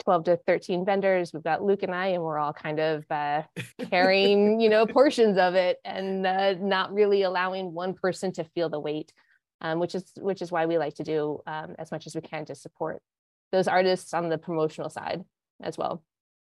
12 0.00 0.24
to 0.24 0.36
13 0.46 0.84
vendors. 0.84 1.32
We've 1.32 1.42
got 1.42 1.62
Luke 1.62 1.82
and 1.82 1.94
I, 1.94 2.08
and 2.08 2.22
we're 2.22 2.38
all 2.38 2.52
kind 2.52 2.80
of 2.80 3.04
uh, 3.10 3.42
carrying, 3.90 4.60
you 4.60 4.68
know, 4.68 4.86
portions 4.86 5.38
of 5.38 5.54
it 5.54 5.78
and 5.84 6.26
uh, 6.26 6.54
not 6.54 6.92
really 6.92 7.22
allowing 7.22 7.72
one 7.72 7.94
person 7.94 8.32
to 8.32 8.44
feel 8.44 8.68
the 8.68 8.80
weight, 8.80 9.12
um, 9.60 9.78
which 9.78 9.94
is 9.94 10.04
which 10.18 10.42
is 10.42 10.52
why 10.52 10.66
we 10.66 10.78
like 10.78 10.94
to 10.94 11.04
do 11.04 11.40
um, 11.46 11.74
as 11.78 11.90
much 11.90 12.06
as 12.06 12.14
we 12.14 12.20
can 12.20 12.44
to 12.46 12.54
support 12.54 13.02
those 13.52 13.68
artists 13.68 14.12
on 14.12 14.28
the 14.28 14.38
promotional 14.38 14.90
side 14.90 15.24
as 15.62 15.78
well. 15.78 16.02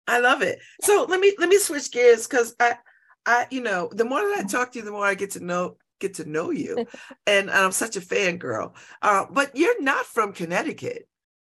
I 0.07 0.19
love 0.19 0.41
it. 0.41 0.59
So 0.81 1.05
let 1.07 1.19
me 1.19 1.33
let 1.37 1.49
me 1.49 1.57
switch 1.57 1.91
gears 1.91 2.27
because 2.27 2.55
I 2.59 2.77
I 3.25 3.47
you 3.51 3.61
know 3.61 3.89
the 3.91 4.05
more 4.05 4.19
that 4.19 4.45
I 4.45 4.47
talk 4.47 4.71
to 4.71 4.79
you, 4.79 4.85
the 4.85 4.91
more 4.91 5.05
I 5.05 5.15
get 5.15 5.31
to 5.31 5.43
know 5.43 5.77
get 5.99 6.15
to 6.15 6.29
know 6.29 6.51
you, 6.51 6.85
and 7.27 7.49
I'm 7.49 7.71
such 7.71 7.95
a 7.95 8.01
fangirl. 8.01 8.73
Uh, 9.01 9.25
but 9.29 9.55
you're 9.55 9.81
not 9.81 10.05
from 10.05 10.33
Connecticut. 10.33 11.07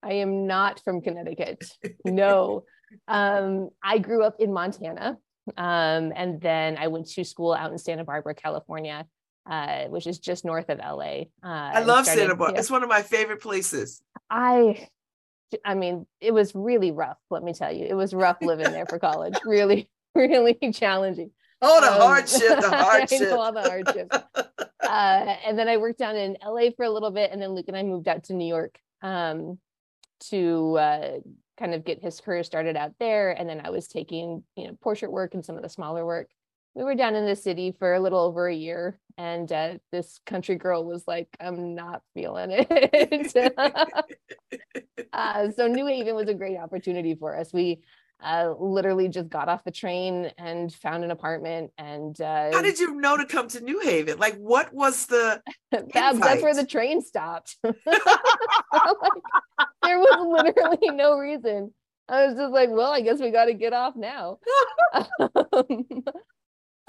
I 0.04 0.14
am 0.14 0.48
not 0.48 0.82
from 0.84 1.02
Connecticut. 1.02 1.64
No. 2.06 2.66
Um, 3.08 3.70
I 3.84 3.98
grew 4.00 4.24
up 4.24 4.36
in 4.40 4.52
Montana. 4.54 5.18
Um, 5.58 6.14
and 6.16 6.40
then 6.40 6.78
I 6.78 6.88
went 6.88 7.10
to 7.12 7.24
school 7.24 7.54
out 7.54 7.72
in 7.72 7.78
Santa 7.78 8.04
Barbara, 8.04 8.34
California, 8.36 9.06
uh, 9.50 9.86
which 9.86 10.08
is 10.08 10.20
just 10.20 10.46
north 10.46 10.70
of 10.70 10.80
LA. 10.80 11.24
Uh, 11.44 11.48
I 11.48 11.80
love 11.82 12.06
started- 12.06 12.22
Santa 12.22 12.36
Barbara. 12.36 12.54
yeah. 12.56 12.60
It's 12.60 12.72
one 12.72 12.84
of 12.84 12.90
my 12.90 13.02
favorite 13.02 13.42
places. 13.42 14.02
I, 14.30 14.88
I 15.66 15.76
mean, 15.76 16.06
it 16.22 16.32
was 16.34 16.54
really 16.56 16.92
rough. 16.92 17.18
Let 17.30 17.44
me 17.44 17.54
tell 17.54 17.72
you, 17.74 17.86
it 17.86 17.94
was 17.94 18.14
rough 18.14 18.38
living 18.42 18.72
there 18.72 18.86
for 18.86 19.00
college. 19.00 19.34
Really, 19.46 19.90
really 20.16 20.58
challenging. 20.74 21.32
Oh, 21.62 21.82
the 21.82 21.92
Um, 21.92 22.02
hardship, 22.02 22.60
the 22.62 22.68
I 22.74 22.82
hardship. 22.84 23.22
know 23.22 23.40
all 23.42 23.52
the 23.52 23.62
hardship. 23.64 24.08
uh, 24.84 25.36
and 25.46 25.58
then 25.58 25.68
I 25.68 25.78
worked 25.78 25.98
down 26.00 26.16
in 26.16 26.38
LA 26.46 26.70
for 26.78 26.84
a 26.86 26.90
little 26.90 27.12
bit, 27.12 27.32
and 27.32 27.42
then 27.42 27.50
Luke 27.56 27.66
and 27.68 27.76
I 27.78 27.84
moved 27.84 28.08
out 28.08 28.24
to 28.26 28.34
New 28.34 28.46
York 28.48 28.78
um, 29.02 29.58
to 30.30 30.78
uh, 30.78 31.12
kind 31.58 31.74
of 31.74 31.86
get 31.86 32.02
his 32.02 32.20
career 32.20 32.44
started 32.44 32.76
out 32.76 32.94
there. 33.00 33.32
And 33.32 33.48
then 33.48 33.62
I 33.64 33.70
was 33.70 33.88
taking, 33.88 34.44
you 34.56 34.68
know, 34.68 34.78
portrait 34.82 35.12
work 35.12 35.34
and 35.34 35.46
some 35.46 35.56
of 35.56 35.64
the 35.64 35.70
smaller 35.70 36.06
work. 36.06 36.30
We 36.76 36.84
were 36.84 36.96
down 36.96 37.14
in 37.16 37.26
the 37.26 37.36
city 37.36 37.76
for 37.78 37.94
a 37.94 38.00
little 38.00 38.20
over 38.20 38.48
a 38.48 38.56
year, 38.56 39.00
and 39.16 39.52
uh, 39.52 39.76
this 39.92 40.20
country 40.26 40.56
girl 40.56 40.84
was 40.84 41.04
like, 41.06 41.28
"I'm 41.40 41.76
not 41.76 42.02
feeling 42.16 42.50
it." 42.50 43.54
uh, 45.14 45.52
so 45.52 45.68
New 45.68 45.86
Haven 45.86 46.16
was 46.16 46.30
a 46.30 46.34
great 46.34 46.58
opportunity 46.58 47.14
for 47.14 47.38
us. 47.38 47.54
We 47.54 47.84
uh, 48.24 48.54
literally 48.60 49.10
just 49.10 49.30
got 49.30 49.50
off 49.50 49.64
the 49.64 49.72
train 49.72 50.32
and 50.38 50.74
found 50.74 51.04
an 51.04 51.12
apartment 51.12 51.72
and 51.78 52.20
uh, 52.22 52.52
How 52.52 52.62
did 52.62 52.80
you 52.80 52.96
know 52.96 53.18
to 53.18 53.26
come 53.26 53.48
to 53.50 53.60
New 53.60 53.82
Haven? 53.82 54.18
Like, 54.18 54.36
what 54.38 54.74
was 54.74 55.06
the? 55.08 55.42
That's 55.94 56.42
where 56.42 56.56
the 56.56 56.66
train 56.66 57.02
stopped. 57.02 57.58
Like, 58.74 59.68
there 59.84 60.00
was 60.00 60.44
literally 60.44 60.96
no 60.96 61.18
reason. 61.18 61.74
I 62.10 62.26
was 62.26 62.36
just 62.36 62.52
like, 62.52 62.70
well, 62.72 62.92
I 62.92 63.02
guess 63.02 63.20
we 63.20 63.32
got 63.32 63.46
to 63.46 63.54
get 63.54 63.74
off 63.74 63.96
now. 63.96 64.40
Um, 64.94 65.08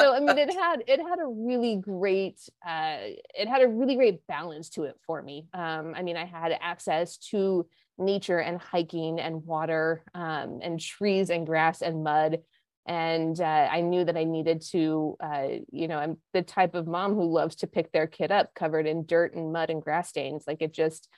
so 0.01 0.15
I 0.15 0.21
mean, 0.21 0.39
it 0.39 0.53
had 0.53 0.83
it 0.87 1.01
had 1.01 1.19
a 1.21 1.27
really 1.27 1.77
great 1.77 2.41
uh, 2.66 2.99
it 3.35 3.49
had 3.49 3.62
a 3.62 3.69
really 3.69 3.97
great 3.97 4.27
balance 4.27 4.71
to 4.71 4.85
it 4.85 4.97
for 5.07 5.23
me. 5.23 5.47
Um, 5.53 5.95
I 5.97 6.03
mean, 6.03 6.16
I 6.16 6.25
had 6.25 6.57
access 6.61 7.16
to 7.31 7.66
nature 7.97 8.39
and 8.39 8.61
hiking 8.61 9.21
and 9.21 9.45
water 9.45 10.03
um, 10.15 10.59
and 10.62 10.81
trees 10.81 11.31
and 11.31 11.47
grass 11.47 11.81
and 11.81 12.03
mud 12.03 12.41
and 12.87 13.41
uh, 13.41 13.69
I 13.71 13.81
knew 13.81 14.05
that 14.05 14.16
I 14.16 14.25
needed 14.25 14.62
to, 14.73 15.16
uh, 15.21 15.47
you 15.71 15.89
know, 15.89 15.99
I'm 15.99 16.19
the 16.35 16.43
type 16.43 16.75
of 16.75 16.87
mom 16.87 17.15
who 17.15 17.33
loves 17.33 17.57
to 17.57 17.66
pick 17.66 17.93
their 17.93 18.07
kid 18.07 18.31
up 18.31 18.55
covered 18.55 18.87
in 18.87 19.07
dirt 19.07 19.35
and 19.35 19.53
mud 19.53 19.71
and 19.71 19.83
grass 19.83 20.11
stains. 20.11 20.45
Like 20.47 20.61
it 20.61 20.75
just, 20.75 21.09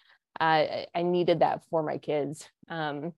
I 0.40 0.86
I 0.94 1.02
needed 1.02 1.40
that 1.40 1.64
for 1.70 1.82
my 1.82 1.98
kids, 1.98 2.48
um, 2.68 3.12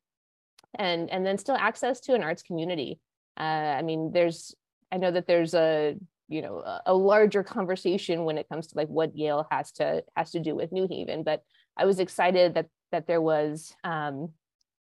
and 0.75 1.11
and 1.11 1.25
then 1.25 1.39
still 1.39 1.57
access 1.57 2.01
to 2.01 2.15
an 2.15 2.23
arts 2.23 2.43
community. 2.43 3.01
Uh, 3.39 3.77
I 3.79 3.83
mean, 3.83 4.11
there's, 4.13 4.55
I 4.91 4.97
know 4.97 5.13
that 5.13 5.29
there's 5.29 5.55
a, 5.55 5.97
you 6.29 6.43
know, 6.43 6.59
a, 6.59 6.83
a 6.87 6.95
larger 6.95 7.45
conversation 7.45 8.25
when 8.25 8.37
it 8.37 8.49
comes 8.49 8.67
to 8.69 8.77
like 8.77 8.89
what 8.89 9.17
Yale 9.17 9.47
has 9.51 9.71
to 9.73 10.03
has 10.17 10.33
to 10.33 10.41
do 10.41 10.57
with 10.57 10.73
New 10.73 10.89
Haven, 10.91 11.23
but 11.23 11.43
I 11.77 11.85
was 11.87 12.01
excited 12.01 12.55
that 12.55 12.67
that 12.91 13.07
there 13.07 13.21
was 13.21 13.73
um, 13.85 14.31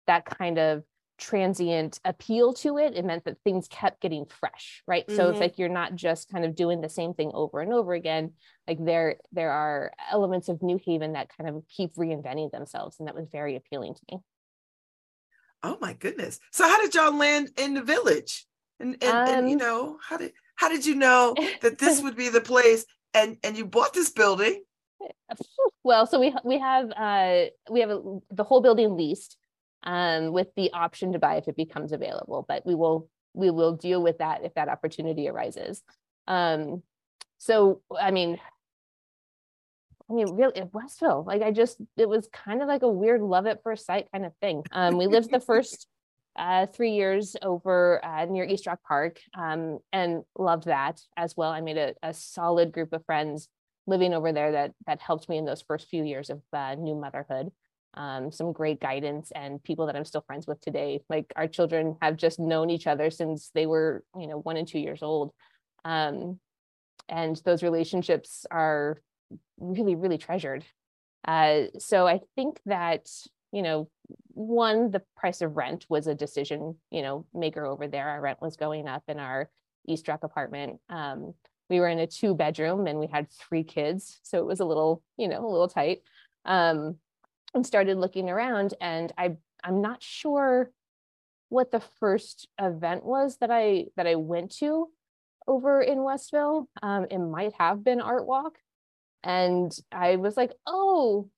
that 0.07 0.25
kind 0.25 0.59
of 0.59 0.85
transient 1.19 2.01
appeal 2.05 2.53
to 2.55 2.79
it. 2.79 2.97
It 2.97 3.05
meant 3.05 3.25
that 3.25 3.39
things 3.45 3.69
kept 3.69 4.01
getting 4.01 4.27
fresh, 4.27 4.83
right? 4.87 5.09
So 5.11 5.29
it's 5.31 5.39
Mhm. 5.39 5.41
like 5.41 5.59
you're 5.59 5.69
not 5.69 5.95
just 5.95 6.29
kind 6.31 6.45
of 6.45 6.55
doing 6.55 6.81
the 6.81 6.89
same 6.89 7.15
thing 7.15 7.31
over 7.35 7.61
and 7.61 7.73
over 7.73 7.95
again. 7.95 8.33
Like 8.67 8.85
there 8.85 9.17
there 9.33 9.51
are 9.51 9.93
elements 10.11 10.49
of 10.49 10.63
New 10.63 10.79
Haven 10.85 11.13
that 11.13 11.31
kind 11.37 11.49
of 11.49 11.63
keep 11.69 11.95
reinventing 11.95 12.51
themselves, 12.51 12.99
and 12.99 13.09
that 13.09 13.15
was 13.15 13.29
very 13.31 13.57
appealing 13.57 13.95
to 13.95 14.01
me. 14.11 14.19
Oh 15.63 15.79
my 15.81 15.95
goodness. 15.95 16.41
So 16.53 16.69
how 16.69 16.81
did 16.81 16.95
y'all 16.95 17.17
land 17.17 17.51
in 17.57 17.75
the 17.75 17.83
village? 17.83 18.47
And 18.81 18.97
and, 19.03 19.27
and 19.27 19.49
you 19.49 19.57
Um, 19.57 19.59
know, 19.59 19.99
how 20.03 20.17
did 20.17 20.33
how 20.57 20.69
did 20.69 20.85
you 20.85 20.95
know 20.95 21.37
that 21.63 21.79
this 21.79 22.03
would 22.03 22.17
be 22.17 22.29
the 22.29 22.41
place 22.41 22.85
and 23.15 23.39
and 23.43 23.57
you 23.57 23.65
bought 23.65 23.95
this 23.95 24.11
building? 24.11 24.63
well 25.85 26.07
so 26.07 26.21
we 26.21 26.35
we 26.45 26.59
have 26.59 26.91
uh 26.93 27.45
we 27.71 27.81
have 27.81 27.91
a, 27.91 28.03
the 28.31 28.45
whole 28.45 28.61
building 28.61 28.97
leased 28.97 29.37
um 29.85 30.33
with 30.33 30.49
the 30.57 30.73
option 30.73 31.13
to 31.13 31.19
buy 31.19 31.37
if 31.37 31.49
it 31.49 31.57
becomes 31.57 31.93
available 31.93 32.45
but 32.49 32.65
we 32.67 32.75
will 32.75 33.09
we 33.35 33.51
will 33.51 33.77
deal 33.77 34.03
with 34.03 34.19
that 34.19 34.45
if 34.45 34.55
that 34.55 34.69
opportunity 34.69 35.29
arises 35.29 35.83
um 36.29 36.83
so 37.39 37.81
i 38.01 38.11
mean 38.11 38.39
i 40.11 40.13
mean 40.13 40.35
really 40.35 40.63
westville 40.73 41.25
like 41.27 41.43
i 41.43 41.51
just 41.51 41.79
it 41.97 42.09
was 42.09 42.29
kind 42.33 42.63
of 42.63 42.69
like 42.69 42.83
a 42.83 42.89
weird 42.89 43.21
love 43.21 43.47
at 43.47 43.63
first 43.63 43.87
sight 43.87 44.07
kind 44.13 44.25
of 44.25 44.33
thing 44.41 44.63
um 44.73 44.97
we 44.97 45.07
lived 45.07 45.31
the 45.31 45.41
first 45.41 45.87
uh, 46.37 46.67
three 46.67 46.93
years 46.93 47.37
over 47.43 48.05
uh, 48.05 48.25
near 48.25 48.45
East 48.45 48.67
Rock 48.67 48.81
Park 48.87 49.21
um, 49.35 49.79
and 49.93 50.25
loved 50.37 50.65
that 50.65 51.01
as 51.17 51.37
well. 51.37 51.51
I 51.51 51.61
made 51.61 51.77
a, 51.77 51.95
a 52.03 52.13
solid 52.13 52.73
group 52.73 52.93
of 52.93 53.05
friends 53.07 53.49
living 53.87 54.15
over 54.15 54.33
there 54.33 54.53
that 54.53 54.73
that 54.87 55.01
helped 55.01 55.29
me 55.29 55.37
in 55.37 55.45
those 55.45 55.63
first 55.63 55.89
few 55.89 56.05
years 56.05 56.31
of 56.31 56.43
uh, 56.53 56.75
new 56.75 56.95
motherhood. 56.95 57.53
Um, 57.97 58.33
some 58.33 58.53
great 58.53 58.81
guidance 58.81 59.31
and 59.33 59.63
people 59.63 59.87
that 59.87 59.95
I'm 59.95 60.05
still 60.05 60.25
friends 60.27 60.47
with 60.47 60.61
today. 60.61 61.01
Like 61.09 61.33
our 61.37 61.47
children 61.47 61.97
have 62.03 62.17
just 62.17 62.41
known 62.41 62.69
each 62.71 62.89
other 62.89 63.11
since 63.11 63.51
they 63.55 63.67
were, 63.67 64.03
you 64.19 64.27
know, 64.27 64.39
one 64.39 64.57
and 64.57 64.67
two 64.67 64.81
years 64.81 65.03
old. 65.03 65.33
Um, 65.85 66.41
and 67.09 67.41
those 67.45 67.63
relationships 67.63 68.47
are 68.51 69.01
really, 69.59 69.95
really 69.95 70.19
treasured. 70.19 70.65
Uh, 71.27 71.65
so 71.79 72.07
I 72.07 72.21
think 72.35 72.61
that, 72.67 73.09
you 73.53 73.63
know, 73.63 73.89
one, 74.29 74.91
the 74.91 75.03
price 75.17 75.41
of 75.41 75.57
rent 75.57 75.87
was 75.89 76.07
a 76.07 76.15
decision, 76.15 76.77
you 76.91 77.03
know, 77.03 77.27
maker 77.33 77.65
over 77.65 77.89
there. 77.89 78.09
Our 78.09 78.21
rent 78.21 78.43
was 78.43 78.57
going 78.57 78.89
up 78.89 79.05
in 79.09 79.19
our 79.19 79.49
East 79.87 80.09
Rock 80.09 80.25
apartment. 80.25 80.81
Um, 80.89 81.35
we 81.71 81.81
were 81.81 81.89
in 81.89 81.99
a 81.99 82.07
two 82.07 82.35
bedroom 82.35 82.87
and 82.87 82.99
we 82.99 83.07
had 83.07 83.31
three 83.31 83.65
kids. 83.65 84.19
So 84.23 84.39
it 84.39 84.47
was 84.47 84.61
a 84.61 84.65
little, 84.65 85.03
you 85.17 85.29
know, 85.29 85.47
a 85.47 85.49
little 85.49 85.69
tight. 85.69 86.03
Um, 86.45 86.97
and 87.55 87.67
started 87.67 87.97
looking 87.97 88.29
around 88.29 88.75
and 88.81 89.13
I 89.17 89.37
I'm 89.63 89.81
not 89.81 90.03
sure 90.03 90.71
what 91.49 91.71
the 91.71 91.81
first 92.01 92.49
event 92.61 93.05
was 93.05 93.37
that 93.39 93.51
I 93.51 93.87
that 93.97 94.07
I 94.07 94.17
went 94.17 94.57
to 94.59 94.89
over 95.47 95.81
in 95.81 96.03
Westville. 96.03 96.69
Um, 96.83 97.07
it 97.11 97.19
might 97.19 97.53
have 97.59 97.85
been 97.85 98.01
Art 98.01 98.27
Walk. 98.27 98.59
And 99.23 99.75
I 99.91 100.17
was 100.17 100.37
like, 100.37 100.53
oh, 100.67 101.31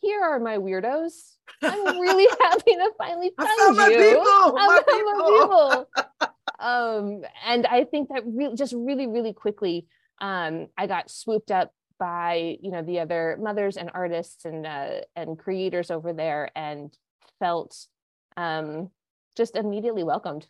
here 0.00 0.22
are 0.22 0.40
my 0.40 0.58
weirdos. 0.58 1.36
I'm 1.62 2.00
really 2.00 2.28
happy 2.40 2.72
to 2.72 2.90
finally 2.98 3.30
find 3.36 3.92
you. 3.92 3.98
people, 3.98 4.24
I 4.24 4.66
my 4.66 4.82
found 4.88 5.04
my 5.04 5.86
people. 6.08 6.30
um, 6.58 7.22
and 7.46 7.66
I 7.66 7.84
think 7.84 8.08
that 8.08 8.22
really 8.26 8.56
just 8.56 8.74
really, 8.76 9.06
really 9.06 9.32
quickly, 9.32 9.86
um, 10.20 10.68
I 10.76 10.86
got 10.86 11.10
swooped 11.10 11.50
up 11.50 11.72
by 12.00 12.56
you 12.60 12.72
know 12.72 12.82
the 12.82 12.98
other 12.98 13.38
mothers 13.40 13.76
and 13.76 13.90
artists 13.94 14.44
and 14.44 14.66
uh, 14.66 15.02
and 15.14 15.38
creators 15.38 15.92
over 15.92 16.12
there 16.12 16.50
and 16.56 16.96
felt 17.38 17.86
um, 18.36 18.90
just 19.36 19.54
immediately 19.54 20.02
welcomed. 20.02 20.46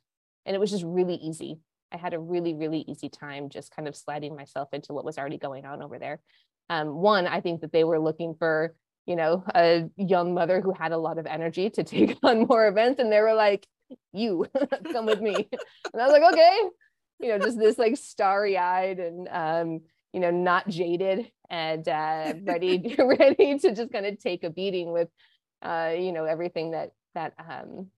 And 0.46 0.56
it 0.56 0.58
was 0.58 0.70
just 0.70 0.84
really 0.84 1.16
easy. 1.16 1.58
I 1.92 1.96
had 1.96 2.14
a 2.14 2.18
really, 2.18 2.54
really 2.54 2.84
easy 2.88 3.08
time 3.08 3.48
just 3.48 3.74
kind 3.74 3.88
of 3.88 3.96
sliding 3.96 4.36
myself 4.36 4.68
into 4.72 4.92
what 4.92 5.04
was 5.04 5.18
already 5.18 5.38
going 5.38 5.66
on 5.66 5.82
over 5.82 5.98
there. 5.98 6.20
Um, 6.68 6.94
one, 6.94 7.26
I 7.26 7.40
think 7.40 7.60
that 7.62 7.72
they 7.72 7.84
were 7.84 7.98
looking 7.98 8.34
for, 8.38 8.74
you 9.06 9.16
know, 9.16 9.44
a 9.54 9.88
young 9.96 10.34
mother 10.34 10.60
who 10.60 10.72
had 10.72 10.92
a 10.92 10.98
lot 10.98 11.18
of 11.18 11.26
energy 11.26 11.68
to 11.70 11.82
take 11.84 12.16
on 12.22 12.46
more 12.46 12.68
events. 12.68 13.00
And 13.00 13.12
they 13.12 13.20
were 13.20 13.34
like, 13.34 13.66
you 14.12 14.46
come 14.92 15.06
with 15.06 15.20
me. 15.20 15.34
And 15.92 16.00
I 16.00 16.06
was 16.06 16.12
like, 16.12 16.32
okay, 16.32 16.58
you 17.18 17.28
know, 17.28 17.38
just 17.38 17.58
this 17.58 17.78
like 17.78 17.96
starry 17.96 18.56
eyed 18.56 19.00
and, 19.00 19.28
um, 19.28 19.80
you 20.12 20.20
know, 20.20 20.30
not 20.30 20.68
jaded 20.68 21.30
and 21.48 21.86
uh, 21.88 22.34
ready, 22.42 22.94
ready 22.98 23.58
to 23.58 23.74
just 23.74 23.92
kind 23.92 24.06
of 24.06 24.18
take 24.18 24.44
a 24.44 24.50
beating 24.50 24.92
with, 24.92 25.08
uh, 25.62 25.92
you 25.96 26.12
know, 26.12 26.24
everything 26.24 26.72
that, 26.72 26.92
that, 27.14 27.34
um, 27.38 27.88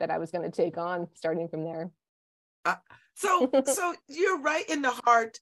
that 0.00 0.10
I 0.10 0.18
was 0.18 0.30
going 0.30 0.50
to 0.50 0.54
take 0.54 0.76
on 0.78 1.08
starting 1.14 1.48
from 1.48 1.64
there. 1.64 1.90
So 3.14 3.50
so 3.66 3.94
you're 4.08 4.40
right 4.40 4.68
in 4.68 4.82
the 4.82 4.90
heart. 4.90 5.40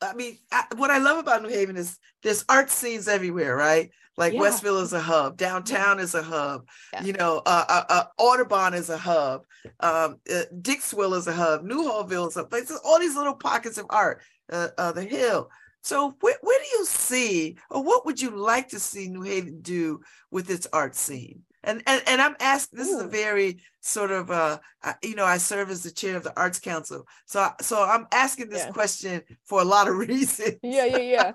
I 0.00 0.14
mean, 0.14 0.38
I, 0.52 0.64
what 0.76 0.90
I 0.90 0.98
love 0.98 1.18
about 1.18 1.42
New 1.42 1.48
Haven 1.48 1.76
is 1.76 1.98
there's 2.22 2.44
art 2.48 2.70
scenes 2.70 3.08
everywhere, 3.08 3.56
right? 3.56 3.90
Like 4.16 4.34
Yeah. 4.34 4.40
Westville 4.40 4.78
is 4.78 4.92
a 4.92 5.00
hub, 5.00 5.36
downtown 5.36 5.98
is 5.98 6.14
a 6.14 6.22
hub, 6.22 6.68
Yeah. 6.92 7.02
you 7.04 7.12
know, 7.14 7.42
uh, 7.46 7.64
uh, 7.68 7.84
uh, 7.88 8.04
Audubon 8.18 8.74
is 8.74 8.90
a 8.90 8.98
hub, 8.98 9.42
um, 9.80 10.18
uh, 10.32 10.42
Dixwell 10.60 11.14
is 11.14 11.26
a 11.26 11.32
hub, 11.32 11.64
Newhallville 11.64 12.28
is 12.28 12.36
a 12.36 12.44
place. 12.44 12.70
All 12.84 13.00
these 13.00 13.16
little 13.16 13.34
pockets 13.34 13.78
of 13.78 13.86
art, 13.90 14.22
uh, 14.52 14.68
uh, 14.78 14.92
the 14.92 15.02
Hill. 15.02 15.50
So 15.84 16.16
where, 16.20 16.34
where 16.40 16.58
do 16.58 16.78
you 16.78 16.84
see, 16.86 17.56
or 17.70 17.84
what 17.84 18.06
would 18.06 18.20
you 18.20 18.30
like 18.30 18.68
to 18.70 18.80
see 18.80 19.08
New 19.08 19.20
Haven 19.22 19.60
do 19.60 20.00
with 20.30 20.50
its 20.50 20.66
art 20.72 20.94
scene? 20.96 21.42
And 21.62 21.82
and, 21.86 22.02
and 22.06 22.20
I'm 22.20 22.36
asking. 22.40 22.78
This 22.78 22.88
is 22.88 23.00
a 23.00 23.06
very 23.06 23.60
sort 23.80 24.10
of 24.10 24.30
uh, 24.30 24.58
I- 24.82 24.96
you 25.02 25.14
know, 25.14 25.24
I 25.26 25.36
serve 25.38 25.70
as 25.70 25.82
the 25.82 25.90
chair 25.90 26.16
of 26.16 26.22
the 26.24 26.32
Arts 26.38 26.58
Council, 26.58 27.06
so 27.26 27.48
so 27.60 27.82
I'm 27.84 28.06
asking 28.12 28.48
this 28.48 28.64
Yeah. 28.64 28.72
question 28.72 29.22
for 29.44 29.60
a 29.60 29.64
lot 29.64 29.88
of 29.88 29.94
reasons. 30.08 30.56
yeah 30.62 30.84
yeah 30.86 30.98
yeah 30.98 31.32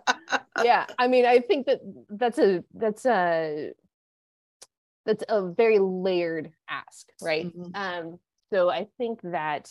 yeah 0.63 0.85
i 0.97 1.07
mean 1.07 1.25
i 1.25 1.39
think 1.39 1.67
that 1.67 1.79
that's 2.09 2.39
a 2.39 2.63
that's 2.73 3.05
a 3.05 3.71
that's 5.05 5.23
a 5.29 5.47
very 5.51 5.79
layered 5.79 6.51
ask 6.69 7.07
right 7.21 7.45
Mhm. 7.47 7.71
um 7.75 8.19
so 8.51 8.69
i 8.69 8.87
think 8.97 9.21
that 9.23 9.69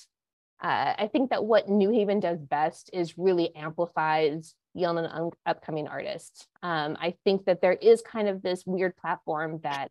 uh, 0.63 0.95
i 0.99 1.09
think 1.13 1.31
that 1.31 1.45
what 1.45 1.69
new 1.69 1.91
haven 1.91 2.21
does 2.21 2.41
best 2.41 2.91
is 2.93 3.19
really 3.19 3.55
amplifies 3.55 4.55
young 4.79 4.99
and 4.99 5.33
upcoming 5.47 5.89
artists. 5.89 6.47
Um 6.63 6.97
i 7.01 7.15
think 7.25 7.45
that 7.47 7.61
there 7.61 7.75
is 7.75 8.03
kind 8.03 8.29
of 8.29 8.43
this 8.43 8.65
weird 8.67 8.97
platform 8.97 9.61
that 9.63 9.91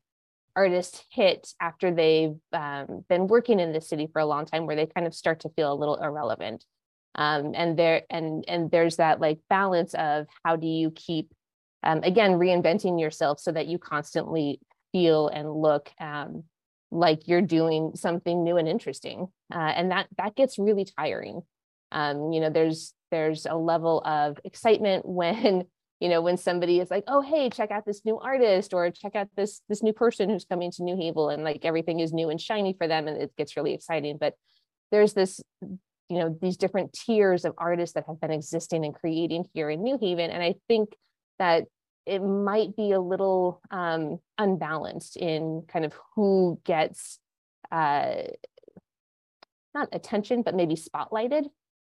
artists 0.57 1.03
hit 1.11 1.53
after 1.61 1.93
they've 1.93 2.35
um, 2.51 3.05
been 3.07 3.27
working 3.27 3.59
in 3.59 3.71
the 3.71 3.79
city 3.79 4.09
for 4.11 4.19
a 4.19 4.25
long 4.25 4.43
time 4.47 4.65
where 4.65 4.75
they 4.75 4.87
kind 4.87 5.05
of 5.05 5.13
start 5.13 5.41
to 5.41 5.49
feel 5.49 5.71
a 5.71 5.75
little 5.75 5.97
irrelevant. 5.97 6.65
Um, 7.13 7.53
and 7.55 7.77
there 7.77 8.01
and 8.09 8.43
and 8.47 8.69
there's 8.71 8.97
that 8.97 9.21
like 9.21 9.39
balance 9.49 9.93
of 9.93 10.25
how 10.43 10.55
do 10.55 10.67
you 10.67 10.91
keep 10.91 11.31
um, 11.83 12.01
again 12.03 12.33
reinventing 12.33 12.99
yourself 12.99 13.39
so 13.39 13.51
that 13.51 13.67
you 13.67 13.77
constantly 13.77 14.59
feel 14.91 15.27
and 15.27 15.51
look 15.51 15.91
um, 15.99 16.43
like 16.91 17.27
you're 17.27 17.41
doing 17.41 17.91
something 17.95 18.43
new 18.43 18.57
and 18.57 18.67
interesting. 18.67 19.27
Uh, 19.53 19.59
and 19.75 19.91
that 19.91 20.07
that 20.17 20.35
gets 20.35 20.57
really 20.57 20.85
tiring. 20.85 21.41
Um, 21.91 22.33
you 22.33 22.41
know 22.41 22.49
there's 22.49 22.93
there's 23.11 23.45
a 23.45 23.55
level 23.55 24.01
of 24.05 24.39
excitement 24.43 25.05
when 25.05 25.65
you 25.99 26.09
know 26.09 26.21
when 26.21 26.37
somebody 26.37 26.79
is 26.79 26.91
like 26.91 27.03
oh 27.07 27.21
hey 27.21 27.49
check 27.49 27.71
out 27.71 27.83
this 27.83 28.05
new 28.05 28.19
artist 28.19 28.71
or 28.71 28.91
check 28.91 29.15
out 29.15 29.27
this 29.35 29.61
this 29.67 29.81
new 29.81 29.93
person 29.93 30.29
who's 30.29 30.45
coming 30.45 30.69
to 30.69 30.83
new 30.83 30.95
haven 30.95 31.31
and 31.31 31.43
like 31.43 31.65
everything 31.65 31.99
is 31.99 32.13
new 32.13 32.29
and 32.29 32.39
shiny 32.39 32.73
for 32.73 32.87
them 32.87 33.07
and 33.07 33.19
it 33.19 33.35
gets 33.35 33.57
really 33.57 33.73
exciting. 33.73 34.17
But 34.19 34.35
there's 34.91 35.13
this 35.13 35.41
you 36.09 36.19
know 36.19 36.37
these 36.41 36.57
different 36.57 36.93
tiers 36.93 37.45
of 37.45 37.53
artists 37.57 37.93
that 37.93 38.05
have 38.07 38.19
been 38.19 38.31
existing 38.31 38.85
and 38.85 38.95
creating 38.95 39.45
here 39.53 39.69
in 39.69 39.83
new 39.83 39.97
haven 39.99 40.31
and 40.31 40.41
i 40.41 40.55
think 40.67 40.95
that 41.39 41.65
it 42.05 42.19
might 42.19 42.73
be 42.77 42.93
a 42.93 43.01
little 43.01 43.59
um, 43.69 44.17
unbalanced 44.37 45.17
in 45.17 45.63
kind 45.67 45.83
of 45.83 45.93
who 46.15 46.57
gets 46.63 47.19
uh, 47.69 48.15
not 49.75 49.89
attention 49.91 50.41
but 50.41 50.55
maybe 50.55 50.75
spotlighted 50.75 51.45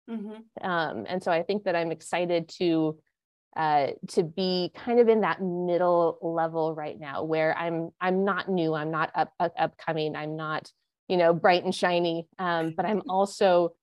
Mhm. 0.09 0.45
um, 0.63 1.05
and 1.09 1.23
so 1.23 1.33
I 1.33 1.43
think 1.43 1.65
that 1.65 1.75
I'm 1.77 1.91
excited 1.91 2.49
to 2.61 2.99
uh, 3.57 3.93
to 4.09 4.23
be 4.23 4.71
kind 4.75 5.01
of 5.01 5.09
in 5.09 5.23
that 5.23 5.41
middle 5.41 6.19
level 6.21 6.75
right 6.75 6.99
now, 6.99 7.25
where 7.25 7.57
I'm 7.57 7.91
I'm 8.01 8.25
not 8.25 8.49
new, 8.49 8.75
I'm 8.75 8.91
not 8.91 9.11
up, 9.15 9.33
up 9.41 9.53
upcoming, 9.59 10.15
I'm 10.15 10.37
not 10.37 10.71
you 11.09 11.17
know 11.17 11.33
bright 11.35 11.65
and 11.65 11.75
shiny, 11.75 12.29
um, 12.39 12.75
but 12.77 12.87
I'm 12.87 13.03
also 13.09 13.75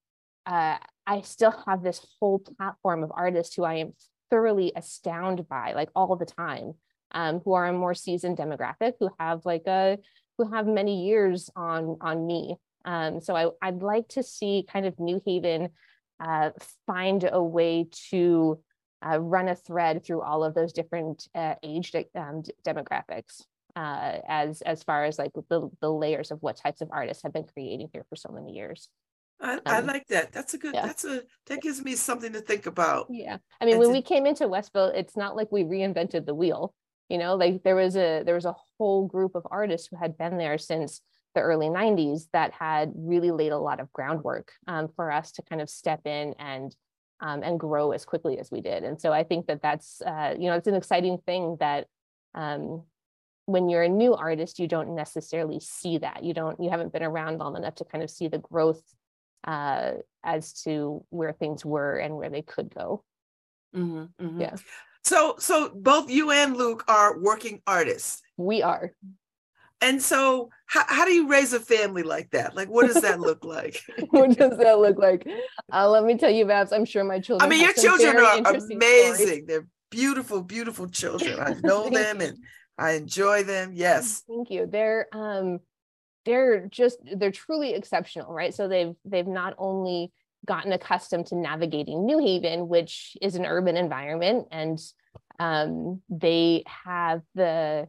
uh, 0.46 0.78
I 1.06 1.22
still 1.22 1.54
have 1.66 1.84
this 1.84 2.06
whole 2.20 2.40
platform 2.40 3.04
of 3.04 3.12
artists 3.16 3.56
who 3.56 3.64
I 3.64 3.76
am 3.76 3.94
thoroughly 4.30 4.72
astounded 4.76 5.48
by, 5.48 5.74
like 5.74 5.90
all 5.96 6.16
the 6.16 6.26
time, 6.26 6.74
um, 7.12 7.42
who 7.46 7.54
are 7.54 7.68
a 7.68 7.74
more 7.74 7.94
seasoned 7.94 8.38
demographic, 8.38 8.94
who 9.00 9.10
have 9.20 9.46
like 9.46 9.68
a 9.68 9.98
who 10.38 10.52
have 10.52 10.68
many 10.68 11.06
years 11.06 11.50
on 11.56 11.98
on 12.02 12.26
me. 12.26 12.58
Um, 12.86 13.22
so 13.22 13.36
I, 13.36 13.50
I'd 13.62 13.82
like 13.82 14.10
to 14.10 14.24
see 14.24 14.66
kind 14.72 14.86
of 14.86 15.00
New 15.00 15.22
Haven 15.26 15.70
uh, 16.20 16.52
find 16.88 17.28
a 17.32 17.42
way 17.44 17.88
to 18.10 18.60
uh, 19.06 19.20
run 19.20 19.48
a 19.50 19.56
thread 19.56 20.04
through 20.06 20.22
all 20.22 20.44
of 20.44 20.54
those 20.54 20.74
different 20.74 21.28
uh, 21.36 21.56
age 21.64 21.92
de- 21.92 22.08
um, 22.16 22.44
demographics 22.66 23.44
uh, 23.76 24.20
as 24.28 24.62
as 24.62 24.84
far 24.84 25.04
as 25.06 25.18
like 25.20 25.32
the, 25.50 25.70
the 25.82 25.92
layers 25.92 26.32
of 26.32 26.42
what 26.42 26.56
types 26.58 26.82
of 26.82 26.90
artists 26.92 27.24
have 27.24 27.34
been 27.34 27.46
creating 27.54 27.90
here 27.94 28.06
for 28.10 28.16
so 28.16 28.30
many 28.32 28.52
years. 28.54 28.88
I, 29.42 29.60
I 29.66 29.80
Um, 29.80 29.88
like 29.88 30.08
that. 30.08 30.32
That's 30.32 30.54
a 30.54 30.58
good. 30.58 30.74
yeah. 30.76 30.86
That's 30.86 31.04
a 31.04 31.24
that 31.48 31.62
gives 31.62 31.84
me 31.84 31.96
something 31.96 32.32
to 32.34 32.40
think 32.42 32.66
about. 32.66 33.08
Yeah. 33.10 33.38
I 33.60 33.66
mean, 33.66 33.74
And 33.74 33.80
when 33.80 33.90
to- 33.90 33.94
we 33.94 34.02
came 34.02 34.26
into 34.26 34.48
Westville, 34.48 34.92
it's 34.96 35.18
not 35.18 35.36
like 35.36 35.52
we 35.52 35.64
reinvented 35.64 36.26
the 36.26 36.36
wheel. 36.36 36.74
You 37.10 37.18
know, 37.18 37.36
like 37.36 37.64
there 37.64 37.76
was 37.76 37.98
a 37.98 38.24
there 38.24 38.36
was 38.36 38.46
a 38.46 38.56
whole 38.78 39.08
group 39.08 39.36
of 39.36 39.46
artists 39.52 39.88
who 39.90 39.98
had 39.98 40.18
been 40.18 40.38
there 40.38 40.58
since 40.58 41.02
the 41.34 41.42
early 41.42 41.68
90s 41.68 42.28
that 42.34 42.54
had 42.54 42.92
really 42.96 43.32
laid 43.32 43.52
a 43.52 43.58
lot 43.58 43.80
of 43.80 43.92
groundwork 43.94 44.52
um, 44.68 44.90
for 44.96 45.12
us 45.12 45.32
to 45.34 45.42
kind 45.44 45.62
of 45.62 45.70
step 45.70 46.06
in 46.06 46.34
and 46.40 46.76
um, 47.22 47.42
and 47.42 47.60
grow 47.60 47.92
as 47.92 48.04
quickly 48.04 48.38
as 48.38 48.52
we 48.52 48.60
did. 48.60 48.84
And 48.84 49.00
so 49.00 49.14
I 49.14 49.24
think 49.24 49.48
that 49.48 49.62
that's 49.62 50.02
uh, 50.02 50.36
you 50.38 50.50
know 50.50 50.56
it's 50.56 50.68
an 50.68 50.76
exciting 50.76 51.18
thing 51.26 51.58
that 51.60 51.88
um, 52.36 52.84
when 53.46 53.70
you're 53.70 53.84
a 53.84 53.90
new 53.90 54.14
artist, 54.14 54.60
you 54.60 54.68
don't 54.68 54.96
necessarily 54.96 55.60
see 55.60 55.98
that. 56.00 56.24
You 56.24 56.34
don't 56.34 56.60
you 56.62 56.70
haven't 56.70 56.94
been 56.94 57.04
around 57.04 57.40
long 57.40 57.56
enough 57.56 57.76
to 57.76 57.86
kind 57.86 58.04
of 58.04 58.10
see 58.10 58.28
the 58.28 58.40
growth 58.40 58.82
uh, 59.46 59.94
as 60.24 60.54
to 60.64 61.04
where 61.10 61.34
things 61.34 61.66
were 61.66 61.98
and 61.98 62.16
where 62.16 62.30
they 62.30 62.42
could 62.42 62.74
go. 62.74 63.04
Mhm, 63.76 64.10
mhm. 64.22 64.40
Yeah. 64.40 64.56
So 65.04 65.36
so 65.38 65.70
both 65.74 66.10
you 66.10 66.32
and 66.32 66.56
Luke 66.56 66.84
are 66.88 67.20
working 67.20 67.62
artists. 67.68 68.22
We 68.38 68.62
are. 68.62 68.94
And 69.84 70.02
so 70.02 70.50
how, 70.66 70.86
how 70.88 71.06
do 71.06 71.12
you 71.12 71.28
raise 71.28 71.52
a 71.54 71.60
family 71.60 72.04
like 72.04 72.32
that? 72.32 72.56
Like 72.56 72.70
what 72.70 72.88
does 72.88 73.02
that 73.02 73.20
look 73.20 73.44
like? 73.44 73.82
what 74.12 74.38
does 74.38 74.58
that 74.58 74.80
look 74.80 74.98
like? 74.98 75.28
Uh, 75.72 75.90
let 75.90 76.06
me 76.06 76.18
tell 76.18 76.30
you, 76.30 76.46
Babz. 76.46 76.72
I'm 76.72 76.86
sure 76.86 77.04
my 77.04 77.20
children 77.20 77.46
I 77.46 77.54
mean, 77.54 77.64
your 77.64 77.74
children 77.74 78.18
are 78.18 78.38
interesting 78.38 78.80
stories. 78.80 79.20
amazing. 79.20 79.46
They're 79.46 79.68
beautiful, 79.92 80.42
beautiful 80.42 80.88
children. 80.88 81.40
I 81.40 81.56
know 81.64 81.90
them 81.90 82.22
and 82.22 82.38
I 82.78 82.92
enjoy 82.92 83.44
them. 83.44 83.72
Yes. 83.74 84.24
Thank 84.28 84.50
you. 84.50 84.66
They're 84.66 85.08
um, 85.12 85.60
they're 86.26 86.68
just 86.68 86.98
they're 87.18 87.32
truly 87.32 87.74
exceptional, 87.74 88.34
right? 88.34 88.54
So 88.54 88.68
they've 88.68 88.96
they've 89.06 89.28
not 89.28 89.56
only 89.58 90.12
gotten 90.46 90.72
accustomed 90.72 91.28
to 91.28 91.36
navigating 91.36 92.06
New 92.06 92.20
Haven, 92.20 92.68
which 92.68 93.18
is 93.22 93.36
an 93.36 93.46
urban 93.46 93.78
environment, 93.78 94.48
and 94.52 94.80
um, 95.40 96.02
they 96.10 96.64
have 96.86 97.22
the 97.36 97.88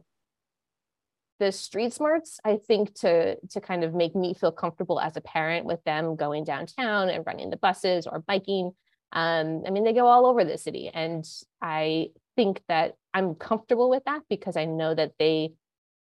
the 1.39 1.51
street 1.51 1.93
smarts 1.93 2.39
i 2.45 2.57
think 2.67 2.93
to 2.93 3.35
to 3.47 3.59
kind 3.59 3.83
of 3.83 3.93
make 3.93 4.15
me 4.15 4.33
feel 4.33 4.51
comfortable 4.51 4.99
as 4.99 5.17
a 5.17 5.21
parent 5.21 5.65
with 5.65 5.83
them 5.83 6.15
going 6.15 6.43
downtown 6.43 7.09
and 7.09 7.25
running 7.25 7.49
the 7.49 7.57
buses 7.57 8.07
or 8.07 8.19
biking. 8.19 8.71
Um, 9.11 9.63
i 9.65 9.69
mean 9.69 9.83
they 9.83 9.93
go 9.93 10.07
all 10.07 10.25
over 10.25 10.43
the 10.43 10.57
city 10.57 10.89
and 10.93 11.25
i 11.61 12.07
think 12.35 12.61
that 12.67 12.95
i'm 13.13 13.35
comfortable 13.35 13.89
with 13.89 14.03
that 14.05 14.23
because 14.29 14.57
i 14.57 14.65
know 14.65 14.93
that 14.93 15.13
they 15.19 15.53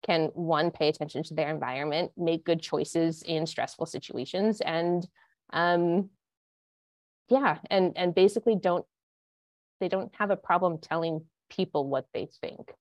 can 0.04 0.26
one 0.34 0.70
pay 0.70 0.88
attention 0.88 1.22
to 1.24 1.34
their 1.34 1.48
environment 1.50 2.12
make 2.16 2.44
good 2.44 2.60
choices 2.60 3.22
in 3.22 3.46
stressful 3.46 3.86
situations 3.86 4.60
and 4.60 5.06
um 5.52 6.10
yeah 7.28 7.58
and 7.70 7.92
and 7.96 8.14
basically 8.14 8.56
don't 8.56 8.84
they 9.80 9.88
don't 9.88 10.14
have 10.16 10.30
a 10.30 10.36
problem 10.36 10.78
telling 10.78 11.24
people 11.50 11.86
what 11.86 12.06
they 12.12 12.28
think 12.40 12.72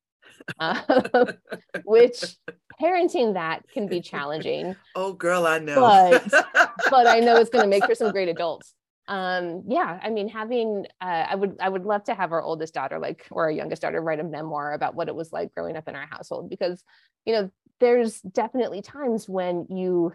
um, 0.60 0.77
which 1.84 2.38
parenting 2.81 3.34
that 3.35 3.64
can 3.73 3.88
be 3.88 4.01
challenging 4.01 4.76
Oh 4.95 5.14
girl, 5.14 5.45
I 5.47 5.60
know. 5.60 5.76
But- 5.76 6.45
but 6.89 7.07
I 7.07 7.19
know 7.19 7.38
it's 7.38 7.49
going 7.49 7.64
to 7.64 7.69
make 7.69 7.85
for 7.85 7.95
some 7.95 8.11
great 8.11 8.30
adults. 8.30 8.73
Um, 9.07 9.64
yeah, 9.68 9.99
I 10.01 10.10
mean, 10.10 10.30
having 10.30 10.85
uh, 11.01 11.26
I 11.30 11.35
would 11.35 11.57
I 11.60 11.68
would 11.68 11.85
love 11.85 12.05
to 12.05 12.14
have 12.14 12.31
our 12.31 12.41
oldest 12.41 12.73
daughter, 12.73 12.99
like 12.99 13.27
or 13.31 13.43
our 13.43 13.51
youngest 13.51 13.81
daughter, 13.81 14.01
write 14.01 14.19
a 14.19 14.23
memoir 14.23 14.73
about 14.73 14.95
what 14.95 15.07
it 15.10 15.15
was 15.15 15.34
like 15.34 15.53
growing 15.53 15.76
up 15.76 15.88
in 15.89 15.95
our 15.95 16.07
household 16.07 16.49
because 16.49 16.84
you 17.26 17.34
know 17.34 17.49
there's 17.80 18.22
definitely 18.22 18.81
times 18.81 19.27
when 19.27 19.65
you 19.69 20.14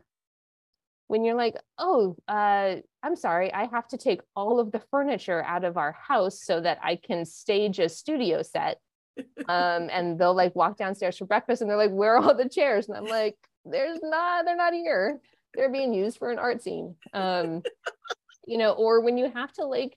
when 1.08 1.24
you're 1.24 1.34
like, 1.34 1.56
oh, 1.78 2.16
uh, 2.28 2.76
I'm 3.02 3.16
sorry, 3.16 3.52
I 3.52 3.66
have 3.66 3.88
to 3.88 3.98
take 3.98 4.20
all 4.36 4.60
of 4.60 4.70
the 4.72 4.82
furniture 4.90 5.42
out 5.42 5.64
of 5.64 5.76
our 5.76 5.92
house 5.92 6.42
so 6.42 6.60
that 6.60 6.78
I 6.82 6.96
can 6.96 7.24
stage 7.24 7.78
a 7.78 7.88
studio 7.88 8.42
set. 8.42 8.78
Um, 9.48 9.88
and 9.90 10.18
they'll 10.18 10.34
like 10.34 10.54
walk 10.54 10.76
downstairs 10.76 11.16
for 11.16 11.24
breakfast 11.24 11.62
and 11.62 11.70
they're 11.70 11.78
like, 11.78 11.90
where 11.90 12.16
are 12.16 12.22
all 12.22 12.34
the 12.34 12.48
chairs? 12.48 12.88
And 12.88 12.98
I'm 12.98 13.06
like, 13.06 13.36
there's 13.64 13.98
not, 14.02 14.44
they're 14.44 14.56
not 14.56 14.74
here. 14.74 15.20
They're 15.54 15.72
being 15.72 15.94
used 15.94 16.18
for 16.18 16.30
an 16.30 16.38
art 16.38 16.62
scene. 16.62 16.96
Um, 17.14 17.62
you 18.46 18.58
know, 18.58 18.72
or 18.72 19.00
when 19.00 19.16
you 19.16 19.30
have 19.30 19.52
to 19.54 19.64
like, 19.64 19.96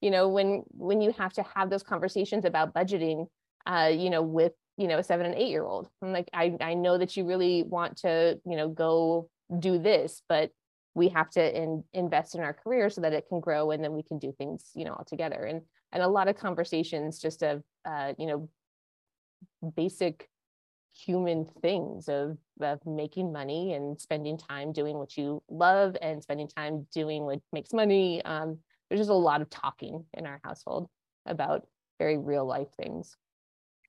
you 0.00 0.10
know, 0.10 0.28
when 0.28 0.64
when 0.70 1.00
you 1.00 1.12
have 1.12 1.32
to 1.34 1.44
have 1.54 1.70
those 1.70 1.82
conversations 1.82 2.44
about 2.44 2.74
budgeting, 2.74 3.26
uh, 3.66 3.90
you 3.92 4.10
know, 4.10 4.22
with 4.22 4.52
you 4.76 4.88
know 4.88 4.98
a 4.98 5.02
seven 5.02 5.26
and 5.26 5.34
eight 5.34 5.50
year 5.50 5.64
old. 5.64 5.88
I'm 6.02 6.12
like, 6.12 6.28
I 6.32 6.56
I 6.60 6.74
know 6.74 6.96
that 6.96 7.16
you 7.16 7.26
really 7.26 7.62
want 7.62 7.98
to, 7.98 8.40
you 8.46 8.56
know, 8.56 8.68
go 8.68 9.28
do 9.58 9.78
this, 9.78 10.22
but 10.28 10.50
we 10.94 11.08
have 11.08 11.30
to 11.30 11.56
in, 11.56 11.84
invest 11.92 12.34
in 12.34 12.40
our 12.40 12.52
career 12.52 12.90
so 12.90 13.02
that 13.02 13.12
it 13.12 13.26
can 13.28 13.40
grow 13.40 13.70
and 13.70 13.84
then 13.84 13.92
we 13.92 14.02
can 14.02 14.18
do 14.18 14.32
things, 14.32 14.70
you 14.74 14.84
know, 14.84 14.92
all 14.92 15.04
together. 15.04 15.44
And 15.44 15.62
and 15.92 16.02
a 16.02 16.08
lot 16.08 16.28
of 16.28 16.36
conversations 16.36 17.18
just 17.18 17.42
of 17.42 17.62
uh, 17.84 18.14
you 18.18 18.26
know, 18.26 18.48
basic 19.76 20.28
human 20.92 21.44
things 21.62 22.08
of, 22.08 22.36
of 22.60 22.84
making 22.84 23.32
money 23.32 23.74
and 23.74 24.00
spending 24.00 24.36
time 24.36 24.72
doing 24.72 24.98
what 24.98 25.16
you 25.16 25.42
love 25.48 25.96
and 26.02 26.22
spending 26.22 26.48
time 26.48 26.86
doing 26.92 27.24
what 27.24 27.40
makes 27.52 27.72
money. 27.72 28.22
Um, 28.24 28.58
there's 28.88 29.00
just 29.00 29.10
a 29.10 29.14
lot 29.14 29.40
of 29.40 29.48
talking 29.50 30.04
in 30.14 30.26
our 30.26 30.40
household 30.42 30.88
about 31.26 31.66
very 31.98 32.18
real 32.18 32.44
life 32.44 32.68
things. 32.82 33.16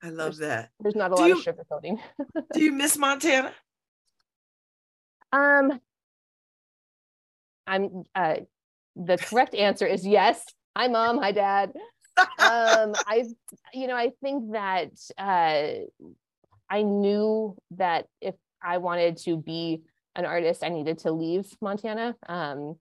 I 0.04 0.10
love 0.10 0.38
that. 0.38 0.70
There's 0.80 0.96
not 0.96 1.12
a 1.12 1.16
Do 1.16 1.22
lot 1.22 1.28
you- 1.30 1.38
of 1.40 1.44
sugarcoating. 1.46 2.00
Do 2.54 2.62
you 2.64 2.72
miss 2.82 2.98
Montana? 2.98 3.54
Um, 5.32 5.80
I'm 7.68 8.04
uh, 8.14 8.36
the 8.96 9.18
correct 9.18 9.56
answer 9.56 9.86
is 9.86 10.06
yes. 10.06 10.44
Hi, 10.76 10.88
mom. 10.88 11.20
Hi, 11.20 11.32
dad. 11.32 11.72
Um, 12.40 12.94
I, 13.08 13.26
you 13.74 13.88
know, 13.88 13.96
I 13.96 14.12
think 14.22 14.52
that 14.54 14.92
uh, 15.18 15.86
I 16.70 16.82
knew 16.82 17.56
that 17.72 18.08
if 18.22 18.36
I 18.62 18.78
wanted 18.78 19.18
to 19.18 19.38
be 19.38 19.84
an 20.16 20.26
artist, 20.26 20.64
I 20.64 20.70
needed 20.70 21.00
to 21.00 21.12
leave 21.12 21.46
Montana. 21.62 22.16
Um, 22.28 22.76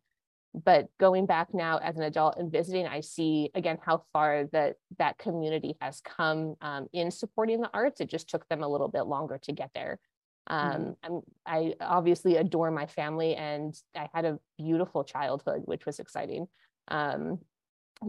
but 0.53 0.89
going 0.99 1.27
back 1.27 1.55
now 1.55 1.79
as 1.79 1.97
an 1.97 2.03
adult 2.03 2.37
and 2.37 2.51
visiting, 2.51 2.87
I 2.87 3.01
see 3.01 3.51
again 3.55 3.79
how 3.85 4.03
far 4.13 4.47
that 4.53 4.77
that 4.99 5.17
community 5.19 5.77
has 5.81 6.01
come 6.01 6.57
um, 6.61 6.89
in 6.93 7.11
supporting 7.11 7.61
the 7.61 7.71
arts. 7.73 8.01
It 8.01 8.11
just 8.11 8.29
took 8.29 8.49
them 8.49 8.63
a 8.63 8.69
little 8.69 8.89
bit 8.89 9.03
longer 9.03 9.39
to 9.43 9.53
get 9.53 9.71
there. 9.75 10.01
Um, 10.49 10.97
I'm, 11.05 11.21
I 11.47 11.75
obviously 11.81 12.37
adore 12.37 12.73
my 12.73 12.87
family, 12.87 13.37
and 13.37 13.73
I 13.95 14.09
had 14.13 14.25
a 14.25 14.41
beautiful 14.59 15.05
childhood, 15.05 15.63
which 15.67 15.87
was 15.87 16.01
exciting. 16.01 16.49
Um, 16.89 17.39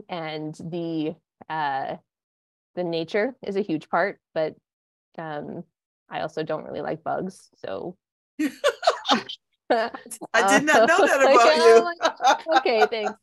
and 0.09 0.55
the 0.55 1.15
uh, 1.49 1.97
the 2.75 2.83
nature 2.83 3.35
is 3.45 3.55
a 3.55 3.61
huge 3.61 3.89
part, 3.89 4.19
but 4.33 4.55
um, 5.17 5.63
I 6.09 6.21
also 6.21 6.43
don't 6.43 6.65
really 6.65 6.81
like 6.81 7.03
bugs, 7.03 7.49
so. 7.63 7.97
I 9.71 10.59
did 10.59 10.65
not 10.65 10.87
know 10.87 11.07
that 11.07 11.21
Uh, 11.21 11.31
about 11.31 11.57
yeah, 11.57 11.65
you. 11.65 11.83
Like, 11.83 12.57
okay, 12.57 12.85
thanks. 12.89 13.13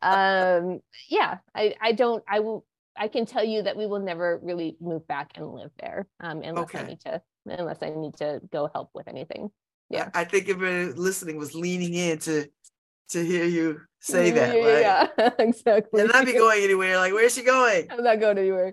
Um, 0.00 0.80
yeah, 1.08 1.38
I, 1.54 1.74
I 1.80 1.92
don't, 1.92 2.22
I 2.28 2.40
will, 2.40 2.64
I 2.96 3.08
can 3.08 3.26
tell 3.26 3.44
you 3.44 3.62
that 3.62 3.76
we 3.76 3.86
will 3.86 3.98
never 3.98 4.38
really 4.42 4.76
move 4.80 5.06
back 5.08 5.32
and 5.34 5.52
live 5.52 5.72
there, 5.80 6.06
um, 6.20 6.42
unless 6.42 6.74
I 6.74 6.82
need 6.84 7.00
to, 7.00 7.20
unless 7.46 7.82
I 7.82 7.90
need 7.90 8.14
to 8.18 8.40
go 8.52 8.70
help 8.72 8.90
with 8.94 9.08
anything. 9.08 9.50
Yeah. 9.90 10.10
I 10.14 10.24
think 10.24 10.48
everybody 10.48 10.92
listening 10.98 11.36
was 11.36 11.54
leaning 11.54 11.94
in 11.94 12.18
to 13.10 13.24
hear 13.24 13.44
you 13.44 13.80
say 14.00 14.30
that. 14.30 14.56
yeah, 14.56 14.62
Like, 14.62 15.12
yeah, 15.18 15.30
exactly. 15.44 16.00
and 16.00 16.10
not 16.12 16.24
be 16.26 16.32
going 16.32 16.62
anywhere. 16.62 16.96
Like, 16.96 17.12
where's 17.12 17.34
she 17.34 17.42
going? 17.42 17.86
I'm 17.90 18.02
not 18.04 18.20
going 18.20 18.38
anywhere. 18.38 18.72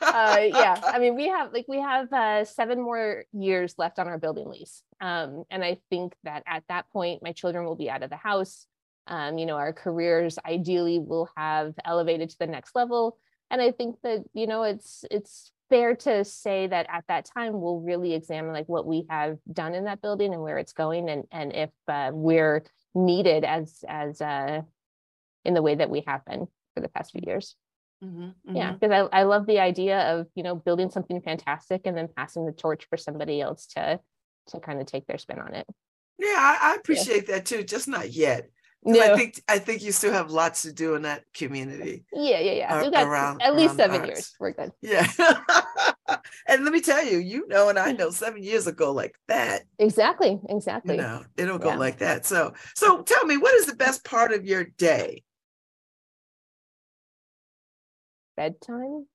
uh, 0.00 0.38
yeah, 0.46 0.80
I 0.82 0.98
mean, 0.98 1.14
we 1.14 1.28
have 1.28 1.52
like 1.52 1.66
we 1.68 1.80
have 1.80 2.12
uh, 2.12 2.44
seven 2.44 2.80
more 2.80 3.24
years 3.32 3.74
left 3.78 3.98
on 3.98 4.08
our 4.08 4.18
building 4.18 4.48
lease, 4.48 4.82
um, 5.00 5.44
and 5.50 5.62
I 5.64 5.78
think 5.90 6.14
that 6.24 6.42
at 6.46 6.64
that 6.68 6.90
point, 6.90 7.22
my 7.22 7.32
children 7.32 7.64
will 7.64 7.76
be 7.76 7.90
out 7.90 8.02
of 8.02 8.10
the 8.10 8.16
house. 8.16 8.66
Um, 9.06 9.38
you 9.38 9.46
know, 9.46 9.56
our 9.56 9.72
careers 9.72 10.38
ideally 10.46 10.98
will 10.98 11.28
have 11.36 11.74
elevated 11.84 12.30
to 12.30 12.38
the 12.38 12.46
next 12.46 12.74
level, 12.74 13.18
and 13.50 13.60
I 13.60 13.72
think 13.72 13.96
that 14.02 14.20
you 14.34 14.46
know 14.46 14.62
it's 14.62 15.04
it's 15.10 15.52
fair 15.68 15.94
to 15.94 16.24
say 16.24 16.66
that 16.66 16.86
at 16.90 17.04
that 17.06 17.24
time 17.24 17.60
we'll 17.60 17.78
really 17.80 18.12
examine 18.12 18.52
like 18.52 18.68
what 18.68 18.86
we 18.86 19.06
have 19.08 19.38
done 19.52 19.72
in 19.74 19.84
that 19.84 20.02
building 20.02 20.32
and 20.32 20.42
where 20.42 20.58
it's 20.58 20.72
going, 20.72 21.08
and 21.08 21.24
and 21.30 21.54
if 21.54 21.70
uh, 21.88 22.10
we're 22.12 22.64
needed 22.94 23.44
as 23.44 23.84
as 23.88 24.20
uh, 24.20 24.62
in 25.44 25.54
the 25.54 25.62
way 25.62 25.74
that 25.74 25.90
we 25.90 26.02
have 26.06 26.24
been 26.24 26.46
for 26.74 26.80
the 26.80 26.88
past 26.88 27.12
few 27.12 27.22
years 27.26 27.56
Mhm, 28.02 28.32
yeah 28.52 28.70
mhm. 28.72 28.80
because 28.80 29.08
I, 29.12 29.20
I 29.20 29.22
love 29.24 29.46
the 29.46 29.60
idea 29.60 29.98
of 30.14 30.26
you 30.34 30.42
know 30.42 30.54
building 30.54 30.90
something 30.90 31.20
fantastic 31.20 31.82
and 31.84 31.94
then 31.96 32.08
passing 32.16 32.46
the 32.46 32.52
torch 32.52 32.86
for 32.88 32.96
somebody 32.96 33.40
else 33.42 33.66
to 33.76 34.00
to 34.48 34.60
kind 34.60 34.80
of 34.80 34.86
take 34.86 35.06
their 35.06 35.18
spin 35.18 35.38
on 35.38 35.54
it 35.54 35.66
Yeah, 36.18 36.36
I, 36.36 36.72
I 36.72 36.74
appreciate 36.76 37.26
that 37.28 37.46
too. 37.46 37.62
Just 37.62 37.88
not 37.88 38.10
yet. 38.10 38.48
No. 38.82 38.98
I 39.00 39.16
think 39.16 39.42
I 39.48 39.58
think 39.58 39.82
you 39.82 39.92
still 39.92 40.12
have 40.12 40.30
lots 40.30 40.62
to 40.62 40.72
do 40.72 40.94
in 40.94 41.02
that 41.02 41.24
community. 41.34 42.04
Yeah, 42.12 42.38
yeah, 42.40 42.52
yeah. 42.52 42.74
ar- 42.74 42.82
We've 42.82 42.92
got 42.92 43.06
around- 43.06 43.42
at 43.42 43.54
least 43.54 43.76
around 43.76 43.76
seven 43.76 44.00
arts. 44.00 44.08
years. 44.08 44.32
We're 44.40 44.52
good. 44.52 44.72
Yeah. 44.80 45.06
and 46.48 46.64
let 46.64 46.72
me 46.72 46.80
tell 46.80 47.04
you, 47.04 47.18
you 47.18 47.46
know, 47.48 47.68
and 47.68 47.78
I 47.78 47.92
know 47.92 48.10
seven 48.10 48.42
years 48.42 48.66
ago 48.66 48.92
like 48.92 49.14
that, 49.28 49.62
Exactly. 49.78 50.40
you 50.42 50.48
Exactly. 50.48 50.98
know, 50.98 51.24
it'll 51.36 51.58
go 51.58 51.68
Yeah. 51.68 51.76
like 51.76 51.98
that. 51.98 52.26
So 52.26 52.54
so 52.74 53.02
tell 53.02 53.24
me, 53.24 53.36
what 53.36 53.54
is 53.54 53.66
the 53.66 53.76
best 53.76 54.04
part 54.04 54.32
of 54.32 54.44
your 54.44 54.64
day? 54.64 55.22
Bedtime. 58.36 59.06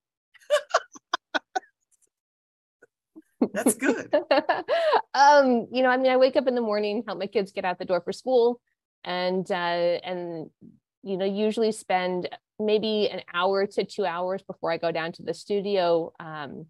That's 3.54 3.76
good. 3.76 4.14
um, 5.14 5.68
you 5.72 5.84
know, 5.84 5.90
I 5.90 5.98
mean, 5.98 6.12
I 6.12 6.18
wake 6.18 6.36
up 6.36 6.48
in 6.48 6.56
the 6.56 6.62
morning, 6.62 7.04
help 7.06 7.20
my 7.20 7.28
kids 7.28 7.52
get 7.52 7.66
out 7.66 7.80
the 7.80 7.86
door 7.86 8.02
for 8.02 8.14
school, 8.14 8.60
and 9.04 9.50
uh, 9.52 9.54
and 9.54 10.50
you 11.04 11.18
know, 11.18 11.26
usually 11.26 11.72
spend 11.72 12.30
maybe 12.60 13.10
an 13.10 13.22
hour 13.34 13.68
to 13.68 13.84
two 13.84 14.06
hours 14.06 14.42
before 14.42 14.72
I 14.72 14.78
go 14.78 14.92
down 14.92 15.12
to 15.14 15.24
the 15.24 15.34
studio, 15.34 16.14
um, 16.20 16.68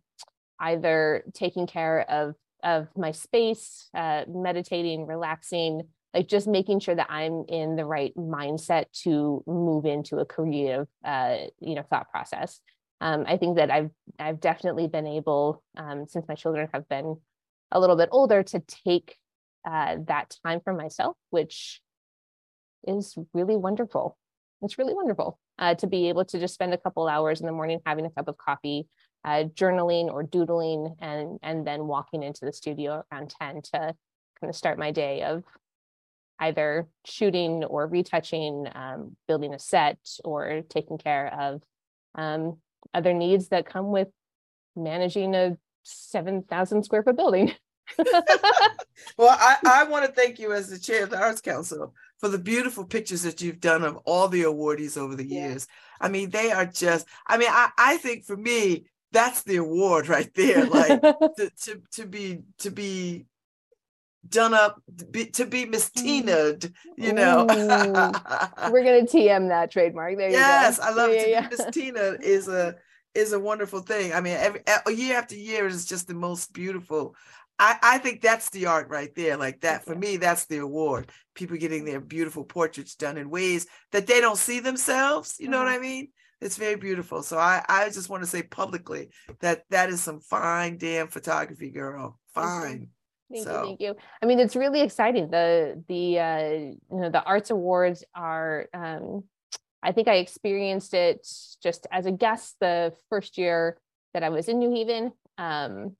either 0.59 1.23
taking 1.33 1.67
care 1.67 2.09
of 2.09 2.35
of 2.63 2.87
my 2.97 3.11
space, 3.11 3.89
uh, 3.93 4.23
meditating, 4.27 5.05
relaxing, 5.05 5.83
like 6.15 6.27
just 6.27 6.47
making 6.47 6.79
sure 6.79 6.95
that 6.95 7.11
I'm 7.11 7.45
in 7.47 7.75
the 7.75 7.85
right 7.85 8.13
mindset 8.15 8.85
to 9.03 9.43
move 9.45 9.85
into 9.85 10.17
a 10.17 10.25
creative, 10.25 10.87
uh, 11.03 11.37
you 11.59 11.75
know, 11.75 11.83
thought 11.83 12.09
process. 12.09 12.59
Um, 13.01 13.25
I 13.27 13.37
think 13.37 13.57
that 13.57 13.69
I've 13.69 13.91
I've 14.17 14.39
definitely 14.39 14.87
been 14.87 15.05
able, 15.05 15.61
um, 15.77 16.07
since 16.07 16.25
my 16.27 16.35
children 16.35 16.69
have 16.73 16.87
been 16.87 17.17
a 17.71 17.79
little 17.79 17.97
bit 17.97 18.09
older, 18.11 18.41
to 18.41 18.59
take 18.85 19.17
uh, 19.69 19.97
that 20.07 20.35
time 20.43 20.61
for 20.63 20.73
myself, 20.73 21.17
which 21.29 21.81
is 22.87 23.17
really 23.33 23.57
wonderful. 23.57 24.17
It's 24.61 24.77
really 24.77 24.93
wonderful 24.93 25.37
uh, 25.59 25.75
to 25.75 25.87
be 25.87 26.09
able 26.09 26.25
to 26.25 26.39
just 26.39 26.53
spend 26.53 26.73
a 26.73 26.77
couple 26.77 27.07
hours 27.07 27.41
in 27.41 27.45
the 27.45 27.51
morning 27.51 27.81
having 27.85 28.05
a 28.05 28.09
cup 28.09 28.27
of 28.27 28.37
coffee, 28.37 28.87
uh, 29.25 29.45
journaling 29.55 30.05
or 30.05 30.23
doodling, 30.23 30.95
and 30.99 31.39
and 31.43 31.67
then 31.67 31.87
walking 31.87 32.23
into 32.23 32.45
the 32.45 32.53
studio 32.53 33.03
around 33.11 33.33
ten 33.41 33.61
to 33.61 33.71
kind 34.39 34.49
of 34.49 34.55
start 34.55 34.79
my 34.79 34.91
day 34.91 35.23
of 35.23 35.43
either 36.39 36.87
shooting 37.05 37.63
or 37.63 37.87
retouching, 37.87 38.67
um, 38.75 39.15
building 39.27 39.53
a 39.53 39.59
set, 39.59 39.97
or 40.23 40.61
taking 40.69 40.97
care 40.97 41.33
of 41.33 41.63
um, 42.15 42.57
other 42.93 43.13
needs 43.13 43.49
that 43.49 43.65
come 43.65 43.91
with 43.91 44.09
managing 44.75 45.33
a 45.33 45.57
7,000 45.83 46.83
square 46.83 47.03
foot 47.03 47.15
building. 47.15 47.53
Well, 49.17 49.35
I, 49.39 49.57
I 49.65 49.83
want 49.85 50.05
to 50.05 50.11
thank 50.11 50.39
you 50.39 50.53
as 50.53 50.69
the 50.69 50.79
chair 50.79 51.03
of 51.03 51.09
the 51.09 51.17
Arts 51.17 51.41
Council 51.41 51.93
for 52.19 52.29
the 52.29 52.37
beautiful 52.39 52.85
pictures 52.85 53.23
that 53.23 53.41
you've 53.41 53.59
done 53.59 53.83
of 53.83 53.97
all 54.05 54.27
the 54.27 54.43
awardees 54.43 54.97
over 54.97 55.15
the 55.15 55.27
Yeah. 55.27 55.49
years. 55.49 55.67
I 56.01 56.09
mean, 56.09 56.29
they 56.29 56.51
are 56.51 56.65
just, 56.65 57.07
I 57.27 57.37
mean, 57.37 57.49
I, 57.51 57.69
I 57.77 57.97
think 57.97 58.25
for 58.25 58.35
me, 58.37 58.85
that's 59.15 59.43
the 59.43 59.55
award 59.57 60.07
right 60.09 60.29
there. 60.35 60.65
Like 60.65 61.01
to, 61.37 61.49
to, 61.63 61.81
to 61.93 62.05
be, 62.05 62.41
to 62.59 62.69
be 62.69 63.25
done 64.27 64.53
up, 64.53 64.81
to 64.97 65.05
be, 65.05 65.25
to 65.27 65.45
be 65.45 65.65
Miss 65.65 65.89
Tina, 65.89 66.55
you 66.97 67.13
know. 67.13 67.45
We're 68.71 68.83
going 68.83 69.05
to 69.05 69.17
TM 69.17 69.47
that 69.49 69.71
trademark. 69.71 70.17
There 70.17 70.29
yes, 70.29 70.77
you 70.77 70.83
go. 70.83 70.89
I 70.89 70.93
love 70.93 71.11
Yeah, 71.13 71.21
it. 71.21 71.29
yeah, 71.29 71.47
Miss 71.49 71.65
Tina 71.71 72.17
is 72.21 72.47
a, 72.47 72.75
is 73.13 73.31
a 73.33 73.39
wonderful 73.39 73.79
thing. 73.79 74.13
I 74.13 74.19
mean, 74.21 74.35
every 74.35 74.61
year 74.95 75.17
after 75.17 75.35
year 75.35 75.65
is 75.65 75.85
just 75.85 76.07
the 76.07 76.13
most 76.13 76.51
beautiful. 76.53 77.15
I, 77.57 77.77
I 77.81 77.97
think 77.99 78.19
that's 78.21 78.49
the 78.49 78.65
art 78.65 78.89
right 78.89 79.15
there. 79.15 79.37
Like 79.37 79.61
that, 79.61 79.85
for 79.85 79.93
Yeah. 79.93 79.99
me, 79.99 80.17
that's 80.17 80.45
the 80.47 80.57
award. 80.57 81.09
People 81.35 81.55
getting 81.55 81.85
their 81.85 82.01
beautiful 82.01 82.43
portraits 82.43 82.95
done 82.95 83.17
in 83.17 83.29
ways 83.29 83.65
that 83.93 84.07
they 84.07 84.19
don't 84.19 84.37
see 84.37 84.59
themselves. 84.59 85.37
You 85.39 85.47
know 85.47 85.59
what 85.63 85.69
Mhm. 85.71 85.75
I 85.75 85.79
mean? 85.79 86.07
It's 86.41 86.57
very 86.57 86.75
beautiful. 86.75 87.23
So 87.23 87.37
I, 87.37 87.63
I 87.67 87.85
just 87.89 88.09
want 88.09 88.23
to 88.23 88.29
say 88.29 88.43
publicly 88.43 89.09
that 89.39 89.63
that 89.69 89.89
is 89.89 90.03
some 90.03 90.19
fine 90.19 90.77
damn 90.77 91.07
photography, 91.07 91.71
girl. 91.71 92.19
Fine. 92.33 92.89
Thank 93.31 93.43
So- 93.45 93.61
you, 93.61 93.65
thank 93.67 93.81
you. 93.81 93.95
I 94.21 94.25
mean, 94.25 94.39
it's 94.39 94.55
really 94.55 94.81
exciting. 94.81 95.29
The 95.31 95.81
the 95.87 96.19
uh, 96.19 96.47
you 96.49 96.77
know 97.01 97.09
the 97.09 97.23
arts 97.23 97.49
awards 97.49 98.03
are. 98.13 98.67
Um, 98.73 99.23
I 99.81 99.91
think 99.91 100.07
I 100.07 100.15
experienced 100.15 100.93
it 100.95 101.27
just 101.61 101.85
as 101.91 102.07
a 102.07 102.11
guest 102.11 102.55
the 102.59 102.91
first 103.09 103.37
year 103.37 103.77
that 104.15 104.23
I 104.23 104.29
was 104.29 104.47
in 104.49 104.57
New 104.57 104.71
Haven, 104.71 105.11
um, 105.37 105.95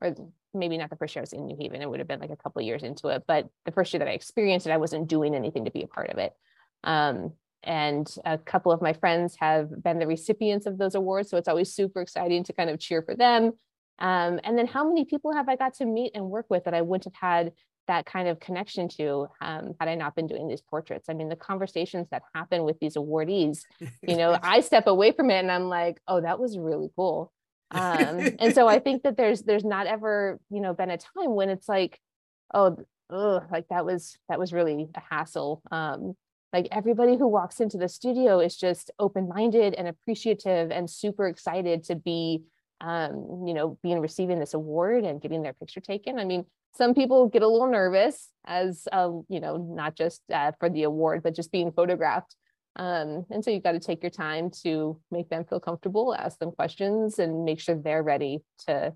or 0.00 0.14
maybe 0.52 0.76
not 0.78 0.90
the 0.90 0.96
first 0.96 1.14
year 1.14 1.20
I 1.20 1.22
was 1.22 1.32
in 1.32 1.46
New 1.46 1.56
Haven. 1.58 1.80
It 1.80 1.88
would 1.88 2.00
have 2.00 2.08
been 2.08 2.18
like 2.20 2.30
a 2.30 2.36
couple 2.36 2.60
of 2.60 2.66
years 2.66 2.82
into 2.82 3.08
it, 3.08 3.22
but 3.28 3.48
the 3.66 3.70
first 3.72 3.92
year 3.92 4.00
that 4.00 4.08
I 4.08 4.12
experienced 4.12 4.66
it, 4.66 4.72
I 4.72 4.78
wasn't 4.78 5.08
doing 5.08 5.34
anything 5.36 5.64
to 5.66 5.70
be 5.70 5.82
a 5.84 5.86
part 5.86 6.10
of 6.10 6.18
it. 6.18 6.32
Um, 6.82 7.34
and 7.64 8.12
a 8.24 8.38
couple 8.38 8.72
of 8.72 8.82
my 8.82 8.92
friends 8.92 9.36
have 9.40 9.82
been 9.82 9.98
the 9.98 10.06
recipients 10.06 10.66
of 10.66 10.78
those 10.78 10.94
awards, 10.94 11.30
so 11.30 11.36
it's 11.36 11.48
always 11.48 11.72
super 11.72 12.00
exciting 12.00 12.44
to 12.44 12.52
kind 12.52 12.70
of 12.70 12.78
cheer 12.78 13.02
for 13.02 13.14
them. 13.14 13.52
Um, 13.98 14.40
and 14.42 14.58
then 14.58 14.66
how 14.66 14.86
many 14.86 15.04
people 15.04 15.32
have 15.32 15.48
I 15.48 15.56
got 15.56 15.74
to 15.74 15.86
meet 15.86 16.12
and 16.14 16.30
work 16.30 16.46
with 16.48 16.64
that 16.64 16.74
I 16.74 16.82
wouldn't 16.82 17.04
have 17.04 17.14
had 17.14 17.52
that 17.88 18.06
kind 18.06 18.28
of 18.28 18.40
connection 18.40 18.88
to 18.88 19.26
um, 19.40 19.74
had 19.78 19.88
I 19.88 19.94
not 19.94 20.14
been 20.14 20.26
doing 20.26 20.48
these 20.48 20.62
portraits? 20.62 21.08
I 21.08 21.14
mean, 21.14 21.28
the 21.28 21.36
conversations 21.36 22.08
that 22.10 22.22
happen 22.34 22.64
with 22.64 22.78
these 22.80 22.96
awardees, 22.96 23.60
you 24.02 24.16
know, 24.16 24.38
I 24.42 24.60
step 24.60 24.86
away 24.86 25.12
from 25.12 25.30
it 25.30 25.38
and 25.38 25.50
I'm 25.50 25.68
like, 25.68 26.00
oh, 26.08 26.20
that 26.20 26.38
was 26.38 26.58
really 26.58 26.88
cool. 26.96 27.32
Um, 27.70 28.36
and 28.38 28.54
so 28.54 28.68
I 28.68 28.78
think 28.78 29.02
that 29.02 29.16
there's 29.16 29.42
there's 29.42 29.64
not 29.64 29.86
ever, 29.86 30.38
you 30.50 30.60
know, 30.60 30.74
been 30.74 30.90
a 30.90 30.98
time 30.98 31.34
when 31.34 31.48
it's 31.48 31.68
like, 31.68 31.98
oh, 32.52 32.76
ugh, 33.10 33.44
like 33.50 33.68
that 33.68 33.84
was 33.84 34.16
that 34.28 34.38
was 34.38 34.52
really 34.52 34.88
a 34.94 35.00
hassle. 35.10 35.62
Um, 35.70 36.14
like 36.52 36.68
everybody 36.70 37.16
who 37.16 37.26
walks 37.26 37.60
into 37.60 37.78
the 37.78 37.88
studio 37.88 38.40
is 38.40 38.56
just 38.56 38.90
open-minded 38.98 39.74
and 39.74 39.88
appreciative 39.88 40.70
and 40.70 40.88
super 40.88 41.26
excited 41.26 41.84
to 41.84 41.94
be 41.94 42.42
um, 42.82 43.44
you 43.46 43.54
know, 43.54 43.78
being 43.82 44.00
receiving 44.00 44.40
this 44.40 44.54
award 44.54 45.04
and 45.04 45.20
getting 45.20 45.42
their 45.42 45.52
picture 45.52 45.80
taken. 45.80 46.18
I 46.18 46.24
mean, 46.24 46.44
some 46.74 46.94
people 46.94 47.28
get 47.28 47.42
a 47.42 47.48
little 47.48 47.70
nervous 47.70 48.28
as 48.44 48.88
uh, 48.90 49.10
you 49.28 49.40
know, 49.40 49.56
not 49.56 49.94
just 49.94 50.20
uh, 50.32 50.52
for 50.58 50.68
the 50.68 50.82
award, 50.82 51.22
but 51.22 51.34
just 51.34 51.52
being 51.52 51.70
photographed. 51.70 52.34
Um, 52.76 53.26
and 53.30 53.44
so 53.44 53.50
you've 53.50 53.62
got 53.62 53.72
to 53.72 53.80
take 53.80 54.02
your 54.02 54.10
time 54.10 54.50
to 54.62 54.98
make 55.10 55.28
them 55.28 55.44
feel 55.44 55.60
comfortable, 55.60 56.14
ask 56.14 56.38
them 56.38 56.52
questions, 56.52 57.18
and 57.18 57.44
make 57.44 57.60
sure 57.60 57.76
they're 57.76 58.02
ready 58.02 58.40
to 58.66 58.92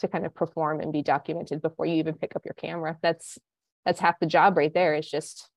to 0.00 0.08
kind 0.08 0.26
of 0.26 0.34
perform 0.34 0.80
and 0.80 0.92
be 0.92 1.02
documented 1.02 1.62
before 1.62 1.86
you 1.86 1.94
even 1.94 2.14
pick 2.14 2.36
up 2.36 2.44
your 2.44 2.54
camera. 2.54 2.98
That's 3.02 3.38
that's 3.84 4.00
half 4.00 4.20
the 4.20 4.26
job 4.26 4.56
right 4.56 4.72
there. 4.72 4.94
Is 4.94 5.10
just 5.10 5.48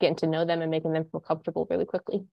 getting 0.00 0.16
to 0.16 0.26
know 0.26 0.44
them 0.44 0.62
and 0.62 0.70
making 0.70 0.92
them 0.92 1.04
feel 1.10 1.20
comfortable 1.20 1.66
really 1.70 1.84
quickly. 1.84 2.24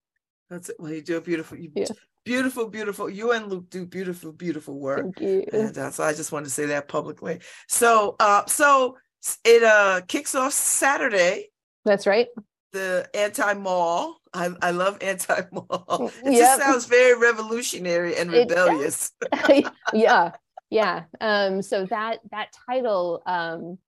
That's 0.50 0.68
it. 0.68 0.76
Well, 0.78 0.92
you 0.92 1.02
do 1.02 1.16
a 1.16 1.20
beautiful, 1.20 1.56
you, 1.58 1.70
Yeah. 1.74 1.86
beautiful, 2.24 2.68
beautiful. 2.68 3.08
You 3.08 3.32
and 3.32 3.48
Luke 3.50 3.70
do 3.70 3.86
beautiful, 3.86 4.32
beautiful 4.32 4.78
work. 4.78 5.02
Thank 5.16 5.20
you. 5.20 5.44
And 5.52 5.76
uh, 5.76 5.90
so 5.90 6.04
I 6.04 6.12
just 6.12 6.32
wanted 6.32 6.46
to 6.46 6.50
say 6.50 6.66
that 6.66 6.88
publicly. 6.88 7.40
So, 7.68 8.16
uh, 8.20 8.44
so 8.46 8.96
it 9.44 9.62
uh 9.62 10.02
kicks 10.06 10.34
off 10.34 10.52
Saturday, 10.52 11.48
That's 11.86 12.06
right. 12.06 12.28
the 12.72 13.08
anti-mall. 13.14 14.18
I, 14.34 14.50
I 14.60 14.70
love 14.72 14.98
anti-mall. 15.00 16.10
It 16.26 16.32
Yep. 16.32 16.38
just 16.38 16.60
sounds 16.60 16.84
very 16.86 17.18
revolutionary 17.18 18.16
and 18.16 18.30
rebellious. 18.30 19.12
yeah 19.94 20.32
yeah 20.70 21.04
um 21.20 21.62
so 21.62 21.84
that 21.86 22.18
that 22.32 22.48
title 22.68 23.22
um 23.26 23.78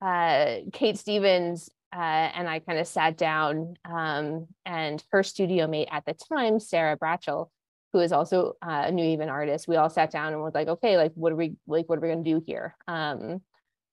uh 0.00 0.56
kate 0.72 0.96
stevens 0.98 1.68
uh 1.92 1.96
and 2.34 2.48
i 2.48 2.58
kind 2.58 2.78
of 2.78 2.86
sat 2.86 3.16
down 3.16 3.74
um 3.84 4.46
and 4.64 5.02
her 5.10 5.22
studio 5.22 5.66
mate 5.66 5.88
at 5.90 6.04
the 6.04 6.14
time 6.28 6.58
sarah 6.58 6.96
bratchell 6.96 7.48
who 7.96 8.02
is 8.02 8.12
also 8.12 8.52
uh, 8.60 8.84
a 8.86 8.92
new 8.92 9.02
haven 9.02 9.30
artist 9.30 9.66
we 9.66 9.76
all 9.76 9.88
sat 9.88 10.10
down 10.10 10.34
and 10.34 10.42
was 10.42 10.54
like 10.54 10.68
okay 10.68 10.98
like 10.98 11.12
what 11.14 11.32
are 11.32 11.36
we 11.36 11.54
like 11.66 11.88
what 11.88 11.96
are 11.96 12.02
we 12.02 12.08
going 12.08 12.22
to 12.22 12.30
do 12.30 12.42
here? 12.46 12.76
Um 12.86 13.40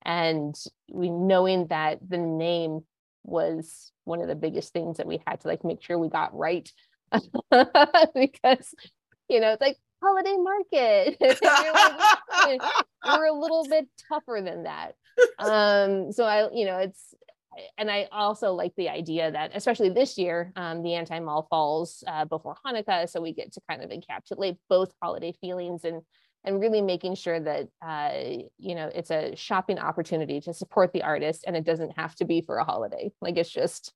and 0.03 0.53
we 0.91 1.09
knowing 1.09 1.67
that 1.67 1.99
the 2.05 2.17
name 2.17 2.81
was 3.23 3.93
one 4.03 4.19
of 4.19 4.27
the 4.27 4.35
biggest 4.35 4.73
things 4.73 4.97
that 4.97 5.07
we 5.07 5.21
had 5.25 5.39
to 5.39 5.47
like 5.47 5.63
make 5.63 5.81
sure 5.81 5.97
we 5.97 6.09
got 6.09 6.37
right 6.37 6.69
because 7.13 8.75
you 9.29 9.39
know 9.39 9.53
it's 9.53 9.61
like 9.61 9.77
holiday 10.03 10.35
market. 10.35 11.17
We're 13.07 13.25
a 13.25 13.31
little 13.31 13.65
bit 13.69 13.87
tougher 14.09 14.41
than 14.43 14.63
that. 14.63 14.95
Um 15.39 16.11
so 16.11 16.25
i 16.25 16.49
you 16.51 16.65
know 16.65 16.79
it's 16.79 17.15
and 17.77 17.89
i 17.89 18.07
also 18.11 18.53
like 18.53 18.73
the 18.75 18.89
idea 18.89 19.31
that 19.31 19.51
especially 19.53 19.89
this 19.89 20.17
year 20.17 20.51
um 20.55 20.81
the 20.83 20.93
anti-mall 20.93 21.47
falls 21.49 22.03
uh, 22.07 22.25
before 22.25 22.55
hanukkah 22.65 23.09
so 23.09 23.21
we 23.21 23.33
get 23.33 23.51
to 23.51 23.61
kind 23.69 23.83
of 23.83 23.89
encapsulate 23.89 24.57
both 24.69 24.93
holiday 25.01 25.33
feelings 25.41 25.83
and 25.83 26.01
and 26.45 26.59
really 26.59 26.81
making 26.81 27.15
sure 27.15 27.39
that 27.39 27.67
uh 27.85 28.11
you 28.57 28.75
know 28.75 28.89
it's 28.93 29.11
a 29.11 29.35
shopping 29.35 29.79
opportunity 29.79 30.39
to 30.41 30.53
support 30.53 30.91
the 30.93 31.03
artist 31.03 31.43
and 31.47 31.55
it 31.55 31.63
doesn't 31.63 31.97
have 31.97 32.15
to 32.15 32.25
be 32.25 32.41
for 32.41 32.57
a 32.57 32.63
holiday 32.63 33.11
like 33.21 33.37
it's 33.37 33.49
just 33.49 33.93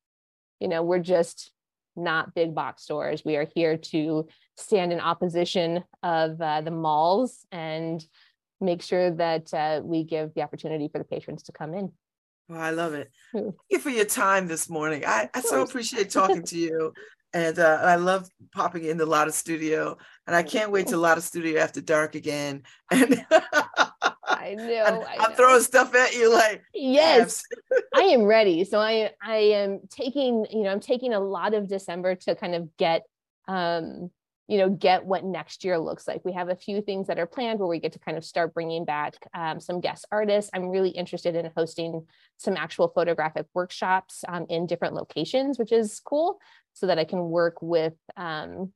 you 0.60 0.68
know 0.68 0.84
we're 0.84 1.00
just 1.00 1.52
not 1.96 2.36
big 2.36 2.54
box 2.54 2.84
stores 2.84 3.24
we 3.26 3.36
are 3.36 3.48
here 3.56 3.76
to 3.76 4.28
stand 4.56 4.92
in 4.92 5.00
opposition 5.00 5.84
of 6.04 6.40
uh, 6.42 6.62
the 6.62 6.72
malls 6.72 7.46
and 7.52 8.06
make 8.60 8.82
sure 8.82 9.12
that 9.12 9.54
uh, 9.54 9.82
we 9.84 10.04
give 10.04 10.34
the 10.34 10.42
opportunity 10.42 10.88
for 10.88 10.98
the 10.98 11.04
patrons 11.04 11.44
to 11.44 11.52
come 11.52 11.74
in. 11.74 11.92
Oh, 12.50 12.56
I 12.56 12.72
love 12.72 12.94
it. 12.94 13.12
Hmm. 13.32 13.40
Thank 13.40 13.56
you 13.70 13.80
for 13.80 13.90
your 13.90 14.06
time 14.06 14.48
this 14.48 14.70
morning. 14.70 15.04
I, 15.06 15.30
I 15.34 15.42
so 15.42 15.62
appreciate 15.62 16.10
talking 16.10 16.44
to 16.44 16.58
you. 16.58 16.94
And 17.34 17.60
uh, 17.60 17.82
I 17.84 17.98
love 17.98 18.30
popping 18.56 18.86
in 18.86 18.96
the 18.98 19.06
Lotta 19.06 19.34
Studio. 19.34 19.98
And 20.26 20.36
I 20.36 20.44
can't 20.44 20.72
wait 20.72 20.88
to 20.88 20.98
Lotta 20.98 21.22
Studio 21.22 21.60
after 21.60 21.82
dark 21.82 22.16
again. 22.16 22.64
And 22.92 23.26
I 24.24 24.56
know. 24.56 24.84
I'm, 24.86 25.02
I 25.02 25.26
I'm 25.26 25.34
throwing 25.34 25.62
stuff 25.62 25.94
at 25.94 26.16
you 26.16 26.34
like, 26.34 26.64
Yes, 26.74 27.44
I 27.94 28.04
am 28.04 28.24
ready. 28.24 28.64
So 28.64 28.80
I 28.80 29.12
I 29.22 29.36
am 29.36 29.82
taking, 29.90 30.46
you 30.50 30.64
know, 30.64 30.70
I'm 30.70 30.80
taking 30.80 31.14
a 31.14 31.20
lot 31.20 31.54
of 31.54 31.68
December 31.68 32.16
to 32.16 32.34
kind 32.34 32.56
of 32.56 32.76
get 32.78 33.04
um, 33.50 34.10
you 34.48 34.58
know, 34.58 34.70
get 34.70 35.06
what 35.06 35.26
next 35.26 35.66
year 35.66 35.78
looks 35.78 36.08
like. 36.08 36.22
We 36.24 36.34
have 36.34 36.48
a 36.50 36.56
few 36.56 36.82
things 36.82 37.08
that 37.08 37.20
are 37.20 37.26
planned 37.26 37.60
where 37.60 37.68
we 37.68 37.80
get 37.80 37.92
to 37.94 38.00
kind 38.00 38.18
of 38.18 38.24
start 38.24 38.54
bringing 38.54 38.86
back 38.86 39.16
um, 39.34 39.60
some 39.60 39.82
guest 39.82 40.06
artists. 40.12 40.50
I'm 40.54 40.70
really 40.70 40.90
interested 40.90 41.36
in 41.36 41.52
hosting 41.56 42.06
some 42.38 42.56
actual 42.56 42.88
photographic 42.88 43.46
workshops 43.54 44.24
um, 44.28 44.46
in 44.50 44.66
different 44.66 44.94
locations, 44.94 45.60
which 45.60 45.74
is 45.74 46.00
cool, 46.00 46.40
so 46.74 46.88
that 46.88 46.98
I 46.98 47.04
can 47.04 47.30
work 47.30 47.62
with 47.62 47.96
um, 48.16 48.72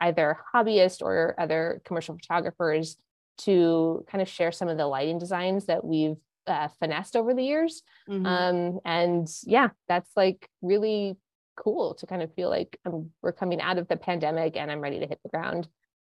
either 0.00 0.38
hobbyists 0.54 1.02
or 1.02 1.34
other 1.38 1.82
commercial 1.84 2.14
photographers 2.14 2.96
to 3.38 4.04
kind 4.08 4.22
of 4.22 4.28
share 4.28 4.52
some 4.52 4.68
of 4.68 4.78
the 4.78 4.86
lighting 4.86 5.18
designs 5.18 5.66
that 5.66 5.84
we've 5.84 6.16
uh, 6.46 6.68
finessed 6.78 7.16
over 7.16 7.34
the 7.34 7.42
years. 7.42 7.82
Mhm. 8.08 8.26
Um, 8.26 8.80
and 8.84 9.28
yeah, 9.44 9.70
that's 9.88 10.10
like 10.16 10.48
really 10.62 11.16
cool 11.56 11.94
to 11.94 12.06
kind 12.06 12.22
of 12.22 12.32
feel 12.34 12.48
like 12.50 12.78
um, 12.84 13.10
we're 13.22 13.32
coming 13.32 13.60
out 13.60 13.78
of 13.78 13.88
the 13.88 13.96
pandemic 13.96 14.56
and 14.56 14.70
I'm 14.70 14.80
ready 14.80 15.00
to 15.00 15.06
hit 15.06 15.20
the 15.22 15.28
ground 15.28 15.68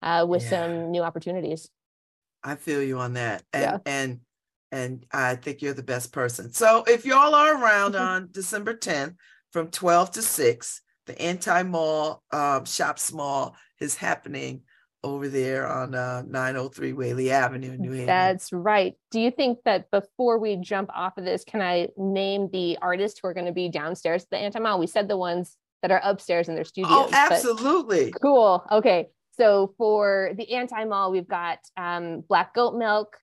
uh, 0.02 0.26
with 0.28 0.44
Yeah. 0.44 0.50
some 0.50 0.92
new 0.92 1.02
opportunities. 1.02 1.70
I 2.44 2.56
feel 2.56 2.82
you 2.82 3.00
on 3.00 3.14
that. 3.14 3.44
And 3.54 3.64
Yeah. 3.64 3.78
and 3.86 4.20
and 4.72 5.06
I 5.14 5.36
think 5.36 5.62
you're 5.62 5.74
the 5.74 5.84
best 5.84 6.12
person. 6.12 6.52
So 6.52 6.84
if 6.88 7.06
y'all 7.06 7.34
are 7.34 7.62
around 7.62 7.96
on 8.08 8.30
December 8.32 8.74
10th 8.76 9.16
from 9.52 9.70
12 9.72 10.12
to 10.12 10.22
6, 10.22 10.82
the 11.06 11.22
anti-mall 11.22 12.22
um, 12.32 12.66
shop 12.66 13.00
small 13.00 13.56
is 13.80 13.96
happening 13.96 14.64
over 15.04 15.30
there 15.30 15.68
on 15.68 15.96
uh, 15.96 16.24
903 16.28 16.94
Whaley 16.94 17.32
Avenue 17.32 17.72
in 17.72 17.82
New 17.82 17.92
Haven. 17.92 18.08
That's 18.08 18.52
right. 18.52 18.96
Do 19.12 19.20
you 19.20 19.32
think 19.32 19.60
that 19.66 19.90
before 19.92 20.40
we 20.40 20.56
jump 20.58 20.90
off 20.94 21.18
of 21.18 21.26
this, 21.26 21.44
can 21.44 21.62
I 21.62 21.90
name 21.98 22.50
the 22.52 22.78
artists 22.82 23.20
who 23.22 23.28
are 23.28 23.34
going 23.34 23.46
to 23.46 23.52
be 23.52 23.70
downstairs 23.70 24.24
at 24.24 24.30
the 24.32 24.38
anti 24.38 24.60
mall? 24.60 24.80
We 24.80 24.88
said 24.88 25.08
the 25.08 25.18
ones 25.18 25.56
that 25.82 25.92
are 25.92 26.02
upstairs 26.04 26.50
in 26.50 26.56
their 26.56 26.66
studios. 26.66 26.92
oh, 26.92 27.10
absolutely. 27.14 28.12
Cool. 28.22 28.66
Okay. 28.72 29.08
So 29.38 29.74
for 29.78 30.32
the 30.36 30.54
anti 30.54 30.84
mall, 30.86 31.12
we've 31.12 31.28
got 31.28 31.60
um, 31.78 32.22
Black 32.22 32.56
Goat 32.56 32.76
Milk, 32.76 33.18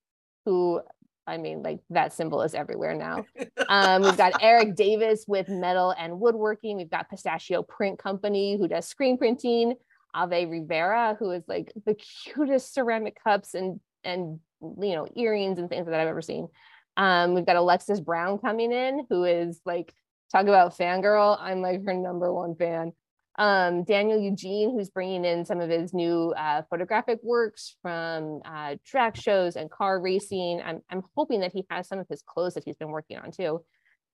who 0.44 0.80
I 1.26 1.38
mean, 1.38 1.62
like 1.62 1.80
that 1.90 2.12
symbol 2.12 2.42
is 2.42 2.54
everywhere 2.54 2.94
now. 2.94 3.24
Um, 3.66 4.02
we've 4.02 4.16
got 4.16 4.42
Eric 4.42 4.76
Davis 4.76 5.24
with 5.26 5.48
metal 5.48 5.94
and 5.98 6.20
woodworking. 6.20 6.76
We've 6.76 6.90
got 6.90 7.08
Pistachio 7.08 7.62
Print 7.62 7.98
Company, 7.98 8.58
who 8.58 8.68
does 8.68 8.86
screen 8.86 9.16
printing. 9.16 9.74
Ave 10.14 10.46
Rivera, 10.46 11.16
who 11.18 11.30
is 11.32 11.42
like 11.48 11.72
the 11.84 11.94
cutest 11.94 12.72
ceramic 12.72 13.18
cups 13.22 13.54
and 13.54 13.80
and 14.04 14.40
you 14.60 14.94
know 14.94 15.06
earrings 15.16 15.58
and 15.58 15.68
things 15.68 15.86
that 15.86 15.94
I've 15.98 16.08
ever 16.08 16.22
seen. 16.22 16.48
Um, 16.96 17.34
we've 17.34 17.46
got 17.46 17.56
Alexis 17.56 18.00
Brown 18.00 18.38
coming 18.38 18.72
in, 18.72 19.06
who 19.10 19.24
is 19.24 19.60
like 19.66 19.92
talk 20.32 20.42
about 20.42 20.78
fangirl. 20.78 21.36
I'm 21.40 21.60
like 21.60 21.84
her 21.84 21.94
number 21.94 22.32
one 22.32 22.54
fan 22.54 22.92
um, 23.36 23.82
Daniel 23.82 24.18
Eugene, 24.18 24.70
who's 24.70 24.90
bringing 24.90 25.24
in 25.24 25.44
some 25.44 25.60
of 25.60 25.68
his 25.68 25.92
new 25.92 26.32
uh, 26.36 26.62
photographic 26.70 27.18
works 27.22 27.76
from 27.82 28.40
uh, 28.44 28.76
track 28.86 29.16
shows 29.16 29.56
and 29.56 29.70
car 29.70 30.00
racing. 30.00 30.62
I'm, 30.64 30.80
I'm 30.88 31.02
hoping 31.16 31.40
that 31.40 31.52
he 31.52 31.66
has 31.68 31.88
some 31.88 31.98
of 31.98 32.06
his 32.08 32.22
clothes 32.22 32.54
that 32.54 32.64
he's 32.64 32.76
been 32.76 32.90
working 32.90 33.18
on 33.18 33.32
too. 33.32 33.64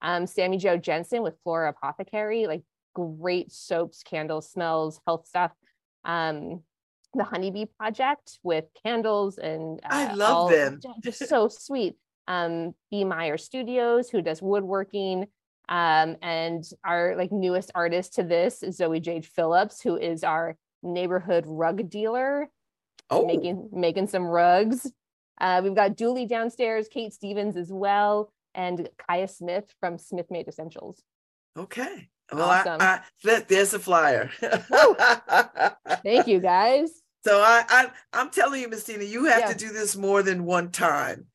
Um, 0.00 0.26
Sammy 0.26 0.56
Joe 0.56 0.78
Jensen 0.78 1.22
with 1.22 1.36
Flora 1.44 1.70
Apothecary, 1.70 2.46
like 2.46 2.62
great 2.94 3.52
soaps, 3.52 4.02
candles, 4.02 4.50
smells, 4.50 5.00
health 5.06 5.26
stuff. 5.26 5.52
Um, 6.04 6.62
the 7.14 7.24
Honeybee 7.24 7.66
Project 7.78 8.38
with 8.42 8.66
candles 8.84 9.36
and 9.38 9.80
I 9.84 10.06
uh, 10.06 10.16
love 10.16 10.36
all- 10.36 10.48
them. 10.48 10.80
Just 11.02 11.26
so 11.28 11.48
sweet. 11.48 11.96
Um, 12.28 12.74
B 12.90 13.02
Meyer 13.04 13.36
Studios, 13.36 14.08
who 14.10 14.22
does 14.22 14.40
woodworking. 14.40 15.26
Um, 15.68 16.16
and 16.22 16.64
our 16.84 17.14
like 17.16 17.30
newest 17.32 17.70
artist 17.74 18.14
to 18.14 18.22
this 18.22 18.62
is 18.62 18.76
Zoe 18.76 19.00
Jade 19.00 19.26
Phillips, 19.26 19.80
who 19.80 19.96
is 19.96 20.22
our 20.24 20.56
neighborhood 20.82 21.44
rug 21.46 21.88
dealer, 21.90 22.48
Oh, 23.10 23.26
making 23.26 23.68
making 23.72 24.06
some 24.06 24.24
rugs. 24.24 24.90
Uh, 25.40 25.60
we've 25.64 25.74
got 25.74 25.96
Dooley 25.96 26.26
downstairs, 26.26 26.86
Kate 26.88 27.12
Stevens 27.12 27.56
as 27.56 27.72
well, 27.72 28.32
and 28.54 28.88
Kaya 29.08 29.26
Smith 29.26 29.72
from 29.80 29.96
Smith 29.98 30.26
Made 30.30 30.46
Essentials. 30.48 31.02
okay. 31.56 32.08
Well, 32.32 32.48
Awesome. 32.48 32.80
I, 32.80 33.00
I, 33.24 33.44
there's 33.48 33.74
a 33.74 33.78
flyer. 33.78 34.30
Thank 36.02 36.26
you 36.26 36.40
guys. 36.40 36.90
So 37.24 37.40
I, 37.40 37.64
I 37.68 37.90
I'm 38.12 38.30
telling 38.30 38.60
you, 38.60 38.68
Miss 38.68 38.84
Tina, 38.84 39.04
you 39.04 39.24
have 39.24 39.40
Yeah. 39.40 39.52
to 39.52 39.58
do 39.58 39.72
this 39.72 39.96
more 39.96 40.22
than 40.22 40.44
one 40.44 40.70
time 40.70 41.26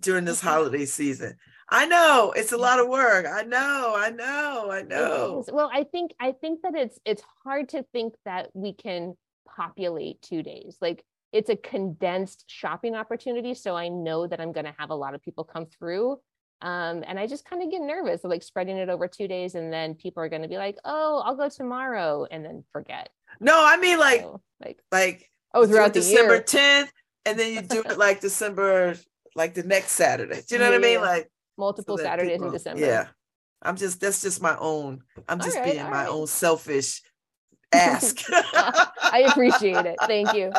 during 0.00 0.24
this 0.24 0.38
mm-hmm. 0.38 0.48
holiday 0.48 0.86
season. 0.86 1.36
I 1.68 1.86
know 1.86 2.32
it's 2.36 2.52
a 2.52 2.56
lot 2.56 2.78
of 2.78 2.88
work. 2.88 3.26
I 3.26 3.42
know, 3.42 3.94
I 3.96 4.10
know, 4.10 4.70
I 4.70 4.82
know. 4.82 5.44
Well, 5.52 5.68
I 5.72 5.82
think 5.82 6.12
I 6.20 6.32
think 6.32 6.62
that 6.62 6.74
it's 6.74 6.98
it's 7.04 7.22
hard 7.44 7.70
to 7.70 7.84
think 7.92 8.14
that 8.24 8.50
we 8.54 8.72
can 8.72 9.16
populate 9.56 10.22
two 10.22 10.42
days. 10.42 10.76
Like 10.80 11.04
it's 11.32 11.50
a 11.50 11.56
condensed 11.56 12.44
shopping 12.46 12.94
opportunity. 12.94 13.54
So 13.54 13.76
I 13.76 13.88
know 13.88 14.26
that 14.26 14.40
I'm 14.40 14.52
going 14.52 14.66
to 14.66 14.74
have 14.78 14.90
a 14.90 14.94
lot 14.94 15.14
of 15.14 15.22
people 15.22 15.44
come 15.44 15.66
through. 15.66 16.18
Um, 16.62 17.04
and 17.06 17.18
I 17.18 17.26
just 17.26 17.44
kind 17.44 17.62
of 17.62 17.70
get 17.70 17.82
nervous 17.82 18.24
of 18.24 18.30
like 18.30 18.42
spreading 18.42 18.76
it 18.76 18.88
over 18.88 19.06
two 19.06 19.28
days, 19.28 19.54
and 19.54 19.72
then 19.72 19.94
people 19.94 20.22
are 20.22 20.28
going 20.28 20.42
to 20.42 20.48
be 20.48 20.56
like, 20.56 20.76
"Oh, 20.84 21.22
I'll 21.24 21.36
go 21.36 21.48
tomorrow," 21.48 22.26
and 22.30 22.44
then 22.44 22.64
forget. 22.72 23.10
No, 23.40 23.62
I 23.64 23.76
mean 23.76 23.98
like 23.98 24.22
So, 24.22 24.40
like 24.64 24.78
like 24.90 25.30
oh, 25.52 25.66
throughout 25.66 25.92
the 25.92 26.00
December 26.00 26.40
10th, 26.40 26.88
and 27.26 27.38
then 27.38 27.52
you 27.52 27.62
do 27.62 27.82
it 27.82 27.98
like 27.98 28.20
December, 28.20 28.96
like 29.34 29.54
the 29.54 29.64
next 29.64 29.92
Saturday. 29.92 30.42
Do 30.48 30.54
you 30.54 30.58
know 30.58 30.70
what 30.70 30.74
I 30.74 30.78
mean? 30.78 31.00
Like 31.00 31.30
multiple 31.58 31.96
that 31.98 32.04
Saturdays 32.04 32.32
people- 32.32 32.46
in 32.48 32.52
December. 32.52 32.80
Yeah. 32.80 33.08
I'm 33.62 33.76
just 33.76 34.00
that's 34.00 34.22
just 34.22 34.40
my 34.42 34.56
own. 34.58 35.02
I'm 35.28 35.40
just 35.40 35.56
right, 35.56 35.64
being 35.64 35.82
my 35.82 35.90
right. 35.90 36.08
own 36.08 36.26
selfish 36.26 37.02
ask. 37.72 38.22
I 38.32 39.26
appreciate 39.28 39.86
it. 39.86 39.96
Thank 40.02 40.34
you. 40.34 40.52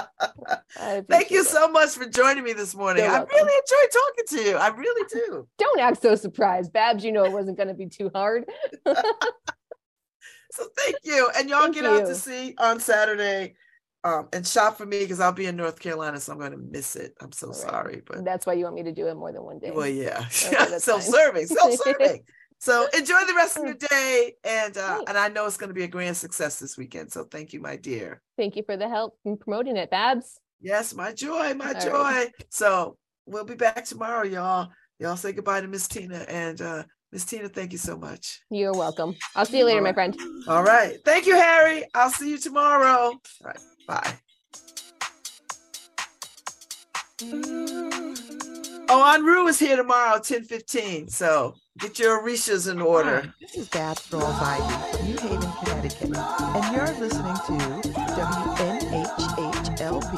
Thank 1.10 1.32
you 1.32 1.42
it. 1.42 1.48
so 1.48 1.68
much 1.70 1.90
for 1.92 2.06
joining 2.08 2.44
me 2.44 2.54
this 2.54 2.76
morning. 2.76 3.04
I 3.04 3.20
really 3.20 3.54
enjoyed 3.54 3.92
talking 3.92 4.26
to 4.30 4.50
you. 4.50 4.58
I 4.58 4.68
really 4.70 5.08
do. 5.12 5.48
Don't 5.58 5.80
act 5.80 6.02
so 6.02 6.16
surprised, 6.16 6.74
Babz. 6.74 7.04
You 7.04 7.12
know 7.12 7.26
it 7.26 7.32
wasn't 7.32 7.58
going 7.58 7.70
to 7.70 7.74
be 7.74 7.88
too 7.88 8.12
hard. 8.14 8.46
So 10.58 10.66
thank 10.76 10.96
you. 11.04 11.30
And 11.38 11.50
y'all 11.50 11.64
Thank 11.64 11.76
get 11.76 11.86
out 11.86 12.08
to 12.08 12.16
see 12.16 12.56
on 12.58 12.80
Saturday 12.80 13.54
um, 14.04 14.28
and 14.34 14.46
shop 14.46 14.78
for 14.78 14.88
me 14.88 15.02
because 15.02 15.20
I'll 15.20 15.32
be 15.32 15.46
in 15.46 15.56
North 15.56 15.80
Carolina, 15.80 16.20
so 16.20 16.34
I'm 16.34 16.40
going 16.40 16.52
to 16.52 16.58
miss 16.58 16.96
it. 16.96 17.14
I'm 17.22 17.32
so 17.32 17.48
right. 17.48 17.56
sorry, 17.56 18.02
but 18.06 18.26
That's 18.26 18.48
why 18.48 18.54
you 18.54 18.64
want 18.64 18.76
me 18.76 18.84
to 18.84 18.92
do 18.92 19.08
it 19.08 19.16
more 19.16 19.32
than 19.32 19.44
one 19.44 19.60
day. 19.60 19.70
well, 19.70 19.88
yeah, 19.88 20.26
Okay, 20.48 20.80
self-serving, 20.80 21.46
self-serving. 21.48 22.24
So 22.60 22.88
enjoy 22.98 23.20
the 23.28 23.36
rest 23.36 23.58
of 23.58 23.66
your 23.66 23.76
day, 23.76 24.34
and 24.44 24.78
uh, 24.78 25.04
and 25.08 25.18
I 25.18 25.30
know 25.30 25.46
it's 25.46 25.58
going 25.58 25.70
to 25.70 25.76
be 25.76 25.84
a 25.84 25.88
grand 25.88 26.18
success 26.18 26.60
this 26.60 26.78
weekend. 26.78 27.12
So 27.12 27.24
thank 27.24 27.54
you, 27.54 27.62
my 27.62 27.76
dear. 27.76 28.22
Thank 28.36 28.56
you 28.56 28.64
for 28.64 28.78
the 28.78 28.90
help 28.90 29.18
in 29.26 29.38
promoting 29.38 29.78
it, 29.78 29.92
Babz. 29.92 30.40
Yes, 30.60 30.94
my 30.94 31.14
joy, 31.14 31.54
my 31.54 31.74
All 31.74 31.82
joy. 31.82 31.92
right. 31.92 32.30
So 32.50 32.98
we'll 33.26 33.46
be 33.46 33.56
back 33.56 33.86
tomorrow, 33.86 34.24
y'all. 34.24 34.70
Y'all 35.00 35.16
say 35.16 35.32
goodbye 35.34 35.62
to 35.62 35.68
Miss 35.68 35.88
Tina, 35.88 36.26
and 36.28 36.60
uh, 36.62 36.84
Miss 37.12 37.26
Tina, 37.26 37.48
thank 37.48 37.72
you 37.72 37.78
so 37.78 37.96
much. 37.98 38.42
You're 38.50 38.74
welcome. 38.74 39.16
I'll 39.36 39.46
see 39.46 39.60
you 39.60 39.66
later, 39.66 39.82
my 39.82 39.94
friend. 39.94 40.18
All 40.48 40.64
right. 40.64 40.98
Thank 41.06 41.28
you, 41.28 41.36
Harry. 41.36 41.84
I'll 41.94 42.10
see 42.10 42.32
you 42.32 42.38
tomorrow. 42.38 43.12
All 43.12 43.20
right. 43.44 43.60
Bye. 43.88 44.18
Oh, 48.90 49.04
Anru 49.04 49.50
is 49.50 49.60
here 49.60 49.76
tomorrow, 49.76 50.14
1015. 50.14 51.10
So 51.10 51.56
get 51.78 52.00
your 52.00 52.22
Orishas 52.22 52.72
in 52.72 52.82
order. 52.82 53.20
Hi, 53.22 53.34
this 53.42 53.56
is 53.56 53.68
Babz 53.68 54.08
Rawls 54.10 54.42
Ivy 54.42 55.04
New 55.04 55.18
Haven, 55.18 55.52
Connecticut, 55.64 56.16
and 56.18 56.74
you're 56.76 56.88
listening 56.98 57.36
to 57.36 57.52
WNHHLP 58.16 60.14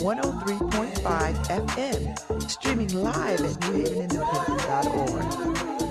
103.5 0.00 1.46
FM, 1.46 2.50
streaming 2.50 2.92
live 2.94 3.40
at 3.40 3.58
newhavenindependent.org. 3.60 5.81